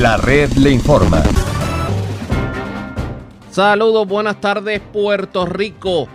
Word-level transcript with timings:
La 0.00 0.16
red 0.16 0.50
le 0.52 0.70
informa. 0.70 1.22
Saludos, 3.50 4.08
buenas 4.08 4.40
tardes 4.40 4.80
Puerto 4.80 5.44
Rico. 5.44 6.08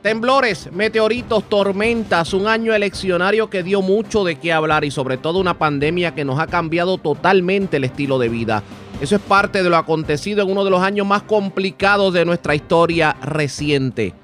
Temblores, 0.00 0.72
meteoritos, 0.72 1.44
tormentas, 1.50 2.32
un 2.32 2.46
año 2.46 2.72
eleccionario 2.72 3.50
que 3.50 3.62
dio 3.62 3.82
mucho 3.82 4.24
de 4.24 4.36
qué 4.36 4.54
hablar 4.54 4.86
y 4.86 4.90
sobre 4.90 5.18
todo 5.18 5.38
una 5.38 5.58
pandemia 5.58 6.14
que 6.14 6.24
nos 6.24 6.40
ha 6.40 6.46
cambiado 6.46 6.96
totalmente 6.96 7.76
el 7.76 7.84
estilo 7.84 8.18
de 8.18 8.30
vida. 8.30 8.62
Eso 9.02 9.16
es 9.16 9.20
parte 9.20 9.62
de 9.62 9.68
lo 9.68 9.76
acontecido 9.76 10.42
en 10.42 10.50
uno 10.50 10.64
de 10.64 10.70
los 10.70 10.80
años 10.80 11.06
más 11.06 11.24
complicados 11.24 12.14
de 12.14 12.24
nuestra 12.24 12.54
historia 12.54 13.18
reciente. 13.20 14.14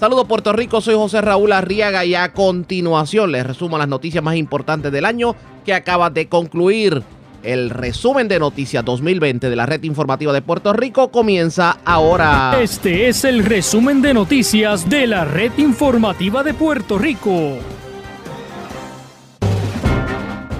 Saludos 0.00 0.26
Puerto 0.26 0.52
Rico, 0.52 0.80
soy 0.80 0.96
José 0.96 1.20
Raúl 1.20 1.52
Arriaga 1.52 2.04
y 2.04 2.16
a 2.16 2.32
continuación 2.32 3.30
les 3.30 3.46
resumo 3.46 3.78
las 3.78 3.86
noticias 3.86 4.24
más 4.24 4.34
importantes 4.34 4.90
del 4.90 5.04
año 5.04 5.36
que 5.64 5.74
acaba 5.74 6.10
de 6.10 6.26
concluir. 6.26 7.04
El 7.42 7.70
resumen 7.70 8.28
de 8.28 8.38
noticias 8.38 8.84
2020 8.84 9.48
de 9.48 9.56
la 9.56 9.64
red 9.64 9.82
informativa 9.84 10.30
de 10.30 10.42
Puerto 10.42 10.74
Rico 10.74 11.10
comienza 11.10 11.78
ahora. 11.86 12.60
Este 12.60 13.08
es 13.08 13.24
el 13.24 13.42
resumen 13.46 14.02
de 14.02 14.12
noticias 14.12 14.90
de 14.90 15.06
la 15.06 15.24
red 15.24 15.50
informativa 15.56 16.42
de 16.42 16.52
Puerto 16.52 16.98
Rico. 16.98 17.56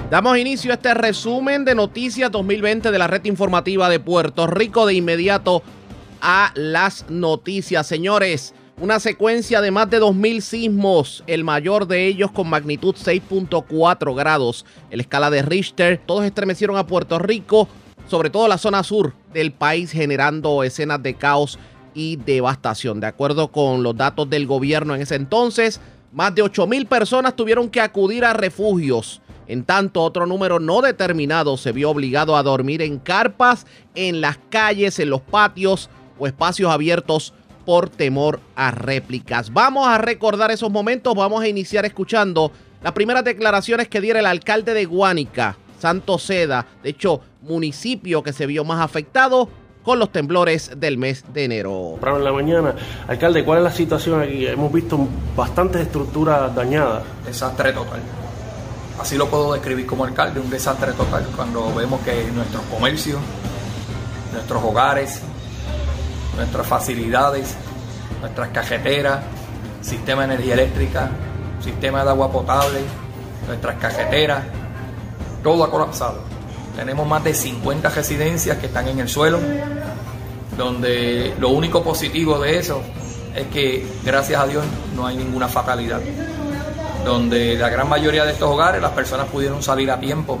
Damos 0.09 0.39
inicio 0.39 0.71
a 0.71 0.73
este 0.73 0.95
resumen 0.95 1.65
de 1.65 1.75
noticias 1.75 2.31
2020 2.31 2.89
de 2.89 2.97
la 2.97 3.05
red 3.05 3.25
informativa 3.25 3.87
de 3.87 3.99
Puerto 3.99 4.47
Rico. 4.47 4.87
De 4.87 4.95
inmediato 4.95 5.61
a 6.19 6.51
las 6.55 7.05
noticias, 7.09 7.85
señores. 7.85 8.55
Una 8.79 8.99
secuencia 8.99 9.61
de 9.61 9.69
más 9.69 9.89
de 9.89 10.01
2.000 10.01 10.41
sismos, 10.41 11.23
el 11.27 11.43
mayor 11.43 11.87
de 11.87 12.07
ellos 12.07 12.31
con 12.31 12.49
magnitud 12.49 12.95
6.4 12.95 14.15
grados. 14.15 14.65
En 14.89 14.97
la 14.97 15.03
escala 15.03 15.29
de 15.29 15.43
Richter, 15.43 16.01
todos 16.03 16.25
estremecieron 16.25 16.77
a 16.77 16.87
Puerto 16.87 17.19
Rico, 17.19 17.67
sobre 18.07 18.31
todo 18.31 18.47
la 18.47 18.57
zona 18.57 18.83
sur 18.83 19.13
del 19.33 19.51
país, 19.51 19.91
generando 19.91 20.63
escenas 20.63 21.03
de 21.03 21.13
caos 21.13 21.59
y 21.93 22.15
devastación. 22.15 22.99
De 22.99 23.07
acuerdo 23.07 23.49
con 23.51 23.83
los 23.83 23.95
datos 23.95 24.27
del 24.29 24.47
gobierno 24.47 24.95
en 24.95 25.01
ese 25.01 25.15
entonces, 25.15 25.79
más 26.11 26.33
de 26.33 26.43
8.000 26.43 26.87
personas 26.87 27.35
tuvieron 27.35 27.69
que 27.69 27.81
acudir 27.81 28.25
a 28.25 28.33
refugios. 28.33 29.21
En 29.47 29.63
tanto, 29.63 30.01
otro 30.01 30.25
número 30.25 30.59
no 30.59 30.81
determinado 30.81 31.55
se 31.57 31.71
vio 31.71 31.91
obligado 31.91 32.35
a 32.35 32.41
dormir 32.41 32.81
en 32.81 32.97
carpas, 32.97 33.67
en 33.93 34.21
las 34.21 34.39
calles, 34.49 34.97
en 34.97 35.09
los 35.09 35.21
patios 35.21 35.89
o 36.17 36.25
espacios 36.25 36.71
abiertos 36.71 37.33
por 37.65 37.89
temor 37.89 38.39
a 38.55 38.71
réplicas. 38.71 39.51
Vamos 39.51 39.87
a 39.87 39.97
recordar 39.97 40.51
esos 40.51 40.71
momentos, 40.71 41.15
vamos 41.15 41.43
a 41.43 41.47
iniciar 41.47 41.85
escuchando 41.85 42.51
las 42.81 42.93
primeras 42.93 43.23
declaraciones 43.23 43.87
que 43.87 44.01
diera 44.01 44.19
el 44.19 44.25
alcalde 44.25 44.73
de 44.73 44.85
Guánica, 44.85 45.57
Santo 45.79 46.17
Seda, 46.17 46.65
de 46.83 46.89
hecho, 46.89 47.21
municipio 47.41 48.23
que 48.23 48.33
se 48.33 48.45
vio 48.45 48.63
más 48.63 48.81
afectado 48.81 49.49
con 49.83 49.99
los 49.99 50.11
temblores 50.11 50.71
del 50.77 50.97
mes 50.97 51.25
de 51.33 51.45
enero. 51.45 51.97
En 52.05 52.23
la 52.23 52.31
mañana, 52.31 52.75
alcalde, 53.07 53.43
¿cuál 53.43 53.59
es 53.59 53.63
la 53.63 53.71
situación 53.71 54.21
aquí? 54.21 54.45
Hemos 54.45 54.71
visto 54.71 54.99
bastantes 55.35 55.81
estructuras 55.81 56.53
dañadas. 56.53 57.03
Desastre 57.25 57.73
total. 57.73 57.99
Así 58.99 59.17
lo 59.17 59.27
puedo 59.27 59.53
describir 59.53 59.87
como 59.87 60.05
alcalde, 60.05 60.39
un 60.39 60.49
desastre 60.49 60.93
total 60.93 61.25
cuando 61.35 61.73
vemos 61.73 62.01
que 62.01 62.29
nuestros 62.31 62.61
comercios, 62.65 63.19
nuestros 64.31 64.63
hogares, 64.63 65.21
nuestras 66.35 66.67
facilidades, 66.67 67.55
nuestras 68.19 68.49
cajeteras, 68.49 69.19
sistema 69.81 70.21
de 70.21 70.35
energía 70.35 70.53
eléctrica, 70.53 71.09
sistema 71.63 72.03
de 72.03 72.09
agua 72.09 72.31
potable, 72.31 72.79
nuestras 73.47 73.75
cajeteras, 73.77 74.43
todo 75.43 75.63
ha 75.63 75.71
colapsado. 75.71 76.19
Tenemos 76.75 77.07
más 77.07 77.23
de 77.23 77.33
50 77.33 77.89
residencias 77.89 78.57
que 78.57 78.67
están 78.67 78.87
en 78.87 78.99
el 78.99 79.09
suelo, 79.09 79.39
donde 80.57 81.33
lo 81.39 81.49
único 81.49 81.83
positivo 81.83 82.39
de 82.39 82.59
eso 82.59 82.81
es 83.35 83.47
que 83.47 83.85
gracias 84.03 84.41
a 84.41 84.47
Dios 84.47 84.63
no 84.95 85.05
hay 85.05 85.17
ninguna 85.17 85.47
fatalidad. 85.47 85.99
Donde 87.05 87.55
la 87.55 87.69
gran 87.69 87.89
mayoría 87.89 88.25
de 88.25 88.33
estos 88.33 88.49
hogares 88.49 88.81
las 88.81 88.91
personas 88.91 89.27
pudieron 89.27 89.63
salir 89.63 89.89
a 89.89 89.99
tiempo 89.99 90.39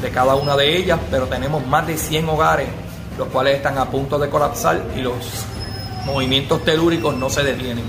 de 0.00 0.10
cada 0.10 0.34
una 0.36 0.56
de 0.56 0.76
ellas, 0.76 0.98
pero 1.10 1.26
tenemos 1.26 1.66
más 1.66 1.86
de 1.86 1.98
100 1.98 2.28
hogares 2.28 2.68
los 3.18 3.28
cuales 3.28 3.56
están 3.56 3.76
a 3.76 3.90
punto 3.90 4.18
de 4.18 4.30
colapsar 4.30 4.80
y 4.96 5.00
los 5.00 5.16
movimientos 6.06 6.64
telúricos 6.64 7.14
no 7.16 7.28
se 7.28 7.42
detienen. 7.42 7.84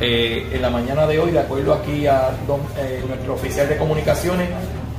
Eh, 0.00 0.48
en 0.52 0.62
la 0.62 0.70
mañana 0.70 1.06
de 1.06 1.18
hoy, 1.18 1.30
de 1.30 1.40
acuerdo 1.40 1.74
aquí 1.74 2.06
a 2.06 2.30
eh, 2.78 3.04
nuestro 3.06 3.34
oficial 3.34 3.68
de 3.68 3.76
comunicaciones, 3.76 4.48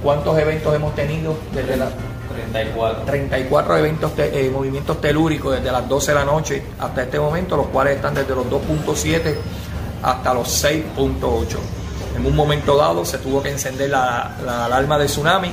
¿cuántos 0.02 0.38
eventos 0.38 0.74
hemos 0.76 0.94
tenido 0.96 1.36
desde 1.54 1.78
las 1.78 1.90
34, 2.52 3.04
34 3.04 3.78
eventos, 3.78 4.12
eh, 4.18 4.50
movimientos 4.54 5.02
telúricos 5.02 5.56
desde 5.56 5.72
las 5.72 5.88
12 5.88 6.12
de 6.12 6.16
la 6.16 6.26
noche 6.26 6.64
hasta 6.80 7.04
este 7.04 7.20
momento, 7.20 7.58
los 7.58 7.68
cuales 7.68 7.96
están 7.98 8.14
desde 8.14 8.36
los 8.36 8.46
2.7 8.46 9.36
hasta 10.04 10.34
los 10.34 10.64
6.8. 10.64 11.58
En 12.18 12.26
un 12.26 12.36
momento 12.36 12.78
dado 12.78 13.04
se 13.06 13.18
tuvo 13.18 13.42
que 13.42 13.50
encender 13.50 13.90
la, 13.90 14.38
alarma 14.66 14.98
de 14.98 15.06
tsunami 15.06 15.52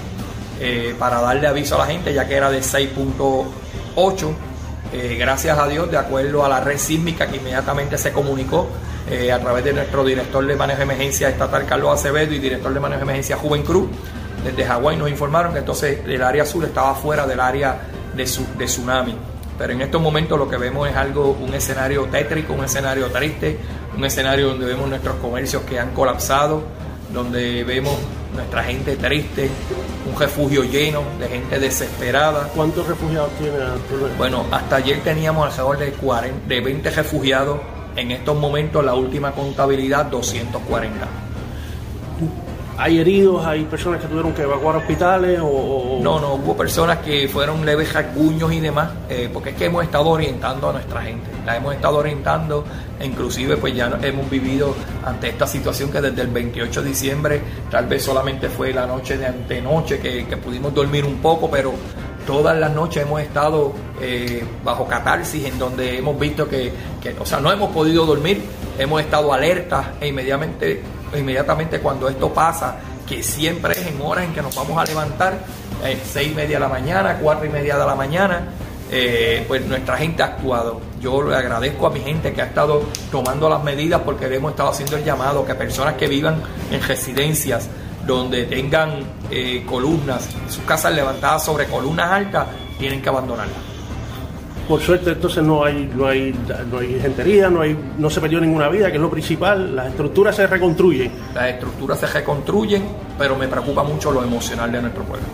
para 0.98 1.22
darle 1.22 1.47
aviso 1.47 1.75
a 1.75 1.78
la 1.78 1.87
gente, 1.87 2.12
ya 2.12 2.28
que 2.28 2.37
era 2.37 2.50
de 2.50 2.60
6.8 2.60 3.44
8. 3.97 4.33
Eh, 4.93 5.17
gracias 5.19 5.56
a 5.59 5.69
Dios, 5.69 5.91
de 5.91 5.97
acuerdo 5.97 6.45
a 6.45 6.49
la 6.49 6.61
red 6.61 6.78
sísmica 6.78 7.28
que 7.28 7.37
inmediatamente 7.37 7.97
se 7.97 8.12
comunicó 8.12 8.69
eh, 9.09 9.31
a 9.31 9.39
través 9.39 9.65
de 9.65 9.73
nuestro 9.73 10.05
director 10.05 10.45
de 10.45 10.56
manejo 10.56 10.78
de 10.78 10.84
emergencia 10.84 11.28
estatal 11.28 11.65
Carlos 11.65 11.95
Acevedo 11.95 12.34
y 12.34 12.39
director 12.39 12.73
de 12.75 12.81
manejo 12.81 12.99
de 12.99 13.05
emergencia 13.05 13.37
Juven 13.37 13.62
Cruz, 13.62 13.89
desde 14.45 14.65
Hawái 14.65 14.97
nos 14.97 15.11
informaron 15.11 15.53
que 15.53 15.59
entonces 15.59 16.01
el 16.06 16.23
área 16.23 16.45
sur 16.45 16.65
estaba 16.65 16.95
fuera 16.95 17.27
del 17.27 17.41
área 17.41 17.81
de, 18.17 18.25
de 18.59 18.65
tsunami. 18.65 19.15
Pero 19.59 19.75
en 19.75 19.83
estos 19.83 20.01
momentos 20.01 20.39
lo 20.39 20.49
que 20.49 20.57
vemos 20.57 20.89
es 20.89 20.97
algo, 20.97 21.33
un 21.33 21.53
escenario 21.53 22.05
tétrico, 22.07 22.55
un 22.55 22.65
escenario 22.65 23.09
triste, 23.09 23.59
un 23.95 24.05
escenario 24.05 24.49
donde 24.49 24.65
vemos 24.65 24.89
nuestros 24.89 25.17
comercios 25.17 25.62
que 25.65 25.78
han 25.78 25.91
colapsado, 25.91 26.62
donde 27.12 27.62
vemos 27.65 27.95
nuestra 28.34 28.62
gente 28.64 28.96
triste, 28.96 29.50
un 30.10 30.18
refugio 30.18 30.62
lleno 30.62 31.02
de 31.18 31.28
gente 31.28 31.58
desesperada. 31.58 32.48
¿Cuántos 32.54 32.86
refugiados 32.86 33.30
tiene 33.38 33.58
Bueno, 34.16 34.46
hasta 34.50 34.76
ayer 34.76 35.00
teníamos 35.02 35.46
alrededor 35.46 35.78
de, 35.78 35.92
40, 35.92 36.48
de 36.48 36.60
20 36.60 36.91
refugiados. 36.91 37.60
En 37.96 38.12
estos 38.12 38.36
momentos, 38.36 38.84
la 38.84 38.94
última 38.94 39.32
contabilidad, 39.32 40.06
240. 40.06 41.29
¿Hay 42.80 42.98
heridos? 42.98 43.44
¿Hay 43.44 43.64
personas 43.64 44.00
que 44.00 44.06
tuvieron 44.06 44.32
que 44.32 44.41
evacuar 44.41 44.76
hospitales? 44.76 45.38
O, 45.42 46.00
No, 46.02 46.18
no, 46.18 46.36
hubo 46.36 46.56
personas 46.56 47.00
que 47.00 47.28
fueron 47.28 47.66
leves 47.66 47.92
rasguños 47.92 48.50
y 48.54 48.60
demás, 48.60 48.91
eh, 49.10 49.28
porque 49.30 49.50
es 49.50 49.56
que 49.56 49.66
hemos 49.66 49.84
estado 49.84 50.08
orientando 50.08 50.70
a 50.70 50.72
nuestra 50.72 51.02
gente, 51.02 51.28
la 51.44 51.58
hemos 51.58 51.74
estado 51.74 51.98
orientando, 51.98 52.64
e 52.98 53.04
inclusive 53.04 53.58
pues 53.58 53.74
ya 53.74 53.98
hemos 54.00 54.30
vivido 54.30 54.74
ante 55.04 55.28
esta 55.28 55.46
situación 55.46 55.92
que 55.92 56.00
desde 56.00 56.22
el 56.22 56.28
28 56.28 56.80
de 56.80 56.88
diciembre, 56.88 57.42
tal 57.70 57.84
vez 57.84 58.02
solamente 58.02 58.48
fue 58.48 58.72
la 58.72 58.86
noche 58.86 59.18
de 59.18 59.26
antenoche 59.26 59.98
que, 59.98 60.26
que 60.26 60.38
pudimos 60.38 60.72
dormir 60.72 61.04
un 61.04 61.16
poco, 61.16 61.50
pero 61.50 61.74
todas 62.26 62.58
las 62.58 62.72
noches 62.72 63.02
hemos 63.02 63.20
estado 63.20 63.74
eh, 64.00 64.42
bajo 64.64 64.86
catarsis 64.86 65.44
en 65.44 65.58
donde 65.58 65.98
hemos 65.98 66.18
visto 66.18 66.48
que, 66.48 66.72
que, 67.02 67.14
o 67.18 67.26
sea, 67.26 67.41
no 67.41 67.52
hemos 67.52 67.72
podido 67.72 68.06
dormir, 68.06 68.42
hemos 68.78 69.02
estado 69.02 69.34
alertas 69.34 69.86
e 70.00 70.08
inmediatamente 70.08 70.80
inmediatamente 71.15 71.81
cuando 71.81 72.09
esto 72.09 72.32
pasa, 72.32 72.76
que 73.06 73.22
siempre 73.22 73.72
es 73.72 73.87
en 73.87 74.00
horas 74.00 74.25
en 74.25 74.32
que 74.32 74.43
nos 74.43 74.54
vamos 74.54 74.78
a 74.78 74.84
levantar, 74.84 75.38
eh, 75.84 76.00
seis 76.04 76.32
y 76.32 76.34
media 76.34 76.56
de 76.56 76.60
la 76.60 76.69
mañana, 76.69 77.19
cuatro 77.21 77.47
y 77.47 77.48
media 77.48 77.76
de 77.76 77.87
la 77.87 77.94
mañana, 77.94 78.44
eh, 78.93 79.44
pues 79.47 79.65
nuestra 79.66 79.97
gente 79.97 80.22
ha 80.22 80.26
actuado. 80.26 80.81
Yo 81.00 81.22
le 81.22 81.37
agradezco 81.37 81.87
a 81.87 81.91
mi 81.91 82.00
gente 82.00 82.32
que 82.32 82.43
ha 82.43 82.47
estado 82.47 82.82
tomando 83.10 83.48
las 83.48 83.62
medidas 83.62 84.00
porque 84.04 84.26
hemos 84.26 84.53
estado 84.53 84.71
haciendo 84.71 84.97
el 84.97 85.04
llamado 85.04 85.44
que 85.44 85.54
personas 85.54 85.94
que 85.94 86.09
vivan 86.09 86.43
en 86.71 86.82
residencias 86.82 87.69
donde 88.06 88.44
tengan 88.44 89.04
eh, 89.31 89.65
columnas, 89.69 90.28
sus 90.48 90.65
casas 90.65 90.92
levantadas 90.92 91.44
sobre 91.44 91.66
columnas 91.66 92.10
altas, 92.10 92.47
tienen 92.78 93.00
que 93.00 93.09
abandonarlas. 93.09 93.70
Por 94.71 94.81
suerte 94.81 95.11
entonces 95.11 95.43
no 95.43 95.65
hay, 95.65 95.91
no 95.97 96.07
hay, 96.07 96.33
no 96.71 96.78
hay 96.78 97.01
gentería, 97.01 97.51
no 97.51 97.61
hay, 97.61 97.77
no 97.99 98.09
se 98.09 98.21
perdió 98.21 98.41
ninguna 98.41 98.69
vida, 98.69 98.89
que 98.89 98.99
es 98.99 99.03
lo 99.03 99.11
principal, 99.11 99.75
las 99.75 99.89
estructuras 99.89 100.37
se 100.37 100.47
reconstruyen. 100.47 101.11
Las 101.34 101.49
estructuras 101.55 101.99
se 101.99 102.07
reconstruyen, 102.07 102.84
pero 103.19 103.34
me 103.34 103.49
preocupa 103.49 103.83
mucho 103.83 104.13
lo 104.13 104.22
emocional 104.22 104.71
de 104.71 104.81
nuestro 104.81 105.03
pueblo. 105.03 105.27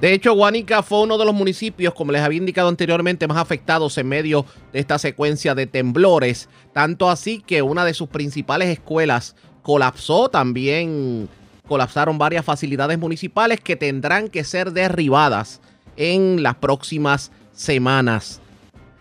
De 0.00 0.12
hecho, 0.12 0.32
Guanica 0.32 0.84
fue 0.84 1.00
uno 1.00 1.18
de 1.18 1.24
los 1.24 1.34
municipios, 1.34 1.92
como 1.92 2.12
les 2.12 2.22
había 2.22 2.38
indicado 2.38 2.68
anteriormente, 2.68 3.26
más 3.26 3.38
afectados 3.38 3.98
en 3.98 4.06
medio 4.06 4.46
de 4.72 4.78
esta 4.78 4.96
secuencia 5.00 5.56
de 5.56 5.66
temblores. 5.66 6.48
Tanto 6.72 7.10
así 7.10 7.42
que 7.44 7.62
una 7.62 7.84
de 7.84 7.94
sus 7.94 8.08
principales 8.08 8.68
escuelas 8.68 9.34
colapsó. 9.62 10.28
También 10.28 11.28
colapsaron 11.66 12.16
varias 12.16 12.44
facilidades 12.44 12.96
municipales 12.96 13.58
que 13.58 13.74
tendrán 13.74 14.28
que 14.28 14.44
ser 14.44 14.70
derribadas 14.70 15.60
en 15.96 16.44
las 16.44 16.54
próximas 16.54 17.32
semanas. 17.52 18.40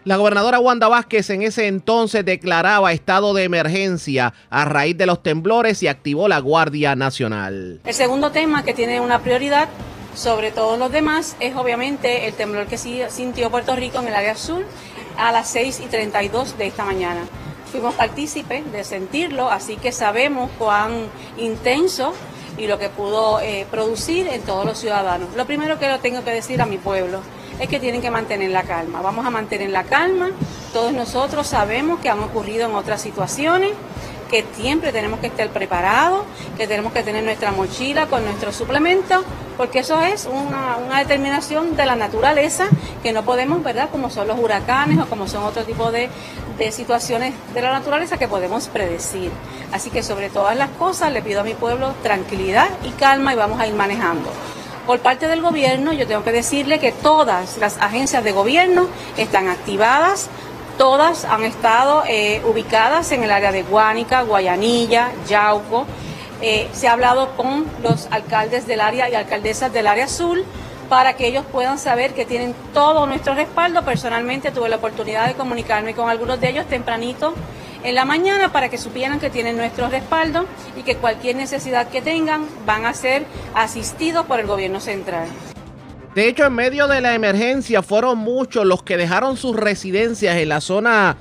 La 0.07 0.15
gobernadora 0.15 0.61
Wanda 0.61 0.87
Vázquez 0.87 1.29
en 1.31 1.41
ese 1.41 1.67
entonces 1.67 2.23
declaraba 2.23 2.93
estado 2.93 3.33
de 3.33 3.43
emergencia 3.43 4.33
a 4.49 4.63
raíz 4.63 4.97
de 4.97 5.05
los 5.05 5.21
temblores 5.21 5.83
y 5.83 5.89
activó 5.89 6.29
la 6.29 6.39
Guardia 6.39 6.95
Nacional. 6.95 7.81
El 7.83 7.93
segundo 7.93 8.31
tema 8.31 8.63
que 8.63 8.73
tiene 8.73 9.01
una 9.01 9.19
prioridad 9.19 9.67
Sobre 10.15 10.51
todos 10.51 10.79
los 10.79 10.93
demás 10.93 11.35
es 11.41 11.57
obviamente 11.57 12.25
el 12.25 12.33
temblor 12.33 12.67
que 12.67 12.77
sintió 12.77 13.51
Puerto 13.51 13.75
Rico 13.75 13.99
en 13.99 14.07
el 14.07 14.15
área 14.15 14.35
sur 14.35 14.63
a 15.17 15.33
las 15.33 15.49
6 15.49 15.81
y 15.81 15.87
32 15.87 16.57
de 16.57 16.67
esta 16.67 16.85
mañana. 16.85 17.21
Fuimos 17.69 17.93
partícipes 17.93 18.71
de 18.71 18.85
sentirlo, 18.85 19.51
así 19.51 19.75
que 19.75 19.91
sabemos 19.91 20.49
cuán 20.57 21.09
intenso 21.37 22.13
y 22.57 22.65
lo 22.67 22.79
que 22.79 22.87
pudo 22.87 23.41
eh, 23.41 23.67
producir 23.69 24.27
en 24.27 24.41
todos 24.41 24.65
los 24.65 24.79
ciudadanos. 24.79 25.35
Lo 25.35 25.45
primero 25.45 25.77
que 25.77 25.89
lo 25.89 25.99
tengo 25.99 26.23
que 26.23 26.31
decir 26.31 26.61
a 26.61 26.65
mi 26.65 26.77
pueblo 26.77 27.19
es 27.59 27.67
que 27.67 27.79
tienen 27.79 28.01
que 28.01 28.11
mantener 28.11 28.51
la 28.51 28.63
calma. 28.63 29.01
Vamos 29.01 29.25
a 29.25 29.29
mantener 29.29 29.69
la 29.69 29.83
calma. 29.83 30.29
Todos 30.73 30.93
nosotros 30.93 31.47
sabemos 31.47 31.99
que 31.99 32.09
han 32.09 32.19
ocurrido 32.19 32.67
en 32.69 32.75
otras 32.75 33.01
situaciones 33.01 33.71
que 34.27 34.45
siempre 34.55 34.91
tenemos 34.91 35.19
que 35.19 35.27
estar 35.27 35.49
preparados, 35.49 36.23
que 36.57 36.67
tenemos 36.67 36.93
que 36.93 37.03
tener 37.03 37.23
nuestra 37.23 37.51
mochila 37.51 38.07
con 38.07 38.23
nuestros 38.23 38.55
suplementos, 38.55 39.23
porque 39.55 39.79
eso 39.79 40.01
es 40.01 40.25
una, 40.25 40.99
determinación 40.99 41.75
de 41.75 41.85
la 41.85 41.95
naturaleza 41.95 42.67
que 43.01 43.13
no 43.13 43.23
podemos, 43.23 43.63
¿verdad? 43.63 43.89
Como 43.89 44.09
son 44.09 44.27
los 44.27 44.37
huracanes 44.39 44.99
o 44.99 45.05
como 45.07 45.27
son 45.27 45.43
otro 45.43 45.63
tipo 45.63 45.91
de, 45.91 46.09
de 46.57 46.71
situaciones 46.71 47.33
de 47.53 47.61
la 47.61 47.71
naturaleza 47.71 48.17
que 48.17 48.27
podemos 48.27 48.67
predecir. 48.67 49.31
Así 49.71 49.89
que 49.89 50.03
sobre 50.03 50.29
todas 50.29 50.55
las 50.55 50.69
cosas 50.71 51.11
le 51.11 51.21
pido 51.21 51.41
a 51.41 51.43
mi 51.43 51.53
pueblo 51.53 51.93
tranquilidad 52.03 52.69
y 52.83 52.89
calma 52.91 53.33
y 53.33 53.37
vamos 53.37 53.59
a 53.59 53.67
ir 53.67 53.73
manejando. 53.73 54.29
Por 54.87 54.99
parte 54.99 55.27
del 55.27 55.41
gobierno, 55.41 55.91
yo 55.91 56.07
tengo 56.07 56.23
que 56.23 56.31
decirle 56.31 56.79
que 56.79 56.93
todas 56.93 57.57
las 57.57 57.77
agencias 57.77 58.23
de 58.23 58.31
gobierno 58.31 58.87
están 59.17 59.49
activadas, 59.49 60.29
Todas 60.77 61.25
han 61.25 61.43
estado 61.43 62.03
eh, 62.07 62.39
ubicadas 62.45 63.11
en 63.11 63.23
el 63.23 63.31
área 63.31 63.51
de 63.51 63.63
Guánica, 63.63 64.21
Guayanilla, 64.21 65.09
Yauco. 65.27 65.87
Eh, 66.39 66.69
se 66.71 66.87
ha 66.87 66.91
hablado 66.91 67.35
con 67.35 67.65
los 67.81 68.07
alcaldes 68.11 68.67
del 68.67 68.81
área 68.81 69.09
y 69.09 69.15
alcaldesas 69.15 69.73
del 69.73 69.87
área 69.87 70.05
azul 70.05 70.45
para 70.87 71.13
que 71.13 71.25
ellos 71.25 71.43
puedan 71.51 71.79
saber 71.79 72.13
que 72.13 72.25
tienen 72.25 72.53
todo 72.75 73.07
nuestro 73.07 73.33
respaldo. 73.33 73.83
Personalmente 73.83 74.51
tuve 74.51 74.69
la 74.69 74.75
oportunidad 74.75 75.25
de 75.25 75.33
comunicarme 75.33 75.95
con 75.95 76.11
algunos 76.11 76.39
de 76.39 76.49
ellos 76.49 76.67
tempranito 76.67 77.33
en 77.83 77.95
la 77.95 78.05
mañana 78.05 78.51
para 78.51 78.69
que 78.69 78.77
supieran 78.77 79.19
que 79.19 79.29
tienen 79.29 79.57
nuestro 79.57 79.89
respaldo 79.89 80.45
y 80.75 80.83
que 80.83 80.95
cualquier 80.95 81.35
necesidad 81.35 81.87
que 81.89 82.01
tengan 82.01 82.45
van 82.65 82.85
a 82.85 82.93
ser 82.93 83.25
asistidos 83.53 84.25
por 84.25 84.39
el 84.39 84.47
gobierno 84.47 84.79
central. 84.79 85.27
De 86.15 86.27
hecho, 86.27 86.45
en 86.45 86.53
medio 86.53 86.87
de 86.87 87.01
la 87.01 87.13
emergencia 87.13 87.83
fueron 87.83 88.17
muchos 88.17 88.65
los 88.65 88.81
que 88.81 88.97
dejaron 88.97 89.37
sus 89.37 89.55
residencias 89.55 90.37
en 90.37 90.49
la 90.49 90.61
zona 90.61 91.17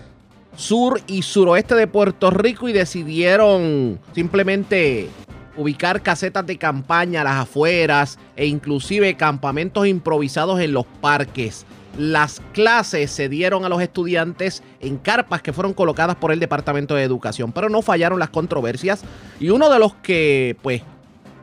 sur 0.57 1.03
y 1.07 1.23
suroeste 1.23 1.75
de 1.75 1.87
Puerto 1.87 2.31
Rico 2.31 2.69
y 2.69 2.73
decidieron 2.73 4.01
simplemente 4.15 5.11
ubicar 5.57 6.03
casetas 6.03 6.47
de 6.47 6.59
campaña 6.59 7.23
a 7.23 7.25
las 7.25 7.37
afueras 7.43 8.19
e 8.37 8.47
inclusive 8.47 9.15
campamentos 9.17 9.87
improvisados 9.87 10.61
en 10.61 10.73
los 10.73 10.87
parques. 11.01 11.67
Las 11.99 12.43
clases 12.53 13.11
se 13.11 13.29
dieron 13.29 13.65
a 13.65 13.69
los 13.69 13.81
estudiantes 13.81 14.63
en 14.81 14.99
carpas 14.99 15.41
que 15.41 15.53
fueron 15.53 15.73
colocadas 15.73 16.17
por 16.17 16.31
el 16.31 16.41
Departamento 16.41 16.95
de 16.95 17.03
Educación, 17.03 17.53
pero 17.53 17.69
no 17.69 17.81
fallaron 17.81 18.19
las 18.19 18.29
controversias 18.29 19.03
y 19.41 19.49
uno 19.49 19.71
de 19.71 19.79
los 19.79 19.95
que 19.97 20.57
pues 20.63 20.83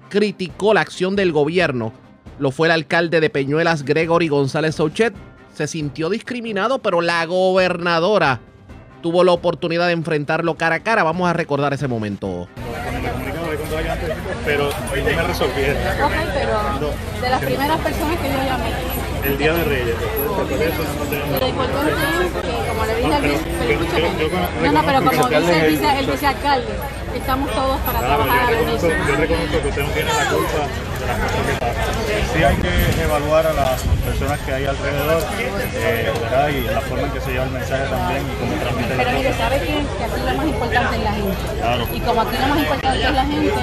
criticó 0.09 0.73
la 0.75 0.81
acción 0.81 1.15
del 1.15 1.31
gobierno 1.31 1.91
lo 2.39 2.51
fue 2.51 2.67
el 2.67 2.71
alcalde 2.71 3.19
de 3.19 3.29
Peñuelas, 3.29 3.83
Gregory 3.83 4.27
González 4.27 4.75
Souchet. 4.75 5.13
Se 5.53 5.67
sintió 5.67 6.09
discriminado, 6.09 6.79
pero 6.79 7.01
la 7.01 7.25
gobernadora 7.25 8.39
tuvo 9.01 9.23
la 9.23 9.33
oportunidad 9.33 9.87
de 9.87 9.93
enfrentarlo 9.93 10.55
cara 10.55 10.77
a 10.77 10.79
cara. 10.79 11.03
Vamos 11.03 11.29
a 11.29 11.33
recordar 11.33 11.73
ese 11.73 11.87
momento. 11.87 12.47
Pero 14.45 14.69
me 14.93 15.23
resolvieron. 15.23 15.77
Ok, 16.03 16.13
pero 16.33 16.91
de 17.21 17.29
las 17.29 17.41
primeras 17.41 17.79
personas 17.79 18.19
que 18.19 18.27
yo 18.29 18.43
llamé. 18.43 18.92
El 19.23 19.37
día 19.37 19.53
de 19.53 19.63
Reyes. 19.63 19.95
Lo 21.39 21.47
importante 21.47 21.91
es 21.91 22.31
que, 22.33 22.67
como 22.67 22.85
le 22.85 22.95
dije 22.95 23.13
al 23.13 23.21
vice, 23.21 23.43
no, 24.63 24.71
no, 24.71 24.83
pero 24.85 25.03
como 25.03 25.29
dice 25.29 25.65
el, 25.65 25.71
vice, 25.71 25.99
el 25.99 26.05
vicealcalde, 26.07 26.73
estamos 27.15 27.51
todos 27.51 27.79
para 27.81 27.99
trabajar 27.99 28.39
a 28.43 28.51
la 28.51 28.61
Yo 28.61 29.15
reconozco 29.15 29.61
que 29.61 29.67
usted 29.69 29.81
no 29.83 29.89
tiene 29.89 30.13
la 30.13 30.25
culpa 30.25 30.67
de 30.99 31.07
las 31.07 31.19
cosas 31.19 31.45
que 31.45 31.53
pasan. 31.53 31.83
Sí 32.33 32.43
hay 32.43 32.55
que 32.57 33.03
evaluar 33.03 33.47
a 33.47 33.53
las 33.53 33.81
personas 34.03 34.39
que 34.41 34.53
hay 34.53 34.65
alrededor 34.65 35.23
eh, 35.75 36.11
¿verdad? 36.21 36.49
y 36.49 36.61
la 36.61 36.81
forma 36.81 37.03
en 37.07 37.11
que 37.11 37.21
se 37.21 37.31
lleva 37.31 37.45
el 37.45 37.51
mensaje 37.51 37.83
también 37.85 38.23
y 38.23 38.35
cómo 38.39 38.53
transmite 38.61 38.93
Pero 38.97 39.11
mire, 39.11 39.33
sabe 39.33 39.59
que, 39.59 40.03
aquí 40.03 40.21
lo 40.25 40.33
más 40.37 40.47
importante 40.47 40.95
es 40.97 41.03
la 41.03 41.11
gente. 41.13 41.37
Claro. 41.59 41.87
Y 41.93 41.99
como 42.01 42.21
aquí 42.21 42.37
lo 42.41 42.47
más 42.47 42.59
importante 42.59 43.03
es 43.03 43.11
la 43.11 43.25
gente, 43.25 43.53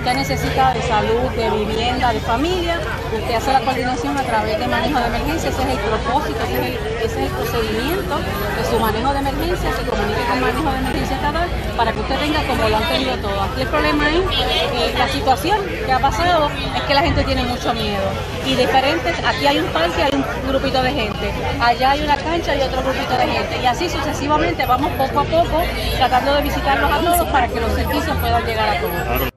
usted 0.00 0.14
necesita 0.14 0.72
de 0.72 0.80
salud, 0.80 1.28
de 1.36 1.50
vivienda, 1.50 2.10
de 2.10 2.20
familia, 2.20 2.80
usted 3.12 3.34
hace 3.34 3.52
la 3.52 3.60
coordinación 3.60 4.16
a 4.16 4.22
través 4.22 4.58
de 4.58 4.66
manejo 4.66 4.98
de 4.98 5.06
emergencia, 5.06 5.50
ese 5.50 5.60
es 5.60 5.68
el 5.68 5.78
propósito, 5.78 6.40
ese 6.42 7.04
es 7.04 7.16
el, 7.16 7.28
procedimiento 7.28 8.16
de 8.16 8.64
su 8.70 8.80
manejo 8.80 9.12
de 9.12 9.18
emergencia, 9.18 9.70
se 9.76 9.82
comunique 9.84 10.22
con 10.26 10.40
manejo 10.40 10.72
de 10.72 10.78
emergencia 10.78 11.16
estatal 11.16 11.48
para 11.76 11.92
que 11.92 12.00
usted 12.00 12.18
tenga 12.18 12.42
como 12.46 12.68
lo 12.68 12.76
han 12.78 12.88
tenido 12.88 13.16
todo. 13.18 13.42
Aquí 13.42 13.60
el 13.60 13.68
problema 13.68 14.08
es 14.08 14.16
eh, 14.16 14.94
la 14.96 15.08
situación 15.08 15.58
que 15.84 15.92
ha 15.92 15.98
pasado 15.98 16.48
es 16.48 16.82
que 16.82 16.94
la 16.94 17.02
gente 17.02 17.22
tiene 17.24 17.42
mucho 17.42 17.74
miedo. 17.74 18.08
Y 18.46 18.54
diferentes, 18.54 19.14
aquí 19.22 19.46
hay 19.46 19.58
un 19.58 19.66
parque, 19.66 20.02
hay 20.02 20.14
un 20.14 20.24
grupito 20.48 20.82
de 20.82 20.92
gente, 20.92 21.30
allá 21.60 21.90
hay 21.90 22.00
una 22.02 22.16
cancha 22.16 22.56
y 22.56 22.62
otro 22.62 22.82
grupito 22.82 23.18
de 23.18 23.26
gente. 23.26 23.62
Y 23.62 23.66
así 23.66 23.90
sucesivamente 23.90 24.64
vamos 24.64 24.90
poco 24.92 25.20
a 25.20 25.24
poco 25.24 25.62
tratando 25.98 26.34
de 26.36 26.42
visitarlos 26.42 26.90
a 26.90 26.98
todos 27.00 27.28
para 27.28 27.48
que 27.48 27.60
los 27.60 27.72
servicios 27.74 28.16
puedan 28.16 28.46
llegar 28.46 28.68
a 28.70 28.80
todos. 28.80 29.30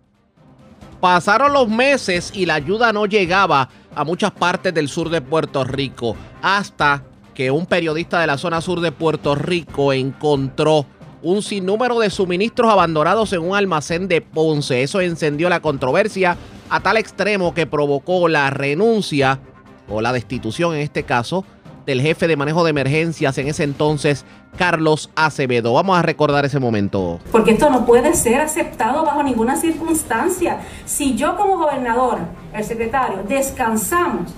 Pasaron 1.04 1.52
los 1.52 1.68
meses 1.68 2.32
y 2.34 2.46
la 2.46 2.54
ayuda 2.54 2.94
no 2.94 3.06
llegaba 3.06 3.68
a 3.94 4.06
muchas 4.06 4.32
partes 4.32 4.74
del 4.74 4.88
sur 4.88 5.10
de 5.10 5.20
Puerto 5.20 5.66
Rico 5.66 6.16
hasta 6.42 7.04
que 7.34 7.52
un 7.52 7.66
periodista 7.66 8.22
de 8.22 8.28
la 8.28 8.38
zona 8.38 8.62
sur 8.62 8.80
de 8.80 8.94
Puerto 8.94 9.36
Rico 9.36 9.92
encontró 9.92 10.86
un 11.22 11.42
sinnúmero 11.42 12.00
de 12.00 12.10
suministros 12.10 12.72
abandonados 12.72 13.34
en 13.34 13.42
un 13.42 13.54
almacén 13.54 14.08
de 14.08 14.22
Ponce. 14.22 14.82
Eso 14.82 15.02
encendió 15.02 15.50
la 15.50 15.60
controversia 15.60 16.38
a 16.70 16.80
tal 16.80 16.96
extremo 16.96 17.54
que 17.54 17.68
provocó 17.68 18.30
la 18.30 18.50
renuncia 18.50 19.42
o 19.90 20.00
la 20.00 20.14
destitución 20.14 20.74
en 20.74 20.80
este 20.80 21.04
caso 21.04 21.44
del 21.86 22.00
jefe 22.00 22.30
de 22.30 22.38
manejo 22.38 22.64
de 22.64 22.70
emergencias 22.70 23.38
en 23.38 23.50
ese 23.50 23.66
entonces, 23.66 24.24
Carlos 24.58 25.10
Acevedo. 25.16 25.74
Vamos 25.74 25.98
a 25.98 26.02
recordar 26.02 26.46
ese 26.46 26.60
momento. 26.60 27.20
Porque 27.32 27.52
esto 27.52 27.70
no 27.70 27.86
puede 27.86 28.14
ser 28.16 28.42
aceptado 28.42 29.04
bajo 29.04 29.24
ninguna 29.24 29.56
circunstancia. 29.56 30.60
Si 30.86 31.16
yo 31.16 31.36
como 31.36 31.58
gobernador, 31.58 32.20
el 32.54 32.64
secretario, 32.64 33.24
descansamos 33.28 34.32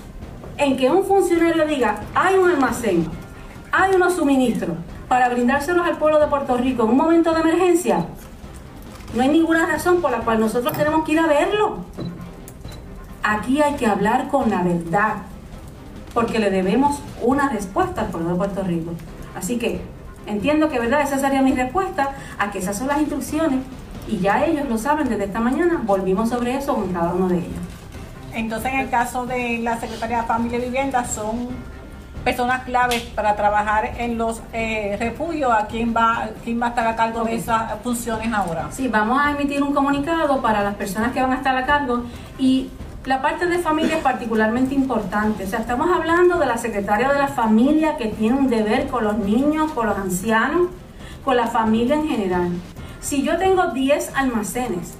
en 0.58 0.76
que 0.76 0.90
un 0.90 1.04
funcionario 1.04 1.66
diga, 1.66 2.00
hay 2.14 2.36
un 2.36 2.50
almacén, 2.50 3.06
hay 3.72 3.94
unos 3.94 4.14
suministros 4.14 4.76
para 5.08 5.28
brindárselos 5.28 5.86
al 5.86 5.98
pueblo 5.98 6.18
de 6.18 6.26
Puerto 6.26 6.56
Rico 6.56 6.84
en 6.84 6.90
un 6.90 6.96
momento 6.96 7.32
de 7.32 7.40
emergencia, 7.40 8.06
no 9.14 9.22
hay 9.22 9.28
ninguna 9.28 9.66
razón 9.66 10.00
por 10.00 10.10
la 10.10 10.18
cual 10.18 10.40
nosotros 10.40 10.72
tenemos 10.76 11.04
que 11.04 11.12
ir 11.12 11.20
a 11.20 11.26
verlo. 11.26 11.78
Aquí 13.22 13.62
hay 13.62 13.74
que 13.74 13.86
hablar 13.86 14.28
con 14.28 14.50
la 14.50 14.62
verdad, 14.62 15.14
porque 16.12 16.38
le 16.38 16.50
debemos 16.50 17.00
una 17.22 17.48
respuesta 17.48 18.02
al 18.02 18.08
pueblo 18.08 18.30
de 18.30 18.36
Puerto 18.36 18.62
Rico. 18.62 18.92
Así 19.34 19.58
que 19.58 19.80
entiendo 20.26 20.68
que, 20.68 20.78
¿verdad? 20.78 21.02
Esa 21.02 21.18
sería 21.18 21.42
mi 21.42 21.52
respuesta 21.52 22.10
a 22.38 22.50
que 22.50 22.58
esas 22.58 22.76
son 22.76 22.88
las 22.88 22.98
instrucciones 22.98 23.60
y 24.08 24.18
ya 24.18 24.44
ellos 24.44 24.68
lo 24.68 24.78
saben 24.78 25.08
desde 25.08 25.24
esta 25.24 25.40
mañana. 25.40 25.80
Volvimos 25.84 26.28
sobre 26.28 26.56
eso 26.56 26.74
con 26.74 26.92
cada 26.92 27.12
uno 27.12 27.28
de 27.28 27.38
ellos. 27.38 27.60
Entonces, 28.32 28.72
en 28.72 28.80
el 28.80 28.90
caso 28.90 29.26
de 29.26 29.58
la 29.58 29.80
Secretaría 29.80 30.22
de 30.22 30.26
Familia 30.26 30.58
y 30.58 30.62
Vivienda, 30.62 31.04
son 31.04 31.48
personas 32.22 32.64
claves 32.64 33.02
para 33.14 33.36
trabajar 33.36 33.92
en 33.98 34.18
los 34.18 34.42
eh, 34.52 34.96
refugios. 34.98 35.52
¿A 35.52 35.66
quién 35.66 35.94
va, 35.96 36.28
quién 36.44 36.60
va 36.60 36.66
a 36.66 36.68
estar 36.70 36.86
a 36.86 36.96
cargo 36.96 37.24
de 37.24 37.36
esas 37.36 37.80
funciones 37.82 38.32
ahora? 38.32 38.66
Sí, 38.70 38.88
vamos 38.88 39.18
a 39.24 39.30
emitir 39.30 39.62
un 39.62 39.72
comunicado 39.72 40.42
para 40.42 40.62
las 40.62 40.74
personas 40.74 41.12
que 41.12 41.22
van 41.22 41.32
a 41.32 41.36
estar 41.36 41.56
a 41.56 41.64
cargo 41.64 42.02
y 42.38 42.68
la 43.06 43.22
parte 43.22 43.46
de 43.46 43.60
familia 43.60 43.96
es 43.96 44.02
particularmente 44.02 44.74
importante. 44.74 45.44
O 45.44 45.46
sea, 45.46 45.60
estamos 45.60 45.88
hablando 45.88 46.38
de 46.38 46.46
la 46.46 46.58
secretaria 46.58 47.08
de 47.08 47.18
la 47.18 47.28
familia 47.28 47.96
que 47.96 48.06
tiene 48.08 48.36
un 48.36 48.48
deber 48.48 48.88
con 48.88 49.04
los 49.04 49.16
niños, 49.18 49.70
con 49.72 49.86
los 49.86 49.96
ancianos, 49.96 50.68
con 51.24 51.36
la 51.36 51.46
familia 51.46 51.94
en 51.94 52.08
general. 52.08 52.50
Si 53.00 53.22
yo 53.22 53.38
tengo 53.38 53.68
10 53.68 54.10
almacenes 54.16 54.94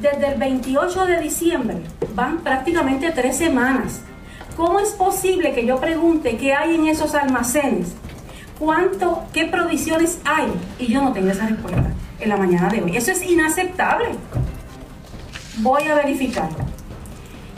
desde 0.00 0.28
el 0.28 0.38
28 0.38 1.06
de 1.06 1.20
diciembre, 1.20 1.82
van 2.14 2.38
prácticamente 2.38 3.10
tres 3.10 3.36
semanas. 3.36 4.02
¿Cómo 4.56 4.78
es 4.78 4.90
posible 4.90 5.54
que 5.54 5.66
yo 5.66 5.80
pregunte 5.80 6.36
qué 6.36 6.54
hay 6.54 6.76
en 6.76 6.86
esos 6.86 7.16
almacenes? 7.16 7.94
¿Cuánto, 8.60 9.24
qué 9.32 9.46
provisiones 9.46 10.20
hay? 10.24 10.52
Y 10.78 10.92
yo 10.92 11.02
no 11.02 11.12
tengo 11.12 11.30
esa 11.30 11.48
respuesta 11.48 11.90
en 12.20 12.28
la 12.28 12.36
mañana 12.36 12.68
de 12.68 12.80
hoy. 12.80 12.96
Eso 12.96 13.10
es 13.10 13.22
inaceptable. 13.28 14.10
Voy 15.58 15.82
a 15.84 15.96
verificar. 15.96 16.48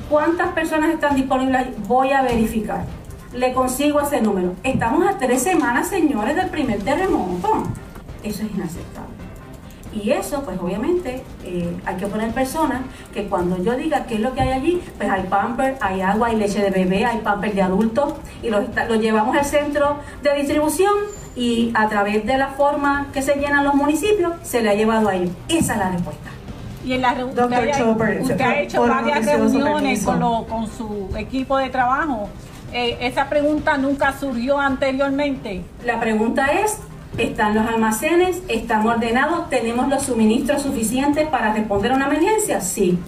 ¿Cuántas 0.08 0.49
personas 0.49 0.90
están 0.90 1.16
disponibles? 1.16 1.66
Voy 1.88 2.12
a 2.12 2.23
verificar. 2.23 2.84
Le 3.32 3.52
consigo 3.54 4.00
ese 4.00 4.20
número. 4.20 4.52
Estamos 4.62 5.08
a 5.08 5.16
tres 5.16 5.42
semanas, 5.42 5.88
señores, 5.88 6.37
del 6.37 6.50
primer 6.50 6.82
terremoto. 6.82 7.64
Eso 8.23 8.42
es 8.42 8.54
inaceptable. 8.54 9.14
Y 9.94 10.11
eso, 10.11 10.42
pues 10.42 10.58
obviamente, 10.61 11.23
eh, 11.44 11.75
hay 11.87 11.96
que 11.96 12.06
poner 12.06 12.32
personas 12.32 12.82
que 13.14 13.26
cuando 13.28 13.62
yo 13.62 13.76
diga 13.76 14.04
qué 14.06 14.16
es 14.16 14.20
lo 14.20 14.34
que 14.34 14.42
hay 14.42 14.50
allí, 14.50 14.82
pues 14.99 15.08
hay 15.08 15.23
pamper, 15.23 15.78
hay 15.80 16.00
agua, 16.00 16.28
hay 16.28 16.37
leche 16.37 16.61
de 16.61 16.70
bebé, 16.70 17.04
hay 17.04 17.18
pamper 17.18 17.54
de 17.54 17.62
adultos, 17.62 18.14
y 18.42 18.50
los, 18.50 18.64
los 18.88 19.00
llevamos 19.00 19.37
al 19.37 19.44
centro 19.44 19.99
de 20.23 20.34
distribución 20.34 20.92
y 21.37 21.70
a 21.75 21.88
través 21.88 22.26
de 22.26 22.37
la 22.37 22.49
forma 22.49 23.08
que 23.12 23.23
se 23.23 23.37
llenan 23.37 23.64
los 23.64 23.75
municipios, 23.75 24.32
se 24.42 24.62
le 24.62 24.70
ha 24.70 24.75
llevado 24.75 25.08
a 25.08 25.14
ellos. 25.14 25.34
Esa 25.49 25.75
es 25.75 25.78
la 25.78 25.90
respuesta. 25.90 26.33
Y 26.84 26.92
en 26.92 27.00
la 27.02 27.14
reunión, 27.14 27.44
usted, 27.52 27.68
ha, 27.70 27.78
Chopper, 27.78 28.20
usted 28.22 28.40
ha 28.40 28.60
hecho 28.60 28.82
varias 28.86 29.24
reuniones 29.24 29.82
permiso. 30.04 30.06
con, 30.06 30.20
lo- 30.20 30.46
con 30.46 30.66
su 30.70 31.08
equipo 31.16 31.56
de 31.56 31.70
trabajo. 31.70 32.28
Eh, 32.72 32.98
esa 33.00 33.28
pregunta 33.28 33.76
nunca 33.78 34.12
surgió 34.18 34.58
anteriormente. 34.58 35.62
La 35.84 35.98
pregunta 36.00 36.46
es, 36.52 36.78
¿están 37.16 37.54
los 37.54 37.66
almacenes? 37.66 38.42
¿Están 38.48 38.86
ordenados? 38.86 39.48
¿Tenemos 39.48 39.88
los 39.88 40.02
suministros 40.02 40.62
suficientes 40.62 41.26
para 41.28 41.54
responder 41.54 41.92
a 41.92 41.94
una 41.96 42.06
emergencia? 42.06 42.60
Sí. 42.60 42.98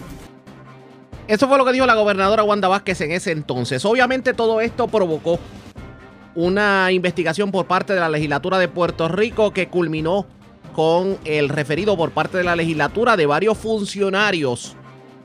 Eso 1.28 1.49
fue 1.49 1.59
lo 1.59 1.64
que 1.64 1.73
dijo 1.73 1.85
la 1.87 1.97
gobernadora 1.97 2.45
Wanda 2.45 2.68
Vázquez 2.68 3.00
en 3.00 3.11
ese 3.11 3.33
entonces. 3.33 3.85
Obviamente 3.85 4.33
todo 4.33 4.61
esto 4.61 4.87
provocó 4.87 5.38
una 6.37 6.92
investigación 6.92 7.50
por 7.50 7.66
parte 7.66 7.92
de 7.95 8.00
la 8.00 8.09
legislatura 8.09 8.59
de 8.59 8.68
Puerto 8.68 9.09
Rico 9.09 9.52
que 9.52 9.68
culminó 9.68 10.26
con 10.76 11.16
el 11.25 11.49
referido 11.49 11.97
por 11.97 12.11
parte 12.11 12.37
de 12.37 12.45
la 12.45 12.54
legislatura 12.54 13.16
de 13.16 13.25
varios 13.25 13.56
funcionarios 13.56 14.76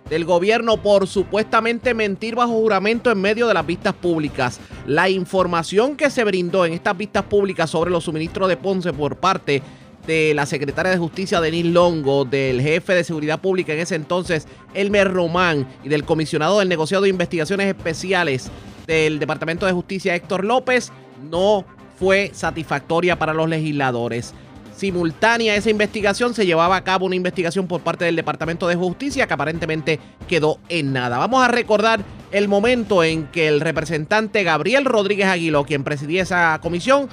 del 0.10 0.24
gobierno 0.24 0.78
por 0.78 1.08
supuestamente 1.08 1.94
mentir 1.94 2.36
bajo 2.36 2.54
juramento 2.54 3.12
en 3.12 3.20
medio 3.20 3.50
de 3.50 3.54
las 3.54 3.66
vistas 3.66 3.94
públicas. 3.94 4.62
La 4.88 5.10
información 5.10 5.98
que 5.98 6.10
se 6.10 6.24
brindó 6.24 6.66
en 6.66 6.72
estas 6.72 6.98
vistas 6.98 7.26
públicas 7.26 7.70
sobre 7.70 7.92
los 7.92 8.06
suministros 8.06 8.48
de 8.48 8.56
Ponce 8.56 8.94
por 8.94 9.18
parte 9.18 9.62
de 10.08 10.34
la 10.34 10.46
secretaria 10.46 10.94
de 10.94 10.98
Justicia 10.98 11.42
Denis 11.42 11.66
Longo, 11.66 12.24
del 12.24 12.62
jefe 12.62 12.94
de 12.94 13.04
Seguridad 13.04 13.42
Pública 13.42 13.74
en 13.74 13.80
ese 13.80 13.96
entonces, 13.96 14.48
Elmer 14.74 15.12
Román, 15.12 15.68
y 15.84 15.90
del 15.90 16.06
comisionado 16.06 16.60
del 16.60 16.70
negociado 16.70 17.04
de 17.04 17.10
investigaciones 17.10 17.68
especiales 17.68 18.50
del 18.88 19.20
Departamento 19.20 19.66
de 19.66 19.74
Justicia, 19.74 20.16
Héctor 20.16 20.46
López, 20.46 20.94
no 21.30 21.66
fue 22.00 22.32
satisfactoria 22.34 23.20
para 23.20 23.34
los 23.34 23.50
legisladores. 23.50 24.34
Simultánea 24.82 25.54
a 25.54 25.58
esa 25.58 25.70
investigación 25.70 26.34
se 26.34 26.44
llevaba 26.44 26.76
a 26.76 26.84
cabo 26.84 27.06
una 27.06 27.16
investigación 27.16 27.68
por 27.68 27.82
parte 27.82 28.04
del 28.04 28.16
Departamento 28.16 28.68
de 28.68 28.74
Justicia 28.74 29.28
que 29.28 29.34
aparentemente 29.36 30.00
quedó 30.28 30.58
en 30.70 30.92
nada. 30.92 31.20
Vamos 31.20 31.44
a 31.44 31.50
recordar 31.50 32.00
el 32.32 32.48
momento 32.48 33.04
en 33.04 33.28
que 33.28 33.48
el 33.48 33.62
representante 33.62 34.44
Gabriel 34.44 34.86
Rodríguez 34.86 35.28
Aguiló, 35.28 35.66
quien 35.66 35.84
presidía 35.84 36.24
esa 36.24 36.58
comisión, 36.64 37.10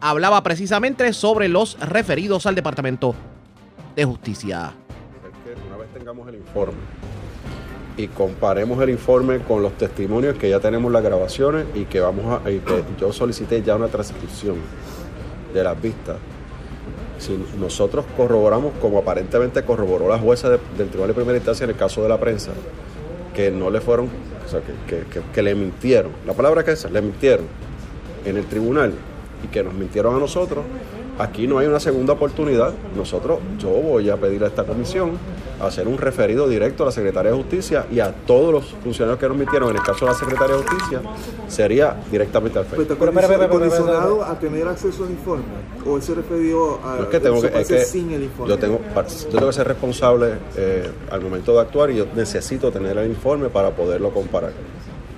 hablaba 0.00 0.42
precisamente 0.42 1.10
sobre 1.14 1.48
los 1.48 1.80
referidos 1.80 2.44
al 2.44 2.54
Departamento 2.54 3.14
de 3.96 4.04
Justicia. 4.04 4.74
una 5.66 5.78
vez 5.78 5.88
tengamos 5.94 6.28
el 6.28 6.34
informe 6.34 6.76
y 7.96 8.08
comparemos 8.08 8.82
el 8.82 8.90
informe 8.90 9.38
con 9.38 9.62
los 9.62 9.78
testimonios 9.78 10.36
que 10.36 10.50
ya 10.50 10.60
tenemos 10.60 10.92
las 10.92 11.02
grabaciones 11.02 11.64
y 11.74 11.86
que 11.86 12.00
vamos 12.00 12.38
a 12.44 12.50
y 12.50 12.58
que 12.58 12.84
yo 13.00 13.14
solicité 13.14 13.62
ya 13.62 13.76
una 13.76 13.88
transcripción 13.88 14.56
de 15.54 15.64
las 15.64 15.80
vistas. 15.80 16.18
Si 17.18 17.36
nosotros 17.58 18.04
corroboramos 18.16 18.72
como 18.80 18.98
aparentemente 18.98 19.62
corroboró 19.64 20.08
la 20.08 20.18
jueza 20.18 20.48
de- 20.50 20.58
del 20.76 20.88
Tribunal 20.88 21.08
de 21.08 21.14
Primera 21.14 21.36
Instancia 21.36 21.64
en 21.64 21.70
el 21.70 21.76
caso 21.76 22.02
de 22.02 22.08
la 22.08 22.18
prensa, 22.18 22.52
que 23.34 23.50
no 23.50 23.70
le 23.70 23.80
fueron, 23.80 24.06
o 24.46 24.48
sea, 24.48 24.60
que, 24.60 25.02
que- 25.04 25.20
que- 25.32 25.42
le 25.42 25.54
mintieron, 25.54 26.12
la 26.26 26.32
palabra 26.32 26.64
que 26.64 26.72
es 26.72 26.90
le 26.90 27.02
mintieron 27.02 27.46
en 28.24 28.36
el 28.36 28.44
tribunal 28.46 28.92
y 29.44 29.48
que 29.48 29.62
nos 29.62 29.74
mintieron 29.74 30.14
a 30.16 30.18
nosotros, 30.18 30.64
aquí 31.18 31.46
no 31.46 31.58
hay 31.58 31.66
una 31.66 31.80
segunda 31.80 32.12
oportunidad. 32.14 32.72
Nosotros, 32.96 33.40
yo 33.58 33.68
voy 33.70 34.08
a 34.10 34.16
pedir 34.16 34.42
a 34.44 34.46
esta 34.46 34.64
comisión 34.64 35.12
hacer 35.60 35.88
un 35.88 35.98
referido 35.98 36.48
directo 36.48 36.84
a 36.84 36.86
la 36.86 36.92
Secretaría 36.92 37.32
de 37.32 37.36
Justicia 37.36 37.86
y 37.90 38.00
a 38.00 38.12
todos 38.12 38.52
los 38.52 38.64
funcionarios 38.82 39.18
que 39.18 39.28
nos 39.28 39.36
mintieron, 39.36 39.70
en 39.70 39.76
el 39.76 39.82
caso 39.82 40.04
de 40.04 40.12
la 40.12 40.18
Secretaría 40.18 40.56
de 40.56 40.62
Justicia, 40.62 41.00
sería 41.48 41.96
directamente 42.10 42.58
al 42.58 42.64
FEI. 42.64 42.78
Pero 42.78 42.82
está 42.82 42.94
Pero, 42.94 43.12
pero, 43.12 43.28
pero, 43.28 43.28
pero, 43.28 43.50
pero, 43.50 43.60
condicionado 43.60 44.24
a 44.24 44.38
tener 44.38 44.68
acceso 44.68 45.04
al 45.04 45.10
informe. 45.10 45.44
O 45.84 45.96
él 45.96 46.02
se 46.02 46.14
refirió 46.14 46.78
a 46.84 46.96
No 46.96 47.02
es 47.02 47.08
que 47.08 47.20
tengo 47.20 47.40
que, 47.40 47.46
es 47.48 47.68
que 47.68 47.84
sin 47.84 48.10
el 48.12 48.24
informe. 48.24 48.50
yo 48.50 48.58
tengo, 48.58 48.80
yo 48.80 49.28
tengo 49.30 49.46
que 49.48 49.52
ser 49.52 49.66
responsable 49.66 50.34
eh, 50.56 50.90
al 51.10 51.20
momento 51.20 51.52
de 51.54 51.60
actuar 51.60 51.90
y 51.90 51.96
yo 51.96 52.06
necesito 52.14 52.70
tener 52.70 52.96
el 52.96 53.08
informe 53.08 53.48
para 53.48 53.70
poderlo 53.70 54.10
comparar. 54.10 54.52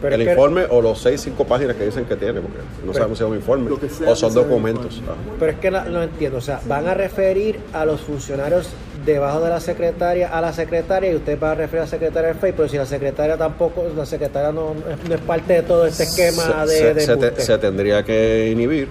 Pero 0.00 0.14
el 0.16 0.25
que- 0.25 0.30
informe 0.30 0.64
o 0.71 0.80
los 0.80 0.99
seis, 1.00 1.21
cinco 1.21 1.45
páginas 1.45 1.76
que 1.76 1.85
dicen 1.85 2.04
que 2.07 2.16
tiene, 2.16 2.40
porque 2.40 2.59
no 2.87 2.92
sabemos 2.95 3.19
si 3.19 3.25
es 3.25 3.30
un 3.30 3.37
informe 3.37 3.71
sea 3.88 4.11
o 4.11 4.16
son 4.16 4.33
documentos. 4.35 5.02
Ah. 5.09 5.12
Pero 5.38 5.52
es 5.52 5.59
que 5.59 5.71
no, 5.71 5.85
no 5.85 6.02
entiendo, 6.02 6.38
o 6.38 6.40
sea, 6.40 6.61
van 6.66 6.88
a 6.88 6.95
referir 6.95 7.59
a 7.73 7.85
los 7.85 8.00
funcionarios 8.00 8.71
debajo 9.04 9.40
de 9.40 9.49
la 9.50 9.61
secretaria 9.61 10.28
a 10.28 10.40
la 10.40 10.52
secretaria 10.52 11.11
y 11.12 11.16
usted 11.16 11.38
va 11.42 11.52
a 11.52 11.54
referir 11.54 11.80
a 11.80 11.85
la 11.85 11.90
secretaria 11.90 12.28
del 12.28 12.37
FEI, 12.38 12.52
pero 12.52 12.69
si 12.69 12.76
la 12.76 12.87
secretaria 12.87 13.37
tampoco, 13.37 13.85
la 13.97 14.04
secretaria 14.07 14.52
no, 14.52 14.75
no 15.09 15.14
es, 15.14 15.21
parte 15.23 15.54
de 15.54 15.62
todo 15.62 15.87
este 15.87 16.02
esquema 16.04 16.66
se, 16.66 16.73
de, 16.73 16.78
se- 16.78 16.95
de 16.95 17.00
se 17.00 17.07
te- 17.07 17.12
embuste. 17.26 17.40
se 17.42 17.59
tendría 17.59 18.04
que 18.04 18.50
inhibir 18.50 18.88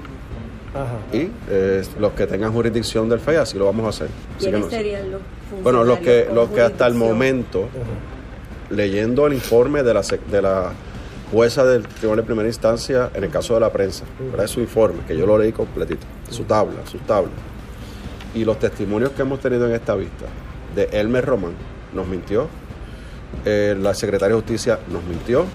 Ajá. 0.73 0.97
y 1.15 1.29
eh, 1.49 1.83
los 1.99 2.13
que 2.13 2.25
tengan 2.27 2.51
jurisdicción 2.53 3.07
del 3.09 3.19
FEI 3.19 3.35
así 3.37 3.57
lo 3.57 3.65
vamos 3.65 3.85
a 3.85 3.89
hacer. 3.89 4.07
Así 4.37 4.45
que 4.45 4.51
¿Quiénes 4.51 4.61
no- 4.61 4.69
serían 4.69 5.11
los 5.11 5.21
bueno, 5.63 5.83
los 5.83 5.99
que, 5.99 6.27
los 6.33 6.49
que 6.49 6.61
hasta 6.61 6.85
el 6.87 6.93
momento, 6.95 7.67
leyendo 8.69 9.25
el 9.27 9.33
informe 9.33 9.83
de 9.83 9.93
la, 9.93 10.01
sec- 10.01 10.25
de 10.31 10.41
la 10.41 10.71
jueza 11.31 11.63
del 11.65 11.87
Tribunal 11.87 12.17
de 12.17 12.23
Primera 12.23 12.47
Instancia 12.47 13.11
en 13.13 13.23
el 13.23 13.29
caso 13.29 13.53
de 13.53 13.59
la 13.59 13.71
prensa, 13.71 14.05
¿verdad? 14.31 14.47
su 14.47 14.59
informe, 14.59 14.99
que 15.07 15.17
yo 15.17 15.25
lo 15.25 15.37
leí 15.37 15.51
completito, 15.51 16.05
su 16.29 16.43
tabla, 16.43 16.85
su 16.85 16.97
tabla, 16.99 17.31
y 18.33 18.45
los 18.45 18.59
testimonios 18.59 19.11
que 19.11 19.21
hemos 19.21 19.39
tenido 19.39 19.67
en 19.67 19.73
esta 19.73 19.95
vista 19.95 20.25
de 20.75 20.89
Elmer 20.91 21.25
Román, 21.25 21.53
nos 21.93 22.07
mintió, 22.07 22.47
eh, 23.45 23.75
la 23.79 23.93
secretaria 23.93 24.35
de 24.35 24.41
Justicia 24.41 24.79
nos 24.91 25.03
mintió, 25.03 25.45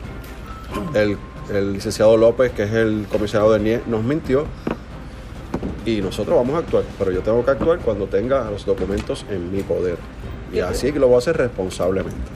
el, 0.95 1.17
el 1.53 1.73
licenciado 1.73 2.17
López, 2.17 2.53
que 2.53 2.65
es 2.65 2.73
el 2.73 3.07
comisionado 3.11 3.53
de 3.53 3.61
NIE, 3.61 3.81
nos 3.87 4.03
mintió, 4.03 4.47
y 5.87 6.01
nosotros 6.01 6.37
vamos 6.37 6.57
a 6.57 6.59
actuar, 6.59 6.85
pero 6.99 7.11
yo 7.11 7.21
tengo 7.21 7.45
que 7.45 7.51
actuar 7.51 7.79
cuando 7.81 8.07
tenga 8.07 8.51
los 8.51 8.65
documentos 8.65 9.27
en 9.29 9.53
mi 9.53 9.63
poder. 9.63 9.99
Y 10.53 10.61
así 10.61 10.93
lo 10.93 11.09
voy 11.09 11.17
a 11.17 11.19
hacer 11.19 11.37
responsablemente. 11.37 12.34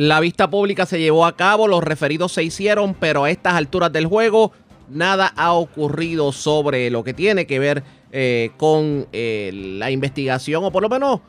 La 0.00 0.18
vista 0.18 0.48
pública 0.48 0.86
se 0.86 0.98
llevó 0.98 1.26
a 1.26 1.36
cabo, 1.36 1.68
los 1.68 1.84
referidos 1.84 2.32
se 2.32 2.42
hicieron, 2.42 2.94
pero 2.94 3.24
a 3.24 3.30
estas 3.30 3.52
alturas 3.52 3.92
del 3.92 4.06
juego 4.06 4.50
nada 4.88 5.30
ha 5.36 5.52
ocurrido 5.52 6.32
sobre 6.32 6.88
lo 6.88 7.04
que 7.04 7.12
tiene 7.12 7.46
que 7.46 7.58
ver 7.58 7.82
eh, 8.10 8.50
con 8.56 9.06
eh, 9.12 9.50
la 9.52 9.90
investigación 9.90 10.64
o 10.64 10.70
por 10.72 10.80
lo 10.82 10.88
menos 10.88 11.20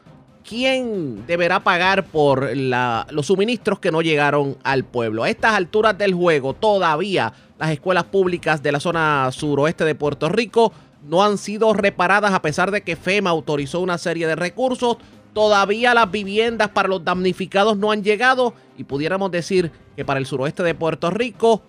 quién 0.47 1.27
deberá 1.27 1.59
pagar 1.59 2.05
por 2.05 2.55
la- 2.55 3.05
los 3.11 3.25
suministros 3.25 3.79
que 3.79 3.91
no 3.91 4.01
llegaron 4.01 4.55
al 4.63 4.85
pueblo. 4.85 5.23
A 5.23 5.29
estas 5.29 5.53
alturas 5.55 5.97
del 5.97 6.13
juego 6.13 6.53
todavía 6.53 7.33
las 7.59 7.71
escuelas 7.71 8.05
públicas 8.05 8.63
de 8.63 8.71
la 8.71 8.79
zona 8.79 9.29
suroeste 9.33 9.83
de 9.83 9.95
Puerto 9.95 10.29
Rico 10.29 10.71
no 11.05 11.21
han 11.25 11.37
sido 11.37 11.73
reparadas 11.73 12.31
a 12.31 12.41
pesar 12.41 12.71
de 12.71 12.83
que 12.83 12.95
FEMA 12.95 13.31
autorizó 13.31 13.81
una 13.81 13.97
serie 13.97 14.27
de 14.27 14.35
recursos. 14.37 14.95
Todavía 15.33 15.93
las 15.93 16.11
viviendas 16.11 16.69
para 16.69 16.89
los 16.89 17.05
damnificados 17.05 17.77
no 17.77 17.91
han 17.91 18.03
llegado 18.03 18.53
y 18.77 18.83
pudiéramos 18.83 19.31
decir 19.31 19.71
que 19.95 20.03
para 20.03 20.19
el 20.19 20.25
suroeste 20.25 20.61
de 20.61 20.75
Puerto 20.75 21.09
Rico 21.09 21.61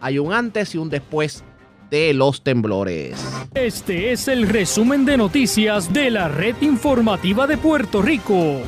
hay 0.00 0.18
un 0.18 0.32
antes 0.32 0.74
y 0.74 0.78
un 0.78 0.88
después 0.88 1.42
de 1.90 2.14
los 2.14 2.42
temblores. 2.42 3.20
Este 3.52 4.12
es 4.12 4.28
el 4.28 4.48
resumen 4.48 5.04
de 5.04 5.16
noticias 5.16 5.92
de 5.92 6.10
la 6.10 6.28
red 6.28 6.54
informativa 6.60 7.48
de 7.48 7.58
Puerto 7.58 8.00
Rico. 8.00 8.60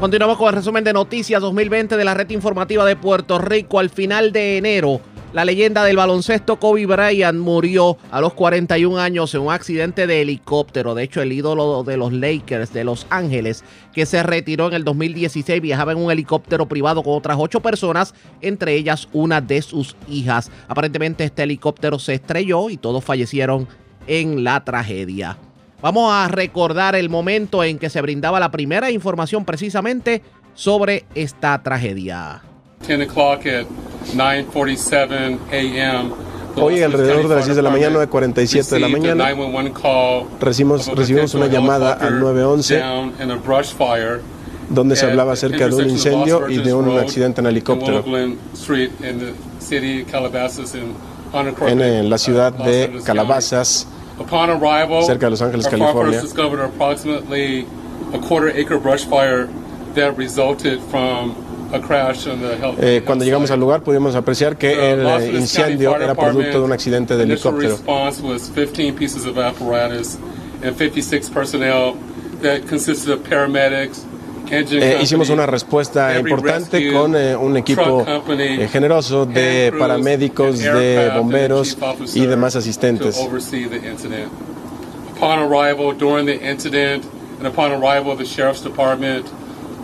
Continuamos 0.00 0.36
con 0.36 0.48
el 0.48 0.56
resumen 0.56 0.82
de 0.82 0.92
noticias 0.92 1.40
2020 1.40 1.96
de 1.96 2.04
la 2.04 2.14
red 2.14 2.28
informativa 2.30 2.84
de 2.84 2.96
Puerto 2.96 3.38
Rico. 3.38 3.78
Al 3.78 3.88
final 3.88 4.32
de 4.32 4.58
enero, 4.58 5.00
la 5.32 5.44
leyenda 5.44 5.84
del 5.84 5.96
baloncesto 5.96 6.58
Kobe 6.58 6.86
Bryant 6.86 7.38
murió 7.38 7.98
a 8.10 8.20
los 8.20 8.32
41 8.34 8.98
años 8.98 9.34
en 9.34 9.42
un 9.42 9.52
accidente 9.52 10.06
de 10.06 10.22
helicóptero. 10.22 10.94
De 10.94 11.02
hecho, 11.02 11.20
el 11.20 11.32
ídolo 11.32 11.82
de 11.82 11.96
los 11.96 12.12
Lakers 12.12 12.72
de 12.72 12.84
Los 12.84 13.06
Ángeles, 13.10 13.62
que 13.92 14.06
se 14.06 14.22
retiró 14.22 14.68
en 14.68 14.74
el 14.74 14.84
2016, 14.84 15.60
viajaba 15.60 15.92
en 15.92 15.98
un 15.98 16.10
helicóptero 16.10 16.66
privado 16.66 17.02
con 17.02 17.14
otras 17.16 17.36
ocho 17.38 17.60
personas, 17.60 18.14
entre 18.40 18.74
ellas 18.74 19.08
una 19.12 19.40
de 19.40 19.60
sus 19.60 19.96
hijas. 20.08 20.50
Aparentemente 20.68 21.24
este 21.24 21.42
helicóptero 21.42 21.98
se 21.98 22.14
estrelló 22.14 22.70
y 22.70 22.78
todos 22.78 23.04
fallecieron 23.04 23.68
en 24.06 24.42
la 24.42 24.64
tragedia. 24.64 25.36
Vamos 25.82 26.10
a 26.12 26.28
recordar 26.28 26.94
el 26.94 27.10
momento 27.10 27.62
en 27.62 27.78
que 27.78 27.90
se 27.90 28.00
brindaba 28.00 28.40
la 28.40 28.50
primera 28.50 28.90
información 28.90 29.44
precisamente 29.44 30.22
sobre 30.54 31.04
esta 31.14 31.62
tragedia. 31.62 32.45
10 32.86 33.02
o'clock 33.02 33.46
at 33.46 33.66
9:47 34.14 35.38
a.m. 35.50 36.12
Hoy 36.56 36.82
alrededor 36.82 37.28
de 37.28 37.34
las 37.34 37.44
10 37.44 37.56
de 37.56 37.62
la 37.62 37.70
mañana, 37.70 37.98
9.47 38.06 38.70
de 38.70 38.80
la 38.80 38.88
mañana, 38.88 39.28
recibimos, 40.40 40.86
recibimos 40.88 41.34
una 41.34 41.48
llamada 41.48 41.92
al 41.92 42.18
911 42.18 42.82
donde 44.70 44.96
se 44.96 45.06
hablaba 45.06 45.34
acerca 45.34 45.68
de 45.68 45.74
un 45.74 45.90
incendio 45.90 46.48
y 46.48 46.58
de 46.58 46.72
un 46.72 46.98
accidente 46.98 47.40
en 47.40 47.46
helicóptero 47.48 48.04
en, 51.66 52.10
la 52.10 52.18
ciudad 52.18 52.52
de 52.52 53.00
Calabazas 53.04 53.86
cerca 55.06 55.26
de 55.26 55.30
Los 55.30 55.42
Ángeles, 55.42 55.68
California. 55.68 56.22
Eh, 62.80 63.02
cuando 63.04 63.24
llegamos 63.24 63.50
al 63.50 63.60
lugar 63.60 63.82
pudimos 63.82 64.14
apreciar 64.14 64.56
que 64.56 64.92
el 64.92 65.06
eh, 65.06 65.32
incendio 65.34 65.96
era 65.96 66.14
producto 66.14 66.58
de 66.58 66.64
un 66.64 66.72
accidente 66.72 67.16
de 67.16 67.24
helicóptero. 67.24 67.70
response 67.70 68.22
was 68.22 68.50
15 68.54 68.92
pieces 68.92 69.26
of 69.26 69.38
apparatus 69.38 70.18
and 70.62 70.76
56 70.76 71.30
personnel 71.30 71.94
that 72.42 72.66
consisted 72.68 73.12
of 73.12 73.20
paramedics, 73.28 74.04
engine 74.50 74.82
Eh, 74.82 74.98
hicimos 75.02 75.30
una 75.30 75.46
respuesta 75.46 76.16
importante 76.18 76.92
con 76.92 77.16
eh, 77.16 77.34
un 77.34 77.56
equipo 77.56 78.04
eh, 78.06 78.68
generoso 78.70 79.26
de 79.26 79.72
paramédicos, 79.78 80.58
de 80.58 81.10
bomberos 81.14 81.76
y 82.14 82.26
demás 82.26 82.56
asistentes. 82.56 83.18
Upon 85.16 85.38
arrival, 85.38 85.94
during 85.94 86.26
the 86.26 86.38
incident, 86.46 87.02
and 87.38 87.46
upon 87.46 87.72
arrival 87.72 88.12
of 88.12 88.18
the 88.18 88.24
sheriff's 88.26 88.60
department, 88.60 89.24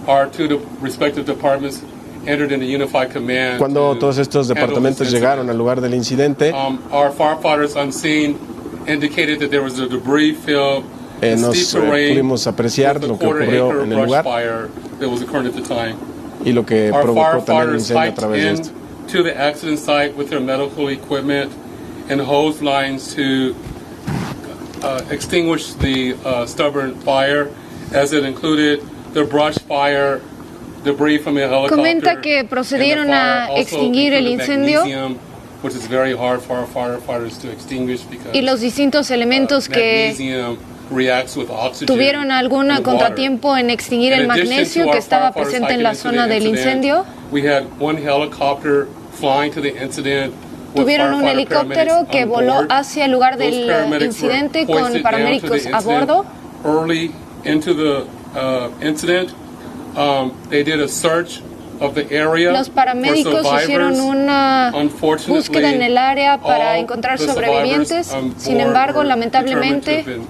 our 0.06 0.26
two 0.30 0.48
de- 0.48 0.58
respective 0.80 1.24
departments 1.26 1.82
entered 2.26 2.52
into 2.52 2.64
unified 2.66 3.10
command. 3.10 3.58
Cuando 3.58 3.94
to 3.94 4.00
todos 4.00 4.18
estos 4.18 4.48
departamentos 4.48 5.10
llegaron 5.10 5.48
al 5.50 5.56
lugar 5.58 5.80
del 5.80 5.94
incidente, 5.94 6.52
Um, 6.52 6.78
our 6.92 7.10
firefighters 7.10 7.76
on 7.76 7.92
scene 7.92 8.38
indicated 8.86 9.38
that 9.40 9.50
there 9.50 9.62
was 9.62 9.78
a 9.78 9.88
debris 9.88 10.34
field 10.34 10.84
eh, 11.20 11.32
and 11.32 11.40
nos 11.42 11.74
eh, 11.74 11.78
pudimos 12.10 12.46
apreciar 12.46 12.96
a 13.02 13.06
lo 13.06 13.18
que 13.18 13.26
ocurrió 13.26 13.82
en 13.82 13.92
el 13.92 14.04
lugar 14.04 14.24
fire 14.24 14.68
that 14.98 15.08
was 15.08 15.22
occurring 15.22 15.46
at 15.46 15.54
the 15.54 15.62
time. 15.62 15.96
y 16.44 16.52
lo 16.52 16.64
que 16.64 16.90
Our 16.92 17.02
provocó 17.02 17.44
también 17.44 17.74
el 17.74 17.80
firefighters 17.80 17.90
incendio 17.90 18.10
a 18.10 18.14
través 18.14 18.42
de 18.42 18.50
esto. 18.52 18.70
to 19.08 19.22
the 19.22 19.36
accident 19.36 19.78
site 19.78 20.16
with 20.16 20.30
their 20.30 20.40
medical 20.40 20.88
equipment 20.88 21.52
and 22.08 22.20
hose 22.20 22.60
lines 22.62 23.14
to 23.14 23.54
uh, 24.82 25.00
extinguish 25.10 25.74
the 25.74 26.14
uh, 26.24 26.44
stubborn 26.46 26.94
fire, 27.00 27.48
as 27.92 28.12
it 28.12 28.24
included 28.24 28.80
the 29.12 29.24
brush 29.24 29.58
fire, 29.58 30.20
debris 30.84 31.18
from 31.18 31.34
the 31.34 31.42
helicopter. 31.42 31.76
Comenta 31.76 32.20
que 32.20 32.44
procedieron 32.44 33.12
a 33.12 33.48
extinguir 33.56 34.14
el 34.14 34.26
incendio. 34.26 34.80
magnesium, 34.80 35.18
Which 35.62 35.76
is 35.76 35.86
very 35.86 36.12
hard 36.12 36.42
for 36.42 36.56
our 36.56 36.66
firefighters 36.66 37.40
to 37.40 37.48
extinguish 37.48 38.02
because 38.02 38.34
y 38.34 38.42
los 38.42 38.60
distintos 38.60 39.12
elementos 39.12 39.68
que 39.68 40.12
tuvieron 41.86 42.32
algún 42.32 42.68
contratiempo 42.82 43.56
en 43.56 43.70
extinguir 43.70 44.12
el 44.12 44.26
magnesio 44.26 44.90
que 44.90 44.98
estaba 44.98 45.30
presente 45.30 45.72
en 45.74 45.84
la 45.84 45.94
zona 45.94 46.26
del 46.26 46.48
incendio. 46.48 47.06
We 47.30 47.42
had 47.48 47.64
one 47.78 47.96
helicopter 47.96 48.88
flying 49.12 49.52
to 49.52 49.60
the 49.60 49.80
incident. 49.80 50.34
with 50.74 50.82
Tuvieron 50.82 51.14
un 51.14 51.28
helicóptero 51.28 52.08
que 52.10 52.24
voló 52.24 52.66
hacia 52.68 53.04
el 53.04 53.12
lugar 53.12 53.36
del 53.36 53.70
incidente 54.02 54.66
con 54.66 55.00
paramédicos 55.00 55.66
a 55.72 55.80
bordo. 55.80 56.26
Uh, 58.34 58.70
incident, 58.80 59.34
um, 59.96 60.32
they 60.48 60.62
did 60.62 60.80
a 60.80 60.88
search 60.88 61.40
of 61.80 61.94
the 61.94 62.10
area 62.10 62.50
Los 62.52 62.68
for 62.68 62.74
paramédicos 62.76 63.42
survivors. 63.42 63.62
hicieron 63.64 64.00
una 64.00 64.72
búsqueda 65.28 65.70
en 65.70 65.82
el 65.82 65.98
área 65.98 66.38
para 66.38 66.78
encontrar 66.78 67.18
sobrevivientes. 67.18 68.10
Sin 68.38 68.60
embargo, 68.60 69.02
lamentablemente. 69.02 70.04
Um, 70.06 70.26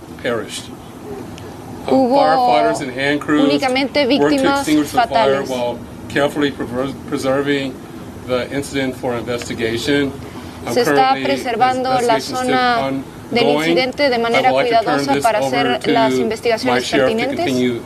hubo 1.87 2.21
firefighters 2.21 2.81
and 2.81 2.93
hand 2.99 3.21
crews 3.21 3.45
únicamente 3.45 4.07
worked 4.07 4.21
to 4.21 4.37
víctimas 4.37 4.59
extinguish 4.61 4.91
the 4.91 4.97
fire 4.99 5.09
fatales. 5.09 5.49
while 5.49 5.79
carefully 6.09 6.51
prever- 6.53 6.93
preserving 7.09 7.75
the 8.29 8.49
incident 8.55 8.95
for 8.97 9.15
investigation. 9.17 10.13
Um, 10.67 10.73
Se 10.75 10.83
está 10.83 11.15
preservando 11.23 12.01
la 12.01 12.21
zona 12.21 12.93
del 13.33 13.49
incidente 13.49 14.11
de 14.11 14.19
manera 14.19 14.51
cuidadosa 14.51 15.15
para 15.23 15.41
hacer 15.41 15.89
las 15.89 16.13
investigaciones 16.15 16.91
pertinentes. 16.91 17.81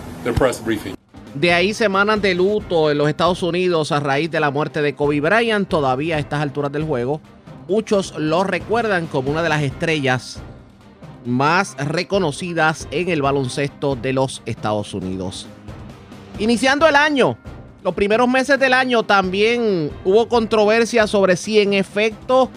De 1.35 1.53
ahí 1.53 1.75
semanas 1.75 2.23
de 2.23 2.35
luto 2.35 2.91
en 2.91 2.99
los 2.99 3.09
Estados 3.09 3.43
Unidos 3.43 3.93
a 3.93 4.01
raíz 4.01 4.31
de 4.31 4.41
la 4.41 4.51
muerte 4.51 4.81
de 4.81 4.95
Kobe 4.95 5.21
Bryant, 5.21 5.69
todavía 5.69 6.17
a 6.17 6.19
estas 6.19 6.41
alturas 6.41 6.73
del 6.73 6.85
juego. 6.85 7.21
Muchos 7.69 8.15
lo 8.17 8.45
recuerdan 8.45 9.07
como 9.07 9.31
una 9.31 9.43
de 9.43 9.49
las 9.49 9.63
estrellas 9.63 10.41
más 11.27 11.77
reconocidas 11.77 12.89
en 12.91 13.09
el 13.11 13.21
baloncesto 13.21 13.97
de 13.97 14.13
los 14.13 14.43
Estados 14.47 14.95
Unidos. 14.95 15.47
Iniciando 16.39 16.87
el 16.87 16.97
año, 16.97 17.37
los 17.83 17.95
primeros 17.95 18.29
meses 18.29 18.59
del 18.59 18.73
año 18.73 19.03
también 19.03 19.91
hubo 20.05 20.29
controversia 20.29 21.07
sobre 21.07 21.37
si 21.37 21.61
en 21.61 21.75
efecto 21.75 22.51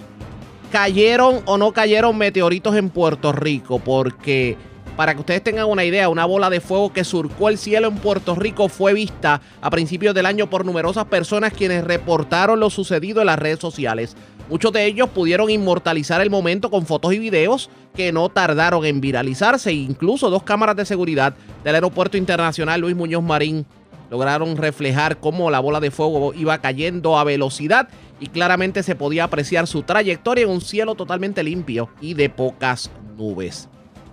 cayeron 0.71 1.41
o 1.45 1.57
no 1.57 1.71
cayeron 1.71 2.17
meteoritos 2.17 2.75
en 2.75 2.89
Puerto 2.89 3.31
Rico, 3.31 3.79
porque 3.79 4.57
para 4.95 5.13
que 5.13 5.21
ustedes 5.21 5.43
tengan 5.43 5.67
una 5.67 5.85
idea, 5.85 6.09
una 6.09 6.25
bola 6.25 6.49
de 6.49 6.59
fuego 6.59 6.91
que 6.91 7.03
surcó 7.03 7.49
el 7.49 7.57
cielo 7.57 7.87
en 7.87 7.97
Puerto 7.97 8.35
Rico 8.35 8.67
fue 8.67 8.93
vista 8.93 9.41
a 9.61 9.69
principios 9.69 10.13
del 10.13 10.25
año 10.25 10.49
por 10.49 10.65
numerosas 10.65 11.05
personas 11.05 11.53
quienes 11.53 11.83
reportaron 11.83 12.59
lo 12.59 12.69
sucedido 12.69 13.21
en 13.21 13.27
las 13.27 13.39
redes 13.39 13.59
sociales. 13.59 14.17
Muchos 14.49 14.73
de 14.73 14.85
ellos 14.85 15.09
pudieron 15.09 15.49
inmortalizar 15.49 16.21
el 16.21 16.29
momento 16.29 16.69
con 16.69 16.85
fotos 16.85 17.13
y 17.13 17.19
videos 17.19 17.69
que 17.95 18.11
no 18.11 18.29
tardaron 18.29 18.83
en 18.83 18.99
viralizarse. 18.99 19.71
Incluso 19.71 20.29
dos 20.29 20.43
cámaras 20.43 20.75
de 20.75 20.85
seguridad 20.85 21.35
del 21.63 21.75
Aeropuerto 21.75 22.17
Internacional 22.17 22.81
Luis 22.81 22.95
Muñoz 22.95 23.23
Marín 23.23 23.65
lograron 24.09 24.57
reflejar 24.57 25.19
cómo 25.19 25.51
la 25.51 25.59
bola 25.59 25.79
de 25.79 25.91
fuego 25.91 26.33
iba 26.33 26.57
cayendo 26.57 27.17
a 27.17 27.23
velocidad 27.23 27.89
y 28.19 28.27
claramente 28.27 28.83
se 28.83 28.95
podía 28.95 29.23
apreciar 29.25 29.67
su 29.67 29.83
trayectoria 29.83 30.43
en 30.43 30.49
un 30.49 30.61
cielo 30.61 30.95
totalmente 30.95 31.43
limpio 31.43 31.89
y 32.01 32.13
de 32.13 32.29
pocas 32.29 32.91
nubes. 33.17 33.69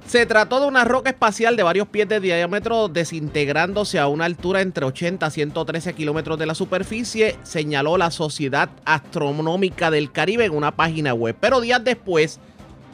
Se 0.06 0.24
trató 0.24 0.60
de 0.60 0.68
una 0.68 0.84
roca 0.84 1.10
espacial 1.10 1.56
de 1.56 1.64
varios 1.64 1.88
pies 1.88 2.08
de 2.08 2.20
diámetro 2.20 2.86
desintegrándose 2.86 3.98
a 3.98 4.06
una 4.06 4.24
altura 4.24 4.60
entre 4.60 4.86
80 4.86 5.26
a 5.26 5.30
113 5.30 5.94
kilómetros 5.94 6.38
de 6.38 6.46
la 6.46 6.54
superficie, 6.54 7.36
señaló 7.42 7.96
la 7.96 8.12
Sociedad 8.12 8.68
Astronómica 8.84 9.90
del 9.90 10.12
Caribe 10.12 10.44
en 10.44 10.54
una 10.54 10.76
página 10.76 11.12
web. 11.12 11.34
Pero 11.40 11.60
días 11.60 11.82
después, 11.82 12.38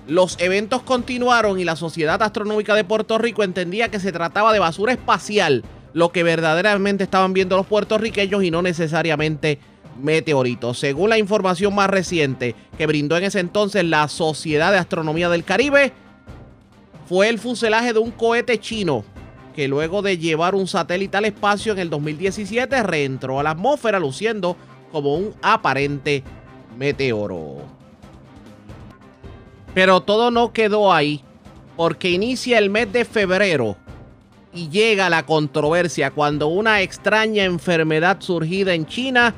los 0.09 0.40
eventos 0.40 0.83
continuaron 0.83 1.61
y 1.61 1.64
la 1.64 1.77
Sociedad 1.77 2.22
Astronómica 2.22 2.75
de 2.75 2.85
Puerto 2.85 3.18
Rico 3.18 3.42
entendía 3.42 3.90
que 3.90 4.01
se 4.01 4.11
trataba 4.11 4.51
de 4.55 4.59
basura 4.59 4.92
espacial, 4.92 5.64
lo 5.92 6.12
que 6.12 6.22
verdaderamente 6.22 7.05
estaban 7.05 7.35
viendo 7.35 7.59
los 7.59 7.66
puertorriqueños 7.66 8.42
y 8.42 8.51
no 8.51 8.62
necesariamente 8.62 9.59
meteoritos. 10.00 10.78
Según 10.78 11.11
la 11.11 11.18
información 11.18 11.74
más 11.74 11.90
reciente 11.90 12.55
que 12.76 12.87
brindó 12.87 13.16
en 13.16 13.24
ese 13.24 13.40
entonces 13.40 13.85
la 13.85 14.09
Sociedad 14.09 14.72
de 14.72 14.78
Astronomía 14.78 15.28
del 15.28 15.44
Caribe, 15.44 15.92
fue 17.09 17.28
el 17.28 17.38
fuselaje 17.38 17.92
de 17.92 17.98
un 17.98 18.11
cohete 18.11 18.59
chino 18.59 19.05
que 19.55 19.68
luego 19.68 20.02
de 20.02 20.18
llevar 20.18 20.55
un 20.55 20.66
satélite 20.66 21.16
al 21.16 21.26
espacio 21.26 21.72
en 21.72 21.78
el 21.78 21.90
2017 21.90 22.83
reentró 22.83 23.38
a 23.38 23.42
la 23.42 23.50
atmósfera 23.50 23.98
luciendo 23.98 24.57
como 24.90 25.14
un 25.14 25.35
aparente 25.42 26.22
meteoro. 26.78 27.57
Pero 29.74 30.00
todo 30.02 30.31
no 30.31 30.52
quedó 30.52 30.92
ahí, 30.92 31.22
porque 31.76 32.11
inicia 32.11 32.59
el 32.59 32.70
mes 32.70 32.92
de 32.92 33.05
febrero 33.05 33.76
y 34.55 34.68
llega 34.68 35.09
la 35.09 35.24
controversia 35.24 36.11
cuando 36.11 36.48
una 36.48 36.83
extraña 36.83 37.44
enfermedad 37.44 38.18
surgida 38.20 38.74
en 38.74 38.87
China 38.87 39.35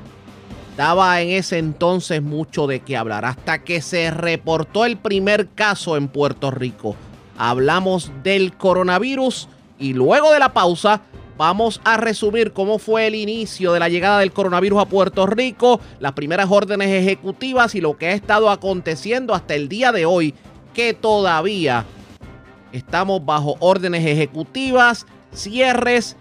daba 0.77 1.21
en 1.21 1.31
ese 1.31 1.59
entonces 1.59 2.23
mucho 2.23 2.67
de 2.67 2.81
qué 2.81 2.97
hablar, 2.97 3.25
hasta 3.25 3.63
que 3.63 3.81
se 3.81 4.11
reportó 4.11 4.85
el 4.85 4.97
primer 4.97 5.49
caso 5.49 5.97
en 5.97 6.09
Puerto 6.09 6.51
Rico. 6.51 6.97
Hablamos 7.37 8.11
del 8.23 8.57
coronavirus 8.57 9.49
y 9.79 9.93
luego 9.93 10.33
de 10.33 10.39
la 10.39 10.53
pausa 10.53 11.03
vamos 11.37 11.81
a 11.85 11.97
resumir 11.97 12.53
cómo 12.53 12.79
fue 12.79 13.07
el 13.07 13.15
inicio 13.15 13.73
de 13.73 13.81
la 13.81 13.89
llegada 13.89 14.21
del 14.21 14.33
coronavirus 14.33 14.83
a 14.83 14.87
Puerto 14.87 15.27
Rico, 15.27 15.81
las 15.99 16.13
primeras 16.13 16.49
órdenes 16.51 16.89
ejecutivas 16.89 17.75
y 17.75 17.81
lo 17.81 17.97
que 17.97 18.09
ha 18.09 18.13
estado 18.13 18.51
aconteciendo 18.51 19.35
hasta 19.35 19.55
el 19.55 19.69
día 19.69 19.93
de 19.93 20.07
hoy, 20.07 20.35
que 20.73 20.95
todavía 20.95 21.85
estamos 22.73 23.25
bajo 23.25 23.57
órdenes 23.61 24.07
ejecutivas, 24.07 25.07
cierres 25.33 26.17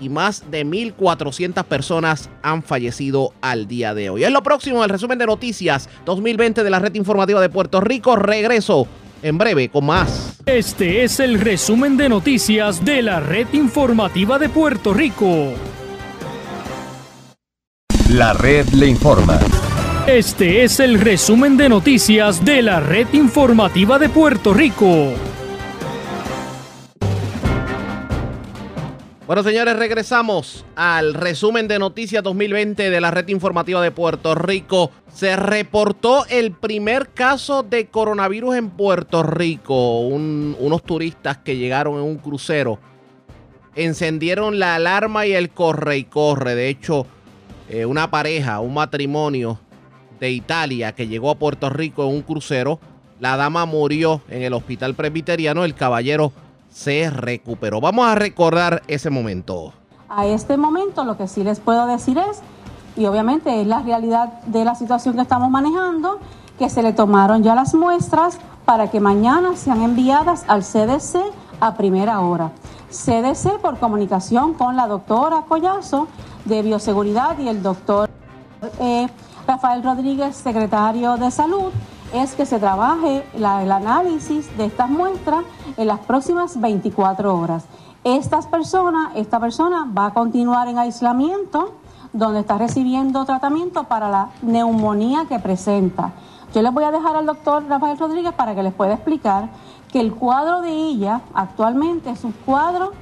y 0.00 0.08
más 0.08 0.50
de 0.50 0.64
1.400 0.64 1.64
personas 1.64 2.30
han 2.42 2.62
fallecido 2.62 3.32
al 3.40 3.66
día 3.66 3.94
de 3.94 4.10
hoy. 4.10 4.24
Es 4.24 4.30
lo 4.30 4.42
próximo 4.42 4.82
el 4.84 4.90
resumen 4.90 5.18
de 5.18 5.26
noticias 5.26 5.88
2020 6.04 6.64
de 6.64 6.70
la 6.70 6.78
red 6.78 6.94
informativa 6.94 7.40
de 7.40 7.48
Puerto 7.48 7.80
Rico. 7.80 8.16
Regreso 8.16 8.86
en 9.22 9.38
breve 9.38 9.68
con 9.68 9.86
más. 9.86 10.38
Este 10.46 11.04
es 11.04 11.20
el 11.20 11.40
resumen 11.40 11.96
de 11.96 12.08
noticias 12.08 12.84
de 12.84 13.02
la 13.02 13.20
red 13.20 13.46
informativa 13.52 14.38
de 14.38 14.48
Puerto 14.48 14.92
Rico. 14.92 15.52
La 18.10 18.32
red 18.34 18.68
le 18.70 18.88
informa. 18.88 19.38
Este 20.06 20.64
es 20.64 20.80
el 20.80 21.00
resumen 21.00 21.56
de 21.56 21.68
noticias 21.68 22.44
de 22.44 22.60
la 22.60 22.80
red 22.80 23.06
informativa 23.12 23.98
de 23.98 24.08
Puerto 24.08 24.52
Rico. 24.52 25.14
Bueno, 29.32 29.48
señores, 29.48 29.76
regresamos 29.76 30.66
al 30.76 31.14
resumen 31.14 31.66
de 31.66 31.78
Noticias 31.78 32.22
2020 32.22 32.90
de 32.90 33.00
la 33.00 33.10
red 33.10 33.26
informativa 33.28 33.80
de 33.80 33.90
Puerto 33.90 34.34
Rico. 34.34 34.90
Se 35.10 35.36
reportó 35.36 36.26
el 36.26 36.52
primer 36.52 37.14
caso 37.14 37.62
de 37.62 37.86
coronavirus 37.86 38.56
en 38.56 38.68
Puerto 38.68 39.22
Rico. 39.22 40.00
unos 40.00 40.82
turistas 40.82 41.38
que 41.38 41.56
llegaron 41.56 41.94
en 41.94 42.02
un 42.02 42.18
crucero 42.18 42.78
encendieron 43.74 44.58
la 44.58 44.74
alarma 44.74 45.24
y 45.24 45.32
el 45.32 45.48
corre 45.48 45.96
y 45.96 46.04
corre. 46.04 46.54
De 46.54 46.68
hecho, 46.68 47.06
eh, 47.70 47.86
una 47.86 48.10
pareja, 48.10 48.60
un 48.60 48.74
matrimonio 48.74 49.58
de 50.20 50.30
Italia 50.30 50.92
que 50.92 51.08
llegó 51.08 51.30
a 51.30 51.38
Puerto 51.38 51.70
Rico 51.70 52.06
en 52.06 52.14
un 52.16 52.20
crucero, 52.20 52.80
la 53.18 53.38
dama 53.38 53.64
murió 53.64 54.20
en 54.28 54.42
el 54.42 54.52
hospital 54.52 54.94
presbiteriano, 54.94 55.64
el 55.64 55.74
caballero 55.74 56.34
se 56.72 57.10
recuperó. 57.10 57.80
Vamos 57.80 58.06
a 58.06 58.14
recordar 58.14 58.82
ese 58.88 59.10
momento. 59.10 59.72
A 60.08 60.26
este 60.26 60.56
momento 60.56 61.04
lo 61.04 61.16
que 61.16 61.28
sí 61.28 61.44
les 61.44 61.60
puedo 61.60 61.86
decir 61.86 62.18
es, 62.18 62.40
y 62.96 63.06
obviamente 63.06 63.60
es 63.60 63.66
la 63.66 63.80
realidad 63.80 64.40
de 64.46 64.64
la 64.64 64.74
situación 64.74 65.14
que 65.14 65.22
estamos 65.22 65.50
manejando, 65.50 66.18
que 66.58 66.68
se 66.68 66.82
le 66.82 66.92
tomaron 66.92 67.42
ya 67.42 67.54
las 67.54 67.74
muestras 67.74 68.38
para 68.64 68.90
que 68.90 69.00
mañana 69.00 69.56
sean 69.56 69.82
enviadas 69.82 70.44
al 70.48 70.62
CDC 70.62 71.18
a 71.60 71.74
primera 71.74 72.20
hora. 72.20 72.52
CDC 72.90 73.58
por 73.60 73.78
comunicación 73.78 74.54
con 74.54 74.76
la 74.76 74.86
doctora 74.86 75.44
Collazo 75.48 76.08
de 76.44 76.62
Bioseguridad 76.62 77.38
y 77.38 77.48
el 77.48 77.62
doctor 77.62 78.10
eh, 78.80 79.08
Rafael 79.46 79.82
Rodríguez, 79.82 80.36
secretario 80.36 81.16
de 81.16 81.30
Salud, 81.30 81.72
es 82.12 82.34
que 82.34 82.46
se 82.46 82.58
trabaje 82.58 83.24
el 83.34 83.44
análisis 83.44 84.56
de 84.56 84.66
estas 84.66 84.88
muestras 84.88 85.44
en 85.76 85.86
las 85.86 86.00
próximas 86.00 86.60
24 86.60 87.36
horas. 87.36 87.64
Esta 88.04 88.40
persona 88.40 89.10
va 89.96 90.06
a 90.06 90.12
continuar 90.12 90.68
en 90.68 90.78
aislamiento 90.78 91.74
donde 92.12 92.40
está 92.40 92.58
recibiendo 92.58 93.24
tratamiento 93.24 93.84
para 93.84 94.10
la 94.10 94.28
neumonía 94.42 95.24
que 95.28 95.38
presenta. 95.38 96.12
Yo 96.54 96.60
les 96.60 96.72
voy 96.72 96.84
a 96.84 96.90
dejar 96.90 97.16
al 97.16 97.24
doctor 97.24 97.64
Rafael 97.66 97.98
Rodríguez 97.98 98.32
para 98.34 98.54
que 98.54 98.62
les 98.62 98.74
pueda 98.74 98.94
explicar 98.94 99.48
que 99.90 100.00
el 100.00 100.12
cuadro 100.14 100.60
de 100.60 100.70
ella 100.70 101.22
actualmente 101.32 102.10
es 102.10 102.24
un 102.24 102.32
cuadro 102.32 102.92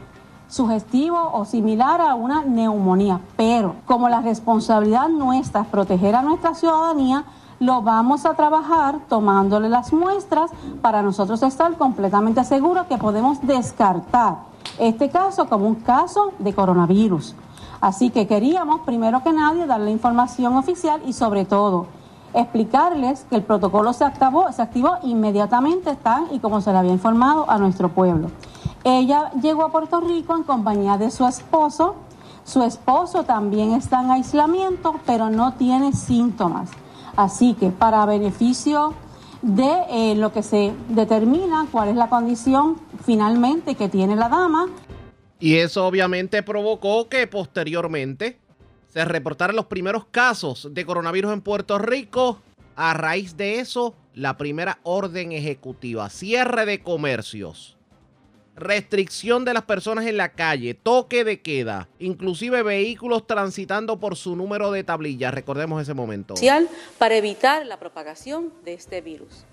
sugestivo 0.49 1.31
o 1.33 1.45
similar 1.45 2.01
a 2.01 2.15
una 2.15 2.45
neumonía, 2.45 3.21
pero 3.37 3.77
como 3.87 4.09
la 4.09 4.21
responsabilidad 4.21 5.09
nuestra 5.09 5.63
es 5.63 5.67
proteger 5.69 6.15
a 6.17 6.23
nuestra 6.23 6.55
ciudadanía, 6.55 7.25
lo 7.61 7.83
vamos 7.83 8.25
a 8.25 8.33
trabajar 8.33 9.01
tomándole 9.07 9.69
las 9.69 9.93
muestras 9.93 10.51
para 10.81 11.03
nosotros 11.03 11.43
estar 11.43 11.77
completamente 11.77 12.43
seguros 12.43 12.87
que 12.87 12.97
podemos 12.97 13.47
descartar 13.47 14.39
este 14.79 15.11
caso 15.11 15.47
como 15.47 15.69
un 15.69 15.75
caso 15.75 16.33
de 16.39 16.55
coronavirus. 16.55 17.35
Así 17.83 18.09
que 18.09 18.27
queríamos, 18.27 18.81
primero 18.81 19.23
que 19.23 19.33
nadie, 19.33 19.67
darle 19.67 19.91
información 19.91 20.57
oficial 20.57 21.03
y 21.05 21.13
sobre 21.13 21.45
todo 21.45 21.87
explicarles 22.33 23.27
que 23.29 23.37
el 23.37 23.43
protocolo 23.43 23.93
se 23.93 24.05
activó, 24.05 24.51
se 24.53 24.63
activó 24.63 24.97
inmediatamente 25.03 25.97
tan 25.97 26.33
y 26.33 26.39
como 26.39 26.63
se 26.63 26.73
le 26.73 26.79
había 26.79 26.93
informado 26.93 27.51
a 27.51 27.59
nuestro 27.59 27.91
pueblo. 27.91 28.31
Ella 28.85 29.33
llegó 29.43 29.65
a 29.65 29.73
Puerto 29.73 30.01
Rico 30.01 30.35
en 30.35 30.45
compañía 30.45 30.97
de 30.97 31.11
su 31.11 31.27
esposo. 31.27 31.97
Su 32.45 32.63
esposo 32.63 33.25
también 33.25 33.73
está 33.73 34.01
en 34.01 34.13
aislamiento, 34.13 34.95
pero 35.05 35.29
no 35.29 35.53
tiene 35.53 35.93
síntomas. 35.93 36.71
Así 37.17 37.55
que 37.55 37.71
para 37.71 38.07
beneficio 38.07 38.95
de 39.43 39.71
eh, 39.91 40.15
lo 40.17 40.33
que 40.33 40.43
se 40.43 40.73
determina 40.89 41.67
cuál 41.71 41.89
es 41.89 41.97
la 41.97 42.09
condición 42.09 42.81
finalmente 43.05 43.75
que 43.75 43.89
tiene 43.89 44.17
la 44.17 44.29
dama. 44.29 44.69
Y 45.39 45.57
eso 45.57 45.87
obviamente 45.87 46.43
provocó 46.43 47.09
que 47.09 47.27
posteriormente 47.27 48.39
se 48.89 49.05
reportaran 49.05 49.57
los 49.57 49.67
primeros 49.67 50.05
casos 50.05 50.69
de 50.73 50.85
coronavirus 50.85 51.33
en 51.33 51.41
Puerto 51.41 51.79
Rico. 51.79 52.41
A 52.77 52.95
raíz 52.95 53.37
de 53.37 53.61
eso, 53.61 53.95
la 54.15 54.37
primera 54.37 54.79
orden 54.83 55.33
ejecutiva, 55.33 56.09
cierre 56.11 56.67
de 56.67 56.83
comercios 56.83 57.77
restricción 58.57 59.45
de 59.45 59.55
las 59.55 59.65
personas 59.65 60.07
en 60.07 60.17
la 60.17 60.33
calle, 60.33 60.75
toque 60.75 61.25
de 61.25 61.41
queda, 61.41 61.89
inclusive 61.99 62.63
vehículos 62.63 63.27
transitando 63.27 63.99
por 63.99 64.17
su 64.17 64.37
número 64.37 64.71
de 64.71 64.85
tablilla. 64.85 65.31
Recordemos 65.31 65.83
ese 65.83 65.95
momento. 65.95 66.35
Para 66.99 67.17
evitar 67.17 67.67
la 67.67 67.79
propagación 67.79 68.53
de 68.65 68.75
este 68.75 69.01
virus. 69.01 69.45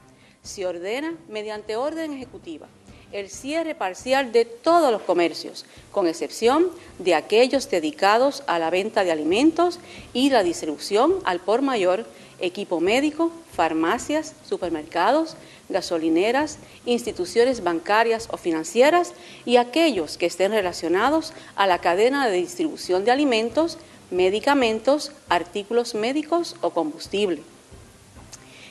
Se 0.41 0.65
ordena 0.65 1.15
mediante 1.29 1.75
orden 1.75 2.13
ejecutiva 2.13 2.67
el 3.11 3.29
cierre 3.29 3.75
parcial 3.75 4.31
de 4.31 4.45
todos 4.45 4.91
los 4.91 5.01
comercios, 5.01 5.65
con 5.91 6.07
excepción 6.07 6.69
de 6.99 7.15
aquellos 7.15 7.69
dedicados 7.69 8.43
a 8.47 8.59
la 8.59 8.69
venta 8.69 9.03
de 9.03 9.11
alimentos 9.11 9.79
y 10.13 10.29
la 10.29 10.43
distribución 10.43 11.15
al 11.23 11.39
por 11.39 11.61
mayor, 11.61 12.05
equipo 12.39 12.79
médico, 12.79 13.31
farmacias, 13.53 14.33
supermercados, 14.47 15.35
gasolineras, 15.69 16.59
instituciones 16.85 17.63
bancarias 17.63 18.29
o 18.31 18.37
financieras 18.37 19.13
y 19.45 19.57
aquellos 19.57 20.17
que 20.17 20.27
estén 20.27 20.51
relacionados 20.51 21.33
a 21.55 21.67
la 21.67 21.79
cadena 21.79 22.27
de 22.27 22.37
distribución 22.37 23.05
de 23.05 23.11
alimentos, 23.11 23.77
medicamentos, 24.11 25.11
artículos 25.29 25.95
médicos 25.95 26.55
o 26.61 26.69
combustible. 26.69 27.41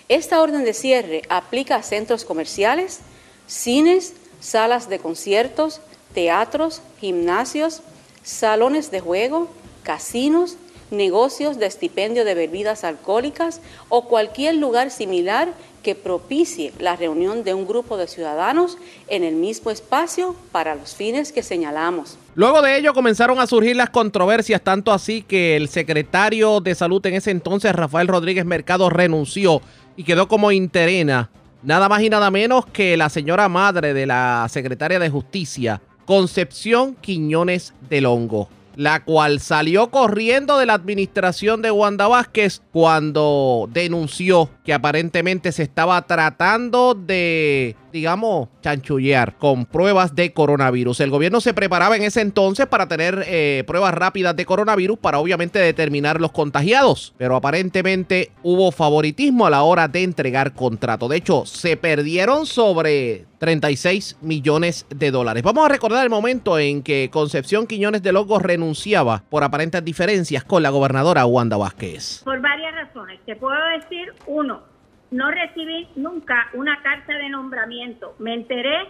Esta 0.09 0.41
orden 0.41 0.65
de 0.65 0.73
cierre 0.73 1.23
aplica 1.29 1.77
a 1.77 1.83
centros 1.83 2.25
comerciales, 2.25 3.01
cines, 3.47 4.15
salas 4.41 4.89
de 4.89 4.99
conciertos, 5.01 5.81
teatros, 6.15 6.81
gimnasios, 7.01 7.83
salones 8.23 8.91
de 8.91 9.01
juego, 9.01 9.49
casinos, 9.83 10.57
negocios 10.91 11.59
de 11.59 11.67
estipendio 11.67 12.25
de 12.25 12.35
bebidas 12.35 12.85
alcohólicas 12.85 13.61
o 13.89 14.07
cualquier 14.07 14.57
lugar 14.57 14.91
similar 14.91 15.53
que 15.83 15.95
propicie 15.95 16.73
la 16.81 16.97
reunión 16.97 17.45
de 17.45 17.55
un 17.55 17.65
grupo 17.65 17.97
de 17.97 18.09
ciudadanos 18.09 18.77
en 19.07 19.23
el 19.23 19.37
mismo 19.37 19.71
espacio 19.71 20.35
para 20.51 20.75
los 20.75 20.97
fines 20.97 21.31
que 21.31 21.45
señalamos. 21.45 22.19
Luego 22.35 22.61
de 22.61 22.77
ello 22.77 22.93
comenzaron 22.93 23.39
a 23.39 23.47
surgir 23.47 23.77
las 23.77 23.91
controversias, 23.91 24.61
tanto 24.63 24.93
así 24.93 25.23
que 25.23 25.57
el 25.57 25.69
secretario 25.69 26.61
de 26.61 26.75
salud 26.75 27.05
en 27.07 27.15
ese 27.15 27.31
entonces, 27.31 27.73
Rafael 27.73 28.09
Rodríguez 28.09 28.45
Mercado, 28.45 28.91
renunció 28.91 29.63
y 29.97 30.03
quedó 30.03 30.27
como 30.27 30.51
interena, 30.51 31.31
nada 31.63 31.89
más 31.89 32.03
y 32.03 32.11
nada 32.11 32.33
menos 32.33 32.67
que 32.67 32.97
la 32.97 33.09
señora 33.09 33.49
madre 33.49 33.95
de 33.95 34.07
la 34.07 34.47
secretaria 34.51 34.99
de 34.99 35.09
justicia, 35.09 35.81
Concepción 36.05 36.97
Quiñones 36.97 37.75
del 37.89 38.07
Hongo 38.07 38.49
la 38.77 39.03
cual 39.03 39.41
salió 39.41 39.91
corriendo 39.91 40.59
de 40.59 40.67
la 40.67 40.75
administración 40.75 41.63
de 41.63 41.71
Wanda 41.71 42.07
Vázquez 42.07 42.63
cuando 42.73 43.69
denunció 43.73 44.51
que 44.65 44.75
aparentemente 44.75 45.51
se 45.51 45.63
estaba 45.63 46.03
tratando 46.03 46.95
de, 46.95 47.75
digamos, 47.97 48.51
chanchullear 48.61 49.39
con 49.39 49.65
pruebas 49.65 50.15
de 50.15 50.35
coronavirus. 50.35 51.01
El 51.01 51.11
gobierno 51.11 51.41
se 51.41 51.55
preparaba 51.55 51.97
en 51.97 52.03
ese 52.03 52.21
entonces 52.21 52.67
para 52.67 52.89
tener 52.89 53.25
eh, 53.27 53.65
pruebas 53.67 53.95
rápidas 53.95 54.37
de 54.37 54.45
coronavirus 54.45 54.99
para 54.99 55.19
obviamente 55.19 55.59
determinar 55.59 56.21
los 56.21 56.31
contagiados, 56.31 57.15
pero 57.17 57.37
aparentemente 57.37 58.33
hubo 58.43 58.71
favoritismo 58.71 59.47
a 59.47 59.51
la 59.51 59.63
hora 59.63 59.89
de 59.89 60.03
entregar 60.03 60.53
contrato. 60.53 61.09
De 61.09 61.17
hecho, 61.17 61.47
se 61.47 61.79
perdieron 61.79 62.45
sobre 62.45 63.25
36 63.39 64.19
millones 64.21 64.85
de 64.91 65.11
dólares. 65.11 65.43
Vamos 65.43 65.65
a 65.65 65.71
recordar 65.71 66.05
el 66.05 66.11
momento 66.11 66.59
en 66.59 66.83
que 66.83 67.09
Concepción 67.11 67.67
Quiñones 67.67 68.03
de 68.03 68.13
Logos 68.13 68.43
renunciaba 68.43 69.25
por 69.31 69.43
aparentes 69.43 69.83
diferencias 69.83 70.45
con 70.45 70.63
la 70.63 70.69
gobernadora 70.69 71.25
Wanda 71.25 71.57
Vázquez. 71.57 72.21
Por 72.25 72.43
varias 72.43 72.75
razones. 72.75 73.21
Te 73.25 73.37
puedo 73.37 73.57
decir, 73.81 74.13
uno, 74.27 74.76
no 75.11 75.31
recibí 75.31 75.89
nunca 75.97 76.49
una 76.55 76.83
carta 76.83 77.17
de 77.17 77.29
nombramiento. 77.29 78.15
Me 78.19 78.35
enteré 78.35 78.89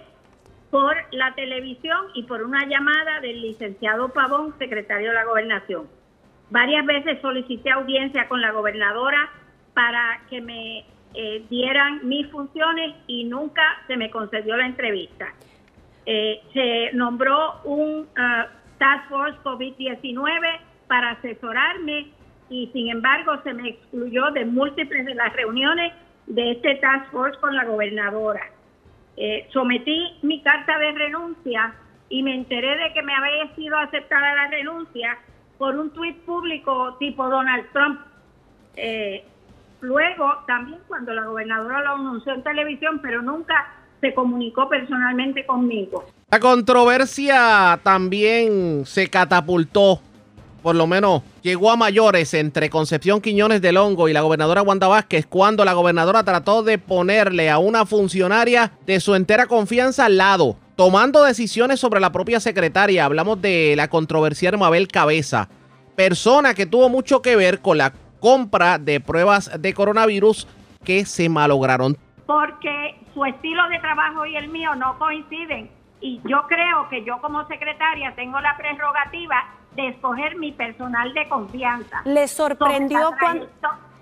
por 0.71 0.97
la 1.13 1.35
televisión 1.35 2.07
y 2.15 2.25
por 2.25 2.43
una 2.43 2.67
llamada 2.67 3.21
del 3.21 3.41
licenciado 3.43 4.09
Pavón, 4.11 4.55
secretario 4.59 5.09
de 5.11 5.15
la 5.15 5.25
gobernación. 5.25 5.87
Varias 6.51 6.87
veces 6.87 7.21
solicité 7.21 7.71
audiencia 7.71 8.29
con 8.29 8.41
la 8.41 8.53
gobernadora 8.53 9.31
para 9.75 10.21
que 10.31 10.41
me 10.41 10.85
eh, 11.15 11.45
dieran 11.51 12.07
mis 12.07 12.29
funciones 12.31 12.95
y 13.07 13.25
nunca 13.25 13.63
se 13.87 13.97
me 13.97 14.11
concedió 14.11 14.57
la 14.57 14.67
entrevista. 14.67 15.33
Eh, 16.05 16.41
se 16.53 16.97
nombró 16.97 17.61
un 17.65 18.01
uh, 18.01 18.47
Task 18.79 19.09
Force 19.09 19.39
COVID-19 19.43 20.61
para 20.87 21.13
asesorarme 21.13 22.11
y 22.49 22.69
sin 22.73 22.91
embargo 22.91 23.41
se 23.43 23.55
me 23.55 23.71
excluyó 23.71 24.31
de 24.31 24.45
múltiples 24.45 25.05
de 25.05 25.15
las 25.15 25.33
reuniones 25.33 25.93
de 26.27 26.53
este 26.53 26.77
Task 26.77 27.11
Force 27.11 27.39
con 27.41 27.55
la 27.55 27.65
gobernadora. 27.65 28.43
Eh, 29.17 29.49
sometí 29.53 30.19
mi 30.23 30.43
carta 30.43 30.79
de 30.79 30.93
renuncia 30.93 31.75
y 32.09 32.23
me 32.23 32.35
enteré 32.35 32.77
de 32.77 32.93
que 32.93 33.03
me 33.03 33.15
había 33.15 33.55
sido 33.55 33.77
aceptada 33.79 34.35
la 34.35 34.49
renuncia 34.49 35.19
por 35.59 35.77
un 35.77 35.91
tuit 35.91 36.17
público 36.25 36.97
tipo 36.99 37.29
Donald 37.29 37.67
Trump. 37.73 38.01
Eh, 38.77 39.25
Luego, 39.81 40.33
también 40.47 40.81
cuando 40.89 41.13
la 41.13 41.25
gobernadora 41.25 41.83
lo 41.83 41.91
anunció 41.93 42.35
en 42.35 42.43
televisión, 42.43 42.99
pero 43.03 43.23
nunca 43.23 43.73
se 44.01 44.15
comunicó 44.15 44.69
personalmente 44.69 45.45
conmigo. 45.45 46.05
La 46.31 46.41
controversia 46.41 47.79
también 47.83 48.85
se 48.85 49.09
catapultó, 49.09 50.01
por 50.67 50.75
lo 50.75 50.89
menos 50.89 51.23
llegó 51.43 51.71
a 51.71 51.77
mayores 51.77 52.35
entre 52.35 52.71
Concepción 52.71 53.21
Quiñones 53.21 53.63
del 53.63 53.77
Hongo 53.77 54.09
y 54.09 54.13
la 54.13 54.23
gobernadora 54.23 54.63
Wanda 54.63 54.89
Vázquez 54.89 55.25
cuando 55.25 55.65
la 55.65 55.75
gobernadora 55.75 56.25
trató 56.25 56.65
de 56.65 56.77
ponerle 56.77 57.51
a 57.51 57.59
una 57.59 57.87
funcionaria 57.87 58.73
de 58.85 58.99
su 58.99 59.15
entera 59.15 59.47
confianza 59.47 60.07
al 60.07 60.17
lado, 60.17 60.57
tomando 60.75 61.23
decisiones 61.23 61.79
sobre 61.79 62.01
la 62.01 62.11
propia 62.11 62.41
secretaria. 62.41 63.05
Hablamos 63.05 63.41
de 63.41 63.75
la 63.77 63.87
controversial 63.87 64.59
Mabel 64.59 64.89
Cabeza, 64.89 65.49
persona 65.95 66.53
que 66.53 66.67
tuvo 66.67 66.89
mucho 66.89 67.23
que 67.23 67.37
ver 67.37 67.61
con 67.61 67.79
la 67.79 67.93
compra 68.19 68.79
de 68.79 68.99
pruebas 68.99 69.53
de 69.63 69.73
coronavirus 69.73 70.49
que 70.83 71.05
se 71.05 71.29
malograron. 71.29 71.97
Porque 72.27 72.97
su 73.15 73.25
estilo 73.25 73.69
de 73.69 73.79
trabajo 73.79 74.27
y 74.27 74.35
el 74.35 74.49
mío 74.49 74.75
no 74.75 74.99
coinciden. 74.99 75.76
Y 76.01 76.21
yo 76.29 76.43
creo 76.49 76.89
que 76.91 77.05
yo 77.05 77.21
como 77.21 77.47
secretaria 77.49 78.15
tengo 78.15 78.41
la 78.41 78.57
prerrogativa 78.57 79.45
de 79.75 79.89
escoger 79.89 80.37
mi 80.37 80.53
personal 80.53 81.13
de 81.15 81.29
confianza. 81.29 82.03
¿Le 82.05 82.29
sorprendió 82.29 83.11
cuando 83.19 83.47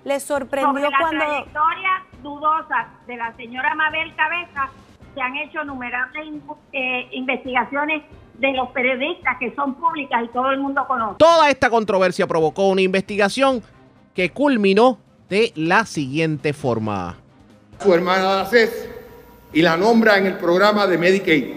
le 0.05 0.21
sorprendió 0.21 0.73
sobre 0.87 0.97
cuando 0.99 1.17
la 1.19 1.25
trayectoria 1.27 1.91
dudosa 2.23 2.89
de 3.07 3.17
la 3.17 3.33
señora 3.37 3.75
Mabel 3.75 4.15
Cabeza 4.15 4.69
se 5.15 5.21
han 5.21 5.37
hecho 5.37 5.65
numerables 5.65 6.27
in- 6.27 6.43
eh, 6.73 7.09
investigaciones 7.13 8.03
de 8.35 8.53
los 8.53 8.69
periodistas 8.71 9.37
que 9.39 9.55
son 9.55 9.75
públicas 9.75 10.23
y 10.25 10.29
todo 10.29 10.51
el 10.51 10.59
mundo 10.59 10.85
conoce. 10.87 11.17
Toda 11.19 11.49
esta 11.49 11.71
controversia 11.71 12.27
provocó 12.27 12.69
una 12.69 12.83
investigación 12.83 13.63
que 14.15 14.31
culminó 14.31 14.99
de 15.29 15.53
la 15.57 15.87
siguiente 15.87 16.53
forma. 16.53 17.17
su 17.81 17.93
hermana 17.95 18.37
la 18.37 18.45
CES 18.47 18.89
y 19.53 19.63
la 19.63 19.77
nombra 19.77 20.19
en 20.19 20.27
el 20.27 20.37
programa 20.37 20.87
de 20.87 20.99
Medicaid, 20.99 21.55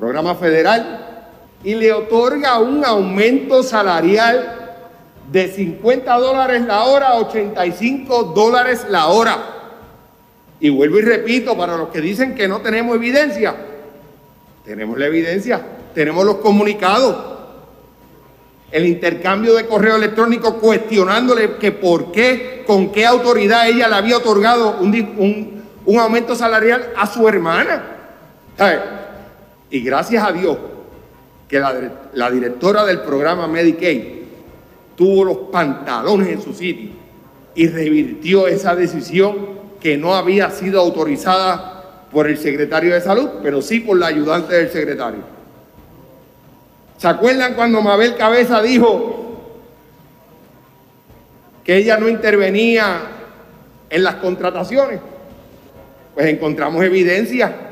programa 0.00 0.34
federal, 0.34 1.26
y 1.62 1.74
le 1.74 1.92
otorga 1.92 2.58
un 2.58 2.82
aumento 2.86 3.62
salarial 3.62 4.56
de 5.30 5.46
50 5.48 6.16
dólares 6.16 6.62
la 6.66 6.84
hora 6.84 7.08
a 7.08 7.16
85 7.18 8.32
dólares 8.34 8.86
la 8.88 9.08
hora. 9.08 9.36
Y 10.58 10.70
vuelvo 10.70 10.98
y 10.98 11.02
repito, 11.02 11.54
para 11.56 11.76
los 11.76 11.88
que 11.90 12.00
dicen 12.00 12.34
que 12.34 12.48
no 12.48 12.60
tenemos 12.62 12.96
evidencia, 12.96 13.54
tenemos 14.64 14.96
la 14.98 15.04
evidencia, 15.06 15.60
tenemos 15.94 16.24
los 16.24 16.36
comunicados, 16.36 17.16
el 18.70 18.86
intercambio 18.86 19.52
de 19.54 19.66
correo 19.66 19.96
electrónico 19.96 20.54
cuestionándole 20.56 21.56
que 21.56 21.72
por 21.72 22.10
qué, 22.10 22.64
con 22.66 22.90
qué 22.90 23.04
autoridad 23.04 23.68
ella 23.68 23.86
le 23.88 23.96
había 23.96 24.16
otorgado 24.16 24.78
un, 24.80 24.94
un- 25.18 25.60
un 25.84 25.98
aumento 25.98 26.34
salarial 26.34 26.90
a 26.96 27.06
su 27.06 27.28
hermana. 27.28 27.82
¿Sabe? 28.56 28.99
Y 29.70 29.80
gracias 29.80 30.22
a 30.24 30.32
Dios 30.32 30.56
que 31.48 31.58
la, 31.60 31.72
dire- 31.74 31.92
la 32.14 32.30
directora 32.30 32.84
del 32.84 33.00
programa 33.00 33.46
Medicaid 33.46 34.02
tuvo 34.96 35.24
los 35.24 35.36
pantalones 35.52 36.28
en 36.28 36.42
su 36.42 36.52
sitio 36.52 36.90
y 37.54 37.68
revirtió 37.68 38.46
esa 38.46 38.74
decisión 38.74 39.60
que 39.80 39.96
no 39.96 40.14
había 40.14 40.50
sido 40.50 40.80
autorizada 40.80 42.06
por 42.12 42.28
el 42.28 42.36
secretario 42.38 42.92
de 42.94 43.00
salud, 43.00 43.28
pero 43.42 43.62
sí 43.62 43.80
por 43.80 43.96
la 43.98 44.08
ayudante 44.08 44.54
del 44.54 44.70
secretario. 44.70 45.20
¿Se 46.98 47.08
acuerdan 47.08 47.54
cuando 47.54 47.80
Mabel 47.80 48.16
Cabeza 48.16 48.60
dijo 48.60 49.40
que 51.64 51.76
ella 51.76 51.96
no 51.96 52.08
intervenía 52.08 52.98
en 53.88 54.02
las 54.04 54.16
contrataciones? 54.16 55.00
Pues 56.14 56.26
encontramos 56.26 56.84
evidencia. 56.84 57.69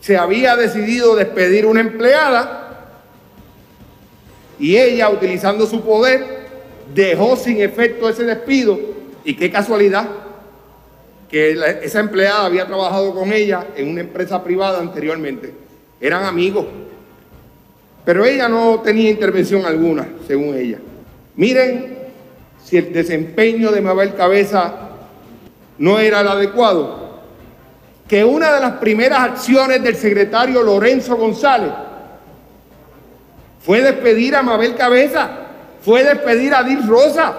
Se 0.00 0.16
había 0.16 0.56
decidido 0.56 1.16
despedir 1.16 1.66
una 1.66 1.80
empleada 1.80 2.68
y 4.58 4.76
ella, 4.76 5.08
utilizando 5.10 5.66
su 5.66 5.82
poder, 5.82 6.24
dejó 6.94 7.36
sin 7.36 7.60
efecto 7.60 8.08
ese 8.08 8.24
despido. 8.24 8.78
Y 9.24 9.34
qué 9.34 9.50
casualidad 9.50 10.08
que 11.30 11.58
esa 11.82 12.00
empleada 12.00 12.46
había 12.46 12.66
trabajado 12.66 13.14
con 13.14 13.32
ella 13.32 13.66
en 13.76 13.88
una 13.88 14.00
empresa 14.00 14.42
privada 14.42 14.80
anteriormente. 14.80 15.52
Eran 16.00 16.24
amigos. 16.24 16.66
Pero 18.04 18.24
ella 18.24 18.48
no 18.48 18.80
tenía 18.80 19.10
intervención 19.10 19.66
alguna, 19.66 20.08
según 20.26 20.56
ella. 20.56 20.78
Miren 21.36 21.98
si 22.64 22.78
el 22.78 22.92
desempeño 22.92 23.70
de 23.70 23.80
Mabel 23.80 24.14
Cabeza 24.14 24.90
no 25.78 25.98
era 25.98 26.22
el 26.22 26.28
adecuado. 26.28 27.07
Que 28.08 28.24
una 28.24 28.54
de 28.54 28.60
las 28.60 28.72
primeras 28.74 29.20
acciones 29.20 29.82
del 29.82 29.94
secretario 29.94 30.62
Lorenzo 30.62 31.16
González 31.16 31.70
fue 33.60 33.82
despedir 33.82 34.34
a 34.34 34.42
Mabel 34.42 34.74
Cabeza, 34.74 35.28
fue 35.84 36.02
despedir 36.02 36.54
a 36.54 36.62
Dir 36.62 36.86
Rosa. 36.86 37.34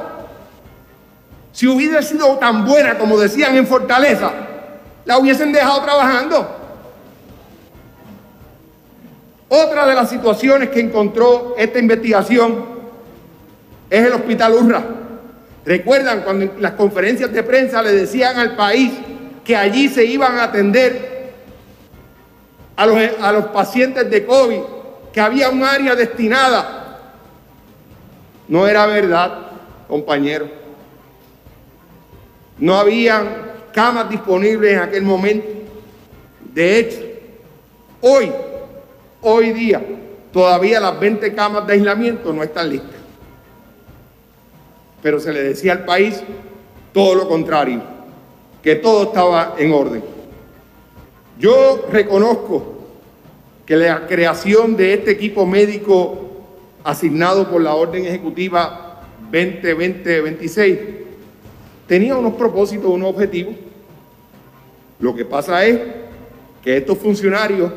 Si 1.51 1.65
hubiera 1.67 2.03
sido 2.03 2.37
tan 2.37 2.65
buena 2.65 2.99
como 2.99 3.17
decían 3.17 3.57
en 3.57 3.65
Fortaleza, 3.65 4.31
la 5.05 5.17
hubiesen 5.17 5.51
dejado 5.51 5.81
trabajando. 5.81 6.55
Otra 9.49 9.87
de 9.87 9.95
las 9.95 10.07
situaciones 10.07 10.69
que 10.69 10.79
encontró 10.79 11.55
esta 11.57 11.79
investigación 11.79 12.63
es 13.89 14.05
el 14.05 14.13
Hospital 14.13 14.53
Urra. 14.53 14.83
Recuerdan 15.65 16.21
cuando 16.21 16.45
en 16.45 16.61
las 16.61 16.73
conferencias 16.73 17.33
de 17.33 17.41
prensa 17.41 17.81
le 17.81 17.91
decían 17.91 18.37
al 18.37 18.55
país 18.55 18.91
que 19.49 19.55
allí 19.55 19.89
se 19.89 20.05
iban 20.05 20.37
a 20.37 20.43
atender 20.43 21.33
a 22.75 22.85
los, 23.31 23.45
pacientes 23.45 24.07
de 24.07 24.23
COVID, 24.23 24.61
que 25.11 25.19
había 25.19 25.49
un 25.49 25.63
área 25.63 25.95
destinada. 25.95 26.99
No 28.47 28.67
era 28.67 28.85
verdad, 28.85 29.47
compañero. 29.87 30.47
No 32.59 32.75
habían 32.75 33.27
camas 33.73 34.07
disponibles 34.07 34.73
en 34.73 34.79
aquel 34.81 35.01
momento. 35.01 35.47
De 36.53 36.77
hecho, 36.77 36.99
hoy, 38.01 38.31
hoy 39.19 39.51
día, 39.51 39.81
todavía 40.31 40.79
las 40.79 40.99
20 40.99 41.33
camas 41.33 41.65
de 41.65 41.73
aislamiento 41.73 42.31
no 42.31 42.43
están 42.43 42.69
listas. 42.69 43.01
Pero 45.01 45.19
se 45.19 45.33
le 45.33 45.41
decía 45.41 45.71
al 45.71 45.85
país 45.85 46.21
todo 46.93 47.15
lo 47.15 47.27
contrario, 47.27 47.97
que 48.61 48.75
todo 48.75 49.03
estaba 49.03 49.55
en 49.57 49.71
orden. 49.71 50.03
Yo 51.37 51.85
reconozco 51.91 52.75
que 53.65 53.75
la 53.75 54.07
creación 54.07 54.75
de 54.75 54.93
este 54.93 55.11
equipo 55.11 55.45
médico 55.45 56.29
asignado 56.83 57.49
por 57.49 57.61
la 57.61 57.75
Orden 57.75 58.05
Ejecutiva 58.05 59.03
2020-26 59.31 60.79
tenía 61.87 62.15
unos 62.15 62.33
propósitos, 62.33 62.89
unos 62.89 63.09
objetivos. 63.09 63.55
Lo 64.99 65.15
que 65.15 65.23
pasa 65.23 65.65
es 65.65 65.79
que 66.63 66.77
estos 66.77 66.97
funcionarios, 66.97 67.71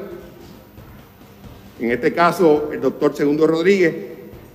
en 1.79 1.91
este 1.91 2.13
caso 2.13 2.71
el 2.73 2.81
doctor 2.81 3.15
Segundo 3.15 3.47
Rodríguez, 3.47 3.95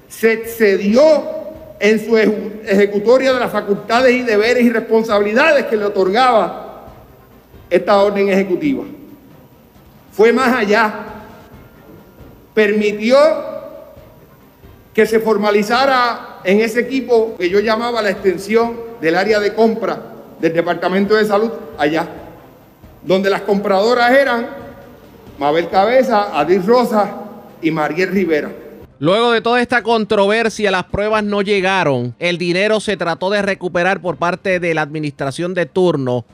se 0.10 0.34
excedió 0.34 1.47
en 1.80 2.04
su 2.04 2.18
ejecutoria 2.18 3.34
de 3.34 3.40
las 3.40 3.52
facultades 3.52 4.14
y 4.14 4.24
deberes 4.24 4.64
y 4.64 4.70
responsabilidades 4.70 5.66
que 5.66 5.78
le 5.78 5.86
otorgaba 5.86 6.86
esta 7.70 8.02
orden 8.02 8.30
ejecutiva. 8.30 8.84
Fue 10.12 10.34
más 10.34 10.56
allá. 10.56 10.94
Permitió 12.54 13.18
que 14.94 15.06
se 15.06 15.20
formalizara 15.20 16.40
en 16.44 16.62
ese 16.62 16.80
equipo 16.80 17.36
que 17.38 17.50
yo 17.50 17.60
llamaba 17.60 18.02
la 18.02 18.10
extensión 18.10 18.80
del 19.00 19.16
área 19.16 19.40
de 19.40 19.54
compra 19.54 20.02
del 20.40 20.54
Departamento 20.54 21.14
de 21.14 21.26
Salud 21.26 21.52
allá, 21.78 22.08
donde 23.04 23.30
las 23.30 23.42
compradoras 23.42 24.12
eran 24.12 24.48
Mabel 25.38 25.70
Cabeza, 25.70 26.40
Adil 26.40 26.66
Rosa 26.66 27.12
y 27.62 27.70
Mariel 27.70 28.10
Rivera. 28.10 28.50
Luego 29.00 29.32
de 29.32 29.42
toda 29.42 29.62
esta 29.62 29.84
controversia, 29.84 30.72
las 30.72 30.86
pruebas 30.86 31.24
no 31.24 31.44
llegaron. 31.44 32.16
El 32.18 32.40
dinero 32.40 32.80
se 32.80 32.98
trató 32.98 33.30
de 33.30 33.44
recuperar 33.44 34.02
por 34.02 34.18
parte 34.18 34.60
de 34.60 34.74
la 34.74 34.82
administración 34.82 35.54
de 35.54 35.68
turno. 35.68 36.26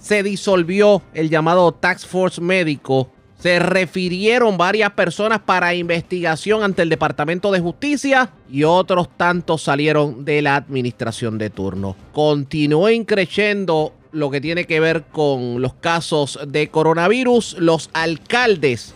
Se 0.00 0.24
disolvió 0.24 1.02
el 1.14 1.30
llamado 1.30 1.70
Tax 1.72 2.04
Force 2.04 2.40
médico. 2.40 3.10
Se 3.38 3.60
refirieron 3.60 4.58
varias 4.58 4.90
personas 4.92 5.40
para 5.40 5.74
investigación 5.74 6.64
ante 6.64 6.82
el 6.82 6.88
Departamento 6.88 7.52
de 7.52 7.60
Justicia 7.60 8.30
y 8.50 8.64
otros 8.64 9.08
tantos 9.16 9.62
salieron 9.62 10.24
de 10.24 10.42
la 10.42 10.56
administración 10.56 11.38
de 11.38 11.50
turno. 11.50 11.94
Continuó 12.12 12.90
increciendo 12.90 13.92
lo 14.10 14.30
que 14.30 14.40
tiene 14.40 14.64
que 14.64 14.80
ver 14.80 15.04
con 15.12 15.62
los 15.62 15.74
casos 15.74 16.40
de 16.48 16.68
coronavirus. 16.68 17.56
Los 17.60 17.90
alcaldes 17.92 18.94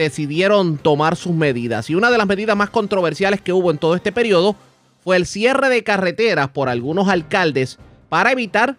decidieron 0.00 0.78
tomar 0.78 1.14
sus 1.14 1.34
medidas. 1.34 1.90
Y 1.90 1.94
una 1.94 2.10
de 2.10 2.18
las 2.18 2.26
medidas 2.26 2.56
más 2.56 2.70
controversiales 2.70 3.40
que 3.40 3.52
hubo 3.52 3.70
en 3.70 3.78
todo 3.78 3.94
este 3.94 4.12
periodo 4.12 4.56
fue 5.04 5.16
el 5.16 5.26
cierre 5.26 5.68
de 5.68 5.84
carreteras 5.84 6.48
por 6.48 6.68
algunos 6.68 7.08
alcaldes 7.08 7.78
para 8.08 8.32
evitar 8.32 8.76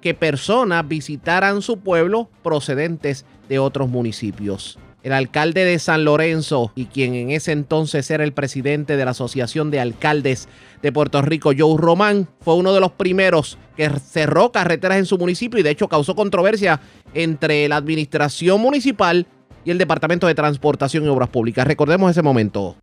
que 0.00 0.14
personas 0.14 0.88
visitaran 0.88 1.60
su 1.60 1.78
pueblo 1.80 2.30
procedentes 2.42 3.26
de 3.48 3.58
otros 3.58 3.88
municipios. 3.88 4.78
El 5.02 5.12
alcalde 5.12 5.64
de 5.64 5.78
San 5.78 6.04
Lorenzo 6.04 6.72
y 6.74 6.86
quien 6.86 7.14
en 7.14 7.30
ese 7.30 7.52
entonces 7.52 8.10
era 8.10 8.24
el 8.24 8.32
presidente 8.32 8.96
de 8.96 9.04
la 9.04 9.12
Asociación 9.12 9.70
de 9.70 9.78
Alcaldes 9.78 10.48
de 10.82 10.90
Puerto 10.90 11.22
Rico, 11.22 11.52
Joe 11.56 11.78
Román, 11.78 12.28
fue 12.40 12.54
uno 12.54 12.72
de 12.72 12.80
los 12.80 12.92
primeros 12.92 13.56
que 13.76 13.88
cerró 13.90 14.50
carreteras 14.50 14.98
en 14.98 15.06
su 15.06 15.18
municipio 15.18 15.60
y 15.60 15.62
de 15.62 15.70
hecho 15.70 15.88
causó 15.88 16.16
controversia 16.16 16.80
entre 17.14 17.68
la 17.68 17.76
administración 17.76 18.60
municipal 18.60 19.26
y 19.66 19.72
el 19.72 19.78
Departamento 19.78 20.28
de 20.28 20.34
Transportación 20.34 21.04
y 21.04 21.08
Obras 21.08 21.28
Públicas. 21.28 21.66
Recordemos 21.66 22.12
ese 22.12 22.22
momento. 22.22 22.76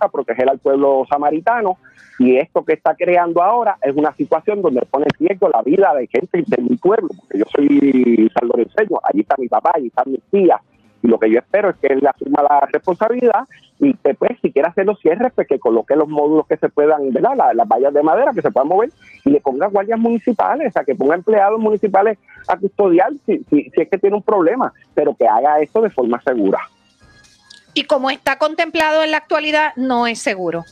A 0.00 0.08
proteger 0.08 0.50
al 0.50 0.58
pueblo 0.58 1.06
samaritano 1.08 1.78
y 2.18 2.36
esto 2.36 2.64
que 2.64 2.72
está 2.72 2.96
creando 2.96 3.40
ahora 3.40 3.78
es 3.82 3.94
una 3.94 4.12
situación 4.14 4.60
donde 4.60 4.82
pone 4.90 5.06
en 5.06 5.28
riesgo 5.28 5.48
la 5.48 5.62
vida 5.62 5.94
de 5.94 6.08
gente 6.08 6.42
de 6.44 6.62
mi 6.62 6.76
pueblo, 6.76 7.08
porque 7.16 7.38
yo 7.38 7.44
soy 7.54 8.28
salvadoreño, 8.34 8.98
allí 9.04 9.20
está 9.20 9.36
mi 9.38 9.46
papá, 9.46 9.70
allí 9.74 9.86
están 9.86 10.10
mis 10.10 10.22
tías, 10.32 10.60
y 11.02 11.08
lo 11.08 11.18
que 11.18 11.30
yo 11.30 11.38
espero 11.38 11.70
es 11.70 11.76
que 11.76 11.88
él 11.88 12.06
asuma 12.06 12.42
la 12.42 12.60
responsabilidad 12.72 13.46
y 13.78 13.94
que, 13.94 14.14
pues, 14.14 14.32
si 14.42 14.52
quiere 14.52 14.68
hacer 14.68 14.86
los 14.86 14.98
cierres, 14.98 15.32
pues 15.34 15.46
que 15.46 15.58
coloque 15.58 15.94
los 15.94 16.08
módulos 16.08 16.46
que 16.46 16.56
se 16.56 16.68
puedan, 16.68 17.12
¿verdad? 17.12 17.54
Las, 17.54 17.68
vallas 17.68 17.94
de 17.94 18.02
madera 18.02 18.32
que 18.32 18.42
se 18.42 18.50
puedan 18.50 18.68
mover 18.68 18.90
y 19.24 19.30
le 19.30 19.40
ponga 19.40 19.68
guardias 19.68 19.98
municipales, 19.98 20.68
o 20.68 20.72
sea, 20.72 20.84
que 20.84 20.96
ponga 20.96 21.14
empleados 21.14 21.60
municipales 21.60 22.18
a 22.48 22.56
custodiar 22.56 23.12
si, 23.24 23.38
si, 23.50 23.70
si 23.70 23.80
es 23.80 23.88
que 23.88 23.98
tiene 23.98 24.16
un 24.16 24.22
problema, 24.22 24.72
pero 24.94 25.14
que 25.14 25.28
haga 25.28 25.60
esto 25.60 25.80
de 25.80 25.90
forma 25.90 26.20
segura. 26.22 26.58
Y 27.74 27.84
como 27.84 28.10
está 28.10 28.38
contemplado 28.38 29.04
en 29.04 29.12
la 29.12 29.18
actualidad, 29.18 29.72
no 29.76 30.08
es 30.08 30.18
seguro. 30.18 30.64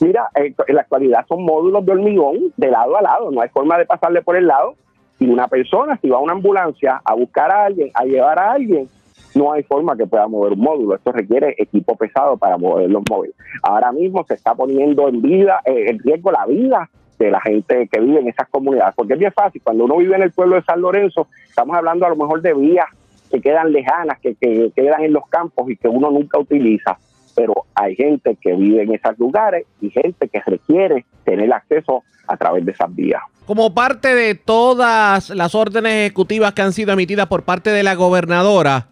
Mira, 0.00 0.28
en 0.34 0.74
la 0.74 0.80
actualidad 0.80 1.24
son 1.28 1.44
módulos 1.44 1.86
de 1.86 1.92
hormigón 1.92 2.52
de 2.56 2.70
lado 2.70 2.96
a 2.96 3.02
lado, 3.02 3.30
no 3.30 3.40
hay 3.40 3.48
forma 3.50 3.78
de 3.78 3.86
pasarle 3.86 4.22
por 4.22 4.34
el 4.34 4.48
lado. 4.48 4.74
Y 5.20 5.28
una 5.28 5.46
persona, 5.46 5.96
si 6.02 6.08
va 6.08 6.16
a 6.16 6.20
una 6.20 6.32
ambulancia 6.32 7.00
a 7.04 7.14
buscar 7.14 7.52
a 7.52 7.66
alguien, 7.66 7.92
a 7.94 8.04
llevar 8.04 8.40
a 8.40 8.50
alguien, 8.50 8.88
no 9.34 9.52
hay 9.52 9.62
forma 9.62 9.96
que 9.96 10.06
pueda 10.06 10.26
mover 10.28 10.52
un 10.52 10.60
módulo. 10.60 10.94
Esto 10.94 11.12
requiere 11.12 11.54
equipo 11.58 11.96
pesado 11.96 12.36
para 12.36 12.56
mover 12.58 12.90
los 12.90 13.02
móviles. 13.10 13.36
Ahora 13.62 13.92
mismo 13.92 14.24
se 14.26 14.34
está 14.34 14.54
poniendo 14.54 15.08
en 15.08 15.22
vida, 15.22 15.60
eh, 15.64 15.86
en 15.88 15.98
riesgo 15.98 16.30
la 16.32 16.46
vida 16.46 16.90
de 17.18 17.30
la 17.30 17.40
gente 17.40 17.88
que 17.90 18.00
vive 18.00 18.20
en 18.20 18.28
esas 18.28 18.48
comunidades, 18.48 18.94
porque 18.96 19.12
es 19.12 19.18
bien 19.18 19.32
fácil, 19.32 19.62
cuando 19.62 19.84
uno 19.84 19.96
vive 19.98 20.16
en 20.16 20.22
el 20.22 20.32
pueblo 20.32 20.56
de 20.56 20.62
San 20.62 20.80
Lorenzo, 20.80 21.28
estamos 21.48 21.76
hablando 21.76 22.04
a 22.04 22.08
lo 22.08 22.16
mejor 22.16 22.42
de 22.42 22.52
vías 22.52 22.86
que 23.30 23.40
quedan 23.40 23.72
lejanas, 23.72 24.18
que, 24.20 24.34
que 24.34 24.72
quedan 24.74 25.02
en 25.02 25.12
los 25.12 25.28
campos 25.28 25.70
y 25.70 25.76
que 25.76 25.88
uno 25.88 26.10
nunca 26.10 26.38
utiliza, 26.38 26.98
pero 27.36 27.54
hay 27.74 27.94
gente 27.94 28.36
que 28.40 28.54
vive 28.54 28.82
en 28.82 28.94
esos 28.94 29.18
lugares 29.18 29.66
y 29.80 29.90
gente 29.90 30.28
que 30.28 30.40
requiere 30.40 31.04
tener 31.24 31.52
acceso 31.52 32.02
a 32.26 32.36
través 32.36 32.64
de 32.64 32.72
esas 32.72 32.94
vías. 32.94 33.22
Como 33.46 33.74
parte 33.74 34.14
de 34.14 34.34
todas 34.34 35.30
las 35.30 35.54
órdenes 35.54 35.92
ejecutivas 35.92 36.52
que 36.52 36.62
han 36.62 36.72
sido 36.72 36.92
emitidas 36.92 37.26
por 37.26 37.42
parte 37.42 37.70
de 37.70 37.82
la 37.82 37.94
gobernadora, 37.94 38.86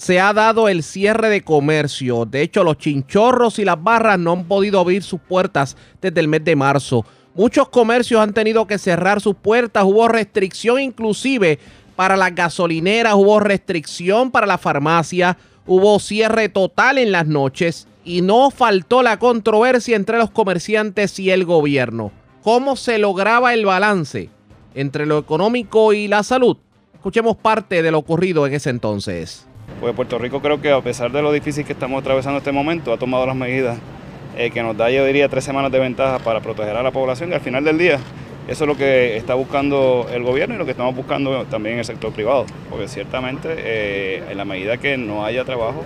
se 0.00 0.18
ha 0.18 0.32
dado 0.32 0.68
el 0.68 0.82
cierre 0.82 1.28
de 1.28 1.42
comercio. 1.42 2.24
De 2.24 2.40
hecho, 2.40 2.64
los 2.64 2.78
chinchorros 2.78 3.58
y 3.58 3.66
las 3.66 3.82
barras 3.82 4.18
no 4.18 4.32
han 4.32 4.44
podido 4.44 4.80
abrir 4.80 5.02
sus 5.02 5.20
puertas 5.20 5.76
desde 6.00 6.20
el 6.20 6.26
mes 6.26 6.42
de 6.42 6.56
marzo. 6.56 7.04
Muchos 7.34 7.68
comercios 7.68 8.18
han 8.18 8.32
tenido 8.32 8.66
que 8.66 8.78
cerrar 8.78 9.20
sus 9.20 9.34
puertas. 9.34 9.84
Hubo 9.84 10.08
restricción 10.08 10.80
inclusive 10.80 11.58
para 11.96 12.16
las 12.16 12.34
gasolineras, 12.34 13.12
hubo 13.12 13.40
restricción 13.40 14.30
para 14.30 14.46
la 14.46 14.56
farmacia, 14.56 15.36
hubo 15.66 15.98
cierre 15.98 16.48
total 16.48 16.96
en 16.96 17.12
las 17.12 17.26
noches 17.26 17.86
y 18.02 18.22
no 18.22 18.50
faltó 18.50 19.02
la 19.02 19.18
controversia 19.18 19.96
entre 19.96 20.16
los 20.16 20.30
comerciantes 20.30 21.18
y 21.18 21.28
el 21.28 21.44
gobierno. 21.44 22.10
¿Cómo 22.42 22.76
se 22.76 22.96
lograba 22.96 23.52
el 23.52 23.66
balance 23.66 24.30
entre 24.74 25.04
lo 25.04 25.18
económico 25.18 25.92
y 25.92 26.08
la 26.08 26.22
salud? 26.22 26.56
Escuchemos 26.94 27.36
parte 27.36 27.82
de 27.82 27.90
lo 27.90 27.98
ocurrido 27.98 28.46
en 28.46 28.54
ese 28.54 28.70
entonces. 28.70 29.46
Pues 29.80 29.94
Puerto 29.94 30.18
Rico 30.18 30.40
creo 30.40 30.60
que 30.60 30.70
a 30.70 30.80
pesar 30.82 31.10
de 31.10 31.22
lo 31.22 31.32
difícil 31.32 31.64
que 31.64 31.72
estamos 31.72 32.00
atravesando 32.02 32.36
este 32.36 32.52
momento, 32.52 32.92
ha 32.92 32.98
tomado 32.98 33.26
las 33.26 33.34
medidas 33.34 33.78
eh, 34.36 34.50
que 34.50 34.62
nos 34.62 34.76
da, 34.76 34.90
yo 34.90 35.06
diría, 35.06 35.28
tres 35.28 35.42
semanas 35.42 35.72
de 35.72 35.78
ventaja 35.78 36.18
para 36.18 36.40
proteger 36.40 36.76
a 36.76 36.82
la 36.82 36.90
población. 36.90 37.30
Y 37.30 37.34
al 37.34 37.40
final 37.40 37.64
del 37.64 37.78
día 37.78 37.98
eso 38.46 38.64
es 38.64 38.68
lo 38.68 38.76
que 38.76 39.16
está 39.16 39.34
buscando 39.34 40.06
el 40.12 40.22
gobierno 40.22 40.54
y 40.54 40.58
lo 40.58 40.66
que 40.66 40.72
estamos 40.72 40.94
buscando 40.94 41.44
también 41.44 41.78
el 41.78 41.84
sector 41.84 42.12
privado, 42.12 42.44
porque 42.68 42.88
ciertamente 42.88 43.48
eh, 43.56 44.24
en 44.28 44.36
la 44.36 44.44
medida 44.44 44.76
que 44.76 44.98
no 44.98 45.24
haya 45.24 45.44
trabajo, 45.44 45.84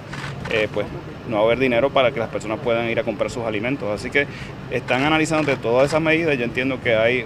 eh, 0.51 0.67
pues 0.73 0.87
no 1.29 1.37
va 1.37 1.43
a 1.43 1.45
haber 1.47 1.59
dinero 1.59 1.91
para 1.91 2.11
que 2.11 2.21
las 2.21 2.29
personas 2.29 2.59
puedan 2.61 2.89
ir 2.89 2.99
a 2.99 3.03
comprar 3.03 3.31
sus 3.31 3.45
alimentos. 3.45 3.89
Así 3.89 4.11
que 4.11 4.27
están 4.71 5.03
analizando 5.03 5.51
de 5.51 5.57
todas 5.57 5.87
esas 5.87 6.01
medidas. 6.01 6.37
Yo 6.39 6.45
entiendo 6.45 6.81
que 6.83 6.95
hay 6.95 7.25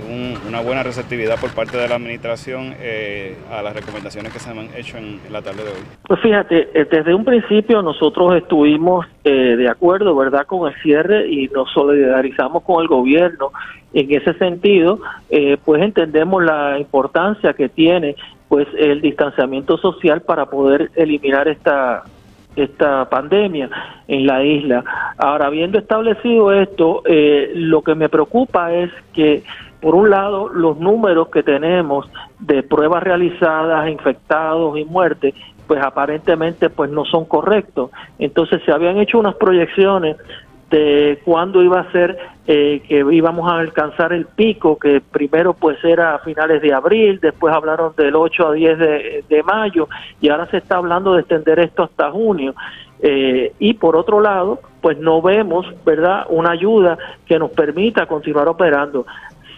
una 0.49 0.61
buena 0.61 0.83
receptividad 0.83 1.39
por 1.41 1.51
parte 1.51 1.77
de 1.77 1.89
la 1.89 1.97
administración 1.97 2.75
eh, 2.81 3.37
a 3.51 3.63
las 3.63 3.75
recomendaciones 3.75 4.33
que 4.33 4.39
se 4.39 4.51
han 4.51 4.69
hecho 4.77 4.99
en, 4.99 5.21
la 5.31 5.43
tarde 5.43 5.65
de 5.65 5.71
hoy. 5.71 5.85
Pues 6.07 6.21
fíjate, 6.21 6.69
eh, 6.75 6.87
desde 6.91 7.15
un 7.15 7.25
principio 7.25 7.83
nosotros 7.83 8.37
estuvimos 8.37 9.07
eh, 9.25 9.57
de 9.57 9.69
acuerdo, 9.69 10.15
¿verdad?, 10.17 10.47
con 10.47 10.71
el 10.71 10.81
cierre 10.83 11.29
y 11.29 11.49
nos 11.49 11.71
solidarizamos 11.73 12.63
con 12.63 12.83
el 12.83 12.89
gobierno. 12.89 13.51
En 13.95 14.13
ese 14.13 14.35
sentido, 14.35 15.01
pues 15.65 15.83
entendemos 15.83 16.45
la 16.45 16.79
importancia 16.79 17.55
que 17.55 17.71
tiene 17.71 18.17
pues 18.49 18.67
el 18.77 19.01
distanciamiento 19.01 19.79
social 19.79 20.21
para 20.21 20.47
poder 20.47 20.91
eliminar 20.95 21.49
esta 21.49 22.05
esta 22.63 23.09
pandemia 23.09 23.71
en 24.07 24.27
la 24.27 24.45
isla. 24.45 24.85
Ahora, 25.17 25.47
habiendo 25.47 25.79
establecido 25.79 26.53
esto, 26.53 27.03
eh, 27.07 27.53
lo 27.55 27.83
que 27.83 27.95
me 27.95 28.09
preocupa 28.09 28.73
es 28.73 28.91
que, 29.13 29.43
por 29.81 29.95
un 29.95 30.11
lado, 30.11 30.49
los 30.49 30.79
números 30.79 31.29
que 31.29 31.43
tenemos 31.43 32.11
de 32.39 32.63
pruebas 32.63 33.03
realizadas, 33.03 33.89
infectados 33.89 34.79
y 34.79 34.85
muertes, 34.85 35.35
pues 35.69 35.83
aparentemente 35.83 36.71
pues 36.71 36.91
no 36.91 37.05
son 37.05 37.27
correctos. 37.27 37.91
Entonces 38.19 38.63
se 38.65 38.73
habían 38.73 38.99
hecho 38.99 39.19
unas 39.19 39.35
proyecciones 39.37 40.17
de 40.71 41.21
cuándo 41.25 41.63
iba 41.63 41.81
a 41.81 41.93
ser 41.93 42.19
eh, 42.47 42.83
que 42.87 43.05
íbamos 43.11 43.51
a 43.51 43.59
alcanzar 43.59 44.13
el 44.13 44.27
pico, 44.27 44.79
que 44.79 45.01
primero 45.01 45.55
pues 45.55 45.83
era 45.83 46.15
a 46.15 46.19
finales 46.19 46.61
de 46.61 46.75
abril, 46.75 47.19
después 47.21 47.55
hablaron 47.55 47.95
del 47.97 48.15
8 48.17 48.49
a 48.49 48.53
10 48.53 48.79
de, 48.79 49.43
mayo 49.45 49.89
y 50.21 50.29
ahora 50.29 50.47
se 50.51 50.59
está 50.59 50.77
hablando 50.77 51.15
de 51.15 51.21
extender 51.21 51.59
esto 51.61 51.85
hasta 51.85 52.11
junio. 52.11 52.55
Eh, 53.01 53.53
y 53.59 53.75
por 53.75 53.97
otro 53.97 54.21
lado, 54.21 54.61
pues 54.81 54.99
no 54.99 55.23
vemos, 55.23 55.67
¿verdad?, 55.85 56.27
una 56.29 56.51
ayuda 56.51 56.99
que 57.27 57.39
nos 57.39 57.51
permita 57.51 58.07
continuar 58.07 58.49
operando. 58.49 59.07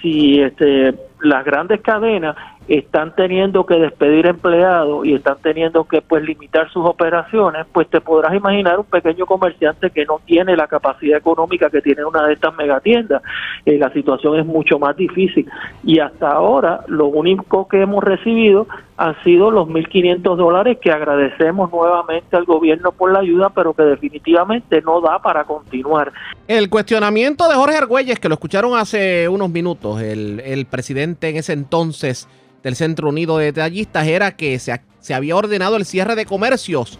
Si 0.01 0.40
este, 0.40 0.94
las 1.23 1.44
grandes 1.44 1.81
cadenas 1.81 2.37
están 2.70 3.12
teniendo 3.16 3.66
que 3.66 3.74
despedir 3.74 4.26
empleados 4.26 5.04
y 5.04 5.14
están 5.14 5.38
teniendo 5.42 5.85
que 5.85 6.02
pues 6.02 6.22
limitar 6.22 6.70
sus 6.70 6.87
operaciones, 6.87 7.66
pues 7.72 7.88
te 7.90 8.00
podrás 8.00 8.33
imaginar 8.33 8.78
un 8.78 8.85
pequeño 8.85 9.26
comerciante 9.26 9.90
que 9.90 10.06
no 10.06 10.20
tiene 10.24 10.56
la 10.56 10.68
capacidad 10.68 11.18
económica 11.18 11.68
que 11.68 11.83
tiene 11.83 12.04
una 12.04 12.24
de 12.28 12.35
estas 12.35 12.56
megatiendas. 12.56 13.22
Eh, 13.66 13.76
la 13.76 13.92
situación 13.92 14.38
es 14.38 14.46
mucho 14.46 14.78
más 14.78 14.96
difícil 14.96 15.50
y 15.83 15.98
hasta 15.98 16.28
ahora 16.28 16.83
lo 16.87 17.06
único 17.06 17.66
que 17.66 17.83
hemos 17.83 18.04
recibido 18.04 18.68
han 19.01 19.17
sido 19.25 19.51
los 19.51 19.67
1.500 19.67 20.37
dólares 20.37 20.77
que 20.79 20.91
agradecemos 20.91 21.73
nuevamente 21.73 22.37
al 22.37 22.45
gobierno 22.45 22.93
por 22.93 23.11
la 23.11 23.21
ayuda, 23.21 23.49
pero 23.49 23.73
que 23.73 23.83
definitivamente 23.83 24.83
no 24.83 25.01
da 25.01 25.19
para 25.23 25.45
continuar. 25.45 26.13
El 26.47 26.69
cuestionamiento 26.69 27.49
de 27.49 27.55
Jorge 27.55 27.79
Argüelles, 27.79 28.21
que 28.21 28.29
lo 28.29 28.35
escucharon 28.35 28.77
hace 28.77 29.27
unos 29.27 29.49
minutos, 29.49 30.03
el, 30.03 30.67
presidente 30.69 31.31
en 31.31 31.37
ese 31.37 31.55
entonces 31.55 32.29
del 32.63 32.77
Centro 32.77 33.09
Unido 33.09 33.39
de 33.39 33.47
Detallistas 33.47 34.07
era 34.07 34.37
que 34.37 34.59
se, 34.59 34.79
se 34.99 35.15
había 35.15 35.35
ordenado 35.35 35.77
el 35.77 35.87
cierre 35.87 36.15
de 36.15 36.27
comercios, 36.27 36.99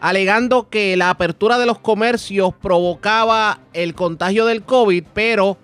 alegando 0.00 0.68
que 0.68 0.96
la 0.96 1.10
apertura 1.10 1.56
de 1.56 1.66
los 1.66 1.78
comercios 1.78 2.52
provocaba 2.60 3.60
el 3.74 3.94
contagio 3.94 4.44
del 4.44 4.64
COVID, 4.64 5.04
pero 5.14 5.56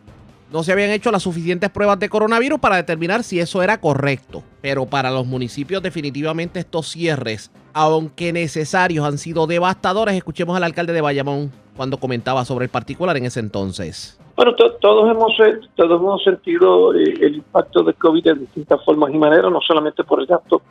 no 0.55 0.62
se 0.62 0.71
habían 0.71 0.90
hecho 0.90 1.11
las 1.11 1.25
suficientes 1.25 1.69
pruebas 1.69 1.99
de 1.99 2.09
coronavirus 2.09 2.61
para 2.61 2.77
determinar 2.77 3.25
si 3.25 3.40
eso 3.40 3.61
era 3.64 3.81
correcto. 3.81 4.45
Pero 4.62 4.87
para 4.87 5.11
los 5.11 5.27
municipios 5.27 5.83
definitivamente 5.83 6.61
estos 6.61 6.87
cierres, 6.87 7.51
aunque 7.73 8.33
necesarios, 8.33 9.05
han 9.05 9.19
sido 9.19 9.49
devastadores. 9.49 10.14
Escuchemos 10.14 10.57
al 10.57 10.62
alcalde 10.62 10.93
de 10.93 11.01
Bayamón 11.01 11.51
cuando 11.77 11.99
comentaba 11.99 12.45
sobre 12.45 12.67
el 12.67 12.71
particular 12.71 13.17
en 13.17 13.25
ese 13.25 13.40
entonces. 13.40 14.17
Bueno, 14.37 14.55
todos 14.55 15.11
hemos 15.11 15.33
todos 15.75 16.01
hemos 16.01 16.23
sentido 16.23 16.95
eh, 16.95 17.03
el 17.21 17.35
impacto 17.35 17.83
del 17.83 17.97
COVID 17.97 18.23
de 18.23 18.35
distintas 18.35 18.79
formas 18.85 19.12
y 19.12 19.19
maneras, 19.19 19.51
no 19.51 19.61
solamente 19.61 20.05
por 20.05 20.21
el 20.21 20.27
gasto 20.27 20.62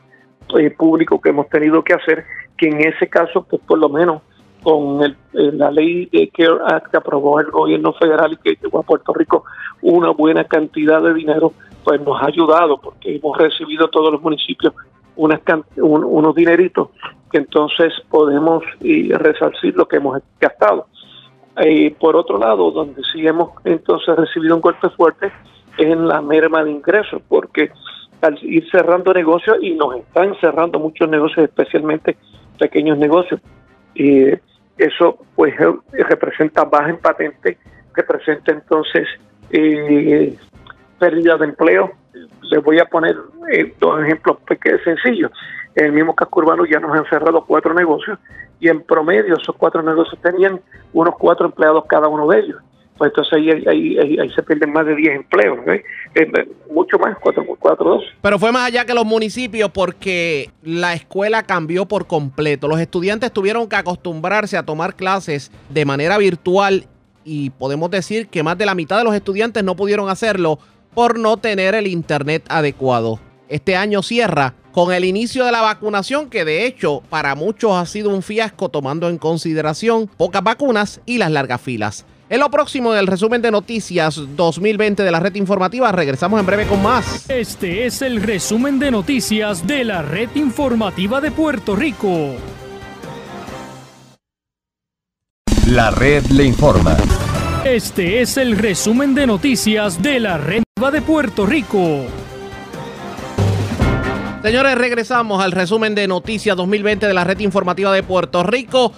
eh, 0.57 0.71
público 0.71 1.19
que 1.19 1.27
hemos 1.27 1.49
tenido 1.49 1.83
que 1.83 1.93
hacer, 1.93 2.23
que 2.57 2.69
en 2.69 2.79
ese 2.87 3.09
caso, 3.09 3.45
pues 3.49 3.61
por 3.67 3.79
lo 3.79 3.89
menos 3.89 4.21
con 4.63 5.03
el, 5.03 5.11
eh, 5.33 5.51
la 5.53 5.69
ley 5.69 6.07
de 6.07 6.29
Care 6.29 6.59
Act 6.65 6.91
que 6.91 6.97
aprobó 6.97 7.39
el 7.39 7.51
gobierno 7.51 7.93
federal 7.93 8.33
y 8.33 8.37
que 8.37 8.57
llegó 8.61 8.79
a 8.79 8.83
Puerto 8.83 9.13
Rico 9.13 9.43
una 9.81 10.11
buena 10.11 10.45
cantidad 10.45 11.01
de 11.01 11.13
dinero, 11.13 11.53
pues 11.83 12.01
nos 12.01 12.21
ha 12.21 12.27
ayudado 12.27 12.77
porque 12.77 13.15
hemos 13.17 13.37
recibido 13.37 13.89
todos 13.89 14.11
los 14.11 14.21
municipios 14.21 14.73
unas 15.15 15.41
unos 15.77 16.33
dineritos 16.33 16.89
que 17.31 17.37
entonces 17.37 17.93
podemos 18.09 18.63
resarcir 18.79 19.75
lo 19.75 19.87
que 19.87 19.97
hemos 19.97 20.19
gastado. 20.39 20.87
Y 21.63 21.91
por 21.91 22.15
otro 22.15 22.37
lado, 22.37 22.71
donde 22.71 23.01
sí 23.11 23.27
hemos 23.27 23.51
entonces 23.63 24.15
recibido 24.15 24.55
un 24.55 24.61
golpe 24.61 24.89
fuerte 24.89 25.31
es 25.77 25.85
en 25.87 26.07
la 26.07 26.21
merma 26.21 26.63
de 26.63 26.71
ingresos, 26.71 27.21
porque 27.27 27.71
al 28.21 28.39
ir 28.43 28.69
cerrando 28.71 29.13
negocios, 29.13 29.57
y 29.61 29.71
nos 29.71 29.97
están 29.97 30.35
cerrando 30.39 30.79
muchos 30.79 31.09
negocios, 31.09 31.45
especialmente 31.45 32.15
pequeños 32.57 32.97
negocios. 32.97 33.41
Y 33.95 34.31
eso 34.83 35.17
pues 35.35 35.53
representa 35.91 36.65
baja 36.65 36.89
en 36.89 36.97
patente, 36.97 37.57
representa 37.93 38.51
entonces 38.51 39.07
eh, 39.49 40.35
pérdida 40.99 41.37
de 41.37 41.45
empleo. 41.45 41.91
Les 42.43 42.63
voy 42.63 42.79
a 42.79 42.85
poner 42.85 43.15
eh, 43.51 43.73
dos 43.79 44.03
ejemplos 44.03 44.37
pequeños, 44.47 44.81
sencillos. 44.83 45.31
En 45.75 45.85
el 45.85 45.91
mismo 45.93 46.15
casco 46.15 46.39
urbano 46.41 46.65
ya 46.65 46.79
nos 46.79 46.95
han 46.95 47.05
cerrado 47.09 47.45
cuatro 47.45 47.73
negocios 47.73 48.19
y 48.59 48.67
en 48.67 48.81
promedio 48.83 49.35
esos 49.35 49.55
cuatro 49.55 49.81
negocios 49.81 50.19
tenían 50.21 50.59
unos 50.93 51.15
cuatro 51.17 51.47
empleados 51.47 51.85
cada 51.87 52.07
uno 52.07 52.27
de 52.27 52.39
ellos. 52.39 52.61
Pues 52.97 53.09
entonces 53.09 53.33
ahí, 53.33 53.49
ahí, 53.49 54.19
ahí, 54.19 54.29
se 54.35 54.43
pierden 54.43 54.71
más 54.71 54.85
de 54.85 54.95
10 54.95 55.15
empleos, 55.15 55.59
¿eh? 55.67 55.83
mucho 56.71 56.99
más, 56.99 57.17
4 57.19 57.43
4 57.59 57.85
2. 57.85 58.03
Pero 58.21 58.39
fue 58.39 58.51
más 58.51 58.67
allá 58.67 58.85
que 58.85 58.93
los 58.93 59.05
municipios 59.05 59.71
porque 59.71 60.49
la 60.61 60.93
escuela 60.93 61.43
cambió 61.43 61.87
por 61.87 62.05
completo. 62.07 62.67
Los 62.67 62.79
estudiantes 62.79 63.31
tuvieron 63.31 63.67
que 63.67 63.75
acostumbrarse 63.75 64.57
a 64.57 64.63
tomar 64.63 64.95
clases 64.95 65.51
de 65.69 65.85
manera 65.85 66.17
virtual 66.17 66.85
y 67.25 67.49
podemos 67.51 67.89
decir 67.89 68.27
que 68.27 68.43
más 68.43 68.57
de 68.57 68.65
la 68.65 68.75
mitad 68.75 68.97
de 68.97 69.03
los 69.03 69.15
estudiantes 69.15 69.63
no 69.63 69.75
pudieron 69.75 70.09
hacerlo 70.09 70.59
por 70.93 71.17
no 71.17 71.37
tener 71.37 71.75
el 71.75 71.87
internet 71.87 72.43
adecuado. 72.49 73.19
Este 73.49 73.75
año 73.75 74.01
cierra 74.03 74.53
con 74.71 74.91
el 74.91 75.05
inicio 75.05 75.45
de 75.45 75.51
la 75.51 75.61
vacunación 75.61 76.29
que 76.29 76.45
de 76.45 76.65
hecho 76.65 77.03
para 77.09 77.35
muchos 77.35 77.73
ha 77.73 77.85
sido 77.85 78.09
un 78.09 78.23
fiasco 78.23 78.69
tomando 78.69 79.09
en 79.09 79.17
consideración 79.17 80.07
pocas 80.17 80.43
vacunas 80.43 81.01
y 81.05 81.17
las 81.17 81.31
largas 81.31 81.61
filas. 81.61 82.05
En 82.33 82.39
lo 82.39 82.49
próximo 82.49 82.93
del 82.93 83.05
resumen 83.05 83.43
de 83.43 83.51
noticias 83.51 84.19
2020 84.35 85.03
de 85.03 85.11
la 85.11 85.19
red 85.19 85.35
informativa, 85.35 85.91
regresamos 85.91 86.39
en 86.39 86.47
breve 86.47 86.65
con 86.65 86.81
más. 86.81 87.29
Este 87.29 87.85
es 87.85 88.01
el 88.01 88.23
resumen 88.23 88.79
de 88.79 88.89
noticias 88.89 89.67
de 89.67 89.83
la 89.83 90.01
red 90.01 90.29
informativa 90.33 91.21
de 91.21 91.29
Puerto 91.29 91.75
Rico. 91.75 92.33
La 95.67 95.91
red 95.91 96.25
le 96.31 96.45
informa. 96.45 96.97
Este 97.65 98.23
es 98.23 98.37
el 98.37 98.57
resumen 98.57 99.13
de 99.13 99.27
noticias 99.27 100.01
de 100.01 100.19
la 100.19 100.39
red 100.39 100.63
de 100.91 101.01
Puerto 101.03 101.45
Rico. 101.45 102.07
Señores, 104.41 104.75
regresamos 104.75 105.39
al 105.39 105.51
resumen 105.51 105.93
de 105.93 106.07
noticias 106.07 106.57
2020 106.57 107.05
de 107.05 107.13
la 107.13 107.25
red 107.25 107.39
informativa 107.41 107.93
de 107.93 108.01
Puerto 108.01 108.41
Rico. 108.41 108.91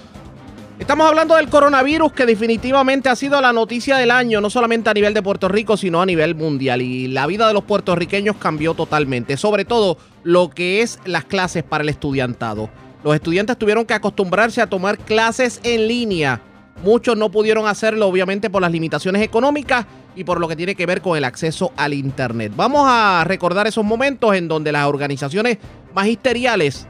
Estamos 0.78 1.08
hablando 1.08 1.36
del 1.36 1.48
coronavirus 1.48 2.12
que 2.12 2.26
definitivamente 2.26 3.08
ha 3.08 3.16
sido 3.16 3.40
la 3.40 3.54
noticia 3.54 3.96
del 3.96 4.12
año, 4.12 4.42
no 4.42 4.50
solamente 4.50 4.90
a 4.90 4.94
nivel 4.94 5.14
de 5.14 5.22
Puerto 5.22 5.48
Rico, 5.48 5.78
sino 5.78 6.02
a 6.02 6.06
nivel 6.06 6.36
mundial. 6.36 6.82
Y 6.82 7.08
la 7.08 7.28
vida 7.28 7.48
de 7.48 7.54
los 7.54 7.64
puertorriqueños 7.64 8.36
cambió 8.36 8.74
totalmente, 8.74 9.38
sobre 9.38 9.64
todo 9.64 9.98
lo 10.24 10.50
que 10.50 10.82
es 10.82 11.00
las 11.06 11.24
clases 11.24 11.64
para 11.64 11.82
el 11.82 11.90
estudiantado. 11.90 12.70
Los 13.06 13.16
estudiantes 13.16 13.58
tuvieron 13.58 13.86
que 13.86 13.94
acostumbrarse 13.94 14.62
a 14.62 14.68
tomar 14.68 14.98
clases 14.98 15.62
en 15.64 15.88
línea. 15.88 16.42
Muchos 16.84 17.16
no 17.18 17.32
pudieron 17.32 17.68
hacerlo, 17.68 18.08
obviamente, 18.08 18.50
por 18.50 18.62
las 18.62 18.72
limitaciones 18.72 19.22
económicas 19.22 19.86
y 20.14 20.26
por 20.26 20.42
lo 20.42 20.48
que 20.50 20.58
tiene 20.58 20.76
que 20.76 20.86
ver 20.86 21.02
con 21.02 21.18
el 21.18 21.24
acceso 21.24 21.72
al 21.78 21.94
Internet. 21.94 22.52
Vamos 22.54 22.84
a 22.86 23.24
recordar 23.26 23.66
esos 23.66 23.86
momentos 23.86 24.36
en 24.36 24.50
donde 24.50 24.74
las 24.74 24.86
organizaciones 24.88 25.58
magisteriales 25.94 26.86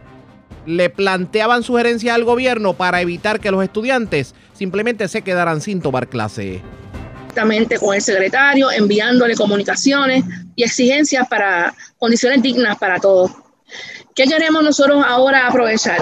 le 0.66 0.90
planteaban 0.90 1.64
sugerencias 1.64 2.16
al 2.16 2.24
gobierno 2.24 2.74
para 2.74 3.02
evitar 3.02 3.40
que 3.40 3.52
los 3.52 3.64
estudiantes 3.64 4.34
simplemente 4.54 5.08
se 5.08 5.22
quedaran 5.22 5.62
sin 5.62 5.82
tomar 5.82 6.08
clase. 6.08 6.62
Directamente 7.20 7.78
con 7.78 7.94
el 7.94 8.02
secretario, 8.02 8.72
enviándole 8.72 9.36
comunicaciones 9.36 10.24
y 10.56 10.64
exigencias 10.64 11.28
para 11.28 11.76
condiciones 11.98 12.42
dignas 12.42 12.78
para 12.78 13.00
todos. 13.00 13.32
¿Qué 14.16 14.24
queremos 14.24 14.64
nosotros 14.64 15.04
ahora 15.06 15.48
aprovechar? 15.48 16.00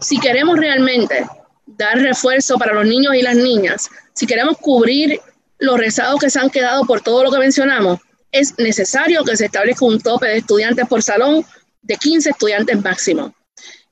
Si 0.00 0.18
queremos 0.20 0.58
realmente 0.58 1.24
dar 1.66 1.98
refuerzo 1.98 2.58
para 2.58 2.74
los 2.74 2.86
niños 2.86 3.14
y 3.14 3.22
las 3.22 3.36
niñas, 3.36 3.88
si 4.12 4.26
queremos 4.26 4.58
cubrir 4.58 5.20
los 5.58 5.78
rezados 5.78 6.20
que 6.20 6.28
se 6.28 6.38
han 6.38 6.50
quedado 6.50 6.84
por 6.84 7.00
todo 7.00 7.24
lo 7.24 7.30
que 7.30 7.38
mencionamos, 7.38 8.00
es 8.30 8.58
necesario 8.58 9.24
que 9.24 9.36
se 9.36 9.46
establezca 9.46 9.86
un 9.86 10.00
tope 10.00 10.26
de 10.26 10.38
estudiantes 10.38 10.86
por 10.86 11.02
salón 11.02 11.44
de 11.82 11.96
15 11.96 12.30
estudiantes 12.30 12.82
máximo. 12.82 13.32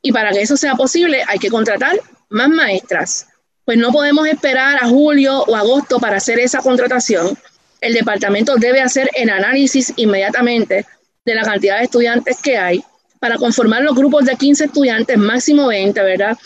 Y 0.03 0.13
para 0.13 0.33
que 0.33 0.43
eso 0.43 0.57
sea 0.57 0.75
posible 0.75 1.23
hay 1.27 1.39
que 1.39 1.49
contratar 1.49 1.99
más 2.29 2.49
maestras. 2.49 3.29
Pues 3.65 3.79
no 3.79 3.93
podemos 3.93 4.27
esperar 4.27 4.83
a 4.83 4.89
julio 4.89 5.45
o 5.45 5.55
agosto 5.55 6.01
para 6.01 6.17
hacer 6.17 6.41
esa 6.41 6.59
contratación. 6.59 7.39
El 7.81 7.95
departamento 7.95 8.57
debe 8.57 8.81
hacer 8.81 9.09
el 9.15 9.31
análisis 9.31 9.93
inmediatamente 9.97 10.85
de 11.25 11.35
la 11.35 11.43
cantidad 11.43 11.79
de 11.79 11.85
estudiantes 11.85 12.39
que 12.43 12.59
hay 12.59 12.85
para 13.21 13.37
conformar 13.37 13.83
los 13.83 13.95
grupos 13.95 14.25
de 14.25 14.35
15 14.35 14.65
estudiantes, 14.65 15.17
máximo 15.17 15.69
20, 15.69 16.03
¿verdad? 16.03 16.37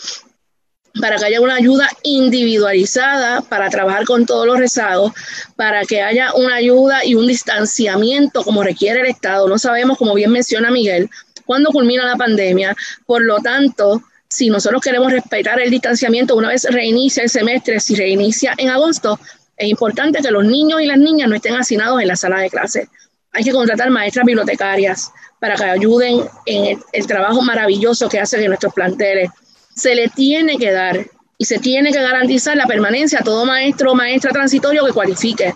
Para 1.01 1.17
que 1.17 1.25
haya 1.25 1.41
una 1.41 1.55
ayuda 1.55 1.89
individualizada 2.03 3.41
para 3.41 3.69
trabajar 3.71 4.05
con 4.05 4.27
todos 4.27 4.45
los 4.45 4.59
rezagos, 4.59 5.11
para 5.55 5.85
que 5.85 6.03
haya 6.03 6.33
una 6.35 6.55
ayuda 6.55 7.03
y 7.03 7.15
un 7.15 7.25
distanciamiento 7.25 8.43
como 8.43 8.61
requiere 8.61 9.01
el 9.01 9.07
Estado. 9.07 9.47
No 9.47 9.57
sabemos, 9.57 9.97
como 9.97 10.13
bien 10.13 10.31
menciona 10.31 10.69
Miguel, 10.69 11.09
cuándo 11.47 11.71
culmina 11.71 12.05
la 12.05 12.15
pandemia. 12.15 12.75
Por 13.07 13.23
lo 13.23 13.39
tanto, 13.39 14.03
si 14.29 14.49
nosotros 14.49 14.81
queremos 14.81 15.11
respetar 15.11 15.59
el 15.59 15.71
distanciamiento 15.71 16.35
una 16.35 16.49
vez 16.49 16.65
reinicia 16.69 17.23
el 17.23 17.29
semestre, 17.29 17.79
si 17.79 17.95
reinicia 17.95 18.53
en 18.57 18.69
agosto, 18.69 19.19
es 19.55 19.67
importante 19.67 20.21
que 20.21 20.29
los 20.29 20.45
niños 20.45 20.81
y 20.81 20.85
las 20.85 20.97
niñas 20.97 21.29
no 21.29 21.35
estén 21.35 21.55
hacinados 21.55 22.01
en 22.01 22.07
la 22.07 22.15
sala 22.15 22.39
de 22.39 22.49
clase. 22.49 22.89
Hay 23.31 23.43
que 23.43 23.51
contratar 23.51 23.89
maestras 23.89 24.25
bibliotecarias 24.25 25.11
para 25.39 25.55
que 25.55 25.63
ayuden 25.63 26.25
en 26.45 26.65
el, 26.65 26.77
el 26.91 27.07
trabajo 27.07 27.41
maravilloso 27.41 28.09
que 28.09 28.19
hacen 28.19 28.41
en 28.41 28.49
nuestros 28.49 28.73
planteles. 28.73 29.31
Se 29.75 29.95
le 29.95 30.09
tiene 30.09 30.57
que 30.57 30.71
dar 30.71 31.05
y 31.37 31.45
se 31.45 31.59
tiene 31.59 31.91
que 31.91 32.01
garantizar 32.01 32.57
la 32.57 32.65
permanencia 32.65 33.19
a 33.19 33.23
todo 33.23 33.45
maestro 33.45 33.91
o 33.91 33.95
maestra 33.95 34.31
transitorio 34.31 34.85
que 34.85 34.91
cualifique. 34.91 35.53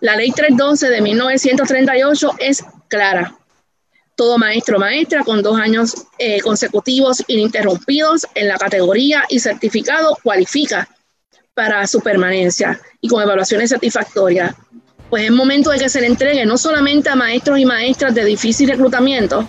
La 0.00 0.16
ley 0.16 0.30
312 0.30 0.88
de 0.88 1.00
1938 1.00 2.34
es 2.38 2.64
clara 2.88 3.37
todo 4.18 4.36
maestro 4.36 4.78
o 4.78 4.80
maestra 4.80 5.22
con 5.22 5.42
dos 5.44 5.56
años 5.60 5.94
eh, 6.18 6.40
consecutivos 6.40 7.22
ininterrumpidos 7.28 8.26
en 8.34 8.48
la 8.48 8.58
categoría 8.58 9.22
y 9.28 9.38
certificado 9.38 10.18
cualifica 10.24 10.88
para 11.54 11.86
su 11.86 12.00
permanencia 12.00 12.80
y 13.00 13.06
con 13.06 13.22
evaluaciones 13.22 13.70
satisfactorias. 13.70 14.56
Pues 15.08 15.22
es 15.22 15.30
momento 15.30 15.70
de 15.70 15.78
que 15.78 15.88
se 15.88 16.00
le 16.00 16.08
entregue 16.08 16.44
no 16.46 16.58
solamente 16.58 17.08
a 17.08 17.14
maestros 17.14 17.60
y 17.60 17.64
maestras 17.64 18.12
de 18.12 18.24
difícil 18.24 18.68
reclutamiento, 18.68 19.48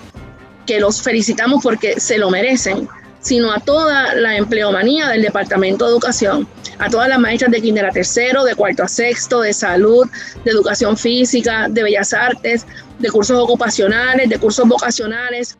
que 0.67 0.79
los 0.79 1.01
felicitamos 1.01 1.63
porque 1.63 1.99
se 1.99 2.19
lo 2.19 2.29
merecen, 2.29 2.87
sino 3.21 3.51
a 3.51 3.59
toda 3.59 4.13
la 4.13 4.37
empleomanía 4.37 5.07
del 5.07 5.23
Departamento 5.23 5.85
de 5.85 5.91
Educación, 5.93 6.47
a 6.77 6.91
todas 6.91 7.09
las 7.09 7.19
maestras 7.19 7.51
de 7.51 7.59
kinder 7.59 7.87
a 7.87 7.91
tercero, 7.91 8.43
de 8.43 8.53
cuarto 8.53 8.83
a 8.83 8.87
sexto, 8.87 9.41
de 9.41 9.51
salud, 9.51 10.07
de 10.45 10.51
educación 10.51 10.95
física, 10.95 11.67
de 11.67 11.81
bellas 11.81 12.13
artes, 12.13 12.67
de 12.99 13.09
cursos 13.09 13.37
ocupacionales, 13.39 14.29
de 14.29 14.37
cursos 14.37 14.67
vocacionales. 14.67 15.57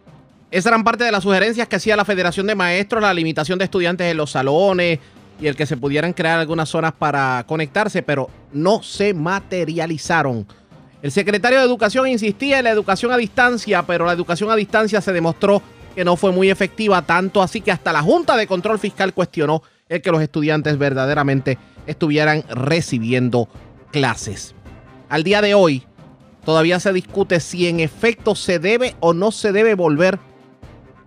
Esas 0.51 0.71
eran 0.71 0.83
parte 0.83 1.03
de 1.03 1.11
las 1.11 1.23
sugerencias 1.23 1.67
que 1.67 1.75
hacía 1.75 1.95
la 1.95 2.05
Federación 2.05 2.47
de 2.47 2.55
Maestros, 2.55 3.01
la 3.01 3.13
limitación 3.13 3.57
de 3.59 3.65
estudiantes 3.65 4.11
en 4.11 4.17
los 4.17 4.31
salones 4.31 4.99
y 5.39 5.47
el 5.47 5.55
que 5.55 5.65
se 5.65 5.77
pudieran 5.77 6.13
crear 6.13 6.39
algunas 6.39 6.69
zonas 6.69 6.91
para 6.91 7.45
conectarse, 7.47 8.03
pero 8.03 8.29
no 8.51 8.83
se 8.83 9.13
materializaron. 9.13 10.45
El 11.01 11.11
secretario 11.11 11.59
de 11.59 11.65
Educación 11.65 12.07
insistía 12.07 12.57
en 12.59 12.65
la 12.65 12.71
educación 12.71 13.11
a 13.11 13.17
distancia, 13.17 13.83
pero 13.83 14.05
la 14.05 14.11
educación 14.11 14.51
a 14.51 14.55
distancia 14.55 14.99
se 14.99 15.13
demostró 15.13 15.61
que 15.95 16.03
no 16.03 16.17
fue 16.17 16.31
muy 16.31 16.49
efectiva, 16.49 17.01
tanto 17.03 17.41
así 17.41 17.61
que 17.61 17.71
hasta 17.71 17.93
la 17.93 18.01
Junta 18.01 18.35
de 18.35 18.47
Control 18.47 18.79
Fiscal 18.79 19.13
cuestionó 19.13 19.63
el 19.87 20.01
que 20.01 20.11
los 20.11 20.21
estudiantes 20.21 20.77
verdaderamente 20.77 21.57
estuvieran 21.87 22.43
recibiendo 22.49 23.47
clases. 23.91 24.53
Al 25.09 25.23
día 25.23 25.41
de 25.41 25.53
hoy, 25.53 25.83
Todavía 26.45 26.79
se 26.79 26.93
discute 26.93 27.39
si 27.39 27.67
en 27.67 27.79
efecto 27.79 28.35
se 28.35 28.59
debe 28.59 28.95
o 28.99 29.13
no 29.13 29.31
se 29.31 29.51
debe 29.51 29.75
volver 29.75 30.19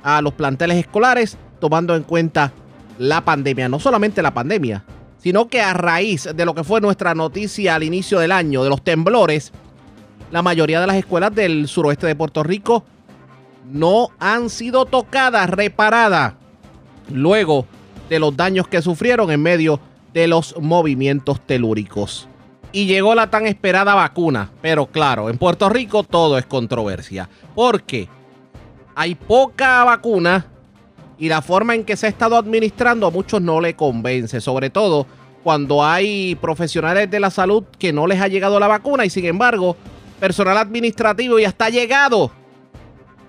a 0.03 0.21
los 0.21 0.35
planteles 0.35 0.79
escolares, 0.79 1.37
tomando 1.61 1.97
en 1.97 2.03
cuenta 2.03 2.53
la 2.99 3.25
pandemia. 3.25 3.69
No 3.69 3.81
solamente 3.81 4.23
la 4.23 4.35
pandemia, 4.35 4.85
sino 5.19 5.49
que 5.49 5.61
a 5.61 5.73
raíz 5.73 6.29
de 6.35 6.45
lo 6.45 6.55
que 6.55 6.65
fue 6.65 6.81
nuestra 6.81 7.15
noticia 7.15 7.75
al 7.75 7.83
inicio 7.83 8.19
del 8.19 8.33
año, 8.33 8.63
de 8.63 8.71
los 8.71 8.83
temblores, 8.83 9.53
la 10.31 10.43
mayoría 10.43 10.81
de 10.81 10.87
las 10.87 10.97
escuelas 10.97 11.35
del 11.35 11.69
suroeste 11.69 12.07
de 12.07 12.17
Puerto 12.17 12.43
Rico 12.43 12.85
no 13.71 14.09
han 14.19 14.51
sido 14.51 14.87
tocadas, 14.87 15.49
reparadas, 15.49 16.35
luego 17.11 17.67
de 18.09 18.19
los 18.19 18.37
daños 18.37 18.67
que 18.67 18.83
sufrieron 18.83 19.31
en 19.31 19.43
medio 19.43 19.81
de 20.13 20.27
los 20.27 20.55
movimientos 20.59 21.41
telúricos 21.41 22.29
y 22.73 22.87
llegó 22.87 23.15
la 23.15 23.31
tan 23.31 23.47
esperada 23.47 23.95
vacuna. 23.95 24.51
Pero 24.61 24.87
claro, 24.87 25.29
en 25.31 25.39
Puerto 25.39 25.69
Rico 25.69 26.03
todo 26.03 26.39
es 26.39 26.47
controversia. 26.47 27.29
Porque 27.55 28.09
hay 28.95 29.15
poca 29.15 29.85
vacuna 29.85 30.47
y 31.19 31.29
la 31.29 31.43
forma 31.43 31.75
en 31.75 31.85
que 31.85 31.97
se 31.97 32.07
ha 32.07 32.09
estado 32.09 32.37
administrando 32.37 33.07
a 33.07 33.11
muchos 33.11 33.41
no 33.41 33.61
le 33.61 33.77
convence. 33.77 34.41
Sobre 34.41 34.71
todo 34.71 35.07
cuando 35.45 35.85
hay 35.85 36.35
profesionales 36.37 37.11
de 37.11 37.21
la 37.21 37.31
salud 37.31 37.65
que 37.79 37.93
no 37.93 38.07
les 38.07 38.21
ha 38.21 38.29
llegado 38.29 38.59
la 38.59 38.69
vacuna 38.69 39.05
y 39.05 39.11
sin 39.11 39.27
embargo 39.27 39.77
personal 40.21 40.57
administrativo 40.57 41.39
y 41.39 41.45
hasta 41.45 41.69
llegado 41.69 42.31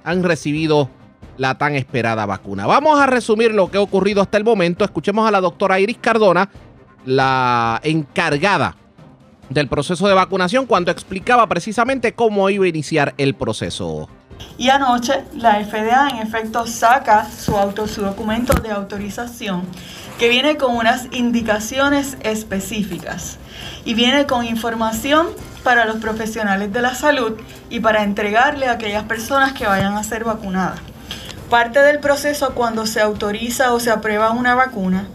han 0.04 0.24
recibido 0.24 0.90
la 1.38 1.58
tan 1.58 1.76
esperada 1.76 2.26
vacuna. 2.28 2.68
Vamos 2.68 3.00
a 3.00 3.08
resumir 3.08 3.54
lo 3.54 3.72
que 3.72 3.78
ha 3.78 3.82
ocurrido 3.82 4.22
hasta 4.22 4.38
el 4.38 4.44
momento. 4.44 4.86
Escuchemos 4.86 5.28
a 5.28 5.32
la 5.32 5.42
doctora 5.42 5.80
Iris 5.80 5.98
Cardona, 5.98 6.50
la 7.06 7.82
encargada 7.84 8.76
del 9.54 9.68
proceso 9.68 10.08
de 10.08 10.14
vacunación, 10.14 10.66
cuando 10.66 10.92
explicaba 10.92 11.48
precisamente 11.48 12.14
cómo 12.14 12.50
iba 12.50 12.66
a 12.66 12.68
iniciar 12.68 13.14
el 13.18 13.34
proceso. 13.36 14.10
Y 14.58 14.70
anoche 14.70 15.24
la 15.36 15.64
FDA 15.64 16.10
en 16.10 16.18
efecto 16.18 16.68
saca 16.68 17.30
su, 17.30 17.58
auto, 17.58 17.88
su 17.88 18.02
documento 18.02 18.54
de 18.62 18.72
autorización 18.72 19.64
que 20.18 20.30
viene 20.30 20.58
con 20.58 20.76
unas 20.76 21.08
indicaciones 21.12 22.18
específicas 22.22 23.38
y 23.86 23.94
viene 23.94 24.26
con 24.26 24.46
información 24.46 25.28
para 25.64 25.86
los 25.86 25.98
profesionales 25.98 26.72
de 26.72 26.82
la 26.82 26.94
salud 26.94 27.34
y 27.70 27.80
para 27.80 28.04
entregarle 28.04 28.68
a 28.68 28.74
aquellas 28.74 29.04
personas 29.04 29.54
que 29.54 29.66
vayan 29.66 29.96
a 29.96 30.04
ser 30.04 30.24
vacunadas. 30.24 30.80
Parte 31.50 31.80
del 31.80 32.00
proceso 32.00 32.54
cuando 32.54 32.86
se 32.86 33.02
autoriza 33.02 33.74
o 33.74 33.80
se 33.80 33.92
aprueba 33.92 34.32
una 34.32 34.56
vacuna 34.56 35.08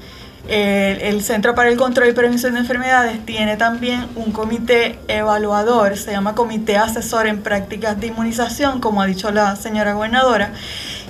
el, 0.49 1.23
Centro 1.23 1.55
para 1.55 1.69
el 1.69 1.77
Control 1.77 2.09
y 2.09 2.13
Prevención 2.13 2.55
de 2.55 2.61
Enfermedades 2.61 3.25
tiene 3.27 3.57
también 3.57 4.09
un 4.17 4.33
comité 4.33 4.99
evaluador, 5.07 5.97
se 5.97 6.13
llama 6.13 6.35
Comité 6.35 6.79
Asesor 6.79 7.27
en 7.27 7.43
Prácticas 7.43 8.01
de 8.01 8.07
Inmunización, 8.07 8.81
como 8.81 9.03
ha 9.03 9.07
dicho 9.07 9.31
la 9.31 9.57
señora 9.57 9.93
gobernadora, 9.93 10.53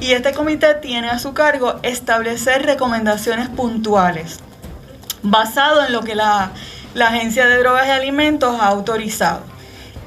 y 0.01 0.13
este 0.13 0.33
comité 0.33 0.75
tiene 0.75 1.09
a 1.09 1.21
su 1.21 1.35
cargo 1.35 1.79
establecer 1.83 2.67
recomendaciones 2.67 3.49
puntuales, 3.49 4.41
basado 5.23 5.87
en 5.87 5.93
lo 5.93 6.03
que 6.03 6.15
la, 6.15 6.53
Agencia 7.01 7.47
de 7.47 7.59
Drogas 7.59 7.87
y 7.87 7.91
Alimentos 7.91 8.57
ha 8.61 8.67
autorizado. 8.67 9.43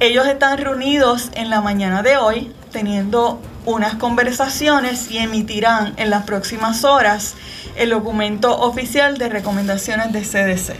Ellos 0.01 0.27
están 0.27 0.57
reunidos 0.57 1.29
en 1.35 1.49
la 1.49 1.61
mañana 1.61 2.03
de 2.03 2.17
hoy, 2.17 2.51
teniendo 2.73 3.39
unas 3.65 3.95
conversaciones 3.95 5.11
y 5.11 5.17
emitirán 5.17 5.93
en 5.97 6.09
las 6.09 6.23
próximas 6.23 6.83
horas 6.83 7.35
el 7.75 7.91
documento 7.91 8.59
oficial 8.59 9.17
de 9.17 9.29
recomendaciones 9.29 10.11
de 10.11 10.21
CDC. 10.21 10.75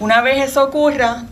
Una 0.00 0.20
vez 0.20 0.50
eso 0.50 0.62
ocurra, 0.62 1.24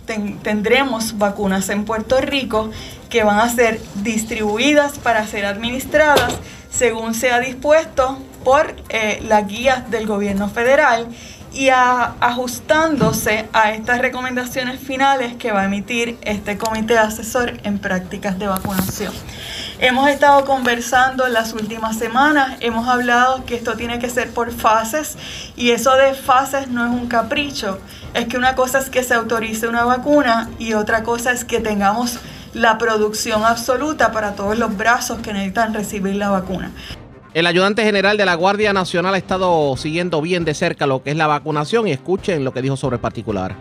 tendremos 0.43 1.19
vacunas 1.19 1.69
en 1.69 1.85
Puerto 1.85 2.21
Rico 2.21 2.71
que 3.09 3.23
van 3.23 3.39
a 3.39 3.49
ser 3.49 3.81
distribuidas 4.03 4.99
para 4.99 5.25
ser 5.27 5.47
administradas 5.47 6.35
según 6.71 7.15
sea 7.15 7.39
dispuesto 7.41 8.19
por 8.45 8.75
eh, 8.89 9.23
las 9.27 9.47
guías 9.47 9.91
del 9.91 10.07
gobierno 10.07 10.49
federal 10.49 11.09
y 11.53 11.71
ajustándose 11.71 13.47
a 13.53 13.73
estas 13.73 14.01
recomendaciones 14.01 14.79
finales 14.79 15.37
que 15.37 15.53
va 15.53 15.63
a 15.63 15.65
emitir 15.65 16.19
este 16.23 16.59
comité 16.59 16.99
asesor 16.99 17.59
en 17.63 17.79
prácticas 17.79 18.39
de 18.39 18.47
vacunación. 18.47 19.13
Hemos 19.79 20.09
estado 20.09 20.47
conversando 20.47 21.27
en 21.27 21.35
las 21.35 21.53
últimas 21.53 21.99
semanas, 21.99 22.57
hemos 22.61 22.89
hablado 22.89 23.45
que 23.45 23.55
esto 23.55 23.75
tiene 23.75 23.99
que 23.99 24.09
ser 24.09 24.31
por 24.31 24.51
fases 24.51 25.19
y 25.55 25.73
eso 25.73 25.95
de 25.97 26.15
fases 26.15 26.69
no 26.69 26.87
es 26.87 26.91
un 26.91 27.09
capricho, 27.09 27.79
es 28.15 28.25
que 28.25 28.39
una 28.39 28.55
cosa 28.55 28.79
es 28.79 28.89
que 28.89 29.03
se 29.03 29.13
autorice 29.13 29.69
una 29.69 29.85
vacuna 29.85 30.49
y 30.59 30.73
otra 30.73 31.03
cosa 31.03 31.31
es 31.31 31.45
que 31.45 31.61
tengamos 31.61 32.21
la 32.55 32.79
producción 32.79 33.45
absoluta 33.45 34.13
para 34.13 34.33
todos 34.33 34.57
los 34.57 34.75
brazos 34.75 35.19
que 35.19 35.35
necesitan 35.35 35.75
recibir 35.75 36.15
la 36.15 36.31
vacuna. 36.31 36.71
El 37.35 37.47
ayudante 37.47 37.85
general 37.85 38.17
de 38.17 38.25
la 38.25 38.35
Guardia 38.35 38.73
Nacional 38.73 39.13
ha 39.13 39.19
estado 39.19 39.77
siguiendo 39.77 40.23
bien 40.23 40.47
de 40.47 40.55
cerca 40.55 40.87
lo 40.87 41.03
que 41.03 41.11
es 41.11 41.19
la 41.19 41.27
vacunación 41.27 41.87
y 41.87 41.93
escuchen 41.93 42.45
lo 42.45 42.55
que 42.55 42.63
dijo 42.63 42.79
sobre 42.79 42.97
el 42.97 43.01
particular. 43.03 43.55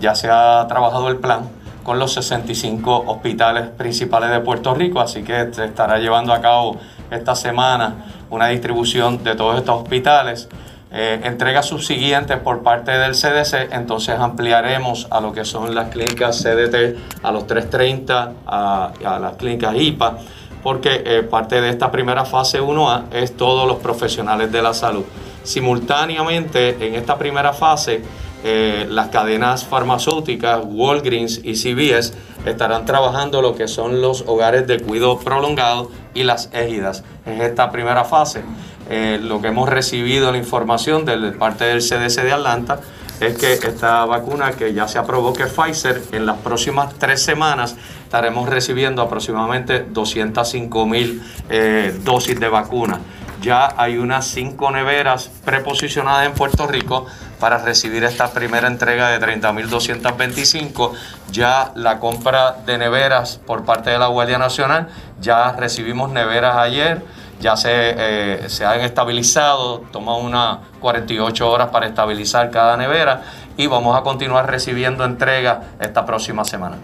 Ya 0.00 0.16
se 0.16 0.28
ha 0.28 0.66
trabajado 0.66 1.08
el 1.08 1.18
plan 1.18 1.48
con 1.82 1.98
los 1.98 2.12
65 2.14 3.04
hospitales 3.06 3.68
principales 3.68 4.30
de 4.30 4.40
Puerto 4.40 4.74
Rico, 4.74 5.00
así 5.00 5.22
que 5.22 5.52
se 5.52 5.64
estará 5.64 5.98
llevando 5.98 6.32
a 6.32 6.40
cabo 6.40 6.78
esta 7.10 7.34
semana 7.34 8.04
una 8.30 8.48
distribución 8.48 9.22
de 9.24 9.34
todos 9.34 9.58
estos 9.58 9.82
hospitales. 9.82 10.48
Eh, 10.92 11.20
entrega 11.22 11.62
subsiguientes 11.62 12.36
por 12.38 12.62
parte 12.62 12.90
del 12.90 13.12
CDC, 13.12 13.72
entonces 13.72 14.18
ampliaremos 14.18 15.06
a 15.10 15.20
lo 15.20 15.32
que 15.32 15.44
son 15.44 15.74
las 15.74 15.88
clínicas 15.88 16.42
CDT, 16.42 16.96
a 17.22 17.30
los 17.30 17.46
330, 17.46 18.32
a, 18.46 18.92
a 19.04 19.18
las 19.20 19.36
clínicas 19.36 19.74
IPA 19.76 20.18
porque 20.62 21.02
eh, 21.04 21.22
parte 21.22 21.60
de 21.60 21.70
esta 21.70 21.90
primera 21.90 22.24
fase 22.24 22.60
1A 22.60 23.04
es 23.12 23.36
todos 23.36 23.66
los 23.66 23.78
profesionales 23.78 24.52
de 24.52 24.62
la 24.62 24.74
salud. 24.74 25.04
Simultáneamente, 25.42 26.86
en 26.86 26.94
esta 26.94 27.16
primera 27.16 27.52
fase, 27.52 28.02
eh, 28.42 28.86
las 28.88 29.08
cadenas 29.08 29.64
farmacéuticas 29.64 30.60
Walgreens 30.64 31.40
y 31.44 31.54
CVS 31.54 32.14
estarán 32.46 32.86
trabajando 32.86 33.42
lo 33.42 33.54
que 33.54 33.68
son 33.68 34.00
los 34.00 34.24
hogares 34.26 34.66
de 34.66 34.80
cuidado 34.80 35.18
prolongado 35.18 35.90
y 36.14 36.22
las 36.22 36.48
égidas. 36.52 37.04
En 37.26 37.42
esta 37.42 37.70
primera 37.70 38.04
fase, 38.04 38.42
eh, 38.88 39.20
lo 39.22 39.42
que 39.42 39.48
hemos 39.48 39.68
recibido 39.68 40.32
la 40.32 40.38
información 40.38 41.04
de 41.04 41.16
parte 41.32 41.64
del 41.64 41.80
CDC 41.80 42.22
de 42.22 42.32
Atlanta 42.32 42.80
es 43.20 43.36
que 43.36 43.52
esta 43.52 44.06
vacuna 44.06 44.52
que 44.52 44.72
ya 44.72 44.88
se 44.88 44.98
aprobó 44.98 45.34
que 45.34 45.44
Pfizer 45.44 46.02
en 46.12 46.24
las 46.24 46.38
próximas 46.38 46.94
tres 46.98 47.22
semanas 47.22 47.76
estaremos 48.04 48.48
recibiendo 48.48 49.02
aproximadamente 49.02 49.84
205 49.90 50.86
mil 50.86 51.22
eh, 51.50 51.94
dosis 52.02 52.40
de 52.40 52.48
vacuna. 52.48 53.00
Ya 53.42 53.74
hay 53.76 53.98
unas 53.98 54.26
cinco 54.26 54.70
neveras 54.70 55.30
preposicionadas 55.44 56.26
en 56.26 56.32
Puerto 56.32 56.66
Rico 56.66 57.06
para 57.40 57.58
recibir 57.58 58.04
esta 58.04 58.30
primera 58.32 58.68
entrega 58.68 59.08
de 59.08 59.18
30.225. 59.18 60.92
Ya 61.32 61.72
la 61.74 61.98
compra 61.98 62.58
de 62.64 62.78
neveras 62.78 63.40
por 63.44 63.64
parte 63.64 63.90
de 63.90 63.98
la 63.98 64.06
Guardia 64.06 64.38
Nacional, 64.38 64.88
ya 65.20 65.52
recibimos 65.52 66.12
neveras 66.12 66.56
ayer, 66.56 67.02
ya 67.40 67.56
se, 67.56 67.70
eh, 67.72 68.48
se 68.48 68.64
han 68.64 68.80
estabilizado, 68.80 69.80
toma 69.90 70.16
unas 70.16 70.58
48 70.80 71.50
horas 71.50 71.68
para 71.70 71.86
estabilizar 71.86 72.50
cada 72.50 72.76
nevera 72.76 73.22
y 73.56 73.66
vamos 73.66 73.98
a 73.98 74.02
continuar 74.02 74.48
recibiendo 74.48 75.04
entrega 75.04 75.62
esta 75.80 76.04
próxima 76.04 76.44
semana. 76.44 76.76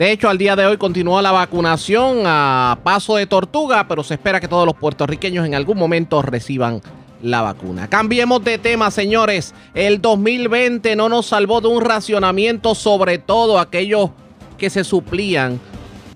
De 0.00 0.12
hecho, 0.12 0.30
al 0.30 0.38
día 0.38 0.56
de 0.56 0.64
hoy 0.64 0.78
continúa 0.78 1.20
la 1.20 1.30
vacunación 1.30 2.22
a 2.24 2.78
paso 2.82 3.16
de 3.16 3.26
tortuga, 3.26 3.86
pero 3.86 4.02
se 4.02 4.14
espera 4.14 4.40
que 4.40 4.48
todos 4.48 4.64
los 4.64 4.74
puertorriqueños 4.74 5.44
en 5.46 5.54
algún 5.54 5.76
momento 5.76 6.22
reciban 6.22 6.80
la 7.22 7.42
vacuna. 7.42 7.88
Cambiemos 7.88 8.42
de 8.44 8.58
tema, 8.58 8.90
señores. 8.90 9.54
El 9.74 10.00
2020 10.00 10.96
no 10.96 11.08
nos 11.08 11.26
salvó 11.26 11.60
de 11.60 11.68
un 11.68 11.82
racionamiento, 11.82 12.74
sobre 12.74 13.18
todo 13.18 13.58
aquellos 13.58 14.10
que 14.58 14.70
se 14.70 14.84
suplían 14.84 15.60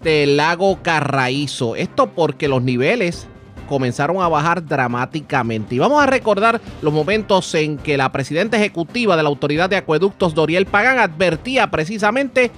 del 0.03 0.37
lago 0.37 0.79
Carraízo. 0.83 1.77
Esto 1.77 2.11
porque 2.11 2.49
los 2.49 2.63
niveles 2.63 3.27
comenzaron 3.69 4.21
a 4.21 4.29
bajar 4.29 4.65
dramáticamente. 4.65 5.75
Y 5.75 5.79
vamos 5.79 6.03
a 6.03 6.07
recordar 6.07 6.61
los 6.83 6.93
momentos 6.93 7.55
en 7.55 7.79
que 7.79 7.97
la 7.97 8.13
presidenta 8.13 8.57
ejecutiva 8.57 9.17
de 9.17 9.23
la 9.23 9.29
Autoridad 9.29 9.71
de 9.71 9.77
Acueductos, 9.77 10.35
Doriel 10.35 10.67
Pagán, 10.67 10.99
advertía 10.99 11.71
precisamente 11.71 12.51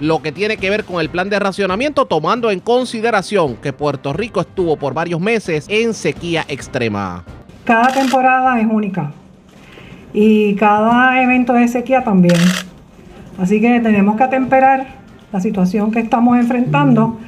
lo 0.00 0.22
que 0.22 0.32
tiene 0.32 0.56
que 0.56 0.70
ver 0.70 0.84
con 0.84 1.00
el 1.00 1.08
plan 1.08 1.30
de 1.30 1.38
racionamiento, 1.38 2.06
tomando 2.06 2.50
en 2.50 2.60
consideración 2.60 3.56
que 3.56 3.72
Puerto 3.72 4.12
Rico 4.12 4.40
estuvo 4.40 4.76
por 4.76 4.94
varios 4.94 5.20
meses 5.20 5.66
en 5.68 5.94
sequía 5.94 6.44
extrema. 6.48 7.24
Cada 7.66 7.88
temporada 7.88 8.60
es 8.60 8.68
única 8.70 9.10
y 10.14 10.54
cada 10.54 11.20
evento 11.20 11.52
de 11.52 11.66
sequía 11.66 12.04
también. 12.04 12.38
Así 13.40 13.60
que 13.60 13.80
tenemos 13.80 14.14
que 14.14 14.22
atemperar 14.22 14.86
la 15.32 15.40
situación 15.40 15.90
que 15.90 15.98
estamos 15.98 16.38
enfrentando 16.38 17.18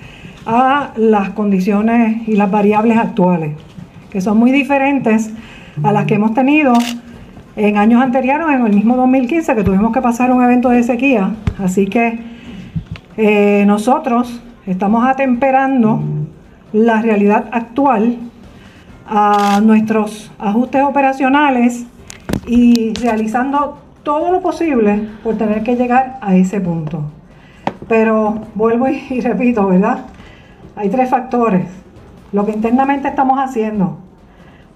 a 0.47 0.93
las 0.97 1.31
condiciones 1.31 2.29
y 2.29 2.37
las 2.37 2.53
variables 2.53 2.99
actuales, 2.99 3.57
que 4.11 4.21
son 4.21 4.39
muy 4.39 4.53
diferentes 4.53 5.33
a 5.83 5.91
las 5.91 6.05
que 6.05 6.15
hemos 6.15 6.35
tenido 6.35 6.73
en 7.57 7.77
años 7.77 8.01
anteriores, 8.01 8.47
en 8.49 8.65
el 8.65 8.73
mismo 8.73 8.97
2015, 8.97 9.57
que 9.57 9.65
tuvimos 9.65 9.93
que 9.93 10.01
pasar 10.01 10.31
un 10.31 10.41
evento 10.45 10.69
de 10.69 10.85
sequía. 10.85 11.33
Así 11.59 11.89
que 11.89 12.17
eh, 13.17 13.65
nosotros 13.67 14.41
estamos 14.69 15.05
atemperando 15.05 16.01
la 16.73 17.03
realidad 17.03 17.47
actual 17.51 18.19
a 19.09 19.61
nuestros 19.63 20.31
ajustes 20.39 20.83
operacionales 20.83 21.87
y 22.47 22.93
realizando 22.95 23.79
todo 24.03 24.31
lo 24.31 24.41
posible 24.41 25.09
por 25.23 25.37
tener 25.37 25.63
que 25.63 25.77
llegar 25.77 26.19
a 26.21 26.37
ese 26.37 26.61
punto. 26.61 27.03
Pero 27.89 28.43
vuelvo 28.55 28.87
y, 28.89 29.21
repito, 29.21 29.67
¿verdad? 29.67 30.01
Hay 30.77 30.91
tres 30.91 31.09
factores. 31.09 31.67
Lo 32.33 32.45
que 32.45 32.53
internamente 32.53 33.09
estamos 33.09 33.39
haciendo 33.39 33.99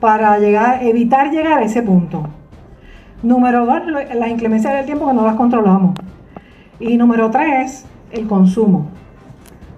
para 0.01 0.39
llegar, 0.39 0.83
evitar 0.83 1.31
llegar 1.31 1.59
a 1.59 1.65
ese 1.65 1.83
punto. 1.83 2.27
Número 3.23 3.67
dos, 3.67 3.83
la 4.15 4.29
inclemencia 4.29 4.71
del 4.73 4.87
tiempo 4.87 5.07
que 5.07 5.15
no 5.15 5.27
las 5.27 5.37
controlamos. 5.37 5.95
Y 6.81 6.97
número 6.97 7.31
tres, 7.31 7.85
el 8.11 8.27
consumo. 8.27 8.87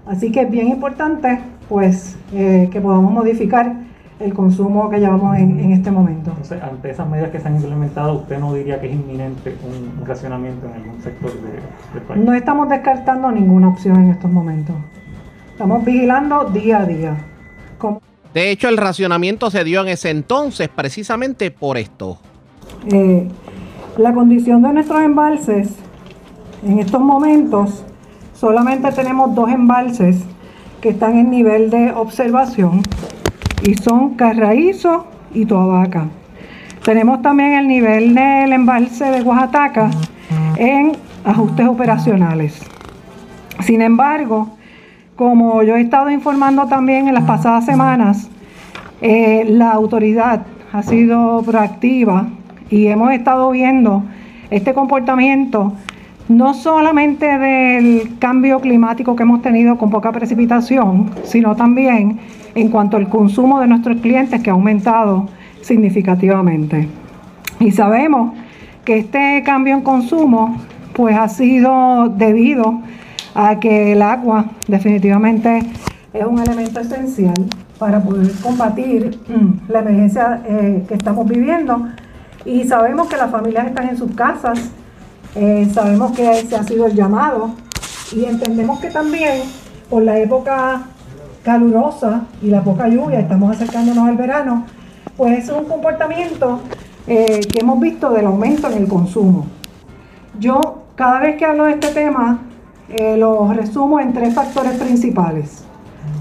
Así 0.07 0.31
que 0.31 0.41
es 0.41 0.49
bien 0.49 0.69
importante 0.69 1.39
pues 1.67 2.17
eh, 2.33 2.69
que 2.71 2.79
podamos 2.79 3.11
modificar 3.11 3.84
el 4.19 4.33
consumo 4.33 4.89
que 4.89 4.99
llevamos 4.99 5.37
en, 5.37 5.71
este 5.71 5.91
momento. 5.91 6.29
Entonces, 6.31 6.61
ante 6.63 6.91
esas 6.91 7.07
medidas 7.07 7.31
que 7.31 7.39
se 7.39 7.47
han 7.47 7.55
implementado, 7.55 8.13
¿usted 8.19 8.39
no 8.39 8.53
diría 8.53 8.79
que 8.79 8.87
es 8.87 8.93
inminente 8.93 9.55
un, 9.63 10.05
racionamiento 10.05 10.67
en 10.67 10.73
algún 10.73 11.01
sector 11.01 11.31
del 11.93 12.01
país? 12.03 12.23
No 12.23 12.33
estamos 12.33 12.69
descartando 12.69 13.31
ninguna 13.31 13.69
opción 13.69 13.97
en 13.97 14.11
estos 14.11 14.31
momentos. 14.31 14.75
Estamos 15.51 15.83
vigilando 15.83 16.45
día 16.45 16.79
a 16.79 16.85
día. 16.85 17.17
De 18.33 18.51
hecho, 18.51 18.67
el 18.67 18.75
racionamiento 18.75 19.49
se 19.49 19.63
dio 19.63 19.81
en 19.81 19.87
ese 19.87 20.09
entonces 20.09 20.67
precisamente 20.67 21.51
por 21.51 21.77
esto. 21.77 22.17
Eh, 22.91 23.29
la 23.97 24.13
condición 24.13 24.61
de 24.61 24.73
nuestros 24.73 25.01
embalses, 25.01 25.69
en 26.65 26.79
estos 26.79 26.99
momentos, 26.99 27.85
solamente 28.33 28.91
tenemos 28.91 29.33
dos 29.33 29.49
embalses 29.49 30.17
que 30.81 30.89
están 30.89 31.17
en 31.17 31.29
nivel 31.29 31.69
de 31.69 31.93
observación 31.93 32.81
y 33.63 33.75
son 33.75 34.15
Carraízo 34.15 35.07
y 35.33 35.45
Toabaca. 35.45 36.05
Tenemos 36.83 37.21
también 37.21 37.53
el 37.53 37.67
nivel 37.67 38.13
del 38.13 38.53
embalse 38.53 39.05
de 39.05 39.21
Oaxaca 39.21 39.89
en 40.57 40.93
ajustes 41.23 41.67
operacionales. 41.67 42.61
Sin 43.61 43.81
embargo, 43.81 44.49
como 45.15 45.63
yo 45.63 45.75
he 45.75 45.81
estado 45.81 46.09
informando 46.09 46.67
también 46.67 47.07
en 47.07 47.13
las 47.13 47.23
pasadas 47.23 47.65
semanas, 47.65 48.29
eh, 49.01 49.45
la 49.49 49.71
autoridad 49.71 50.45
ha 50.71 50.83
sido 50.83 51.41
proactiva 51.43 52.27
y 52.69 52.87
hemos 52.87 53.11
estado 53.11 53.49
viendo 53.51 54.03
este 54.49 54.73
comportamiento 54.73 55.73
no 56.27 56.53
solamente 56.53 57.25
del 57.37 58.17
cambio 58.19 58.59
climático 58.59 59.15
que 59.15 59.23
hemos 59.23 59.41
tenido 59.41 59.77
con 59.77 59.89
poca 59.89 60.11
precipitación, 60.11 61.11
sino 61.23 61.55
también 61.55 62.19
en 62.55 62.69
cuanto 62.69 62.97
al 62.97 63.09
consumo 63.09 63.59
de 63.59 63.67
nuestros 63.67 64.01
clientes 64.01 64.41
que 64.41 64.49
ha 64.49 64.53
aumentado 64.53 65.27
significativamente. 65.61 66.87
Y 67.59 67.71
sabemos 67.71 68.33
que 68.83 68.99
este 68.99 69.43
cambio 69.43 69.75
en 69.75 69.81
consumo 69.81 70.57
pues 70.93 71.15
ha 71.17 71.27
sido 71.27 72.09
debido 72.09 72.79
a 73.33 73.59
que 73.59 73.91
el 73.91 74.01
agua 74.01 74.45
definitivamente 74.67 75.59
es 76.13 76.25
un 76.25 76.39
elemento 76.39 76.79
esencial 76.79 77.33
para 77.77 78.01
poder 78.01 78.31
combatir 78.41 79.19
mm, 79.27 79.71
la 79.71 79.79
emergencia 79.79 80.41
eh, 80.47 80.85
que 80.87 80.93
estamos 80.93 81.27
viviendo. 81.27 81.87
Y 82.45 82.63
sabemos 82.63 83.07
que 83.07 83.17
las 83.17 83.31
familias 83.31 83.67
están 83.67 83.89
en 83.89 83.97
sus 83.97 84.11
casas, 84.15 84.71
eh, 85.35 85.69
sabemos 85.73 86.13
que 86.13 86.39
ese 86.39 86.55
ha 86.55 86.63
sido 86.63 86.85
el 86.85 86.95
llamado 86.95 87.51
y 88.11 88.25
entendemos 88.25 88.79
que 88.79 88.89
también 88.89 89.41
por 89.89 90.03
la 90.03 90.17
época 90.17 90.83
calurosa 91.43 92.23
y 92.41 92.47
la 92.47 92.63
poca 92.63 92.87
lluvia, 92.87 93.19
estamos 93.19 93.55
acercándonos 93.55 94.07
al 94.07 94.17
verano, 94.17 94.65
pues 95.17 95.43
es 95.43 95.49
un 95.49 95.65
comportamiento 95.65 96.59
eh, 97.07 97.41
que 97.41 97.59
hemos 97.59 97.79
visto 97.79 98.09
del 98.09 98.25
aumento 98.25 98.67
en 98.67 98.77
el 98.77 98.87
consumo. 98.87 99.45
Yo 100.39 100.83
cada 100.95 101.19
vez 101.19 101.37
que 101.37 101.45
hablo 101.45 101.65
de 101.65 101.73
este 101.73 101.89
tema 101.89 102.39
eh, 102.89 103.17
lo 103.17 103.51
resumo 103.51 103.99
en 103.99 104.13
tres 104.13 104.33
factores 104.33 104.73
principales 104.73 105.65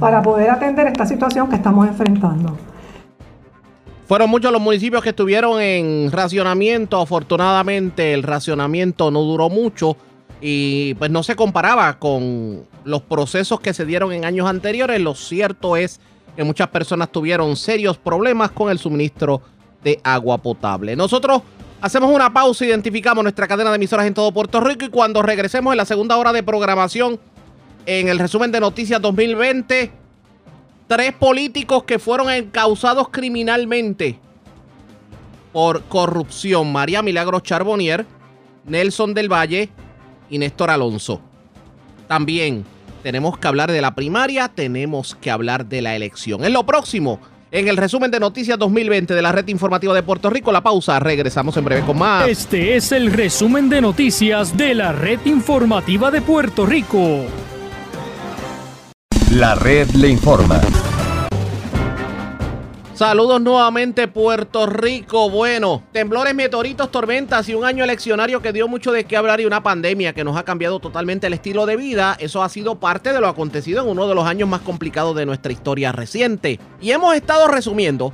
para 0.01 0.23
poder 0.23 0.51
atender 0.51 0.89
esta 0.89 1.07
situación 1.07 1.49
que 1.49 1.57
estamos 1.57 1.87
enfrentando. 1.87 2.57
Fueron 4.07 4.29
muchos 4.29 4.53
los 4.53 4.61
municipios 4.61 5.03
que 5.03 5.11
estuvieron 5.11 5.61
en 5.61 6.13
racionamiento. 6.13 7.01
Afortunadamente 7.01 8.13
el 8.13 8.23
racionamiento 8.23 9.11
no 9.11 9.23
duró 9.23 9.49
mucho 9.49 9.97
y 10.41 10.95
pues 10.95 11.11
no 11.11 11.23
se 11.23 11.37
comparaba 11.37 11.99
con 11.99 12.67
los 12.85 13.03
procesos 13.03 13.61
que 13.61 13.73
se 13.73 13.87
dieron 13.87 14.13
en 14.13 14.25
años 14.27 14.49
anteriores. 14.49 15.01
Lo 15.01 15.15
cierto 15.15 15.77
es 15.77 16.01
que 16.37 16.45
muchas 16.45 16.69
personas 16.69 17.11
tuvieron 17.11 17.57
serios 17.57 17.97
problemas 17.97 18.51
con 18.51 18.71
el 18.71 18.79
suministro 18.79 19.41
de 19.83 20.01
agua 20.05 20.39
potable. 20.39 20.97
Nosotros 20.97 21.43
Hacemos 21.85 22.11
una 22.11 22.33
pausa, 22.33 22.65
identificamos 22.65 23.23
nuestra 23.23 23.47
cadena 23.47 23.69
de 23.69 23.77
emisoras 23.77 24.07
en 24.07 24.15
todo 24.15 24.33
Puerto 24.33 24.59
Rico 24.59 24.87
y 24.87 24.89
cuando 24.89 25.21
regresemos 25.21 25.75
en 25.75 25.77
la 25.77 25.85
segunda 25.85 26.17
hora 26.17 26.33
de 26.33 26.43
programación, 26.43 27.21
en 27.85 28.09
el 28.09 28.19
resumen 28.19 28.51
de 28.51 28.59
noticias 28.59 29.03
2020, 29.03 29.93
tres 30.87 31.13
políticos 31.13 31.85
que 31.85 31.99
fueron 31.99 32.31
encausados 32.31 33.09
criminalmente 33.11 34.19
por 35.53 35.83
corrupción. 35.85 36.73
María 36.73 37.03
Milagros 37.03 37.43
Charbonnier, 37.43 38.07
Nelson 38.67 39.15
del 39.15 39.33
Valle 39.33 39.71
y 40.31 40.39
Néstor 40.39 40.71
Alonso. 40.71 41.21
También 42.09 42.65
tenemos 43.03 43.39
que 43.39 43.47
hablar 43.47 43.71
de 43.71 43.81
la 43.81 43.95
primaria, 43.95 44.49
tenemos 44.49 45.15
que 45.15 45.31
hablar 45.31 45.67
de 45.67 45.83
la 45.83 45.95
elección. 45.95 46.45
En 46.45 46.53
lo 46.53 46.65
próximo 46.67 47.21
en 47.55 47.69
el 47.69 47.77
resumen 47.77 48.11
de 48.11 48.19
Noticias 48.19 48.59
2020 48.59 49.15
de 49.15 49.23
la 49.23 49.31
Red 49.31 49.47
Informativa 49.47 49.95
de 49.95 50.03
Puerto 50.03 50.29
Rico. 50.29 50.51
La 50.51 50.61
pausa, 50.61 50.99
regresamos 50.99 51.57
en 51.57 51.65
breve 51.65 51.83
con 51.83 51.97
más. 51.97 52.27
Este 52.27 52.75
es 52.75 52.91
el 52.91 53.13
resumen 53.13 53.69
de 53.69 53.81
noticias 53.81 54.57
de 54.57 54.75
la 54.75 54.91
Red 54.91 55.21
Informativa 55.27 56.11
de 56.11 56.21
Puerto 56.21 56.67
Rico. 56.67 57.27
La 59.31 59.55
red 59.55 59.89
le 59.93 60.09
informa. 60.09 60.61
Saludos 62.95 63.41
nuevamente 63.41 64.07
Puerto 64.07 64.67
Rico. 64.67 65.29
Bueno, 65.31 65.83
temblores, 65.93 66.35
meteoritos, 66.35 66.91
tormentas 66.91 67.49
y 67.49 67.55
un 67.55 67.65
año 67.65 67.83
eleccionario 67.83 68.41
que 68.43 68.53
dio 68.53 68.69
mucho 68.69 68.93
de 68.93 69.05
qué 69.05 69.17
hablar 69.17 69.41
y 69.41 69.47
una 69.47 69.63
pandemia 69.63 70.13
que 70.13 70.23
nos 70.23 70.37
ha 70.37 70.45
cambiado 70.45 70.79
totalmente 70.79 71.27
el 71.27 71.33
estilo 71.33 71.67
de 71.67 71.77
vida. 71.77 72.17
Eso 72.21 72.43
ha 72.43 72.49
sido 72.49 72.79
parte 72.79 73.13
de 73.13 73.21
lo 73.21 73.27
acontecido 73.27 73.83
en 73.83 73.89
uno 73.89 74.07
de 74.07 74.15
los 74.15 74.27
años 74.27 74.49
más 74.49 74.61
complicados 74.61 75.17
de 75.17 75.27
nuestra 75.27 75.53
historia 75.53 75.91
reciente. 75.91 76.61
Y 76.81 76.93
hemos 76.93 77.17
estado 77.17 77.49
resumiendo 77.49 78.13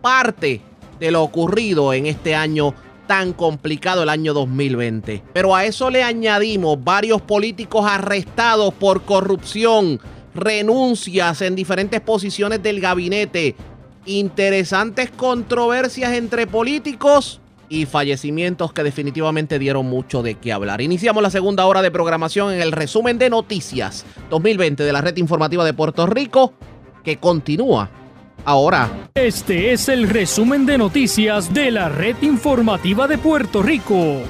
parte 0.00 0.62
de 0.98 1.10
lo 1.10 1.22
ocurrido 1.22 1.92
en 1.92 2.06
este 2.06 2.34
año 2.34 2.74
tan 3.06 3.32
complicado 3.32 4.04
el 4.04 4.08
año 4.08 4.32
2020. 4.32 5.22
Pero 5.34 5.54
a 5.54 5.64
eso 5.64 5.90
le 5.90 6.02
añadimos 6.02 6.82
varios 6.82 7.20
políticos 7.20 7.84
arrestados 7.86 8.72
por 8.72 9.02
corrupción, 9.02 10.00
renuncias 10.34 11.42
en 11.42 11.54
diferentes 11.54 12.00
posiciones 12.00 12.62
del 12.62 12.80
gabinete, 12.80 13.56
interesantes 14.06 15.10
controversias 15.10 16.12
entre 16.12 16.46
políticos 16.46 17.40
y 17.68 17.86
fallecimientos 17.86 18.72
que 18.72 18.82
definitivamente 18.82 19.58
dieron 19.58 19.86
mucho 19.86 20.22
de 20.22 20.34
qué 20.34 20.52
hablar. 20.52 20.80
Iniciamos 20.80 21.22
la 21.22 21.30
segunda 21.30 21.64
hora 21.66 21.80
de 21.80 21.90
programación 21.90 22.52
en 22.52 22.60
el 22.60 22.72
resumen 22.72 23.18
de 23.18 23.30
noticias 23.30 24.04
2020 24.28 24.82
de 24.82 24.92
la 24.92 25.00
red 25.00 25.16
informativa 25.16 25.64
de 25.64 25.72
Puerto 25.72 26.06
Rico 26.06 26.52
que 27.02 27.16
continúa 27.16 27.90
ahora. 28.44 29.08
Este 29.14 29.72
es 29.72 29.88
el 29.88 30.08
resumen 30.08 30.66
de 30.66 30.78
noticias 30.78 31.52
de 31.54 31.70
la 31.70 31.88
red 31.88 32.16
informativa 32.22 33.08
de 33.08 33.18
Puerto 33.18 33.62
Rico. 33.62 34.22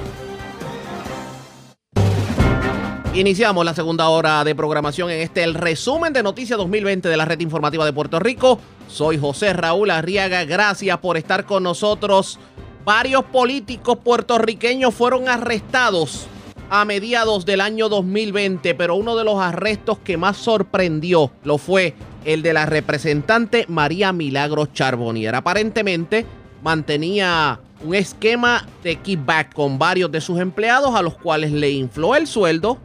Iniciamos 3.15 3.63
la 3.63 3.75
segunda 3.75 4.09
hora 4.09 4.43
de 4.43 4.55
programación 4.55 5.11
en 5.11 5.19
este 5.19 5.43
el 5.43 5.53
resumen 5.53 6.13
de 6.13 6.23
noticias 6.23 6.57
2020 6.57 7.07
de 7.07 7.15
la 7.15 7.25
red 7.25 7.39
informativa 7.41 7.85
de 7.85 7.93
Puerto 7.93 8.19
Rico. 8.19 8.59
Soy 8.87 9.19
José 9.19 9.53
Raúl 9.53 9.91
Arriaga, 9.91 10.45
gracias 10.45 10.97
por 10.97 11.15
estar 11.15 11.45
con 11.45 11.61
nosotros. 11.61 12.39
Varios 12.83 13.23
políticos 13.25 13.99
puertorriqueños 14.03 14.95
fueron 14.95 15.29
arrestados 15.29 16.25
a 16.71 16.85
mediados 16.85 17.45
del 17.45 17.61
año 17.61 17.87
2020, 17.87 18.73
pero 18.73 18.95
uno 18.95 19.15
de 19.15 19.25
los 19.25 19.39
arrestos 19.39 19.99
que 19.99 20.17
más 20.17 20.37
sorprendió 20.37 21.31
lo 21.43 21.59
fue 21.59 21.93
el 22.25 22.41
de 22.41 22.53
la 22.53 22.65
representante 22.65 23.65
María 23.67 24.11
Milagros 24.11 24.73
Charbonnier. 24.73 25.35
Aparentemente 25.35 26.25
mantenía 26.63 27.59
un 27.85 27.93
esquema 27.93 28.65
de 28.81 28.95
kickback 28.95 29.53
con 29.53 29.77
varios 29.77 30.11
de 30.11 30.19
sus 30.19 30.39
empleados 30.39 30.95
a 30.95 31.03
los 31.03 31.15
cuales 31.15 31.51
le 31.51 31.69
infló 31.69 32.15
el 32.15 32.25
sueldo 32.25 32.79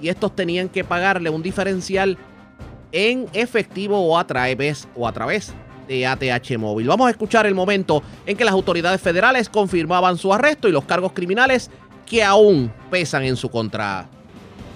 y 0.00 0.08
estos 0.08 0.34
tenían 0.34 0.68
que 0.68 0.84
pagarle 0.84 1.30
un 1.30 1.42
diferencial 1.42 2.18
en 2.92 3.26
efectivo 3.32 3.98
o 4.00 4.18
a 4.18 4.26
través, 4.26 4.88
o 4.94 5.06
a 5.06 5.12
través 5.12 5.54
de 5.88 6.06
ATH 6.06 6.58
móvil. 6.58 6.88
Vamos 6.88 7.08
a 7.08 7.10
escuchar 7.10 7.46
el 7.46 7.54
momento 7.54 8.02
en 8.26 8.36
que 8.36 8.44
las 8.44 8.54
autoridades 8.54 9.00
federales 9.00 9.48
confirmaban 9.48 10.16
su 10.16 10.32
arresto 10.32 10.68
y 10.68 10.72
los 10.72 10.84
cargos 10.84 11.12
criminales 11.12 11.70
que 12.04 12.22
aún 12.22 12.72
pesan 12.90 13.24
en 13.24 13.36
su 13.36 13.50
contra. 13.50 14.06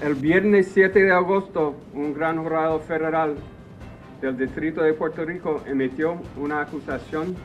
El 0.02 0.14
viernes 0.14 0.70
7 0.72 1.02
de 1.02 1.12
agosto, 1.12 1.76
un 1.94 2.14
gran 2.14 2.42
jurado 2.42 2.80
federal 2.80 3.36
del 4.20 4.36
Distrito 4.36 4.82
de 4.82 4.92
Puerto 4.92 5.24
Rico 5.24 5.62
emitió 5.66 6.20
una 6.36 6.62
acusación 6.62 7.36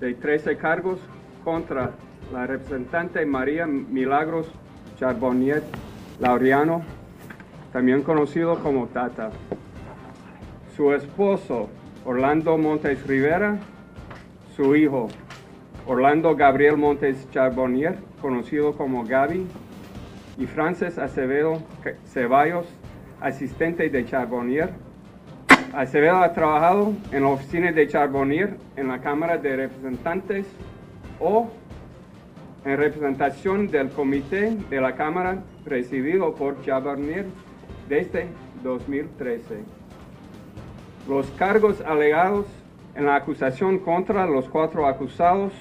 de 0.00 0.14
13 0.14 0.56
cargos 0.56 0.98
contra 1.44 1.92
la 2.32 2.46
representante 2.46 3.24
María 3.24 3.66
Milagros 3.66 4.46
Charbonnier 4.98 5.62
Laureano, 6.18 6.82
también 7.72 8.02
conocido 8.02 8.58
como 8.60 8.86
Tata. 8.86 9.30
Su 10.76 10.92
esposo, 10.92 11.68
Orlando 12.04 12.56
Montes 12.56 13.06
Rivera, 13.06 13.58
su 14.54 14.76
hijo, 14.76 15.08
Orlando 15.86 16.34
Gabriel 16.34 16.76
Montes 16.76 17.28
Charbonnier, 17.30 17.96
conocido 18.20 18.72
como 18.72 19.04
Gaby, 19.04 19.46
y 20.38 20.46
Frances 20.46 20.98
Acevedo 20.98 21.62
Ceballos, 22.06 22.66
asistente 23.20 23.88
de 23.88 24.04
Charbonnier. 24.04 24.70
Acevedo 25.72 26.16
ha 26.16 26.32
trabajado 26.32 26.92
en 27.12 27.22
la 27.22 27.28
oficina 27.28 27.72
de 27.72 27.88
Charbonnier 27.88 28.56
en 28.76 28.88
la 28.88 29.00
Cámara 29.00 29.38
de 29.38 29.56
Representantes 29.56 30.46
o 31.20 31.48
en 32.66 32.76
representación 32.76 33.68
del 33.68 33.90
comité 33.90 34.56
de 34.68 34.80
la 34.80 34.96
Cámara 34.96 35.38
presidido 35.64 36.34
por 36.34 36.60
Chabarnier 36.64 37.26
desde 37.88 38.26
2013. 38.64 39.62
Los 41.08 41.30
cargos 41.38 41.80
alegados 41.82 42.46
en 42.96 43.06
la 43.06 43.14
acusación 43.14 43.78
contra 43.78 44.26
los 44.26 44.48
cuatro 44.48 44.88
acusados 44.88 45.52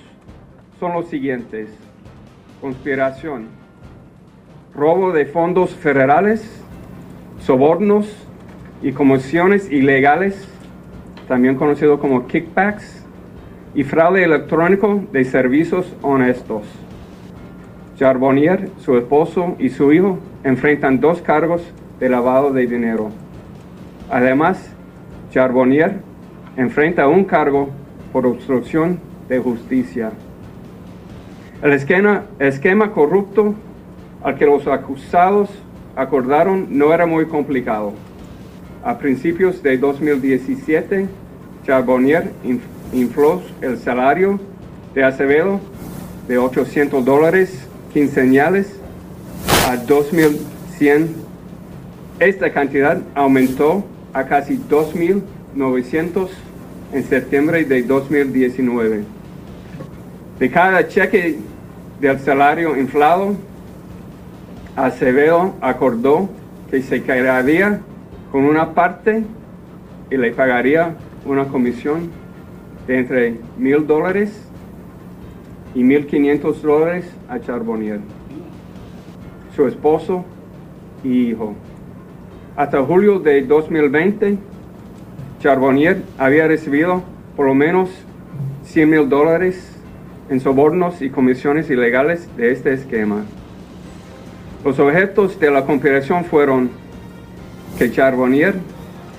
son 0.79 0.93
los 0.93 1.07
siguientes. 1.07 1.69
Conspiración, 2.59 3.49
robo 4.73 5.11
de 5.11 5.27
fondos 5.27 5.75
federales, 5.75 6.59
sobornos 7.39 8.11
y 8.81 8.91
comisiones 8.93 9.71
ilegales, 9.71 10.47
también 11.27 11.55
conocido 11.55 11.99
como 11.99 12.25
kickbacks, 12.25 13.05
y 13.75 13.83
fraude 13.83 14.23
electrónico 14.23 15.03
de 15.11 15.23
servicios 15.25 15.93
honestos. 16.01 16.63
Charbonnier, 17.97 18.69
su 18.79 18.97
esposo 18.97 19.55
y 19.57 19.69
su 19.69 19.93
hijo 19.93 20.19
enfrentan 20.43 20.99
dos 20.99 21.21
cargos 21.21 21.61
de 21.99 22.09
lavado 22.09 22.51
de 22.51 22.67
dinero. 22.67 23.09
Además, 24.09 24.69
Charbonnier 25.31 25.99
enfrenta 26.57 27.07
un 27.07 27.23
cargo 27.23 27.69
por 28.11 28.25
obstrucción 28.25 28.99
de 29.29 29.39
justicia. 29.39 30.11
El 31.61 31.71
esquema, 31.71 32.91
corrupto 32.91 33.55
al 34.23 34.35
que 34.35 34.45
los 34.45 34.67
acusados 34.67 35.49
acordaron 35.95 36.67
no 36.77 36.93
era 36.93 37.05
muy 37.05 37.25
complicado. 37.25 37.93
A 38.83 38.97
principios 38.97 39.63
de 39.63 39.77
2017, 39.77 41.07
Charbonnier 41.65 42.31
infló 42.93 43.41
el 43.61 43.77
salario 43.77 44.39
de 44.93 45.03
Acevedo 45.03 45.59
de 46.27 46.37
800 46.37 47.03
dólares 47.03 47.64
quincenales 47.95 48.67
a 49.69 49.77
2.100. 49.77 51.07
Esta 52.19 52.51
cantidad 52.51 53.01
aumentó 53.15 53.85
a 54.11 54.25
casi 54.25 54.57
2.900 54.57 56.27
en 56.91 57.03
septiembre 57.05 57.63
de 57.63 57.83
2019. 57.83 59.05
De 60.37 60.51
cada 60.51 60.85
cheque 60.89 61.37
del 62.01 62.19
salario 62.19 62.77
inflado, 62.77 63.33
Acevedo 64.75 65.53
acordó 65.61 66.27
que 66.69 66.81
se 66.81 67.01
quedaría 67.01 67.79
con 68.29 68.43
una 68.43 68.73
parte 68.73 69.23
y 70.11 70.17
le 70.17 70.31
pagaría 70.31 70.95
una 71.25 71.45
comisión 71.45 72.11
de 72.87 72.99
entre 72.99 73.39
mil 73.57 73.87
dólares 73.87 74.44
y 75.75 75.83
mil 75.83 76.07
quinientos 76.07 76.61
dólares 76.61 77.05
a 77.29 77.39
Charbonnier, 77.39 77.99
su 79.55 79.67
esposo 79.67 80.23
y 81.03 81.29
hijo. 81.29 81.53
Hasta 82.55 82.81
julio 82.81 83.19
de 83.19 83.41
2020, 83.41 84.37
Charbonnier 85.41 86.01
había 86.17 86.47
recibido 86.47 87.03
por 87.35 87.47
lo 87.47 87.53
menos 87.53 87.89
100 88.63 88.89
mil 88.89 89.09
dólares 89.09 89.73
en 90.29 90.39
sobornos 90.39 91.01
y 91.01 91.09
comisiones 91.09 91.69
ilegales 91.69 92.29
de 92.37 92.51
este 92.51 92.73
esquema. 92.73 93.25
Los 94.63 94.79
objetos 94.79 95.39
de 95.39 95.51
la 95.51 95.65
conspiración 95.65 96.23
fueron 96.23 96.69
que 97.77 97.91
Charbonnier, 97.91 98.55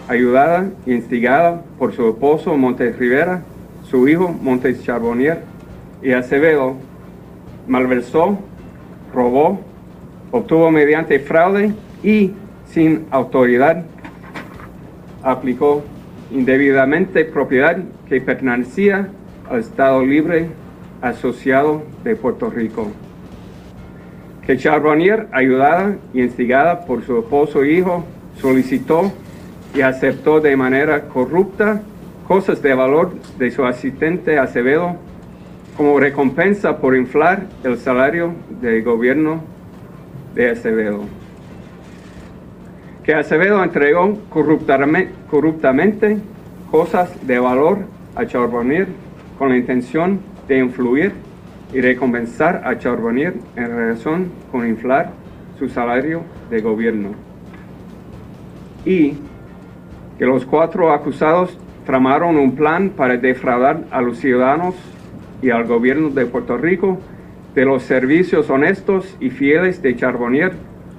ayudada 0.09 0.71
e 0.87 0.95
instigada 0.95 1.63
por 1.79 1.95
su 1.95 2.09
esposo 2.09 2.57
Montes 2.57 2.99
Rivera, 2.99 3.43
su 3.89 4.09
hijo 4.09 4.29
Montes 4.29 4.83
Charbonnier 4.83 5.56
y 6.03 6.13
Acevedo, 6.13 6.77
malversó, 7.67 8.39
robó, 9.15 9.61
obtuvo 10.31 10.71
mediante 10.71 11.19
fraude 11.19 11.73
y 12.03 12.33
sin 12.67 13.07
autoridad, 13.11 13.85
aplicó 15.23 15.83
indebidamente 16.31 17.25
propiedad 17.25 17.79
que 18.09 18.21
pertenecía 18.21 19.09
al 19.49 19.61
Estado 19.61 20.05
Libre 20.05 20.49
Asociado 21.03 21.83
de 22.05 22.17
Puerto 22.17 22.51
Rico. 22.51 22.89
Que 24.47 24.57
Charbonnier, 24.57 25.29
ayudada 25.33 25.97
y 26.15 26.23
instigada 26.23 26.85
por 26.87 27.05
su 27.05 27.19
esposo 27.19 27.65
e 27.65 27.73
hijo, 27.73 28.05
solicitó 28.41 29.13
y 29.75 29.81
aceptó 29.81 30.41
de 30.41 30.57
manera 30.57 31.03
corrupta 31.09 31.83
cosas 32.27 32.63
de 32.63 32.75
valor 32.75 33.13
de 33.39 33.51
su 33.51 33.65
asistente 33.65 34.39
Acevedo 34.39 34.97
como 35.77 36.01
recompensa 36.01 36.79
por 36.79 36.97
inflar 36.97 37.47
el 37.62 37.77
salario 37.77 38.33
del 38.61 38.83
gobierno 38.83 39.43
de 40.35 40.51
Acevedo. 40.51 41.03
Que 43.05 43.14
Acevedo 43.14 43.62
entregó 43.62 44.18
corruptamente 44.31 46.18
cosas 46.70 47.14
de 47.27 47.39
valor 47.39 47.81
a 48.14 48.27
Charbonnier 48.27 48.89
con 49.39 49.51
la 49.51 49.59
intención 49.59 50.20
de 50.49 50.59
influir 50.59 51.12
y 51.72 51.81
recompensar 51.81 52.62
a 52.64 52.79
Charbonnier 52.79 53.35
en 53.57 53.66
relación 53.66 54.33
con 54.51 54.66
inflar 54.66 55.11
su 55.59 55.68
salario 55.68 56.22
de 56.49 56.61
gobierno. 56.61 57.11
Y 58.85 59.18
que 60.18 60.24
los 60.24 60.47
cuatro 60.47 60.93
acusados 60.93 61.59
tramaron 61.85 62.39
un 62.39 62.57
plan 62.57 62.91
para 62.91 63.16
defraudar 63.16 63.85
a 63.91 64.01
los 64.01 64.18
ciudadanos 64.18 64.74
y 65.43 65.51
al 65.51 65.64
gobierno 65.64 66.11
de 66.11 66.26
Puerto 66.26 66.57
Rico 66.57 66.99
de 67.55 67.64
los 67.64 67.82
servicios 67.82 68.51
honestos 68.51 69.16
y 69.20 69.30
fieles 69.30 69.80
de 69.82 69.97
Charbonnier 69.97 70.53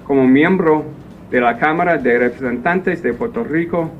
como 0.04 0.26
miembro 0.26 0.84
de 1.30 1.40
la 1.40 1.58
Cámara 1.58 1.98
de 1.98 2.18
Representantes 2.18 3.02
de 3.02 3.12
Puerto 3.12 3.44
Rico 3.44 3.90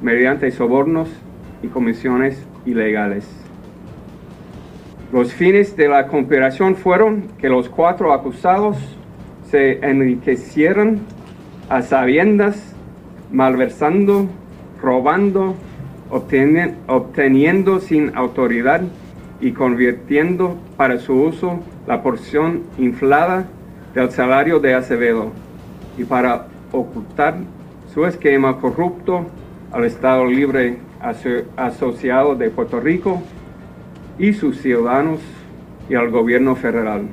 mediante 0.00 0.50
sobornos 0.50 1.08
y 1.62 1.68
comisiones 1.68 2.44
ilegales. 2.66 3.28
Los 5.12 5.32
fines 5.32 5.76
de 5.76 5.88
la 5.88 6.06
conspiración 6.06 6.74
fueron 6.74 7.28
que 7.38 7.48
los 7.48 7.68
cuatro 7.68 8.12
acusados 8.12 8.78
se 9.50 9.78
enriquecieran 9.86 11.00
a 11.68 11.82
sabiendas, 11.82 12.74
malversando, 13.30 14.26
robando, 14.80 15.54
obteniendo 16.08 17.80
sin 17.80 18.16
autoridad 18.16 18.80
y 19.42 19.50
convirtiendo 19.52 20.56
para 20.76 20.98
su 20.98 21.14
uso 21.14 21.58
la 21.86 22.00
porción 22.00 22.62
inflada 22.78 23.44
del 23.92 24.10
salario 24.12 24.60
de 24.60 24.74
Acevedo 24.74 25.32
y 25.98 26.04
para 26.04 26.46
ocultar 26.70 27.34
su 27.92 28.06
esquema 28.06 28.58
corrupto 28.58 29.26
al 29.72 29.84
Estado 29.84 30.24
Libre 30.26 30.78
Asociado 31.56 32.36
de 32.36 32.50
Puerto 32.50 32.78
Rico 32.78 33.20
y 34.16 34.32
sus 34.32 34.58
ciudadanos 34.58 35.18
y 35.90 35.96
al 35.96 36.10
gobierno 36.10 36.54
federal. 36.54 37.08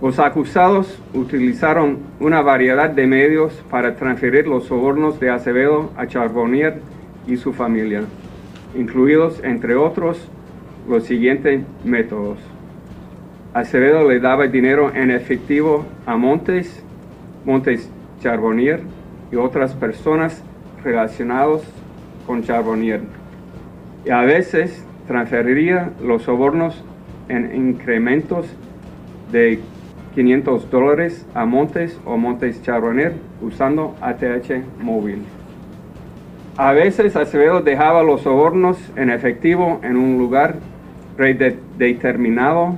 Los 0.00 0.18
acusados 0.18 0.98
utilizaron 1.12 1.98
una 2.18 2.40
variedad 2.40 2.88
de 2.88 3.06
medios 3.06 3.52
para 3.70 3.94
transferir 3.96 4.46
los 4.46 4.64
sobornos 4.64 5.20
de 5.20 5.30
Acevedo 5.30 5.90
a 5.96 6.06
Charbonnier 6.06 6.80
y 7.26 7.36
su 7.36 7.52
familia, 7.52 8.04
incluidos, 8.74 9.42
entre 9.44 9.74
otros, 9.74 10.30
los 10.88 11.04
siguientes 11.04 11.62
métodos. 11.84 12.38
Acevedo 13.54 14.08
le 14.08 14.20
daba 14.20 14.46
dinero 14.46 14.92
en 14.94 15.10
efectivo 15.10 15.86
a 16.04 16.16
Montes, 16.16 16.82
Montes 17.44 17.90
Charbonnier 18.20 18.80
y 19.32 19.36
otras 19.36 19.74
personas 19.74 20.42
relacionadas 20.84 21.62
con 22.26 22.42
Charbonnier. 22.42 23.00
Y 24.04 24.10
a 24.10 24.20
veces 24.22 24.84
transferiría 25.06 25.90
los 26.02 26.24
sobornos 26.24 26.84
en 27.28 27.54
incrementos 27.54 28.46
de 29.32 29.60
500 30.14 30.70
dólares 30.70 31.26
a 31.34 31.44
Montes 31.44 31.98
o 32.04 32.16
Montes 32.16 32.62
Charbonnier 32.62 33.14
usando 33.40 33.94
ATH 34.00 34.62
móvil. 34.80 35.22
A 36.56 36.72
veces 36.72 37.16
Acevedo 37.16 37.60
dejaba 37.60 38.02
los 38.02 38.22
sobornos 38.22 38.78
en 38.96 39.10
efectivo 39.10 39.80
en 39.82 39.96
un 39.96 40.16
lugar 40.16 40.56
predeterminado 41.16 42.76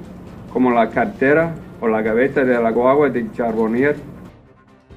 como 0.52 0.70
la 0.70 0.90
cartera 0.90 1.54
o 1.80 1.88
la 1.88 2.02
gaveta 2.02 2.44
de 2.44 2.60
la 2.60 2.70
guagua 2.70 3.10
de 3.10 3.30
Charbonnier. 3.32 3.96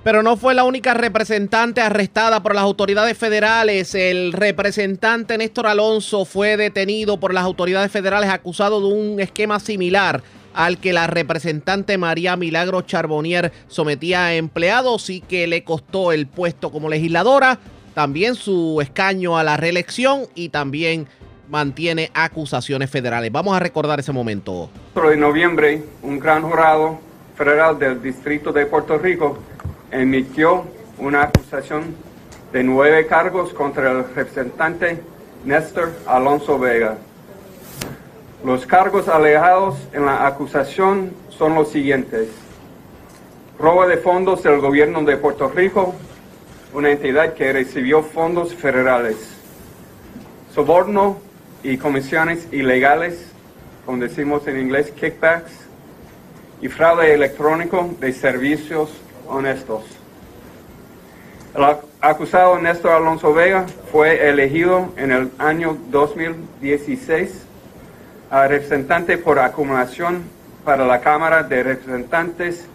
Pero 0.04 0.24
no 0.24 0.36
fue 0.36 0.56
la 0.56 0.64
única 0.64 0.96
representante 0.96 1.80
arrestada 1.80 2.42
por 2.42 2.56
las 2.56 2.64
autoridades 2.64 3.16
federales. 3.18 3.94
El 3.94 4.34
representante 4.34 5.38
Néstor 5.38 5.68
Alonso 5.68 6.26
fue 6.26 6.58
detenido 6.58 7.20
por 7.20 7.34
las 7.36 7.44
autoridades 7.44 7.92
federales 7.92 8.32
acusado 8.32 8.82
de 8.82 8.96
un 8.96 9.20
esquema 9.20 9.60
similar 9.60 10.24
al 10.54 10.80
que 10.80 10.92
la 10.92 11.08
representante 11.08 11.98
María 11.98 12.36
Milagro 12.36 12.82
Charbonnier 12.82 13.52
sometía 13.68 14.26
a 14.26 14.36
empleados 14.36 15.10
y 15.10 15.22
que 15.22 15.48
le 15.48 15.64
costó 15.64 16.12
el 16.12 16.28
puesto 16.28 16.72
como 16.72 16.90
legisladora, 16.90 17.60
también 17.94 18.36
su 18.36 18.80
escaño 18.82 19.38
a 19.38 19.44
la 19.44 19.56
reelección 19.56 20.24
y 20.36 20.50
también 20.50 21.08
mantiene 21.52 22.10
acusaciones 22.14 22.90
federales. 22.90 23.30
Vamos 23.30 23.56
a 23.56 23.60
recordar 23.60 24.00
ese 24.00 24.14
momento. 24.14 24.70
de 24.96 25.18
noviembre, 25.18 25.84
un 26.02 26.18
gran 26.18 26.44
jurado 26.44 26.98
federal 27.36 27.78
del 27.78 28.02
Distrito 28.02 28.54
de 28.54 28.66
Puerto 28.66 28.98
Rico 28.98 29.38
emitió 29.92 30.64
una 30.98 31.24
acusación 31.24 31.94
de 32.54 32.64
nueve 32.64 33.06
cargos 33.06 33.54
contra 33.54 33.92
el 33.92 34.06
representante 34.16 35.02
Néstor 35.44 35.92
Alonso 36.08 36.58
Vega. 36.58 36.98
Los 38.46 38.66
cargos 38.66 39.10
alejados 39.10 39.76
en 39.92 40.06
la 40.06 40.26
acusación 40.26 41.12
son 41.30 41.54
los 41.56 41.70
siguientes. 41.70 42.30
Robo 43.60 43.86
de 43.88 43.98
fondos 43.98 44.42
del 44.42 44.62
gobierno 44.62 45.04
de 45.04 45.18
Puerto 45.18 45.50
Rico, 45.50 45.96
una 46.74 46.92
entidad 46.92 47.34
que 47.34 47.52
recibió 47.52 48.04
fondos 48.04 48.56
federales. 48.56 49.18
Soborno 50.56 51.31
y 51.64 51.78
comisiones 51.78 52.48
ilegales, 52.52 53.26
como 53.86 54.00
decimos 54.00 54.48
en 54.48 54.60
inglés, 54.60 54.92
kickbacks, 54.92 55.52
y 56.62 56.68
fraude 56.68 57.14
electrónico 57.14 57.90
de 58.00 58.14
servicios 58.14 58.92
honestos. 59.28 59.84
El 61.56 61.66
acusado 62.00 62.58
Néstor 62.60 62.92
Alonso 62.92 63.34
Vega 63.34 63.66
fue 63.92 64.30
elegido 64.30 64.94
en 64.96 65.12
el 65.12 65.32
año 65.38 65.78
2016 65.90 67.46
a 68.30 68.48
representante 68.48 69.18
por 69.18 69.40
acumulación 69.40 70.24
para 70.64 70.86
la 70.86 71.02
Cámara 71.02 71.44
de 71.44 71.64
Representantes 71.64 72.66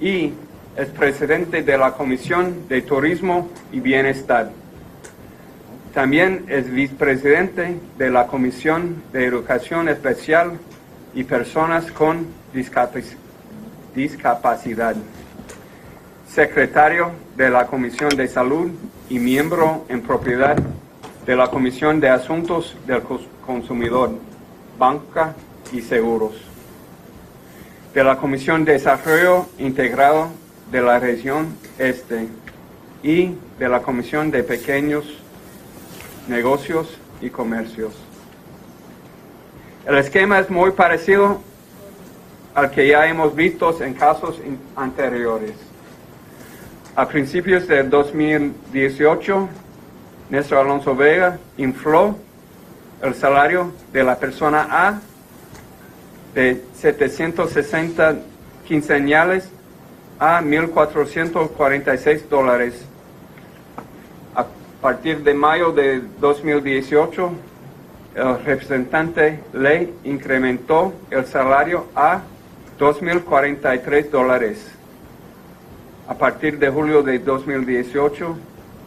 y 0.00 0.32
es 0.76 0.88
presidente 0.88 1.62
de 1.62 1.76
la 1.76 1.92
Comisión 1.92 2.68
de 2.68 2.82
Turismo 2.82 3.48
y 3.72 3.80
Bienestar. 3.80 4.50
También 5.94 6.44
es 6.48 6.70
vicepresidente 6.70 7.76
de 7.98 8.10
la 8.10 8.28
Comisión 8.28 9.02
de 9.12 9.26
Educación 9.26 9.88
Especial 9.88 10.52
y 11.14 11.24
Personas 11.24 11.90
con 11.90 12.28
Discapacidad, 13.94 14.94
secretario 16.28 17.10
de 17.36 17.50
la 17.50 17.66
Comisión 17.66 18.10
de 18.10 18.28
Salud 18.28 18.70
y 19.08 19.18
miembro 19.18 19.84
en 19.88 20.00
propiedad 20.02 20.56
de 21.26 21.34
la 21.34 21.48
Comisión 21.48 21.98
de 21.98 22.08
Asuntos 22.08 22.76
del 22.86 23.02
Consumidor, 23.44 24.12
Banca 24.78 25.34
y 25.72 25.80
Seguros, 25.80 26.34
de 27.92 28.04
la 28.04 28.16
Comisión 28.16 28.64
de 28.64 28.74
Desarrollo 28.74 29.46
Integrado 29.58 30.28
de 30.70 30.82
la 30.82 31.00
Región 31.00 31.48
Este 31.78 32.28
y 33.02 33.34
de 33.58 33.68
la 33.68 33.82
Comisión 33.82 34.30
de 34.30 34.44
Pequeños 34.44 35.20
Negocios 36.30 36.96
y 37.20 37.28
Comercios. 37.28 37.92
El 39.84 39.98
esquema 39.98 40.38
es 40.38 40.48
muy 40.48 40.70
parecido 40.70 41.40
al 42.54 42.70
que 42.70 42.86
ya 42.86 43.08
hemos 43.08 43.34
visto 43.34 43.82
en 43.82 43.94
casos 43.94 44.40
anteriores. 44.76 45.54
A 46.94 47.08
principios 47.08 47.66
del 47.66 47.90
2018, 47.90 49.48
Néstor 50.30 50.58
Alonso 50.58 50.94
Vega 50.94 51.38
infló 51.56 52.16
el 53.02 53.14
salario 53.16 53.72
de 53.92 54.04
la 54.04 54.16
persona 54.16 54.68
A 54.70 55.00
de 56.34 56.62
760 56.76 58.18
quinceañales 58.68 59.48
a 60.20 60.40
1.446 60.42 62.28
dólares. 62.28 62.84
A 64.80 64.82
partir 64.82 65.22
de 65.22 65.34
mayo 65.34 65.72
de 65.72 66.00
2018, 66.20 67.30
el 68.14 68.44
representante 68.46 69.40
le 69.52 69.92
incrementó 70.04 70.94
el 71.10 71.26
salario 71.26 71.88
a 71.94 72.22
2.043 72.78 74.08
dólares. 74.08 74.66
A 76.08 76.14
partir 76.14 76.58
de 76.58 76.70
julio 76.70 77.02
de 77.02 77.18
2018, 77.18 78.38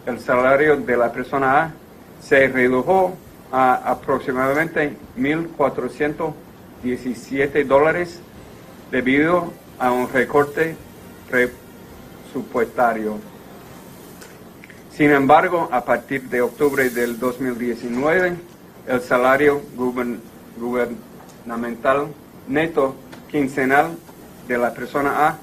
el 0.08 0.20
salario 0.20 0.78
de 0.78 0.98
la 0.98 1.14
persona 1.14 1.62
A 1.62 1.72
se 2.20 2.48
redujo 2.48 3.16
a 3.52 3.91
aproximadamente 3.91 4.98
1.417 5.16 7.68
dólares 7.68 8.20
debido 8.89 9.54
a 9.78 9.91
un 9.91 10.12
recorte 10.12 10.76
presupuestario. 11.30 13.20
Sin 14.96 15.12
embargo, 15.12 15.70
a 15.72 15.84
partir 15.84 16.30
de 16.30 16.41
octubre 16.41 16.91
del 16.91 17.18
2019, 17.18 18.36
el 18.86 19.02
salario 19.02 19.64
gubernamental 20.56 22.10
neto 22.48 22.94
quincenal 23.28 23.98
de 24.48 24.60
la 24.60 24.72
persona 24.72 25.28
A 25.28 25.39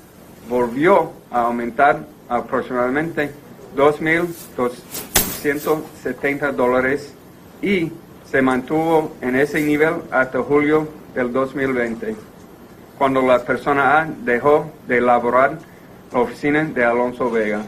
volvió 0.49 1.11
a 1.33 1.47
aumentar 1.47 2.07
aproximadamente 2.29 3.33
2.270 3.77 6.53
dólares 6.53 7.13
y 7.61 7.91
se 8.31 8.43
mantuvo 8.43 9.17
en 9.21 9.35
ese 9.35 9.61
nivel 9.63 9.95
hasta 10.13 10.41
julio 10.43 10.87
del 11.13 11.33
2020, 11.33 12.15
cuando 12.97 13.21
la 13.23 13.45
persona 13.45 13.99
A 13.99 14.07
dejó 14.07 14.71
de 14.87 14.99
elaborar 14.99 15.59
la 16.13 16.21
oficina 16.21 16.63
de 16.63 16.85
Alonso 16.85 17.33
Vega. 17.33 17.65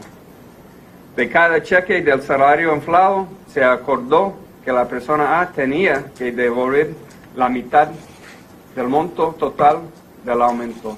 De 1.15 1.29
cada 1.29 1.61
cheque 1.61 2.01
del 2.01 2.23
salario 2.23 2.73
inflado 2.73 3.27
se 3.47 3.63
acordó 3.63 4.33
que 4.65 4.71
la 4.71 4.87
persona 4.87 5.41
A 5.41 5.51
tenía 5.51 6.05
que 6.17 6.31
devolver 6.31 6.95
la 7.35 7.49
mitad 7.49 7.89
del 8.75 8.87
monto 8.87 9.35
total 9.37 9.81
del 10.25 10.41
aumento, 10.41 10.97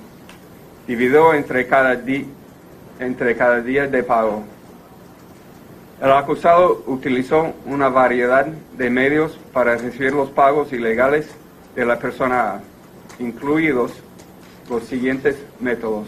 dividido 0.88 1.34
entre 1.34 1.68
cada, 1.68 2.00
entre 3.00 3.36
cada 3.36 3.60
día 3.60 3.88
de 3.88 4.04
pago. 4.04 4.44
El 6.02 6.12
acusado 6.14 6.84
utilizó 6.88 7.54
una 7.66 7.90
variedad 7.90 8.46
de 8.46 8.90
medios 8.90 9.38
para 9.52 9.76
recibir 9.76 10.14
los 10.14 10.30
pagos 10.30 10.72
ilegales 10.72 11.28
de 11.76 11.86
la 11.86 12.00
persona 12.00 12.52
A, 12.52 12.62
incluidos 13.20 13.92
los 14.70 14.84
siguientes 14.84 15.36
métodos. 15.60 16.08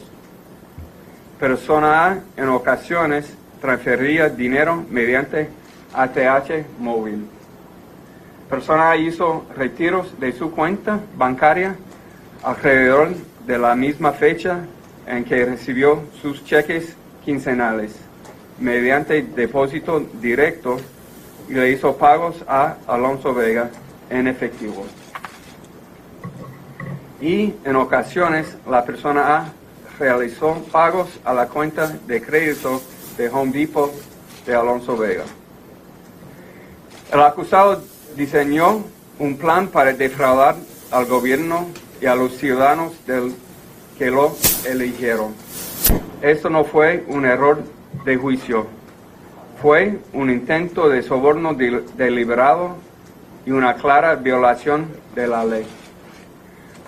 Persona 1.40 2.06
A 2.06 2.20
en 2.38 2.48
ocasiones 2.48 3.36
transfería 3.62 4.30
dinero 4.30 4.86
mediante 4.90 5.50
ATH 5.94 6.66
móvil. 6.80 7.28
Persona 8.50 8.96
hizo 8.96 9.46
retiros 9.56 10.20
de 10.20 10.32
su 10.32 10.52
cuenta 10.52 11.00
bancaria 11.18 11.76
alrededor 12.44 13.10
de 13.46 13.58
la 13.58 13.76
misma 13.76 14.14
fecha 14.14 14.60
en 15.06 15.24
que 15.24 15.46
recibió 15.46 16.02
sus 16.22 16.44
cheques 16.46 16.96
quincenales 17.24 17.96
mediante 18.60 19.22
depósito 19.22 20.00
directo 20.22 20.78
y 21.50 21.54
le 21.54 21.72
hizo 21.72 21.96
pagos 21.98 22.44
a 22.48 22.76
Alonso 22.88 23.34
Vega 23.34 23.70
en 24.10 24.28
efectivo. 24.28 24.86
Y 27.22 27.54
en 27.64 27.76
ocasiones 27.76 28.58
la 28.70 28.86
persona 28.86 29.38
A 29.38 29.54
realizó 30.00 30.54
pagos 30.72 31.20
a 31.26 31.34
la 31.34 31.48
cuenta 31.48 31.88
de 32.06 32.22
crédito 32.22 32.82
de 33.18 33.30
Home 33.30 33.52
Depot 33.52 33.92
de 34.46 34.56
Alonso 34.56 34.96
Vega. 34.96 35.24
El 37.12 37.22
acusado 37.22 37.82
diseñó 38.16 38.84
un 39.20 39.38
plan 39.38 39.68
para 39.68 39.94
defraudar 39.94 40.56
al 40.92 41.06
gobierno 41.06 41.68
y 42.00 42.06
a 42.06 42.16
los 42.16 42.38
ciudadanos 42.38 42.94
que 43.98 44.12
lo 44.12 44.36
eligieron. 44.66 45.34
Esto 46.22 46.50
no 46.50 46.64
fue 46.64 47.04
un 47.08 47.26
error 47.26 47.64
de 48.06 48.18
juicio, 48.18 48.68
fue 49.62 50.00
un 50.14 50.30
intento 50.30 50.90
de 50.90 51.02
soborno 51.02 51.54
deliberado 51.54 52.76
y 53.46 53.52
una 53.52 53.76
clara 53.76 54.16
violación 54.16 54.88
de 55.16 55.28
la 55.28 55.44
ley. 55.44 55.66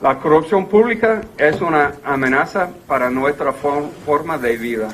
La 0.01 0.19
corrupción 0.19 0.67
pública 0.67 1.21
es 1.37 1.59
una 1.61 1.95
amenaza 2.05 2.69
para 2.87 3.09
nuestra 3.09 3.53
forma 3.53 4.37
de 4.37 4.57
vida 4.57 4.89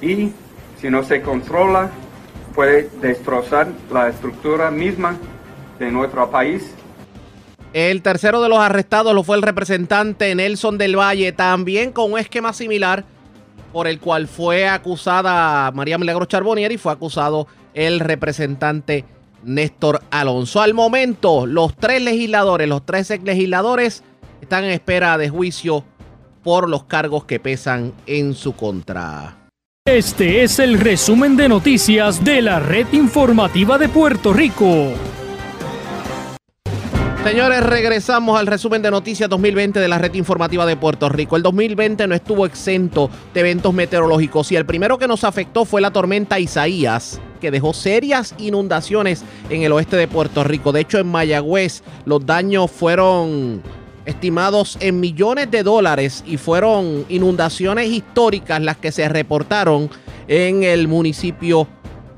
y 0.00 0.32
si 0.80 0.90
no 0.90 1.02
se 1.02 1.22
controla 1.22 1.90
puede 2.54 2.88
destrozar 3.00 3.68
la 3.92 4.08
estructura 4.08 4.70
misma 4.70 5.16
de 5.78 5.90
nuestro 5.90 6.30
país 6.30 6.74
el 7.72 8.00
tercero 8.02 8.42
de 8.42 8.48
los 8.48 8.58
arrestados 8.58 9.14
lo 9.14 9.22
fue 9.22 9.36
el 9.36 9.42
representante 9.42 10.34
Nelson 10.34 10.78
del 10.78 10.98
Valle, 10.98 11.32
también 11.32 11.92
con 11.92 12.12
un 12.12 12.18
esquema 12.18 12.52
similar 12.52 13.04
por 13.72 13.86
el 13.86 14.00
cual 14.00 14.26
fue 14.26 14.66
acusada 14.66 15.70
María 15.72 15.98
Milagro 15.98 16.24
Charbonier 16.24 16.72
y 16.72 16.78
fue 16.78 16.92
acusado 16.92 17.46
el 17.74 18.00
representante 18.00 19.04
Néstor 19.44 20.00
Alonso. 20.10 20.62
Al 20.62 20.72
momento, 20.72 21.46
los 21.46 21.76
tres 21.76 22.02
legisladores, 22.02 22.68
los 22.68 22.84
tres 22.86 23.10
ex 23.10 23.22
legisladores, 23.22 24.02
están 24.40 24.64
en 24.64 24.70
espera 24.70 25.18
de 25.18 25.28
juicio 25.28 25.84
por 26.42 26.70
los 26.70 26.84
cargos 26.84 27.26
que 27.26 27.38
pesan 27.38 27.92
en 28.06 28.34
su 28.34 28.56
contra. 28.56 29.37
Este 29.88 30.42
es 30.42 30.58
el 30.58 30.78
resumen 30.78 31.34
de 31.34 31.48
noticias 31.48 32.22
de 32.22 32.42
la 32.42 32.60
red 32.60 32.86
informativa 32.92 33.78
de 33.78 33.88
Puerto 33.88 34.34
Rico. 34.34 34.92
Señores, 37.24 37.62
regresamos 37.64 38.38
al 38.38 38.46
resumen 38.46 38.82
de 38.82 38.90
noticias 38.90 39.30
2020 39.30 39.80
de 39.80 39.88
la 39.88 39.96
red 39.96 40.12
informativa 40.12 40.66
de 40.66 40.76
Puerto 40.76 41.08
Rico. 41.08 41.36
El 41.36 41.42
2020 41.42 42.06
no 42.06 42.14
estuvo 42.14 42.44
exento 42.44 43.08
de 43.32 43.40
eventos 43.40 43.72
meteorológicos 43.72 44.52
y 44.52 44.56
el 44.56 44.66
primero 44.66 44.98
que 44.98 45.08
nos 45.08 45.24
afectó 45.24 45.64
fue 45.64 45.80
la 45.80 45.90
tormenta 45.90 46.38
Isaías, 46.38 47.18
que 47.40 47.50
dejó 47.50 47.72
serias 47.72 48.34
inundaciones 48.36 49.24
en 49.48 49.62
el 49.62 49.72
oeste 49.72 49.96
de 49.96 50.06
Puerto 50.06 50.44
Rico. 50.44 50.70
De 50.70 50.82
hecho, 50.82 50.98
en 50.98 51.06
Mayagüez 51.06 51.82
los 52.04 52.26
daños 52.26 52.70
fueron 52.70 53.62
estimados 54.08 54.78
en 54.80 55.00
millones 55.00 55.50
de 55.50 55.62
dólares 55.62 56.24
y 56.26 56.38
fueron 56.38 57.04
inundaciones 57.10 57.88
históricas 57.88 58.60
las 58.62 58.78
que 58.78 58.90
se 58.90 59.06
reportaron 59.06 59.90
en 60.28 60.62
el 60.62 60.88
municipio 60.88 61.68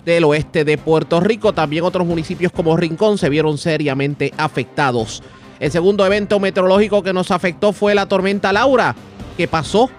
del 0.04 0.24
oeste 0.24 0.64
de 0.64 0.78
Puerto 0.78 1.18
Rico. 1.18 1.52
También 1.52 1.84
otros 1.84 2.06
municipios 2.06 2.52
como 2.52 2.76
Rincón 2.76 3.18
se 3.18 3.28
vieron 3.28 3.58
seriamente 3.58 4.32
afectados. 4.36 5.20
El 5.58 5.72
segundo 5.72 6.06
evento 6.06 6.38
meteorológico 6.38 7.02
que 7.02 7.12
nos 7.12 7.32
afectó 7.32 7.72
fue 7.72 7.94
la 7.94 8.06
tormenta 8.06 8.52
Laura, 8.52 8.94
que 9.36 9.48
pasó 9.48 9.90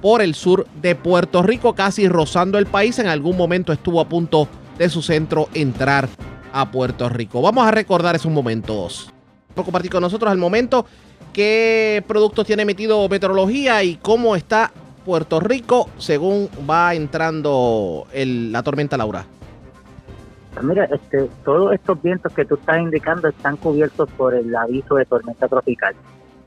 por 0.00 0.22
el 0.22 0.34
sur 0.34 0.66
de 0.80 0.94
Puerto 0.94 1.42
Rico, 1.42 1.74
casi 1.74 2.08
rozando 2.08 2.56
el 2.56 2.64
país. 2.64 2.98
En 2.98 3.08
algún 3.08 3.36
momento 3.36 3.74
estuvo 3.74 4.00
a 4.00 4.08
punto 4.08 4.48
de 4.78 4.88
su 4.88 5.02
centro 5.02 5.50
entrar 5.52 6.08
a 6.52 6.70
Puerto 6.70 7.10
Rico. 7.10 7.42
Vamos 7.42 7.66
a 7.66 7.70
recordar 7.72 8.16
esos 8.16 8.32
momentos. 8.32 9.12
Por 9.54 9.64
compartir 9.64 9.90
con 9.90 10.02
nosotros 10.02 10.30
al 10.30 10.38
momento 10.38 10.86
qué 11.36 12.02
productos 12.08 12.46
tiene 12.46 12.62
emitido 12.62 13.06
meteorología 13.10 13.82
y 13.84 13.96
cómo 13.96 14.34
está 14.36 14.72
Puerto 15.04 15.38
Rico 15.38 15.90
según 15.98 16.48
va 16.68 16.94
entrando 16.94 18.06
el- 18.14 18.50
la 18.50 18.62
tormenta 18.62 18.96
Laura. 18.96 19.26
Mira, 20.62 20.84
este, 20.86 21.28
todos 21.44 21.74
estos 21.74 22.00
vientos 22.02 22.32
que 22.32 22.46
tú 22.46 22.54
estás 22.54 22.78
indicando 22.80 23.28
están 23.28 23.58
cubiertos 23.58 24.08
por 24.16 24.34
el 24.34 24.56
aviso 24.56 24.94
de 24.94 25.04
tormenta 25.04 25.46
tropical. 25.46 25.94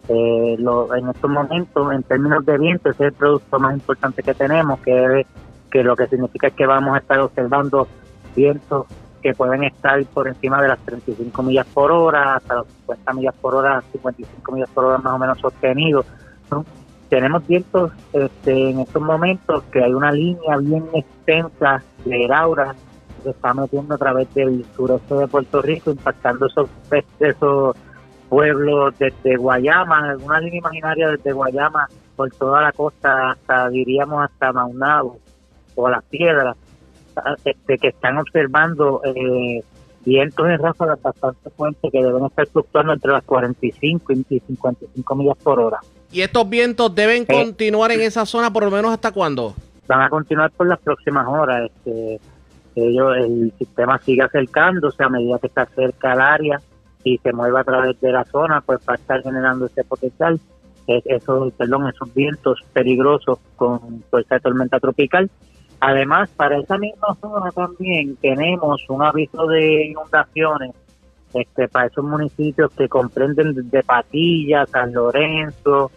Eh, 0.07 0.55
lo- 0.57 0.93
en 0.95 1.07
estos 1.07 1.29
momentos, 1.29 1.93
en 1.93 2.01
términos 2.01 2.43
de 2.43 2.57
viento, 2.57 2.89
ese 2.89 3.03
es 3.03 3.07
el 3.09 3.13
producto 3.13 3.59
más 3.59 3.75
importante 3.75 4.23
que 4.23 4.33
tenemos, 4.33 4.79
que, 4.79 5.23
que 5.69 5.83
lo 5.83 5.95
que 5.95 6.07
significa 6.07 6.47
es 6.47 6.53
que 6.53 6.65
vamos 6.65 6.95
a 6.95 6.97
estar 6.97 7.19
observando 7.19 7.87
vientos 8.35 8.87
que 9.21 9.33
pueden 9.33 9.63
estar 9.63 10.03
por 10.05 10.27
encima 10.27 10.61
de 10.61 10.69
las 10.69 10.79
35 10.79 11.43
millas 11.43 11.65
por 11.67 11.91
hora, 11.91 12.35
hasta 12.35 12.55
los 12.55 12.67
50 12.67 13.13
millas 13.13 13.35
por 13.41 13.55
hora, 13.55 13.83
55 13.91 14.51
millas 14.51 14.69
por 14.71 14.85
hora 14.85 14.97
más 14.97 15.13
o 15.13 15.19
menos 15.19 15.39
sostenidos. 15.39 16.05
¿no? 16.51 16.65
Tenemos 17.09 17.45
vientos 17.47 17.91
este, 18.13 18.69
en 18.69 18.79
estos 18.79 19.01
momentos 19.01 19.63
que 19.71 19.83
hay 19.83 19.93
una 19.93 20.11
línea 20.11 20.57
bien 20.57 20.85
extensa 20.93 21.83
de 22.05 22.27
Laura 22.27 22.75
que 23.17 23.23
se 23.23 23.29
está 23.31 23.53
metiendo 23.53 23.95
a 23.95 23.97
través 23.97 24.33
del 24.33 24.65
sureste 24.75 25.15
de 25.15 25.27
Puerto 25.27 25.61
Rico, 25.61 25.91
impactando 25.91 26.45
esos, 26.45 26.69
esos 27.19 27.75
pueblos 28.29 28.93
desde 28.99 29.35
Guayama, 29.37 30.11
alguna 30.11 30.39
línea 30.39 30.59
imaginaria 30.59 31.09
desde 31.09 31.33
Guayama 31.33 31.87
por 32.15 32.29
toda 32.31 32.61
la 32.61 32.71
costa 32.71 33.31
hasta, 33.31 33.69
diríamos, 33.69 34.23
hasta 34.23 34.53
Maunabo 34.53 35.19
o 35.75 35.89
Las 35.89 36.03
Piedras, 36.03 36.55
este, 37.45 37.77
que 37.77 37.87
están 37.89 38.17
observando 38.17 39.01
eh, 39.03 39.61
vientos 40.05 40.47
en 40.47 40.57
ráfagas 40.59 41.01
bastante 41.01 41.49
fuertes 41.51 41.91
que 41.91 42.03
deben 42.03 42.25
estar 42.25 42.47
fluctuando 42.47 42.93
entre 42.93 43.11
las 43.11 43.23
45 43.23 44.13
y 44.13 44.23
55 44.39 45.15
millas 45.15 45.37
por 45.37 45.59
hora. 45.59 45.79
¿Y 46.11 46.21
estos 46.21 46.49
vientos 46.49 46.93
deben 46.95 47.25
continuar 47.25 47.91
en 47.91 48.01
esa 48.01 48.25
zona 48.25 48.51
por 48.51 48.63
lo 48.63 48.71
menos 48.71 48.91
hasta 48.91 49.11
cuándo? 49.11 49.53
van 49.87 50.01
a 50.01 50.09
continuar 50.09 50.51
por 50.51 50.67
las 50.67 50.77
próximas 50.79 51.25
horas. 51.27 51.67
Este, 51.85 52.19
ellos, 52.75 53.11
el 53.17 53.51
sistema 53.57 53.97
sigue 53.99 54.21
acercándose 54.21 55.03
a 55.03 55.09
medida 55.09 55.39
que 55.39 55.47
está 55.47 55.65
cerca 55.65 56.11
al 56.11 56.21
área 56.21 56.61
y 57.03 57.17
se 57.17 57.33
mueve 57.33 57.59
a 57.59 57.63
través 57.63 57.99
de 57.99 58.11
la 58.11 58.23
zona, 58.25 58.61
pues 58.61 58.77
va 58.87 58.93
a 58.93 58.95
estar 58.97 59.23
generando 59.23 59.65
ese 59.65 59.83
potencial, 59.83 60.39
es- 60.85 61.03
esos, 61.07 61.51
perdón, 61.53 61.87
esos 61.89 62.13
vientos 62.13 62.59
peligrosos 62.71 63.39
con 63.55 64.03
fuerza 64.11 64.35
de 64.35 64.41
tormenta 64.41 64.79
tropical. 64.79 65.27
Además, 65.81 66.29
para 66.35 66.59
esa 66.59 66.77
misma 66.77 67.15
zona 67.21 67.51
también 67.51 68.15
tenemos 68.17 68.83
un 68.89 69.03
aviso 69.03 69.47
de 69.47 69.85
inundaciones 69.85 70.71
este, 71.33 71.67
para 71.67 71.87
esos 71.87 72.03
municipios 72.03 72.71
que 72.71 72.89
comprenden 72.89 73.69
de 73.69 73.83
Patilla, 73.83 74.65
San 74.65 74.93
Lorenzo, 74.93 75.91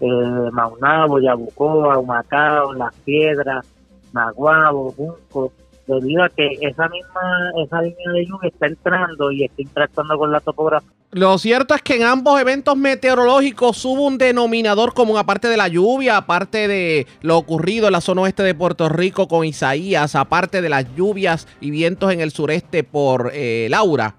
eh, 0.00 0.50
Maunabo, 0.52 1.20
Yabucoa, 1.20 1.98
Humacao, 1.98 2.74
Las 2.74 2.94
Piedras, 2.96 3.64
Naguabo, 4.12 4.92
Junco, 4.92 5.52
debido 5.86 6.24
a 6.24 6.28
que 6.28 6.58
esa 6.60 6.88
misma 6.88 7.52
esa 7.64 7.82
línea 7.82 8.12
de 8.12 8.26
lluvia 8.26 8.48
está 8.48 8.66
entrando 8.66 9.30
y 9.30 9.44
está 9.44 9.62
interactuando 9.62 10.18
con 10.18 10.32
la 10.32 10.40
topografía. 10.40 10.90
Lo 11.10 11.38
cierto 11.38 11.74
es 11.74 11.82
que 11.82 11.94
en 11.96 12.02
ambos 12.02 12.40
eventos 12.40 12.76
meteorológicos 12.76 13.84
hubo 13.84 14.06
un 14.06 14.18
denominador 14.18 14.94
común, 14.94 15.16
aparte 15.16 15.46
de 15.46 15.56
la 15.56 15.68
lluvia, 15.68 16.16
aparte 16.16 16.66
de 16.66 17.06
lo 17.20 17.38
ocurrido 17.38 17.86
en 17.86 17.92
la 17.92 18.00
zona 18.00 18.22
oeste 18.22 18.42
de 18.42 18.54
Puerto 18.54 18.88
Rico 18.88 19.28
con 19.28 19.44
Isaías, 19.44 20.16
aparte 20.16 20.60
de 20.60 20.68
las 20.68 20.92
lluvias 20.96 21.46
y 21.60 21.70
vientos 21.70 22.12
en 22.12 22.20
el 22.20 22.32
sureste 22.32 22.82
por 22.82 23.30
eh, 23.32 23.68
Laura. 23.70 24.16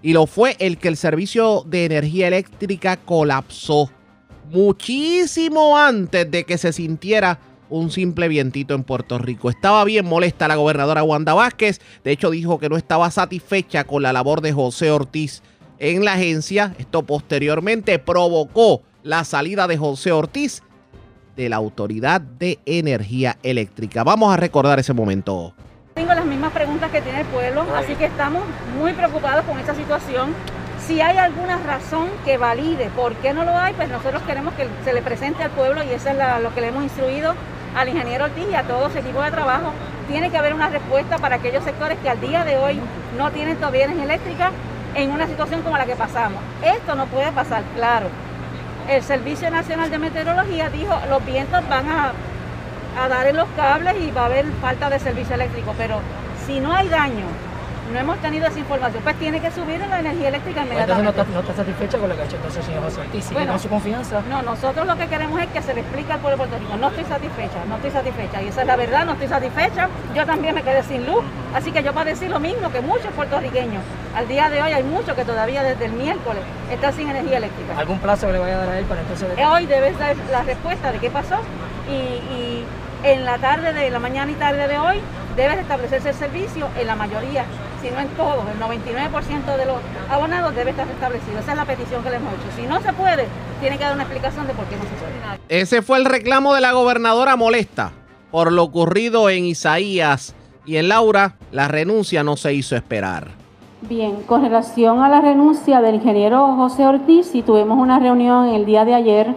Y 0.00 0.12
lo 0.12 0.26
fue 0.26 0.54
el 0.60 0.78
que 0.78 0.86
el 0.86 0.96
servicio 0.96 1.64
de 1.66 1.86
energía 1.86 2.28
eléctrica 2.28 2.98
colapsó 2.98 3.90
muchísimo 4.50 5.76
antes 5.76 6.30
de 6.30 6.44
que 6.44 6.56
se 6.56 6.72
sintiera 6.72 7.40
un 7.70 7.90
simple 7.90 8.28
vientito 8.28 8.74
en 8.74 8.84
Puerto 8.84 9.18
Rico. 9.18 9.50
Estaba 9.50 9.84
bien 9.84 10.06
molesta 10.06 10.48
la 10.48 10.56
gobernadora 10.56 11.02
Wanda 11.02 11.34
Vázquez. 11.34 11.80
De 12.04 12.12
hecho, 12.12 12.30
dijo 12.30 12.58
que 12.58 12.68
no 12.68 12.76
estaba 12.76 13.10
satisfecha 13.10 13.84
con 13.84 14.02
la 14.02 14.12
labor 14.12 14.40
de 14.40 14.52
José 14.52 14.90
Ortiz 14.90 15.42
en 15.78 16.04
la 16.04 16.14
agencia. 16.14 16.74
Esto 16.78 17.02
posteriormente 17.02 17.98
provocó 17.98 18.82
la 19.02 19.24
salida 19.24 19.66
de 19.66 19.76
José 19.76 20.12
Ortiz 20.12 20.62
de 21.36 21.48
la 21.48 21.56
Autoridad 21.56 22.20
de 22.20 22.58
Energía 22.66 23.36
Eléctrica. 23.42 24.02
Vamos 24.02 24.32
a 24.32 24.36
recordar 24.36 24.78
ese 24.78 24.92
momento. 24.92 25.54
Tengo 25.94 26.14
las 26.14 26.24
mismas 26.24 26.52
preguntas 26.52 26.90
que 26.90 27.00
tiene 27.00 27.20
el 27.20 27.26
pueblo, 27.26 27.64
así 27.74 27.94
que 27.94 28.06
estamos 28.06 28.42
muy 28.78 28.92
preocupados 28.92 29.44
con 29.44 29.58
esta 29.58 29.74
situación. 29.74 30.32
Si 30.86 31.00
hay 31.00 31.18
alguna 31.18 31.58
razón 31.58 32.08
que 32.24 32.38
valide 32.38 32.88
por 32.96 33.14
qué 33.16 33.34
no 33.34 33.44
lo 33.44 33.50
hay, 33.56 33.74
pues 33.74 33.88
nosotros 33.88 34.22
queremos 34.22 34.54
que 34.54 34.66
se 34.84 34.92
le 34.92 35.02
presente 35.02 35.42
al 35.42 35.50
pueblo 35.50 35.82
y 35.84 35.88
eso 35.90 36.08
es 36.08 36.16
la- 36.16 36.38
lo 36.38 36.54
que 36.54 36.60
le 36.60 36.68
hemos 36.68 36.82
instruido 36.84 37.34
al 37.76 37.88
ingeniero 37.88 38.24
Ortiz 38.24 38.46
y 38.50 38.54
a 38.54 38.62
todo 38.62 38.90
su 38.90 38.98
equipo 38.98 39.22
de 39.22 39.30
trabajo. 39.30 39.72
Tiene 40.08 40.30
que 40.30 40.38
haber 40.38 40.54
una 40.54 40.68
respuesta 40.68 41.18
para 41.18 41.36
aquellos 41.36 41.64
sectores 41.64 41.98
que 42.02 42.08
al 42.08 42.20
día 42.20 42.44
de 42.44 42.56
hoy 42.56 42.80
no 43.16 43.30
tienen 43.30 43.56
todavía 43.56 43.84
energía 43.84 44.04
eléctrica 44.04 44.50
en 44.94 45.10
una 45.10 45.26
situación 45.26 45.62
como 45.62 45.76
la 45.76 45.86
que 45.86 45.96
pasamos. 45.96 46.40
Esto 46.62 46.94
no 46.94 47.06
puede 47.06 47.30
pasar, 47.32 47.62
claro. 47.74 48.08
El 48.88 49.02
Servicio 49.02 49.50
Nacional 49.50 49.90
de 49.90 49.98
Meteorología 49.98 50.70
dijo 50.70 50.94
los 51.10 51.24
vientos 51.26 51.68
van 51.68 51.88
a 51.88 52.12
a 52.98 53.08
dar 53.08 53.26
en 53.26 53.36
los 53.36 53.48
cables 53.56 53.94
y 54.00 54.10
va 54.10 54.22
a 54.22 54.26
haber 54.26 54.46
falta 54.60 54.90
de 54.90 54.98
servicio 54.98 55.34
eléctrico. 55.34 55.74
Pero 55.78 56.00
si 56.46 56.60
no 56.60 56.72
hay 56.72 56.88
daño, 56.88 57.26
no 57.92 57.98
hemos 57.98 58.18
tenido 58.18 58.46
esa 58.46 58.58
información, 58.58 59.02
pues 59.02 59.16
tiene 59.16 59.40
que 59.40 59.50
subir 59.50 59.78
la 59.80 60.00
energía 60.00 60.28
eléctrica 60.28 60.62
Pues 60.62 60.72
Entonces 60.80 60.88
no 60.88 61.10
inmediatamente. 61.10 61.20
está, 61.20 61.32
no 61.34 61.40
está 61.40 61.54
satisfecha 61.54 61.98
con 61.98 62.08
lo 62.08 62.16
que 62.16 62.22
ha 62.22 62.24
hecho 62.24 62.36
entonces 62.36 62.64
señor 62.64 62.82
José 62.84 63.00
Ortiz. 63.00 63.24
¿Sigue 63.24 63.34
Bueno, 63.34 63.58
su 63.58 63.68
confianza? 63.68 64.22
No, 64.28 64.42
nosotros 64.42 64.86
lo 64.86 64.96
que 64.96 65.06
queremos 65.06 65.40
es 65.40 65.46
que 65.48 65.62
se 65.62 65.74
le 65.74 65.80
explique 65.80 66.12
al 66.12 66.20
pueblo 66.20 66.36
de 66.44 66.48
Puerto 66.48 66.64
Rico. 66.64 66.76
No 66.78 66.88
estoy 66.88 67.04
satisfecha, 67.04 67.58
no 67.68 67.76
estoy 67.76 67.90
satisfecha. 67.90 68.42
Y 68.42 68.48
esa 68.48 68.60
es 68.62 68.66
la 68.66 68.76
verdad, 68.76 69.06
no 69.06 69.12
estoy 69.12 69.28
satisfecha. 69.28 69.88
Yo 70.14 70.26
también 70.26 70.54
me 70.54 70.62
quedé 70.62 70.82
sin 70.82 71.06
luz. 71.06 71.24
Así 71.54 71.72
que 71.72 71.82
yo 71.82 71.92
para 71.92 72.10
decir 72.10 72.30
lo 72.30 72.40
mismo 72.40 72.70
que 72.70 72.80
muchos 72.80 73.10
puertorriqueños. 73.16 73.82
Al 74.14 74.28
día 74.28 74.48
de 74.50 74.62
hoy 74.62 74.72
hay 74.72 74.82
muchos 74.82 75.14
que 75.16 75.24
todavía 75.24 75.62
desde 75.62 75.86
el 75.86 75.92
miércoles 75.92 76.42
están 76.70 76.92
sin 76.92 77.08
energía 77.08 77.38
eléctrica. 77.38 77.78
¿Algún 77.78 77.98
plazo 77.98 78.26
que 78.26 78.32
le 78.34 78.38
vaya 78.38 78.54
a 78.54 78.58
dar 78.58 78.68
a 78.70 78.78
él 78.78 78.84
para 78.84 79.00
entonces... 79.00 79.28
Eh, 79.36 79.44
Hoy 79.46 79.66
debes 79.66 79.98
dar 79.98 80.14
la 80.30 80.42
respuesta 80.42 80.92
de 80.92 80.98
qué 80.98 81.10
pasó 81.10 81.36
y, 81.88 81.92
y 81.92 82.64
en 83.04 83.24
la 83.24 83.38
tarde 83.38 83.72
de 83.72 83.90
la 83.90 83.98
mañana 83.98 84.30
y 84.30 84.34
tarde 84.34 84.66
de 84.66 84.78
hoy 84.78 85.00
debe 85.36 85.60
establecerse 85.60 86.08
el 86.10 86.14
servicio 86.16 86.66
en 86.78 86.86
la 86.88 86.96
mayoría, 86.96 87.44
si 87.82 87.90
no 87.90 88.00
en 88.00 88.08
todos, 88.08 88.44
el 88.52 88.60
99% 88.60 89.56
de 89.56 89.66
los 89.66 89.76
abonados 90.10 90.54
debe 90.54 90.70
estar 90.70 90.88
establecido. 90.88 91.38
Esa 91.38 91.52
es 91.52 91.56
la 91.56 91.64
petición 91.64 92.02
que 92.02 92.10
le 92.10 92.16
hemos 92.16 92.32
hecho. 92.34 92.56
Si 92.56 92.66
no 92.66 92.80
se 92.80 92.92
puede, 92.92 93.26
tiene 93.60 93.78
que 93.78 93.84
dar 93.84 93.94
una 93.94 94.04
explicación 94.04 94.46
de 94.46 94.54
por 94.54 94.64
qué 94.66 94.76
no 94.76 94.82
se 94.82 94.90
puede. 94.90 95.40
Ese 95.48 95.82
fue 95.82 95.98
el 95.98 96.04
reclamo 96.04 96.54
de 96.54 96.60
la 96.60 96.72
gobernadora 96.72 97.36
molesta 97.36 97.92
por 98.30 98.52
lo 98.52 98.62
ocurrido 98.62 99.30
en 99.30 99.44
Isaías 99.44 100.34
y 100.66 100.76
en 100.76 100.88
Laura. 100.88 101.36
La 101.50 101.68
renuncia 101.68 102.22
no 102.22 102.36
se 102.36 102.54
hizo 102.54 102.76
esperar. 102.76 103.28
Bien, 103.82 104.22
con 104.26 104.42
relación 104.42 105.02
a 105.02 105.08
la 105.08 105.20
renuncia 105.20 105.80
del 105.80 105.96
ingeniero 105.96 106.54
José 106.56 106.86
Ortiz, 106.86 107.26
sí 107.26 107.42
tuvimos 107.42 107.78
una 107.78 107.98
reunión 107.98 108.48
el 108.48 108.66
día 108.66 108.84
de 108.84 108.94
ayer 108.94 109.34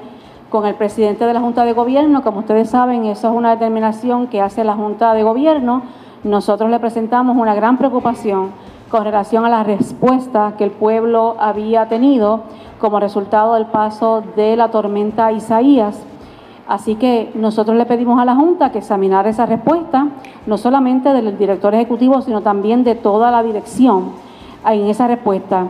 con 0.49 0.65
el 0.65 0.75
presidente 0.75 1.25
de 1.25 1.33
la 1.33 1.39
Junta 1.39 1.63
de 1.63 1.73
Gobierno. 1.73 2.23
Como 2.23 2.39
ustedes 2.39 2.69
saben, 2.69 3.05
eso 3.05 3.29
es 3.29 3.35
una 3.35 3.51
determinación 3.51 4.27
que 4.27 4.41
hace 4.41 4.63
la 4.63 4.73
Junta 4.73 5.13
de 5.13 5.23
Gobierno. 5.23 5.83
Nosotros 6.23 6.69
le 6.69 6.79
presentamos 6.79 7.35
una 7.35 7.55
gran 7.55 7.77
preocupación 7.77 8.51
con 8.89 9.03
relación 9.03 9.43
a 9.43 9.49
la 9.49 9.63
respuesta 9.63 10.53
que 10.55 10.63
el 10.63 10.71
pueblo 10.71 11.35
había 11.39 11.87
tenido 11.87 12.41
como 12.79 12.99
resultado 12.99 13.55
del 13.55 13.65
paso 13.65 14.21
de 14.35 14.55
la 14.55 14.69
tormenta 14.69 15.31
Isaías. 15.31 16.03
Así 16.67 16.95
que 16.95 17.31
nosotros 17.33 17.75
le 17.75 17.85
pedimos 17.85 18.19
a 18.19 18.25
la 18.25 18.35
Junta 18.35 18.71
que 18.71 18.77
examinara 18.77 19.29
esa 19.29 19.47
respuesta, 19.47 20.09
no 20.45 20.57
solamente 20.59 21.11
del 21.11 21.37
director 21.39 21.73
ejecutivo, 21.73 22.21
sino 22.21 22.41
también 22.41 22.83
de 22.83 22.93
toda 22.93 23.31
la 23.31 23.41
dirección 23.41 24.11
en 24.65 24.87
esa 24.87 25.07
respuesta. 25.07 25.67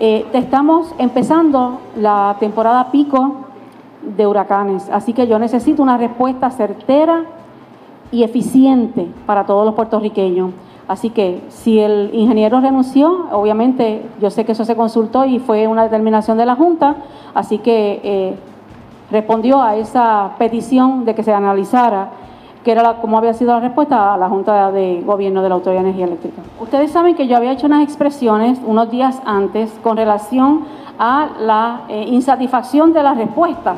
Eh, 0.00 0.26
estamos 0.32 0.92
empezando 0.98 1.78
la 1.96 2.36
temporada 2.40 2.90
pico 2.90 3.36
de 4.16 4.26
huracanes, 4.26 4.88
así 4.90 5.12
que 5.12 5.28
yo 5.28 5.38
necesito 5.38 5.82
una 5.82 5.98
respuesta 5.98 6.50
certera 6.50 7.24
y 8.10 8.22
eficiente 8.22 9.06
para 9.26 9.44
todos 9.46 9.64
los 9.64 9.74
puertorriqueños. 9.74 10.50
Así 10.86 11.10
que 11.10 11.42
si 11.48 11.78
el 11.80 12.10
ingeniero 12.14 12.60
renunció, 12.60 13.26
obviamente 13.32 14.02
yo 14.20 14.30
sé 14.30 14.46
que 14.46 14.52
eso 14.52 14.64
se 14.64 14.74
consultó 14.74 15.26
y 15.26 15.38
fue 15.38 15.66
una 15.66 15.84
determinación 15.84 16.38
de 16.38 16.46
la 16.46 16.56
Junta, 16.56 16.96
así 17.34 17.58
que 17.58 18.00
eh, 18.02 18.34
respondió 19.10 19.60
a 19.60 19.76
esa 19.76 20.32
petición 20.38 21.04
de 21.04 21.14
que 21.14 21.22
se 21.22 21.32
analizara 21.32 22.10
que 22.64 22.72
era 22.72 22.94
como 22.94 23.18
había 23.18 23.34
sido 23.34 23.52
la 23.52 23.60
respuesta 23.60 24.14
a 24.14 24.16
la 24.16 24.28
Junta 24.28 24.72
de 24.72 25.02
Gobierno 25.04 25.42
de 25.42 25.48
la 25.48 25.54
Autoridad 25.54 25.82
de 25.82 25.88
Energía 25.88 26.06
Eléctrica. 26.06 26.42
Ustedes 26.60 26.90
saben 26.90 27.14
que 27.14 27.26
yo 27.26 27.36
había 27.36 27.52
hecho 27.52 27.66
unas 27.66 27.82
expresiones 27.82 28.58
unos 28.66 28.90
días 28.90 29.22
antes 29.24 29.70
con 29.82 29.96
relación 29.96 30.64
a 30.98 31.28
la 31.40 31.82
eh, 31.88 32.04
insatisfacción 32.08 32.92
de 32.92 33.02
la 33.02 33.14
respuesta 33.14 33.76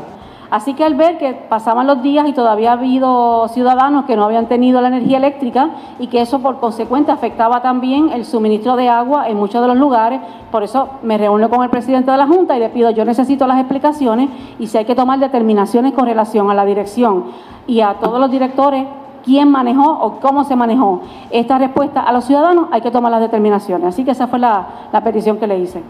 Así 0.51 0.75
que 0.75 0.85
al 0.85 0.97
ver 0.97 1.17
que 1.19 1.33
pasaban 1.33 1.87
los 1.87 2.03
días 2.03 2.27
y 2.29 2.33
todavía 2.33 2.71
ha 2.71 2.73
habido 2.73 3.47
ciudadanos 3.49 4.05
que 4.05 4.17
no 4.17 4.25
habían 4.25 4.47
tenido 4.47 4.81
la 4.81 4.89
energía 4.89 5.19
eléctrica 5.19 5.71
y 6.01 6.09
que 6.09 6.21
eso 6.21 6.41
por 6.41 6.59
consecuente 6.59 7.13
afectaba 7.13 7.63
también 7.63 8.11
el 8.11 8.25
suministro 8.25 8.75
de 8.75 8.89
agua 8.89 9.29
en 9.29 9.37
muchos 9.37 9.63
de 9.63 9.69
los 9.69 9.77
lugares, 9.77 10.21
por 10.51 10.65
eso 10.65 10.89
me 11.03 11.19
reúno 11.19 11.49
con 11.49 11.63
el 11.63 11.71
presidente 11.71 12.11
de 12.11 12.17
la 12.17 12.27
Junta 12.27 12.57
y 12.57 12.61
le 12.61 12.69
pido, 12.69 12.91
yo 12.91 13.05
necesito 13.05 13.47
las 13.47 13.59
explicaciones 13.59 14.29
y 14.59 14.67
si 14.67 14.77
hay 14.77 14.85
que 14.85 14.97
tomar 14.97 15.21
determinaciones 15.21 15.93
con 15.93 16.07
relación 16.07 16.51
a 16.51 16.55
la 16.55 16.65
dirección 16.65 17.27
y 17.69 17.81
a 17.81 17.95
todos 17.95 18.19
los 18.19 18.31
directores 18.31 18.87
quién 19.25 19.51
manejó 19.51 19.89
o 19.89 20.19
cómo 20.19 20.43
se 20.43 20.57
manejó 20.57 21.03
esta 21.31 21.59
respuesta 21.59 22.01
a 22.01 22.13
los 22.13 22.25
ciudadanos, 22.25 22.67
hay 22.73 22.81
que 22.81 22.91
tomar 22.91 23.13
las 23.13 23.21
determinaciones. 23.21 23.89
Así 23.89 24.05
que 24.05 24.11
esa 24.11 24.27
fue 24.27 24.39
la, 24.39 24.67
la 24.93 25.05
petición 25.05 25.39
que 25.39 25.47
le 25.47 25.59
hice. 25.59 25.83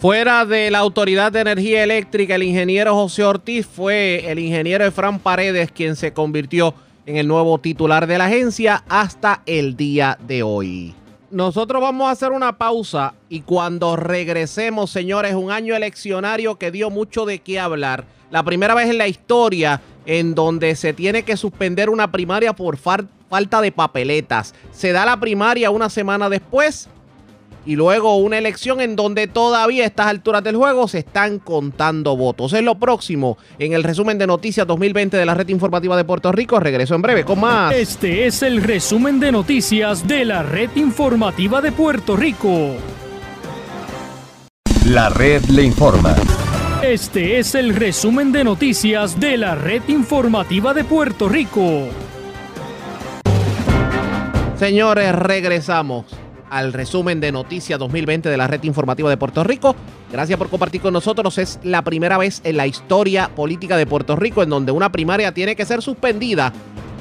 Fuera 0.00 0.46
de 0.46 0.70
la 0.70 0.78
Autoridad 0.78 1.30
de 1.30 1.40
Energía 1.40 1.84
Eléctrica, 1.84 2.36
el 2.36 2.42
ingeniero 2.42 2.94
José 2.94 3.22
Ortiz 3.22 3.66
fue 3.66 4.30
el 4.30 4.38
ingeniero 4.38 4.86
Efran 4.86 5.18
Paredes 5.18 5.70
quien 5.72 5.94
se 5.94 6.14
convirtió 6.14 6.72
en 7.04 7.18
el 7.18 7.28
nuevo 7.28 7.58
titular 7.58 8.06
de 8.06 8.16
la 8.16 8.24
agencia 8.24 8.82
hasta 8.88 9.42
el 9.44 9.76
día 9.76 10.16
de 10.26 10.42
hoy. 10.42 10.94
Nosotros 11.30 11.82
vamos 11.82 12.08
a 12.08 12.12
hacer 12.12 12.32
una 12.32 12.56
pausa 12.56 13.12
y 13.28 13.42
cuando 13.42 13.94
regresemos, 13.94 14.90
señores, 14.90 15.34
un 15.34 15.50
año 15.50 15.76
eleccionario 15.76 16.56
que 16.56 16.70
dio 16.70 16.88
mucho 16.88 17.26
de 17.26 17.40
qué 17.40 17.60
hablar. 17.60 18.06
La 18.30 18.42
primera 18.42 18.74
vez 18.74 18.88
en 18.88 18.96
la 18.96 19.06
historia 19.06 19.82
en 20.06 20.34
donde 20.34 20.76
se 20.76 20.94
tiene 20.94 21.24
que 21.24 21.36
suspender 21.36 21.90
una 21.90 22.10
primaria 22.10 22.54
por 22.54 22.78
falta 22.78 23.60
de 23.60 23.70
papeletas. 23.70 24.54
Se 24.72 24.92
da 24.92 25.04
la 25.04 25.20
primaria 25.20 25.70
una 25.70 25.90
semana 25.90 26.30
después 26.30 26.88
y 27.66 27.76
luego 27.76 28.16
una 28.16 28.38
elección 28.38 28.80
en 28.80 28.96
donde 28.96 29.26
todavía 29.26 29.84
a 29.84 29.86
estas 29.86 30.06
alturas 30.06 30.42
del 30.42 30.56
juego 30.56 30.88
se 30.88 30.98
están 30.98 31.38
contando 31.38 32.16
votos. 32.16 32.52
Es 32.52 32.62
lo 32.62 32.76
próximo 32.76 33.38
en 33.58 33.72
el 33.72 33.84
resumen 33.84 34.18
de 34.18 34.26
noticias 34.26 34.66
2020 34.66 35.16
de 35.16 35.26
la 35.26 35.34
red 35.34 35.48
informativa 35.48 35.96
de 35.96 36.04
Puerto 36.04 36.32
Rico. 36.32 36.60
Regreso 36.60 36.94
en 36.94 37.02
breve 37.02 37.24
con 37.24 37.40
más. 37.40 37.74
Este 37.74 38.26
es 38.26 38.42
el 38.42 38.62
resumen 38.62 39.20
de 39.20 39.32
noticias 39.32 40.06
de 40.06 40.24
la 40.24 40.42
red 40.42 40.70
informativa 40.74 41.60
de 41.60 41.72
Puerto 41.72 42.16
Rico. 42.16 42.76
La 44.86 45.08
red 45.10 45.44
le 45.44 45.62
informa. 45.62 46.16
Este 46.82 47.38
es 47.38 47.54
el 47.54 47.74
resumen 47.74 48.32
de 48.32 48.42
noticias 48.42 49.20
de 49.20 49.36
la 49.36 49.54
red 49.54 49.82
informativa 49.88 50.72
de 50.72 50.82
Puerto 50.84 51.28
Rico. 51.28 51.88
Señores, 54.56 55.14
regresamos 55.14 56.06
al 56.50 56.72
resumen 56.72 57.20
de 57.20 57.32
Noticias 57.32 57.78
2020 57.78 58.28
de 58.28 58.36
la 58.36 58.46
red 58.46 58.62
informativa 58.64 59.08
de 59.08 59.16
Puerto 59.16 59.44
Rico. 59.44 59.74
Gracias 60.12 60.38
por 60.38 60.50
compartir 60.50 60.80
con 60.80 60.92
nosotros. 60.92 61.38
Es 61.38 61.60
la 61.62 61.82
primera 61.82 62.18
vez 62.18 62.42
en 62.44 62.56
la 62.56 62.66
historia 62.66 63.30
política 63.34 63.76
de 63.76 63.86
Puerto 63.86 64.16
Rico 64.16 64.42
en 64.42 64.50
donde 64.50 64.72
una 64.72 64.92
primaria 64.92 65.32
tiene 65.32 65.56
que 65.56 65.64
ser 65.64 65.80
suspendida 65.80 66.52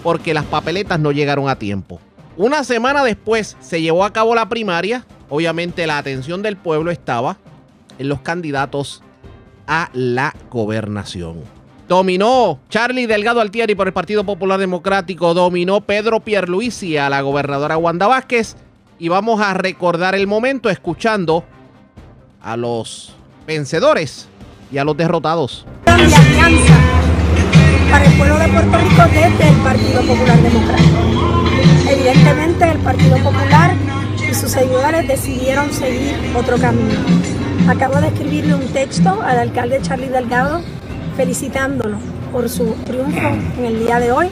porque 0.04 0.34
las 0.34 0.46
papeletas 0.46 1.00
no 1.00 1.12
llegaron 1.12 1.50
a 1.50 1.58
tiempo. 1.58 2.00
Una 2.38 2.64
semana 2.64 3.04
después 3.04 3.58
se 3.60 3.82
llevó 3.82 4.06
a 4.06 4.14
cabo 4.14 4.36
la 4.36 4.48
primaria. 4.48 5.06
Obviamente 5.28 5.86
la 5.88 5.98
atención 5.98 6.42
del 6.42 6.56
pueblo 6.56 6.92
estaba 6.92 7.38
en 7.98 8.08
los 8.08 8.22
candidatos 8.22 9.04
a 9.68 9.90
la 9.94 10.34
gobernación. 10.50 11.44
Dominó 11.88 12.60
Charlie 12.70 13.08
Delgado 13.08 13.42
Altieri 13.42 13.74
por 13.74 13.88
el 13.88 13.94
Partido 13.94 14.24
Popular 14.24 14.60
Democrático. 14.60 15.34
Dominó 15.34 15.82
Pedro 15.82 16.20
Pierluisi 16.20 16.98
a 16.98 17.10
la 17.10 17.22
gobernadora 17.22 17.78
Wanda 17.78 18.08
Vázquez 18.08 18.56
y 19.00 19.08
vamos 19.08 19.42
a 19.42 19.54
recordar 19.54 20.14
el 20.14 20.28
momento 20.28 20.70
escuchando 20.70 21.46
a 22.42 22.58
los 22.58 23.16
vencedores 23.48 24.28
y 24.72 24.78
a 24.78 24.84
los 24.84 24.96
derrotados. 24.96 25.66
para 25.86 26.06
el 28.06 28.14
pueblo 28.18 28.38
de 28.38 28.48
Puerto 28.50 28.78
Rico 28.78 29.02
desde 29.06 29.50
el 29.50 29.56
Partido 29.64 30.02
Popular 30.02 30.38
Democrático. 30.38 31.00
Evidentemente 31.90 32.72
el 32.72 32.78
Partido 32.80 33.18
Popular 33.18 33.74
y 34.30 34.34
sus 34.34 34.52
seguidores 34.52 35.08
decidieron 35.08 35.72
seguir 35.74 36.16
otro 36.36 36.58
camino. 36.58 37.00
Acabo 37.68 38.02
de 38.02 38.08
escribirle 38.08 38.54
un 38.54 38.68
texto 38.68 39.22
al 39.24 39.40
alcalde 39.40 39.80
Charlie 39.82 40.10
Delgado 40.10 40.62
felicitándolo 41.16 41.98
por 42.32 42.48
su 42.50 42.74
triunfo 42.86 43.30
en 43.58 43.66
el 43.66 43.80
día 43.80 44.00
de 44.00 44.12
hoy 44.12 44.30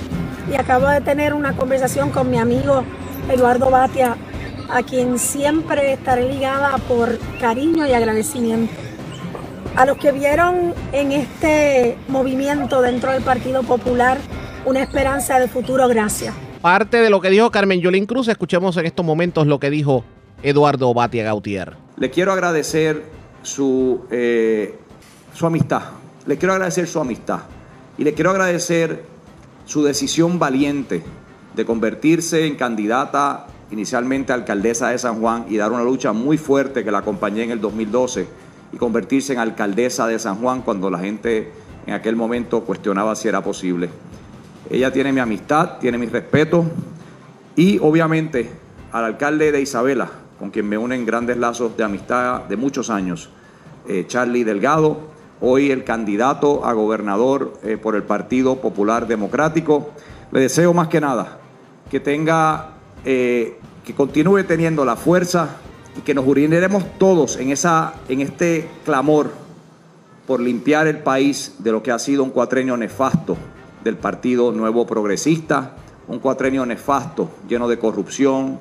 y 0.52 0.56
acabo 0.56 0.88
de 0.88 1.02
tener 1.02 1.34
una 1.34 1.54
conversación 1.54 2.12
con 2.12 2.30
mi 2.30 2.38
amigo 2.38 2.84
Eduardo 3.30 3.72
Batia 3.72 4.16
a 4.70 4.84
quien 4.84 5.20
siempre 5.20 5.94
estaré 5.94 6.32
ligada 6.32 6.78
por 6.88 7.18
cariño 7.40 7.86
y 7.88 7.94
agradecimiento. 7.94 8.74
A 9.76 9.86
los 9.86 9.98
que 9.98 10.12
vieron 10.12 10.74
en 10.92 11.12
este 11.12 11.98
movimiento 12.08 12.82
dentro 12.82 13.12
del 13.12 13.24
Partido 13.24 13.64
Popular 13.64 14.18
una 14.66 14.82
esperanza 14.82 15.40
de 15.40 15.48
futuro, 15.48 15.88
gracias. 15.88 16.34
Parte 16.62 16.98
de 16.98 17.10
lo 17.10 17.22
que 17.22 17.30
dijo 17.30 17.52
Carmen 17.52 17.80
Yolín 17.80 18.06
Cruz, 18.06 18.28
escuchemos 18.28 18.76
en 18.78 18.86
estos 18.86 19.06
momentos 19.06 19.48
lo 19.48 19.60
que 19.60 19.70
dijo 19.70 20.04
Eduardo 20.44 20.94
Batia 20.94 21.24
Gautier. 21.24 21.76
Le 21.98 22.10
quiero 22.10 22.34
agradecer 22.34 23.04
su, 23.44 24.06
eh, 24.12 24.78
su 25.34 25.46
amistad, 25.46 25.84
le 26.26 26.38
quiero 26.38 26.54
agradecer 26.54 26.88
su 26.88 27.00
amistad 27.00 27.42
y 27.98 28.04
le 28.04 28.14
quiero 28.14 28.32
agradecer 28.32 29.04
su 29.66 29.84
decisión 29.84 30.40
valiente 30.40 31.04
de 31.56 31.66
convertirse 31.66 32.46
en 32.46 32.56
candidata 32.56 33.48
inicialmente 33.72 34.34
alcaldesa 34.34 34.90
de 34.90 34.98
San 34.98 35.20
Juan 35.20 35.46
y 35.50 35.58
dar 35.58 35.72
una 35.72 35.84
lucha 35.84 36.14
muy 36.14 36.38
fuerte 36.38 36.84
que 36.84 36.92
la 36.92 37.00
acompañé 37.00 37.44
en 37.44 37.52
el 37.52 37.62
2012 37.62 38.28
y 38.72 38.78
convertirse 38.78 39.34
en 39.34 39.40
alcaldesa 39.40 40.08
de 40.08 40.20
San 40.20 40.38
Juan 40.38 40.62
cuando 40.62 40.90
la 40.90 41.00
gente 41.00 41.52
en 41.86 41.94
aquel 41.94 42.16
momento 42.16 42.62
cuestionaba 42.62 43.16
si 43.16 43.28
era 43.28 43.42
posible. 43.42 43.90
Ella 44.70 44.92
tiene 44.92 45.14
mi 45.14 45.20
amistad, 45.20 45.78
tiene 45.80 45.98
mi 45.98 46.08
respeto 46.08 46.66
y 47.56 47.80
obviamente 47.80 48.50
al 48.92 49.06
alcalde 49.06 49.52
de 49.52 49.62
Isabela, 49.62 50.10
con 50.40 50.52
quien 50.52 50.68
me 50.68 50.78
unen 50.78 51.06
grandes 51.06 51.38
lazos 51.38 51.76
de 51.78 51.84
amistad 51.84 52.44
de 52.44 52.58
muchos 52.58 52.90
años, 52.90 53.30
eh, 53.88 54.06
Charlie 54.08 54.44
Delgado, 54.44 55.00
hoy 55.40 55.72
el 55.72 55.84
candidato 55.84 56.66
a 56.66 56.74
gobernador 56.74 57.54
eh, 57.64 57.78
por 57.78 57.96
el 57.96 58.04
Partido 58.04 58.58
Popular 58.58 59.08
Democrático. 59.08 59.92
Le 60.32 60.42
deseo 60.42 60.74
más 60.74 60.90
que 60.90 61.00
nada 61.00 61.40
que 61.90 62.00
tenga 62.00 62.77
eh, 63.10 63.58
que 63.86 63.96
continúe 63.96 64.44
teniendo 64.44 64.84
la 64.84 64.98
fuerza 64.98 65.56
y 65.98 66.02
que 66.02 66.14
nos 66.14 66.28
uniremos 66.28 66.84
todos 66.98 67.38
en, 67.38 67.52
esa, 67.52 67.94
en 68.10 68.20
este 68.20 68.68
clamor 68.84 69.32
por 70.28 70.42
limpiar 70.42 70.88
el 70.88 71.00
país 71.00 71.56
de 71.60 71.72
lo 71.72 71.82
que 71.82 71.92
ha 71.92 72.00
sido 72.00 72.22
un 72.22 72.32
cuatrenio 72.32 72.76
nefasto 72.76 73.38
del 73.82 73.96
Partido 73.96 74.52
Nuevo 74.52 74.86
Progresista, 74.86 75.78
un 76.10 76.20
cuatrenio 76.20 76.66
nefasto, 76.66 77.30
lleno 77.48 77.70
de 77.70 77.80
corrupción, 77.80 78.60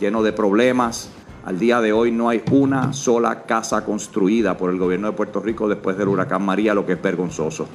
lleno 0.00 0.24
de 0.24 0.32
problemas. 0.32 1.10
Al 1.44 1.60
día 1.60 1.80
de 1.80 1.92
hoy 1.92 2.10
no 2.10 2.28
hay 2.28 2.42
una 2.50 2.92
sola 2.92 3.44
casa 3.44 3.84
construida 3.84 4.56
por 4.56 4.70
el 4.70 4.78
gobierno 4.78 5.06
de 5.06 5.12
Puerto 5.16 5.38
Rico 5.38 5.68
después 5.68 5.96
del 5.96 6.08
huracán 6.08 6.42
María, 6.42 6.74
lo 6.74 6.84
que 6.84 6.94
es 6.94 7.00
vergonzoso. 7.00 7.68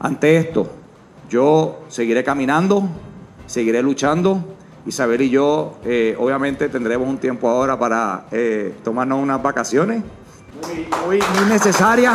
Ante 0.00 0.36
esto, 0.36 0.70
yo 1.30 1.78
seguiré 1.88 2.22
caminando, 2.22 2.86
seguiré 3.46 3.82
luchando 3.82 4.59
Isabel 4.86 5.20
y 5.20 5.30
yo, 5.30 5.78
eh, 5.84 6.16
obviamente, 6.18 6.68
tendremos 6.68 7.08
un 7.08 7.18
tiempo 7.18 7.48
ahora 7.48 7.78
para 7.78 8.24
eh, 8.30 8.74
tomarnos 8.82 9.22
unas 9.22 9.42
vacaciones 9.42 10.02
muy, 11.06 11.20
muy, 11.20 11.48
necesarias. 11.48 12.14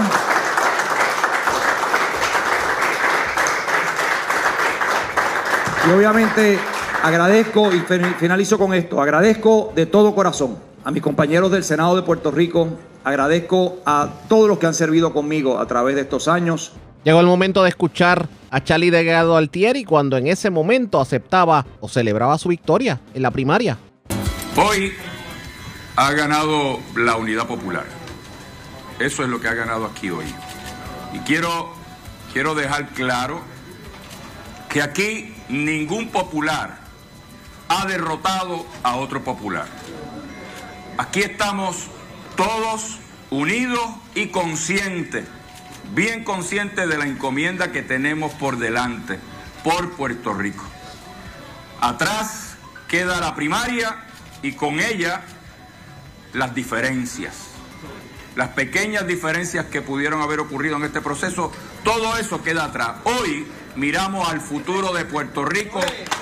Y 5.87 5.91
obviamente 5.91 6.57
agradezco, 7.03 7.71
y 7.71 7.79
finalizo 8.17 8.57
con 8.57 8.73
esto, 8.73 8.99
agradezco 8.99 9.71
de 9.75 9.85
todo 9.85 10.15
corazón 10.15 10.57
a 10.83 10.91
mis 10.91 11.03
compañeros 11.03 11.51
del 11.51 11.63
Senado 11.63 11.95
de 11.95 12.01
Puerto 12.01 12.31
Rico, 12.31 12.69
agradezco 13.03 13.77
a 13.85 14.09
todos 14.27 14.47
los 14.47 14.57
que 14.57 14.65
han 14.65 14.73
servido 14.73 15.13
conmigo 15.13 15.59
a 15.59 15.67
través 15.67 15.95
de 15.95 16.01
estos 16.01 16.27
años. 16.27 16.73
Llegó 17.05 17.19
el 17.19 17.27
momento 17.27 17.61
de 17.61 17.69
escuchar 17.69 18.27
a 18.49 18.63
Charlie 18.63 18.89
Delgado 18.89 19.37
Altieri 19.37 19.85
cuando 19.85 20.17
en 20.17 20.25
ese 20.25 20.49
momento 20.49 20.99
aceptaba 20.99 21.63
o 21.79 21.87
celebraba 21.87 22.35
su 22.39 22.49
victoria 22.49 22.99
en 23.13 23.21
la 23.21 23.29
primaria. 23.29 23.77
Hoy 24.57 24.91
ha 25.97 26.11
ganado 26.13 26.79
la 26.95 27.15
unidad 27.15 27.45
popular. 27.45 27.85
Eso 28.97 29.21
es 29.21 29.29
lo 29.29 29.39
que 29.39 29.47
ha 29.47 29.53
ganado 29.53 29.85
aquí 29.85 30.09
hoy. 30.09 30.25
Y 31.13 31.19
quiero, 31.19 31.69
quiero 32.33 32.55
dejar 32.55 32.87
claro 32.87 33.39
que 34.67 34.81
aquí 34.81 35.35
ningún 35.47 36.09
popular 36.09 36.79
ha 37.69 37.85
derrotado 37.85 38.65
a 38.81 38.95
otro 38.95 39.23
popular. 39.23 39.67
Aquí 40.97 41.19
estamos 41.19 41.87
todos 42.35 42.97
unidos 43.29 43.83
y 44.15 44.27
conscientes, 44.27 45.25
bien 45.93 46.23
conscientes 46.23 46.87
de 46.87 46.97
la 46.97 47.05
encomienda 47.05 47.71
que 47.71 47.81
tenemos 47.81 48.33
por 48.33 48.57
delante, 48.57 49.19
por 49.63 49.91
Puerto 49.91 50.33
Rico. 50.33 50.63
Atrás 51.81 52.55
queda 52.87 53.19
la 53.19 53.35
primaria 53.35 53.97
y 54.41 54.53
con 54.53 54.79
ella 54.79 55.21
las 56.33 56.53
diferencias, 56.53 57.35
las 58.35 58.49
pequeñas 58.49 59.07
diferencias 59.07 59.65
que 59.67 59.81
pudieron 59.81 60.21
haber 60.21 60.39
ocurrido 60.39 60.77
en 60.77 60.83
este 60.83 61.01
proceso, 61.01 61.51
todo 61.83 62.17
eso 62.17 62.43
queda 62.43 62.65
atrás. 62.65 62.97
Hoy 63.05 63.47
miramos 63.75 64.27
al 64.29 64.39
futuro 64.39 64.93
de 64.93 65.05
Puerto 65.05 65.45
Rico 65.45 65.79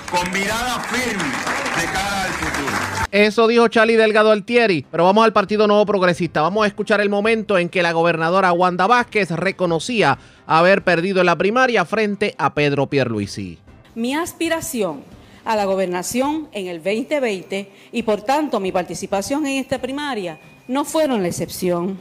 con 0.10 0.32
mirada 0.32 0.80
firme 0.82 1.24
de 1.24 1.86
cara 1.92 2.24
al 2.24 2.32
futuro. 2.32 2.78
Eso 3.12 3.48
dijo 3.48 3.68
Charlie 3.68 3.96
Delgado 3.96 4.32
Altieri, 4.32 4.86
pero 4.90 5.04
vamos 5.04 5.24
al 5.24 5.34
Partido 5.34 5.68
Nuevo 5.68 5.86
Progresista. 5.86 6.42
Vamos 6.42 6.64
a 6.64 6.68
escuchar 6.68 7.00
el 7.02 7.10
momento 7.10 7.58
en 7.58 7.70
que 7.70 7.84
la 7.84 7.92
gobernadora 7.92 8.52
Wanda 8.54 8.88
Vázquez 8.88 9.30
reconocía 9.32 10.18
haber 10.48 10.84
perdido 10.84 11.20
en 11.20 11.28
la 11.28 11.38
primaria 11.38 11.86
frente 11.86 12.34
a 12.38 12.54
Pedro 12.54 12.88
Pierluisi. 12.88 13.60
Mi 13.96 14.16
aspiración 14.16 15.04
a 15.46 15.56
la 15.56 15.66
gobernación 15.66 16.48
en 16.54 16.68
el 16.68 16.78
2020 16.78 17.72
y 17.92 18.04
por 18.04 18.22
tanto 18.22 18.60
mi 18.60 18.72
participación 18.72 19.46
en 19.46 19.60
esta 19.60 19.80
primaria 19.80 20.40
no 20.68 20.86
fueron 20.86 21.22
la 21.22 21.28
excepción. 21.28 22.00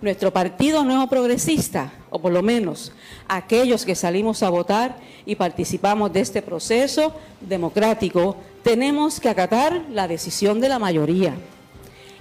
Nuestro 0.00 0.32
partido 0.32 0.84
nuevo 0.84 1.08
progresista, 1.08 1.92
o 2.10 2.20
por 2.20 2.30
lo 2.30 2.40
menos 2.40 2.92
aquellos 3.26 3.84
que 3.84 3.96
salimos 3.96 4.44
a 4.44 4.48
votar 4.48 4.96
y 5.26 5.34
participamos 5.34 6.12
de 6.12 6.20
este 6.20 6.40
proceso 6.40 7.12
democrático, 7.40 8.36
tenemos 8.62 9.18
que 9.18 9.28
acatar 9.28 9.86
la 9.90 10.06
decisión 10.06 10.60
de 10.60 10.68
la 10.68 10.78
mayoría. 10.78 11.34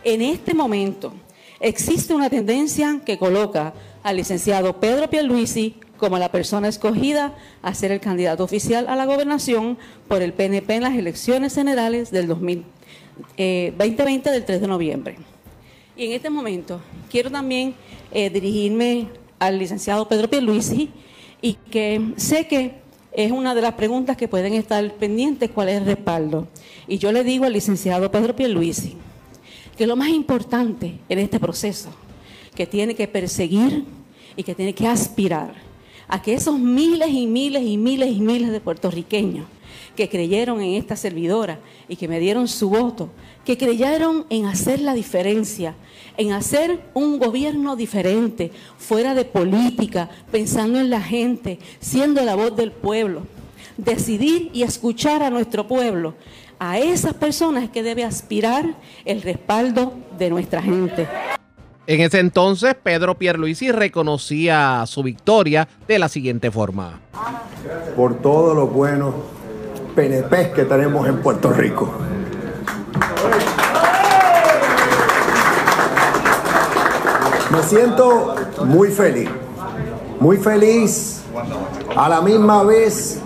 En 0.03 0.23
este 0.23 0.55
momento 0.55 1.13
existe 1.59 2.15
una 2.15 2.31
tendencia 2.31 2.99
que 3.05 3.19
coloca 3.19 3.73
al 4.01 4.15
licenciado 4.15 4.79
Pedro 4.79 5.07
Pierluisi 5.07 5.75
como 5.97 6.17
la 6.17 6.31
persona 6.31 6.69
escogida 6.69 7.35
a 7.61 7.75
ser 7.75 7.91
el 7.91 7.99
candidato 7.99 8.43
oficial 8.43 8.87
a 8.87 8.95
la 8.95 9.05
gobernación 9.05 9.77
por 10.07 10.23
el 10.23 10.33
PNP 10.33 10.75
en 10.75 10.83
las 10.83 10.95
elecciones 10.95 11.53
generales 11.53 12.09
del 12.09 12.25
2020 12.25 12.65
eh, 13.37 13.73
del 14.31 14.45
3 14.45 14.61
de 14.61 14.67
noviembre. 14.67 15.36
Y 15.97 16.05
en 16.05 16.11
este 16.11 16.29
momento 16.29 16.79
quiero 17.09 17.31
también 17.31 17.73
eh, 18.11 18.29
dirigirme 18.29 19.07
al 19.39 19.57
licenciado 19.57 20.07
Pedro 20.07 20.29
Pierluisi 20.29 20.91
y 21.41 21.53
que 21.53 22.13
sé 22.17 22.47
que 22.47 22.75
es 23.11 23.31
una 23.31 23.55
de 23.55 23.63
las 23.63 23.73
preguntas 23.73 24.15
que 24.15 24.27
pueden 24.27 24.53
estar 24.53 24.93
pendientes, 24.93 25.49
cuál 25.49 25.69
es 25.69 25.77
el 25.77 25.85
respaldo. 25.85 26.47
Y 26.87 26.99
yo 26.99 27.11
le 27.11 27.23
digo 27.23 27.45
al 27.45 27.53
licenciado 27.53 28.11
Pedro 28.11 28.35
Pierluisi 28.35 28.95
que 29.75 29.87
lo 29.87 29.95
más 29.95 30.09
importante 30.09 30.99
en 31.09 31.17
este 31.17 31.39
proceso, 31.39 31.89
que 32.53 32.67
tiene 32.67 32.93
que 32.93 33.07
perseguir 33.07 33.83
y 34.35 34.43
que 34.43 34.53
tiene 34.53 34.73
que 34.73 34.87
aspirar 34.87 35.55
a 36.07 36.21
que 36.21 36.35
esos 36.35 36.59
miles 36.59 37.09
y 37.09 37.25
miles 37.25 37.63
y 37.63 37.77
miles 37.77 38.11
y 38.11 38.19
miles 38.21 38.51
de 38.51 38.59
puertorriqueños 38.59 39.47
que 39.95 40.07
creyeron 40.07 40.61
en 40.61 40.75
esta 40.75 40.95
servidora 40.95 41.59
y 41.89 41.95
que 41.95 42.07
me 42.07 42.19
dieron 42.19 42.47
su 42.47 42.69
voto, 42.69 43.09
que 43.47 43.57
creyeron 43.57 44.25
en 44.29 44.45
hacer 44.45 44.81
la 44.81 44.93
diferencia, 44.93 45.73
en 46.17 46.33
hacer 46.33 46.81
un 46.93 47.17
gobierno 47.17 47.77
diferente, 47.77 48.51
fuera 48.77 49.15
de 49.15 49.23
política, 49.23 50.09
pensando 50.33 50.81
en 50.81 50.89
la 50.89 50.99
gente, 50.99 51.57
siendo 51.79 52.25
la 52.25 52.35
voz 52.35 52.57
del 52.57 52.73
pueblo, 52.73 53.21
decidir 53.77 54.49
y 54.51 54.63
escuchar 54.63 55.23
a 55.23 55.29
nuestro 55.29 55.65
pueblo. 55.65 56.13
A 56.59 56.77
esas 56.79 57.13
personas 57.13 57.69
que 57.69 57.83
debe 57.83 58.03
aspirar 58.03 58.75
el 59.05 59.21
respaldo 59.21 59.93
de 60.19 60.29
nuestra 60.29 60.61
gente. 60.61 61.07
En 61.85 62.01
ese 62.01 62.19
entonces, 62.19 62.75
Pedro 62.75 63.17
Pierluisi 63.17 63.71
reconocía 63.71 64.83
su 64.87 65.03
victoria 65.03 65.69
de 65.87 65.99
la 65.99 66.09
siguiente 66.09 66.51
forma. 66.51 66.99
Por 67.95 68.15
todo 68.21 68.53
lo 68.53 68.67
bueno 68.67 69.13
PNP 69.95 70.51
que 70.51 70.65
tenemos 70.65 71.07
en 71.07 71.21
Puerto 71.21 71.49
Rico. 71.53 72.16
Me 77.51 77.63
siento 77.63 78.35
muy 78.65 78.89
feliz, 78.89 79.29
muy 80.19 80.37
feliz, 80.37 81.23
a 81.95 82.09
la 82.09 82.21
misma 82.21 82.63
vez 82.63 83.19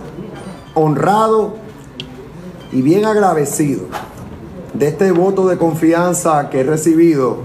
honrado 0.73 1.55
y 2.71 2.81
bien 2.81 3.05
agradecido 3.05 3.83
de 4.73 4.87
este 4.87 5.11
voto 5.11 5.47
de 5.47 5.57
confianza 5.57 6.49
que 6.49 6.61
he 6.61 6.63
recibido 6.63 7.39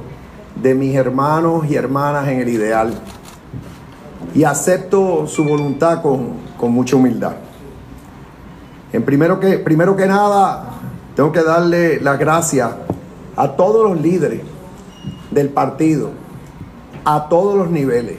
de 0.54 0.74
mis 0.74 0.94
hermanos 0.94 1.66
y 1.68 1.74
hermanas 1.74 2.28
en 2.28 2.40
el 2.40 2.48
ideal 2.48 2.94
y 4.34 4.44
acepto 4.44 5.26
su 5.26 5.44
voluntad 5.44 6.02
con, 6.02 6.34
con 6.56 6.72
mucha 6.72 6.96
humildad. 6.96 7.32
En 8.92 9.02
primero 9.02 9.40
que, 9.40 9.58
primero 9.58 9.96
que 9.96 10.06
nada, 10.06 10.75
tengo 11.16 11.32
que 11.32 11.42
darle 11.42 11.98
las 12.00 12.18
gracias 12.18 12.72
a 13.36 13.48
todos 13.56 13.90
los 13.90 14.00
líderes 14.00 14.42
del 15.30 15.48
partido, 15.48 16.10
a 17.04 17.28
todos 17.28 17.56
los 17.56 17.70
niveles. 17.70 18.18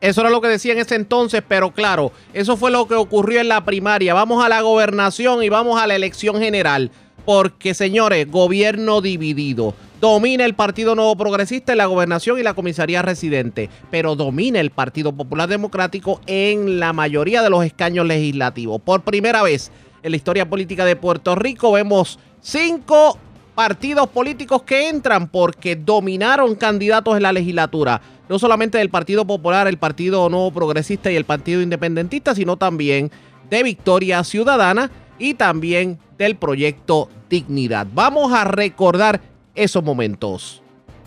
Eso 0.00 0.20
era 0.20 0.30
lo 0.30 0.40
que 0.40 0.48
decía 0.48 0.72
en 0.72 0.78
ese 0.78 0.94
entonces, 0.94 1.42
pero 1.46 1.72
claro, 1.72 2.12
eso 2.32 2.56
fue 2.56 2.70
lo 2.70 2.86
que 2.86 2.94
ocurrió 2.94 3.40
en 3.40 3.48
la 3.48 3.64
primaria. 3.64 4.14
Vamos 4.14 4.44
a 4.44 4.48
la 4.48 4.60
gobernación 4.60 5.42
y 5.42 5.48
vamos 5.48 5.80
a 5.80 5.86
la 5.86 5.96
elección 5.96 6.38
general. 6.38 6.90
Porque, 7.24 7.72
señores, 7.74 8.28
gobierno 8.28 9.00
dividido. 9.00 9.74
Domina 10.00 10.44
el 10.44 10.54
Partido 10.54 10.96
Nuevo 10.96 11.16
Progresista 11.16 11.70
en 11.70 11.78
la 11.78 11.86
gobernación 11.86 12.36
y 12.36 12.42
la 12.42 12.54
comisaría 12.54 13.02
residente, 13.02 13.70
pero 13.92 14.16
domina 14.16 14.58
el 14.58 14.70
Partido 14.70 15.12
Popular 15.12 15.48
Democrático 15.48 16.20
en 16.26 16.80
la 16.80 16.92
mayoría 16.92 17.42
de 17.42 17.50
los 17.50 17.64
escaños 17.64 18.06
legislativos. 18.06 18.80
Por 18.82 19.02
primera 19.02 19.44
vez 19.44 19.70
en 20.02 20.10
la 20.10 20.16
historia 20.16 20.48
política 20.48 20.84
de 20.84 20.96
Puerto 20.96 21.34
Rico 21.34 21.72
vemos 21.72 22.18
cinco 22.40 23.18
partidos 23.54 24.08
políticos 24.08 24.62
que 24.62 24.88
entran 24.88 25.28
porque 25.28 25.76
dominaron 25.76 26.54
candidatos 26.54 27.16
en 27.16 27.22
la 27.22 27.32
legislatura, 27.32 28.00
no 28.28 28.38
solamente 28.38 28.78
del 28.78 28.90
Partido 28.90 29.26
Popular, 29.26 29.68
el 29.68 29.78
Partido 29.78 30.28
Nuevo 30.28 30.50
Progresista 30.50 31.10
y 31.12 31.16
el 31.16 31.24
Partido 31.24 31.60
Independentista, 31.60 32.34
sino 32.34 32.56
también 32.56 33.10
de 33.50 33.62
Victoria 33.62 34.24
Ciudadana 34.24 34.90
y 35.18 35.34
también 35.34 35.98
del 36.18 36.36
proyecto 36.36 37.08
Dignidad. 37.28 37.86
Vamos 37.94 38.32
a 38.32 38.44
recordar 38.44 39.20
esos 39.54 39.84
momentos. 39.84 40.62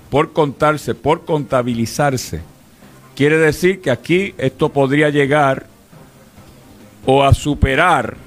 Por 0.09 0.34
contarse, 0.34 0.93
por 0.93 1.26
contabilizarse, 1.26 2.41
quiere 3.15 3.38
decir 3.38 3.81
que 3.81 3.91
aquí 3.91 4.34
esto 4.38 4.69
podría 4.69 5.09
llegar 5.09 5.65
o 7.05 7.23
a 7.23 7.34
superar 7.34 8.24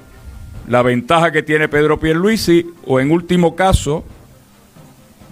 la 0.69 0.83
ventaja 0.83 1.31
que 1.31 1.43
tiene 1.43 1.67
Pedro 1.67 1.99
Pierluisi 1.99 2.65
o 2.85 2.99
en 2.99 3.11
último 3.11 3.55
caso 3.55 4.03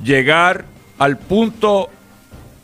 llegar 0.03 0.65
al 0.97 1.17
punto 1.17 1.89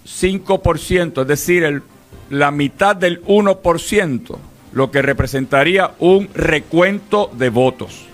5%, 0.05 1.21
es 1.21 1.27
decir, 1.27 1.83
la 2.31 2.49
mitad 2.49 2.95
del 2.95 3.23
1%, 3.25 4.35
lo 4.73 4.89
que 4.89 5.03
representaría 5.03 5.91
un 5.99 6.27
recuento 6.33 7.29
de 7.33 7.49
votos. 7.49 8.07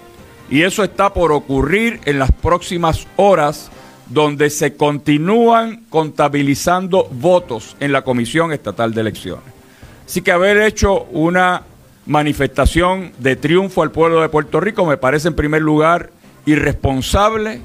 Y 0.50 0.64
eso 0.64 0.84
está 0.84 1.14
por 1.14 1.32
ocurrir 1.32 2.02
en 2.04 2.20
las 2.20 2.32
próximas 2.34 3.08
horas 3.16 3.72
donde 4.08 4.50
se 4.50 4.76
continúan 4.76 5.86
contabilizando 5.90 7.08
votos 7.12 7.78
en 7.80 7.94
la 7.94 8.02
Comisión 8.02 8.52
Estatal 8.52 8.94
de 8.94 9.02
Elecciones. 9.02 9.54
Así 10.06 10.22
que 10.22 10.34
haber 10.34 10.58
hecho 10.58 11.04
una 11.12 11.64
manifestación 12.10 13.14
de 13.20 13.38
triunfo 13.38 13.82
al 13.82 13.92
pueblo 13.92 14.22
de 14.22 14.28
Puerto 14.28 14.60
Rico 14.60 14.86
me 14.86 14.98
parece 14.98 15.30
en 15.30 15.36
primer 15.36 15.62
lugar 15.62 16.10
irresponsable 16.46 17.62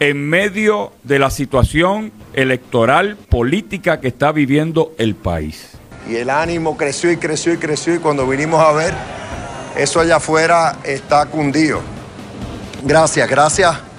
en 0.00 0.28
medio 0.28 0.92
de 1.02 1.18
la 1.18 1.30
situación 1.30 2.12
electoral 2.32 3.16
política 3.16 4.00
que 4.00 4.08
está 4.08 4.32
viviendo 4.32 4.94
el 4.96 5.14
país. 5.14 5.72
Y 6.08 6.16
el 6.16 6.30
ánimo 6.30 6.76
creció 6.76 7.12
y 7.12 7.18
creció 7.18 7.52
y 7.52 7.58
creció 7.58 7.94
y 7.94 7.98
cuando 7.98 8.26
vinimos 8.26 8.60
a 8.60 8.72
ver, 8.72 8.94
eso 9.76 10.00
allá 10.00 10.16
afuera 10.16 10.78
está 10.84 11.26
cundido. 11.26 11.80
Gracias, 12.82 13.28
gracias 13.28 13.92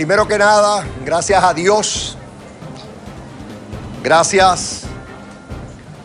Primero 0.00 0.26
que 0.26 0.38
nada, 0.38 0.82
gracias 1.04 1.44
a 1.44 1.52
Dios, 1.52 2.16
gracias 4.02 4.84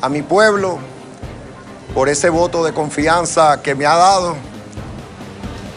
a 0.02 0.10
mi 0.10 0.22
pueblo 0.22 0.80
por 1.96 2.10
ese 2.10 2.30
voto 2.30 2.64
de 2.64 2.74
confianza 2.74 3.60
que 3.64 3.74
me 3.74 3.88
ha 3.88 3.96
dado. 3.96 4.36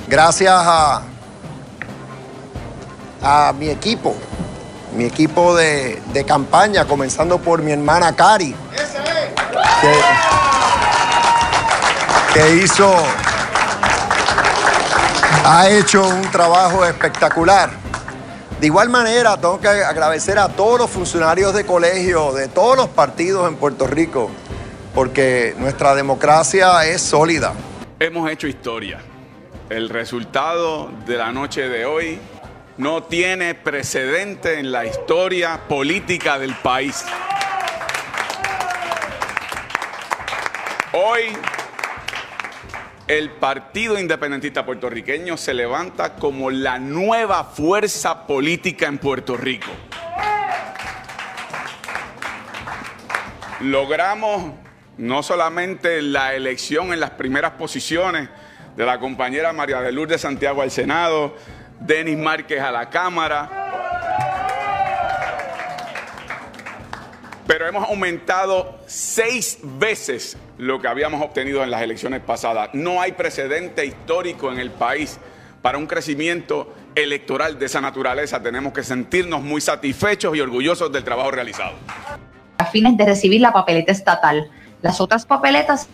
Gracias 0.09 0.53
a, 0.55 1.03
a 3.23 3.53
mi 3.59 3.71
equipo 3.71 4.15
mi 4.99 5.05
equipo 5.05 5.55
de, 5.55 6.03
de 6.13 6.25
campaña, 6.25 6.85
comenzando 6.85 7.39
por 7.39 7.63
mi 7.63 7.71
hermana 7.71 8.17
Cari, 8.17 8.55
que, 9.81 10.01
que 12.35 12.57
hizo, 12.57 12.93
ha 15.45 15.69
hecho 15.69 16.07
un 16.07 16.23
trabajo 16.31 16.85
espectacular. 16.85 17.71
De 18.61 18.67
igual 18.67 18.89
manera, 18.89 19.37
tengo 19.37 19.61
que 19.61 19.69
agradecer 19.69 20.37
a 20.37 20.49
todos 20.49 20.81
los 20.81 20.91
funcionarios 20.91 21.55
de 21.55 21.65
colegio, 21.65 22.33
de 22.33 22.49
todos 22.49 22.77
los 22.77 22.89
partidos 22.89 23.47
en 23.47 23.55
Puerto 23.55 23.87
Rico, 23.87 24.31
porque 24.99 25.55
nuestra 25.57 25.95
democracia 25.95 26.85
es 26.85 27.01
sólida. 27.01 27.55
Hemos 28.01 28.29
hecho 28.29 28.49
historia. 28.49 28.99
El 29.71 29.91
resultado 29.91 30.91
de 31.07 31.17
la 31.17 31.31
noche 31.31 31.69
de 31.69 31.87
hoy 31.87 32.19
no 32.79 33.05
tiene 33.05 33.55
precedente 33.55 34.59
en 34.59 34.73
la 34.73 34.87
historia 34.87 35.69
política 35.69 36.41
del 36.41 36.53
país. 36.53 37.05
Hoy 40.93 41.27
el 43.07 43.31
Partido 43.31 44.01
Independentista 44.01 44.67
Puertorriqueño 44.67 45.37
se 45.37 45.55
levanta 45.55 46.17
como 46.17 46.51
la 46.51 46.81
nueva 46.81 47.45
fuerza 47.45 48.27
política 48.27 48.89
en 48.89 48.99
Puerto 48.99 49.37
Rico. 49.37 49.71
Logramos 53.61 54.55
no 54.99 55.23
solamente 55.23 56.03
la 56.03 56.35
elección 56.35 56.93
en 56.93 57.01
las 57.01 57.11
primeras 57.11 57.53
posiciones 57.53 58.29
de 58.77 58.85
la 58.85 58.99
compañera 58.99 59.53
María 59.53 59.81
de 59.81 59.93
Lourdes 59.93 60.21
Santiago 60.21 60.61
al 60.63 60.71
Senado, 60.71 61.35
Denis 61.81 62.19
Márquez 62.19 62.61
a 62.61 62.71
la 62.71 62.91
Cámara, 62.91 63.69
pero 67.47 67.67
hemos 67.67 67.89
aumentado 67.89 68.79
seis 68.87 69.59
veces 69.63 70.37
lo 70.59 70.81
que 70.81 70.89
habíamos 70.89 71.23
obtenido 71.23 71.63
en 71.63 71.71
las 71.71 71.81
elecciones 71.81 72.21
pasadas. 72.21 72.71
No 72.75 73.01
hay 73.01 73.13
precedente 73.13 73.87
histórico 73.87 74.53
en 74.53 74.59
el 74.59 74.71
país 74.71 75.19
para 75.63 75.79
un 75.79 75.87
crecimiento 75.87 76.75
electoral 76.95 77.59
de 77.59 77.67
esa 77.67 77.81
naturaleza. 77.81 78.43
Tenemos 78.43 78.73
que 78.73 78.83
sentirnos 78.83 79.43
muy 79.43 79.61
satisfechos 79.61 80.37
y 80.37 80.41
orgullosos 80.41 80.93
del 80.93 81.05
trabajo 81.05 81.31
realizado. 81.31 81.73
A 82.59 82.67
fines 82.67 82.97
de 82.97 83.07
recibir 83.07 83.41
la 83.41 83.53
papeleta 83.53 83.93
estatal. 83.93 84.51
Las 84.83 85.01
otras 85.01 85.27
papeletas 85.27 85.89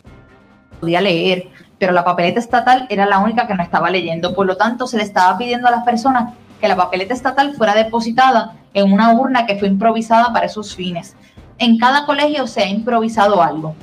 podía 0.80 1.00
leer, 1.00 1.48
pero 1.78 1.92
la 1.92 2.04
papeleta 2.04 2.40
estatal 2.40 2.86
era 2.90 3.06
la 3.06 3.18
única 3.18 3.46
que 3.46 3.54
no 3.54 3.62
estaba 3.62 3.90
leyendo. 3.90 4.34
Por 4.34 4.46
lo 4.46 4.56
tanto, 4.56 4.86
se 4.86 4.96
le 4.96 5.02
estaba 5.02 5.36
pidiendo 5.38 5.68
a 5.68 5.70
las 5.70 5.84
personas 5.84 6.34
que 6.60 6.68
la 6.68 6.76
papeleta 6.76 7.14
estatal 7.14 7.54
fuera 7.54 7.74
depositada 7.74 8.56
en 8.74 8.92
una 8.92 9.12
urna 9.12 9.46
que 9.46 9.56
fue 9.56 9.68
improvisada 9.68 10.32
para 10.32 10.46
esos 10.46 10.74
fines. 10.74 11.16
En 11.58 11.78
cada 11.78 12.04
colegio 12.04 12.46
se 12.46 12.62
ha 12.62 12.68
improvisado 12.68 13.42
algo. 13.42 13.74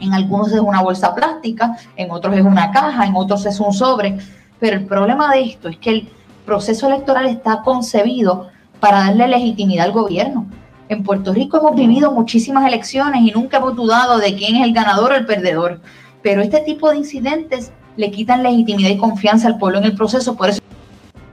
En 0.00 0.12
algunos 0.12 0.52
es 0.52 0.60
una 0.60 0.82
bolsa 0.82 1.14
plástica, 1.14 1.76
en 1.96 2.10
otros 2.10 2.36
es 2.36 2.42
una 2.42 2.70
caja, 2.70 3.06
en 3.06 3.16
otros 3.16 3.46
es 3.46 3.58
un 3.60 3.72
sobre. 3.72 4.18
Pero 4.60 4.76
el 4.76 4.86
problema 4.86 5.32
de 5.32 5.42
esto 5.42 5.68
es 5.68 5.78
que 5.78 5.90
el 5.90 6.12
proceso 6.44 6.86
electoral 6.86 7.26
está 7.26 7.62
concebido 7.62 8.48
para 8.80 8.98
darle 8.98 9.28
legitimidad 9.28 9.86
al 9.86 9.92
gobierno. 9.92 10.46
En 10.88 11.02
Puerto 11.02 11.32
Rico 11.32 11.58
hemos 11.58 11.74
vivido 11.74 12.12
muchísimas 12.12 12.66
elecciones 12.66 13.22
y 13.22 13.32
nunca 13.32 13.56
hemos 13.56 13.74
dudado 13.74 14.18
de 14.18 14.36
quién 14.36 14.56
es 14.56 14.64
el 14.64 14.72
ganador 14.72 15.12
o 15.12 15.16
el 15.16 15.26
perdedor. 15.26 15.80
Pero 16.22 16.42
este 16.42 16.60
tipo 16.60 16.90
de 16.90 16.98
incidentes 16.98 17.72
le 17.96 18.10
quitan 18.10 18.42
legitimidad 18.42 18.90
y 18.90 18.98
confianza 18.98 19.48
al 19.48 19.58
pueblo 19.58 19.78
en 19.78 19.84
el 19.84 19.94
proceso. 19.94 20.36
Por 20.36 20.50
eso 20.50 20.60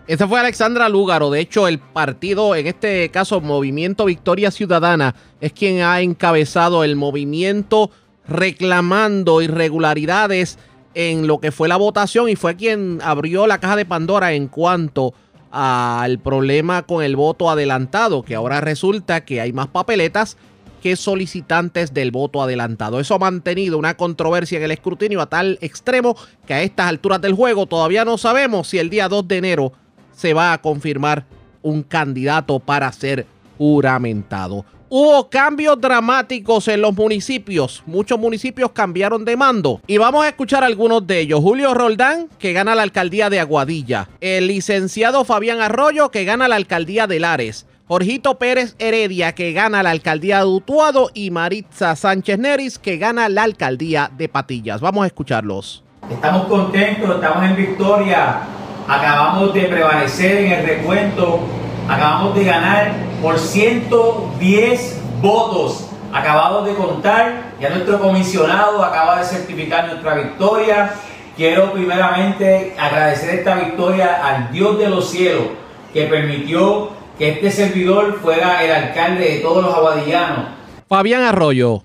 esa 0.05 0.27
fue 0.27 0.39
Alexandra 0.39 0.89
Lúgaro. 0.89 1.29
De 1.29 1.39
hecho, 1.39 1.67
el 1.67 1.79
partido, 1.79 2.55
en 2.55 2.67
este 2.67 3.09
caso, 3.09 3.39
Movimiento 3.39 4.05
Victoria 4.05 4.51
Ciudadana, 4.51 5.15
es 5.39 5.53
quien 5.53 5.81
ha 5.81 6.01
encabezado 6.01 6.83
el 6.83 6.97
movimiento 6.97 7.89
reclamando 8.27 9.41
irregularidades 9.41 10.59
en 10.93 11.25
lo 11.25 11.39
que 11.39 11.51
fue 11.51 11.69
la 11.69 11.77
votación 11.77 12.27
y 12.27 12.35
fue 12.35 12.55
quien 12.55 12.99
abrió 13.01 13.47
la 13.47 13.59
caja 13.59 13.77
de 13.77 13.85
Pandora 13.85 14.33
en 14.33 14.47
cuanto 14.47 15.13
al 15.55 16.17
problema 16.17 16.81
con 16.81 17.03
el 17.03 17.15
voto 17.15 17.47
adelantado, 17.47 18.23
que 18.23 18.33
ahora 18.33 18.59
resulta 18.59 19.23
que 19.23 19.39
hay 19.39 19.53
más 19.53 19.67
papeletas 19.67 20.35
que 20.81 20.95
solicitantes 20.95 21.93
del 21.93 22.09
voto 22.09 22.41
adelantado. 22.41 22.99
Eso 22.99 23.13
ha 23.13 23.19
mantenido 23.19 23.77
una 23.77 23.95
controversia 23.95 24.57
en 24.57 24.63
el 24.63 24.71
escrutinio 24.71 25.21
a 25.21 25.29
tal 25.29 25.59
extremo 25.61 26.17
que 26.47 26.55
a 26.55 26.63
estas 26.63 26.87
alturas 26.87 27.21
del 27.21 27.33
juego 27.33 27.67
todavía 27.67 28.03
no 28.03 28.17
sabemos 28.17 28.67
si 28.67 28.79
el 28.79 28.89
día 28.89 29.07
2 29.07 29.27
de 29.27 29.37
enero 29.37 29.73
se 30.11 30.33
va 30.33 30.53
a 30.53 30.57
confirmar 30.61 31.25
un 31.61 31.83
candidato 31.83 32.59
para 32.59 32.91
ser 32.91 33.27
juramentado. 33.59 34.65
Hubo 34.95 35.27
cambios 35.27 35.81
dramáticos 35.81 36.67
en 36.67 36.83
los 36.83 36.93
municipios. 36.93 37.81
Muchos 37.87 38.19
municipios 38.19 38.73
cambiaron 38.73 39.25
de 39.25 39.35
mando. 39.35 39.81
Y 39.87 39.97
vamos 39.97 40.23
a 40.23 40.27
escuchar 40.29 40.63
algunos 40.63 41.07
de 41.07 41.19
ellos. 41.19 41.39
Julio 41.39 41.73
Roldán, 41.73 42.29
que 42.37 42.53
gana 42.53 42.75
la 42.75 42.83
alcaldía 42.83 43.31
de 43.31 43.39
Aguadilla. 43.39 44.07
El 44.21 44.45
licenciado 44.45 45.25
Fabián 45.25 45.61
Arroyo, 45.61 46.11
que 46.11 46.25
gana 46.25 46.47
la 46.47 46.57
alcaldía 46.57 47.07
de 47.07 47.19
Lares. 47.19 47.65
Jorgito 47.87 48.37
Pérez 48.37 48.75
Heredia, 48.77 49.33
que 49.33 49.51
gana 49.51 49.81
la 49.81 49.89
alcaldía 49.89 50.37
de 50.37 50.45
Utuado. 50.45 51.09
Y 51.15 51.31
Maritza 51.31 51.95
Sánchez 51.95 52.37
Neris, 52.37 52.77
que 52.77 52.97
gana 52.97 53.29
la 53.29 53.41
alcaldía 53.41 54.11
de 54.15 54.29
Patillas. 54.29 54.79
Vamos 54.79 55.05
a 55.05 55.07
escucharlos. 55.07 55.83
Estamos 56.07 56.45
contentos, 56.45 57.15
estamos 57.15 57.43
en 57.45 57.55
victoria. 57.55 58.41
Acabamos 58.87 59.55
de 59.55 59.63
prevalecer 59.63 60.45
en 60.45 60.51
el 60.51 60.65
recuento. 60.67 61.62
Acabamos 61.87 62.35
de 62.35 62.45
ganar 62.45 62.93
por 63.21 63.37
110 63.37 65.01
votos. 65.21 65.89
Acabamos 66.13 66.65
de 66.65 66.75
contar. 66.75 67.53
Ya 67.59 67.69
nuestro 67.69 67.99
comisionado 67.99 68.83
acaba 68.83 69.19
de 69.19 69.25
certificar 69.25 69.87
nuestra 69.87 70.15
victoria. 70.15 70.93
Quiero 71.35 71.73
primeramente 71.73 72.75
agradecer 72.79 73.39
esta 73.39 73.55
victoria 73.55 74.25
al 74.25 74.51
Dios 74.51 74.77
de 74.77 74.89
los 74.89 75.09
cielos 75.09 75.47
que 75.93 76.05
permitió 76.05 76.91
que 77.17 77.31
este 77.31 77.51
servidor 77.51 78.19
fuera 78.21 78.63
el 78.63 78.71
alcalde 78.71 79.35
de 79.35 79.39
todos 79.39 79.63
los 79.63 79.73
aguadillanos. 79.73 80.45
Fabián 80.87 81.23
Arroyo. 81.23 81.83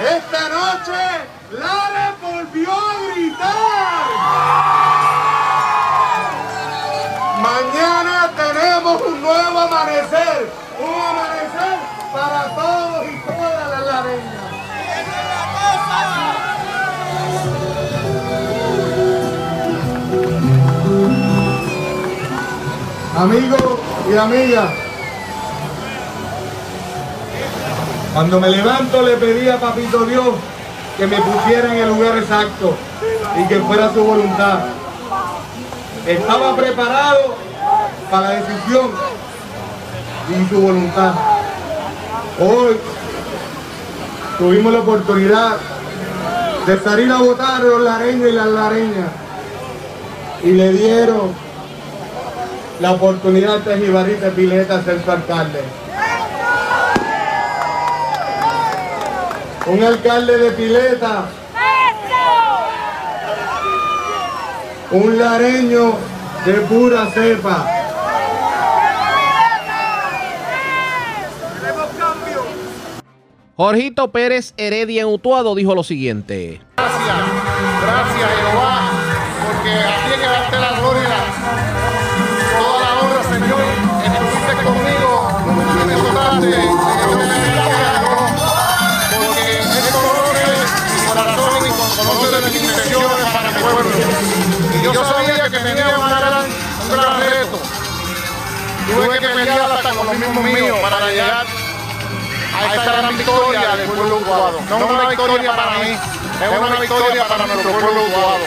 Esta 0.00 0.48
noche 0.48 0.92
Lara 1.52 2.14
volvió 2.22 2.70
a 2.70 3.14
gritar. 3.14 4.73
Un 8.92 9.22
nuevo 9.22 9.58
amanecer, 9.60 10.52
un 10.78 11.00
amanecer 11.00 11.78
para 12.12 12.54
todos 12.54 13.06
y 13.06 13.18
todas 13.26 13.70
las 13.70 13.86
lareñas. 13.86 14.44
Amigos 23.16 23.62
y 24.10 24.16
amigas, 24.16 24.70
cuando 28.12 28.40
me 28.40 28.50
levanto 28.50 29.02
le 29.02 29.16
pedí 29.16 29.48
a 29.48 29.58
Papito 29.58 30.04
Dios 30.04 30.28
que 30.98 31.06
me 31.06 31.16
pusiera 31.22 31.72
en 31.72 31.78
el 31.80 31.88
lugar 31.88 32.18
exacto 32.18 32.76
y 33.38 33.48
que 33.48 33.60
fuera 33.60 33.92
su 33.94 34.04
voluntad. 34.04 34.58
Estaba 36.06 36.54
preparado 36.54 37.53
para 38.10 38.28
la 38.28 38.34
decisión 38.40 38.90
y 40.28 40.48
su 40.48 40.60
voluntad. 40.60 41.14
Hoy 42.40 42.76
tuvimos 44.38 44.72
la 44.72 44.80
oportunidad 44.80 45.56
de 46.66 46.80
salir 46.80 47.10
a 47.10 47.18
votar 47.18 47.60
los 47.60 47.82
lareños 47.82 48.28
y 48.28 48.32
las 48.32 48.46
lareñas 48.46 49.08
y 50.42 50.52
le 50.52 50.72
dieron 50.72 51.32
la 52.80 52.92
oportunidad 52.92 53.58
de 53.60 53.78
Jibarita 53.78 54.30
Pileta 54.30 54.82
ser 54.82 55.02
su 55.04 55.10
alcalde. 55.10 55.62
Un 59.66 59.82
alcalde 59.82 60.38
de 60.38 60.50
Pileta. 60.50 61.24
Un 64.90 65.18
lareño 65.18 65.94
de 66.44 66.52
pura 66.52 67.06
cepa. 67.06 67.73
Jorgito 73.56 74.10
Pérez 74.10 74.52
Heredia 74.56 75.02
en 75.02 75.08
Utuado 75.08 75.54
dijo 75.54 75.76
lo 75.76 75.84
siguiente. 75.84 76.60
Gracias, 76.76 77.16
gracias 77.82 78.30
Jehová, 78.34 78.90
porque 79.46 79.70
a 79.70 79.94
ti 80.04 80.12
hay 80.12 80.18
que 80.18 80.26
darte 80.26 80.58
la 80.58 80.70
gloria, 80.80 81.08
toda 82.58 82.80
la 82.80 82.90
honra, 82.98 83.22
Señor, 83.22 83.62
estuviste 84.10 84.54
conmigo 84.64 85.10
en 85.84 85.90
esta 85.90 86.10
tarde, 86.14 86.56
porque 89.14 89.46
Él 89.60 89.86
conoce 89.92 90.42
mi 90.90 91.06
corazón 91.06 91.62
y 91.62 91.70
conoce 91.96 92.26
de 92.34 92.38
mis 92.50 92.60
intenciones 92.60 93.26
para 93.32 93.50
mi 93.52 93.62
pueblo. 93.62 93.90
Y 94.74 94.82
yo 94.82 95.04
sabía 95.04 95.44
que 95.48 95.58
tenía 95.60 95.96
un 95.96 96.08
gran, 96.10 96.50
un 96.82 96.90
gran 96.90 97.20
reto. 97.20 97.58
Tuve 98.94 99.18
que 99.20 99.28
pelear 99.28 99.70
hasta 99.70 99.90
con 99.90 100.06
los 100.08 100.18
mismos 100.18 100.44
míos 100.44 100.78
para 100.80 101.08
llegar 101.08 101.63
a 102.54 102.74
esta 102.74 102.96
gran 102.96 103.16
victoria 103.16 103.76
del 103.76 103.88
pueblo 103.88 104.16
utuado. 104.16 104.60
No 104.68 104.76
es 104.78 104.90
una 104.90 105.08
victoria 105.08 105.56
para 105.56 105.78
mí, 105.78 105.90
es 105.90 106.58
una 106.58 106.80
victoria 106.80 107.24
para 107.28 107.46
nuestro 107.46 107.70
pueblo 107.72 108.02
utuado. 108.08 108.44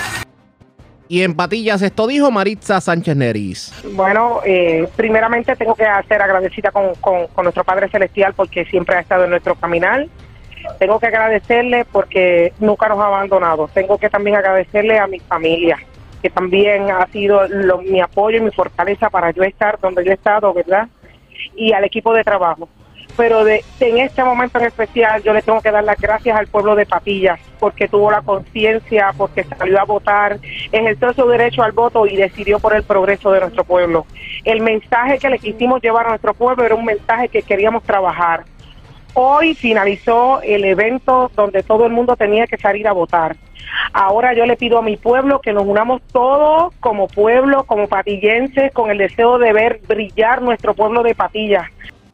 Y 1.09 1.23
en 1.23 1.35
Patillas 1.35 1.81
esto 1.81 2.05
dijo 2.05 2.31
Maritza 2.31 2.81
Sánchez 2.81 3.15
Neris. 3.15 3.73
Bueno, 3.93 4.41
eh, 4.45 4.87
primeramente 4.95 5.55
tengo 5.55 5.73
que 5.73 5.85
ser 6.07 6.21
agradecida 6.21 6.71
con, 6.71 6.95
con, 6.95 7.27
con, 7.27 7.43
nuestro 7.43 7.63
Padre 7.63 7.89
Celestial 7.89 8.33
porque 8.33 8.65
siempre 8.65 8.97
ha 8.97 8.99
estado 8.99 9.23
en 9.23 9.29
nuestro 9.29 9.55
caminar. 9.55 10.05
Tengo 10.79 10.99
que 10.99 11.07
agradecerle 11.07 11.85
porque 11.85 12.51
nunca 12.59 12.89
nos 12.89 12.99
ha 12.99 13.05
abandonado. 13.05 13.69
Tengo 13.73 13.97
que 13.97 14.09
también 14.09 14.35
agradecerle 14.35 14.99
a 14.99 15.07
mi 15.07 15.19
familia, 15.19 15.77
que 16.21 16.29
también 16.29 16.91
ha 16.91 17.07
sido 17.07 17.47
lo, 17.47 17.77
mi 17.77 18.01
apoyo 18.01 18.39
y 18.39 18.41
mi 18.41 18.51
fortaleza 18.51 19.09
para 19.09 19.31
yo 19.31 19.43
estar 19.43 19.79
donde 19.79 20.03
yo 20.03 20.11
he 20.11 20.15
estado, 20.15 20.53
¿verdad? 20.53 20.89
Y 21.55 21.71
al 21.71 21.85
equipo 21.85 22.13
de 22.13 22.25
trabajo 22.25 22.67
pero 23.17 23.43
de, 23.43 23.65
en 23.79 23.97
este 23.97 24.23
momento 24.23 24.59
en 24.59 24.65
especial 24.65 25.23
yo 25.23 25.33
le 25.33 25.41
tengo 25.41 25.59
que 25.59 25.71
dar 25.71 25.83
las 25.83 25.99
gracias 25.99 26.37
al 26.37 26.45
pueblo 26.47 26.75
de 26.75 26.85
Patillas 26.85 27.39
porque 27.59 27.87
tuvo 27.87 28.11
la 28.11 28.21
conciencia, 28.21 29.11
porque 29.17 29.43
salió 29.43 29.81
a 29.81 29.85
votar, 29.85 30.39
ejerció 30.71 31.13
su 31.13 31.27
derecho 31.27 31.63
al 31.63 31.71
voto 31.71 32.05
y 32.05 32.15
decidió 32.15 32.59
por 32.59 32.75
el 32.75 32.83
progreso 32.83 33.31
de 33.31 33.39
nuestro 33.39 33.63
pueblo. 33.63 34.05
El 34.45 34.61
mensaje 34.61 35.17
que 35.17 35.29
le 35.29 35.39
quisimos 35.39 35.81
llevar 35.81 36.05
a 36.05 36.09
nuestro 36.09 36.35
pueblo 36.35 36.63
era 36.63 36.75
un 36.75 36.85
mensaje 36.85 37.27
que 37.29 37.41
queríamos 37.41 37.83
trabajar. 37.83 38.45
Hoy 39.15 39.55
finalizó 39.55 40.41
el 40.43 40.63
evento 40.63 41.31
donde 41.35 41.63
todo 41.63 41.87
el 41.87 41.93
mundo 41.93 42.15
tenía 42.15 42.45
que 42.45 42.57
salir 42.57 42.87
a 42.87 42.93
votar. 42.93 43.35
Ahora 43.91 44.33
yo 44.35 44.45
le 44.45 44.55
pido 44.55 44.77
a 44.77 44.83
mi 44.83 44.95
pueblo 44.95 45.41
que 45.41 45.53
nos 45.53 45.65
unamos 45.65 46.03
todos 46.11 46.73
como 46.79 47.07
pueblo, 47.07 47.63
como 47.63 47.87
patillenses, 47.87 48.71
con 48.71 48.91
el 48.91 48.99
deseo 48.99 49.39
de 49.39 49.53
ver 49.53 49.81
brillar 49.87 50.43
nuestro 50.43 50.75
pueblo 50.75 51.01
de 51.01 51.15
Patillas 51.15 51.67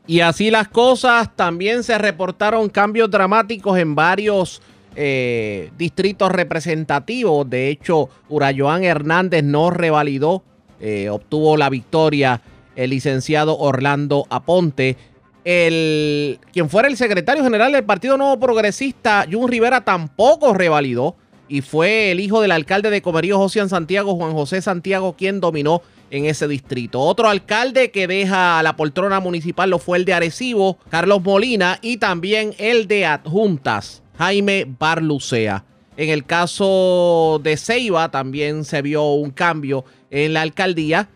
y 0.05 0.19
así 0.19 0.51
las 0.51 0.67
cosas, 0.67 1.35
también 1.35 1.83
se 1.83 1.97
reportaron 1.97 2.69
cambios 2.69 3.09
dramáticos 3.09 3.77
en 3.79 3.95
varios 3.95 4.61
eh, 4.95 5.71
distritos 5.77 6.31
representativos. 6.31 7.49
De 7.49 7.69
hecho, 7.69 8.09
Urayoan 8.29 8.83
Hernández 8.83 9.43
no 9.43 9.69
revalidó, 9.69 10.43
eh, 10.79 11.09
obtuvo 11.09 11.55
la 11.55 11.69
victoria 11.69 12.41
el 12.75 12.89
licenciado 12.89 13.57
Orlando 13.57 14.25
Aponte. 14.29 14.97
El, 15.45 16.39
quien 16.51 16.69
fuera 16.69 16.87
el 16.87 16.97
secretario 16.97 17.43
general 17.43 17.71
del 17.71 17.83
Partido 17.83 18.17
Nuevo 18.17 18.39
Progresista, 18.39 19.25
Jun 19.31 19.49
Rivera, 19.49 19.81
tampoco 19.81 20.53
revalidó. 20.53 21.15
Y 21.49 21.61
fue 21.61 22.11
el 22.11 22.19
hijo 22.19 22.41
del 22.41 22.51
alcalde 22.51 22.89
de 22.89 23.01
Comerío, 23.01 23.37
José 23.37 23.67
Santiago, 23.67 24.15
Juan 24.15 24.33
José 24.33 24.61
Santiago, 24.61 25.15
quien 25.17 25.39
dominó 25.39 25.81
en 26.13 26.27
ese 26.27 26.47
distrito. 26.47 26.99
Otro 27.01 27.27
alcalde 27.27 27.89
que 27.89 28.05
deja 28.05 28.61
la 28.61 28.75
poltrona 28.75 29.19
municipal 29.19 29.71
lo 29.71 29.79
fue 29.79 29.97
el 29.97 30.05
de 30.05 30.13
Arecibo, 30.13 30.77
Carlos 30.89 31.23
Molina, 31.23 31.79
y 31.81 31.97
también 31.97 32.53
el 32.59 32.87
de 32.87 33.07
Adjuntas, 33.07 34.03
Jaime 34.19 34.67
Barlucea. 34.79 35.65
En 35.97 36.09
el 36.09 36.23
caso 36.23 37.41
de 37.43 37.57
Ceiba 37.57 38.11
también 38.11 38.63
se 38.63 38.83
vio 38.83 39.13
un 39.13 39.31
cambio 39.31 39.85
en 40.11 40.33
la 40.33 40.43
alcaldía 40.43 41.09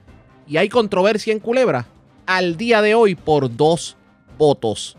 y 0.48 0.58
hay 0.58 0.68
controversia 0.68 1.32
en 1.32 1.40
Culebra 1.40 1.86
al 2.26 2.58
día 2.58 2.82
de 2.82 2.96
hoy 2.96 3.14
por 3.14 3.56
dos 3.56 3.98
votos. 4.40 4.98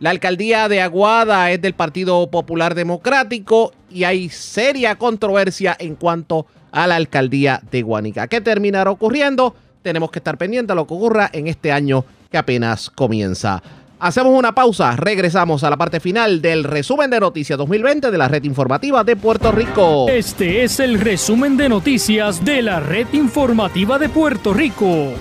La 0.00 0.10
alcaldía 0.10 0.68
de 0.68 0.80
Aguada 0.80 1.50
es 1.50 1.60
del 1.60 1.74
Partido 1.74 2.30
Popular 2.30 2.76
Democrático 2.76 3.72
y 3.90 4.04
hay 4.04 4.28
seria 4.28 4.94
controversia 4.96 5.76
en 5.78 5.96
cuanto 5.96 6.46
a 6.70 6.86
la 6.86 6.94
alcaldía 6.94 7.60
de 7.72 7.82
Guanica. 7.82 8.28
¿Qué 8.28 8.40
terminará 8.40 8.92
ocurriendo? 8.92 9.56
Tenemos 9.82 10.12
que 10.12 10.20
estar 10.20 10.38
pendientes 10.38 10.70
a 10.70 10.76
lo 10.76 10.86
que 10.86 10.94
ocurra 10.94 11.30
en 11.32 11.48
este 11.48 11.72
año 11.72 12.04
que 12.30 12.38
apenas 12.38 12.90
comienza. 12.90 13.60
Hacemos 13.98 14.38
una 14.38 14.54
pausa, 14.54 14.94
regresamos 14.94 15.64
a 15.64 15.70
la 15.70 15.76
parte 15.76 15.98
final 15.98 16.40
del 16.40 16.62
resumen 16.62 17.10
de 17.10 17.18
noticias 17.18 17.58
2020 17.58 18.12
de 18.12 18.18
la 18.18 18.28
red 18.28 18.44
informativa 18.44 19.02
de 19.02 19.16
Puerto 19.16 19.50
Rico. 19.50 20.06
Este 20.08 20.62
es 20.62 20.78
el 20.78 21.00
resumen 21.00 21.56
de 21.56 21.68
noticias 21.68 22.44
de 22.44 22.62
la 22.62 22.78
red 22.78 23.08
informativa 23.14 23.98
de 23.98 24.08
Puerto 24.08 24.54
Rico. 24.54 25.12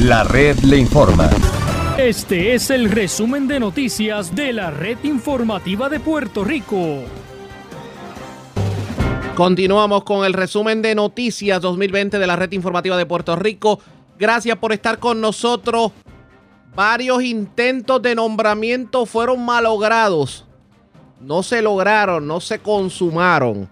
La 0.00 0.24
red 0.24 0.56
le 0.60 0.78
informa. 0.78 1.28
Este 1.98 2.54
es 2.54 2.68
el 2.68 2.90
resumen 2.90 3.48
de 3.48 3.58
noticias 3.58 4.36
de 4.36 4.52
la 4.52 4.70
red 4.70 4.98
informativa 5.02 5.88
de 5.88 5.98
Puerto 5.98 6.44
Rico. 6.44 7.04
Continuamos 9.34 10.04
con 10.04 10.26
el 10.26 10.34
resumen 10.34 10.82
de 10.82 10.94
noticias 10.94 11.58
2020 11.62 12.18
de 12.18 12.26
la 12.26 12.36
red 12.36 12.52
informativa 12.52 12.98
de 12.98 13.06
Puerto 13.06 13.34
Rico. 13.34 13.80
Gracias 14.18 14.58
por 14.58 14.74
estar 14.74 14.98
con 14.98 15.22
nosotros. 15.22 15.92
Varios 16.74 17.22
intentos 17.22 18.02
de 18.02 18.14
nombramiento 18.14 19.06
fueron 19.06 19.42
malogrados. 19.42 20.44
No 21.22 21.42
se 21.42 21.62
lograron, 21.62 22.26
no 22.26 22.40
se 22.40 22.58
consumaron 22.58 23.70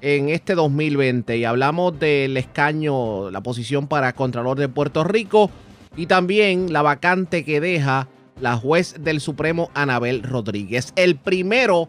en 0.00 0.30
este 0.30 0.56
2020. 0.56 1.36
Y 1.36 1.44
hablamos 1.44 1.96
del 1.96 2.36
escaño, 2.36 3.30
la 3.30 3.40
posición 3.40 3.86
para 3.86 4.14
Contralor 4.14 4.58
de 4.58 4.68
Puerto 4.68 5.04
Rico 5.04 5.48
y 5.96 6.06
también 6.06 6.72
la 6.72 6.82
vacante 6.82 7.44
que 7.44 7.60
deja 7.60 8.08
la 8.40 8.56
juez 8.56 8.96
del 9.00 9.20
Supremo 9.20 9.70
Anabel 9.74 10.22
Rodríguez. 10.22 10.92
El 10.96 11.16
primero 11.16 11.88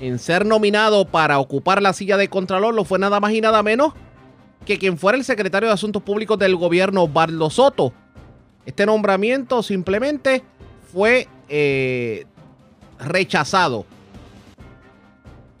en 0.00 0.18
ser 0.18 0.46
nominado 0.46 1.04
para 1.04 1.38
ocupar 1.38 1.82
la 1.82 1.92
silla 1.92 2.16
de 2.16 2.28
Contralor 2.28 2.74
lo 2.74 2.84
fue 2.84 2.98
nada 2.98 3.20
más 3.20 3.32
y 3.32 3.40
nada 3.40 3.62
menos 3.62 3.92
que 4.64 4.78
quien 4.78 4.98
fuera 4.98 5.16
el 5.16 5.24
secretario 5.24 5.68
de 5.68 5.74
Asuntos 5.74 6.02
Públicos 6.02 6.38
del 6.38 6.56
gobierno, 6.56 7.08
Barlo 7.08 7.50
Soto. 7.50 7.92
Este 8.66 8.84
nombramiento 8.86 9.62
simplemente 9.62 10.42
fue 10.92 11.28
eh, 11.48 12.26
rechazado 12.98 13.86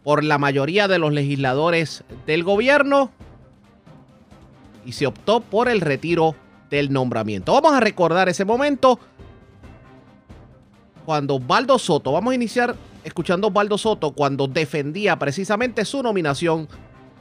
por 0.02 0.24
la 0.24 0.38
mayoría 0.38 0.88
de 0.88 0.98
los 0.98 1.12
legisladores 1.12 2.04
del 2.26 2.44
gobierno 2.44 3.10
y 4.84 4.92
se 4.92 5.06
optó 5.06 5.40
por 5.40 5.68
el 5.68 5.80
retiro 5.80 6.34
del 6.70 6.92
nombramiento. 6.92 7.52
Vamos 7.52 7.72
a 7.72 7.80
recordar 7.80 8.28
ese 8.28 8.44
momento 8.44 8.98
cuando 11.04 11.40
Baldo 11.40 11.78
Soto, 11.78 12.12
vamos 12.12 12.32
a 12.32 12.34
iniciar 12.34 12.76
escuchando 13.04 13.46
a 13.46 13.50
Osvaldo 13.50 13.78
Soto 13.78 14.12
cuando 14.12 14.46
defendía 14.46 15.18
precisamente 15.18 15.84
su 15.84 16.02
nominación 16.02 16.68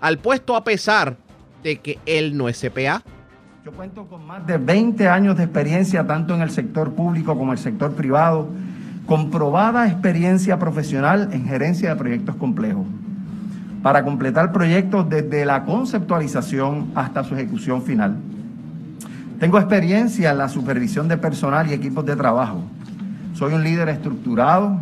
al 0.01 0.19
puesto 0.19 0.55
a 0.55 0.63
pesar 0.63 1.17
de 1.63 1.79
que 1.79 1.99
él 2.05 2.37
no 2.37 2.47
es 2.49 2.59
CPA. 2.59 3.01
Yo 3.65 3.71
cuento 3.71 4.05
con 4.05 4.25
más 4.25 4.45
de 4.45 4.57
20 4.57 5.07
años 5.07 5.37
de 5.37 5.43
experiencia 5.43 6.05
tanto 6.05 6.33
en 6.33 6.41
el 6.41 6.51
sector 6.51 6.93
público 6.93 7.35
como 7.37 7.51
en 7.51 7.57
el 7.57 7.63
sector 7.63 7.93
privado, 7.93 8.47
comprobada 9.05 9.87
experiencia 9.87 10.59
profesional 10.59 11.29
en 11.33 11.45
gerencia 11.47 11.89
de 11.89 11.95
proyectos 11.95 12.35
complejos, 12.35 12.85
para 13.81 14.03
completar 14.03 14.51
proyectos 14.51 15.09
desde 15.09 15.45
la 15.45 15.65
conceptualización 15.65 16.91
hasta 16.95 17.23
su 17.23 17.35
ejecución 17.35 17.81
final. 17.81 18.17
Tengo 19.39 19.57
experiencia 19.57 20.31
en 20.31 20.37
la 20.37 20.49
supervisión 20.49 21.07
de 21.07 21.17
personal 21.17 21.69
y 21.69 21.73
equipos 21.73 22.05
de 22.05 22.15
trabajo. 22.15 22.61
Soy 23.33 23.53
un 23.53 23.63
líder 23.63 23.87
estructurado, 23.89 24.79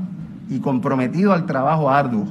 y 0.50 0.60
comprometido 0.60 1.34
al 1.34 1.46
trabajo 1.46 1.90
arduo. 1.90 2.28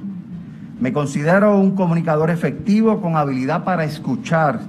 Me 0.81 0.93
considero 0.93 1.59
un 1.59 1.75
comunicador 1.75 2.31
efectivo 2.31 3.01
con 3.01 3.17
habilidad 3.17 3.65
para 3.65 3.85
escuchar 3.85 4.61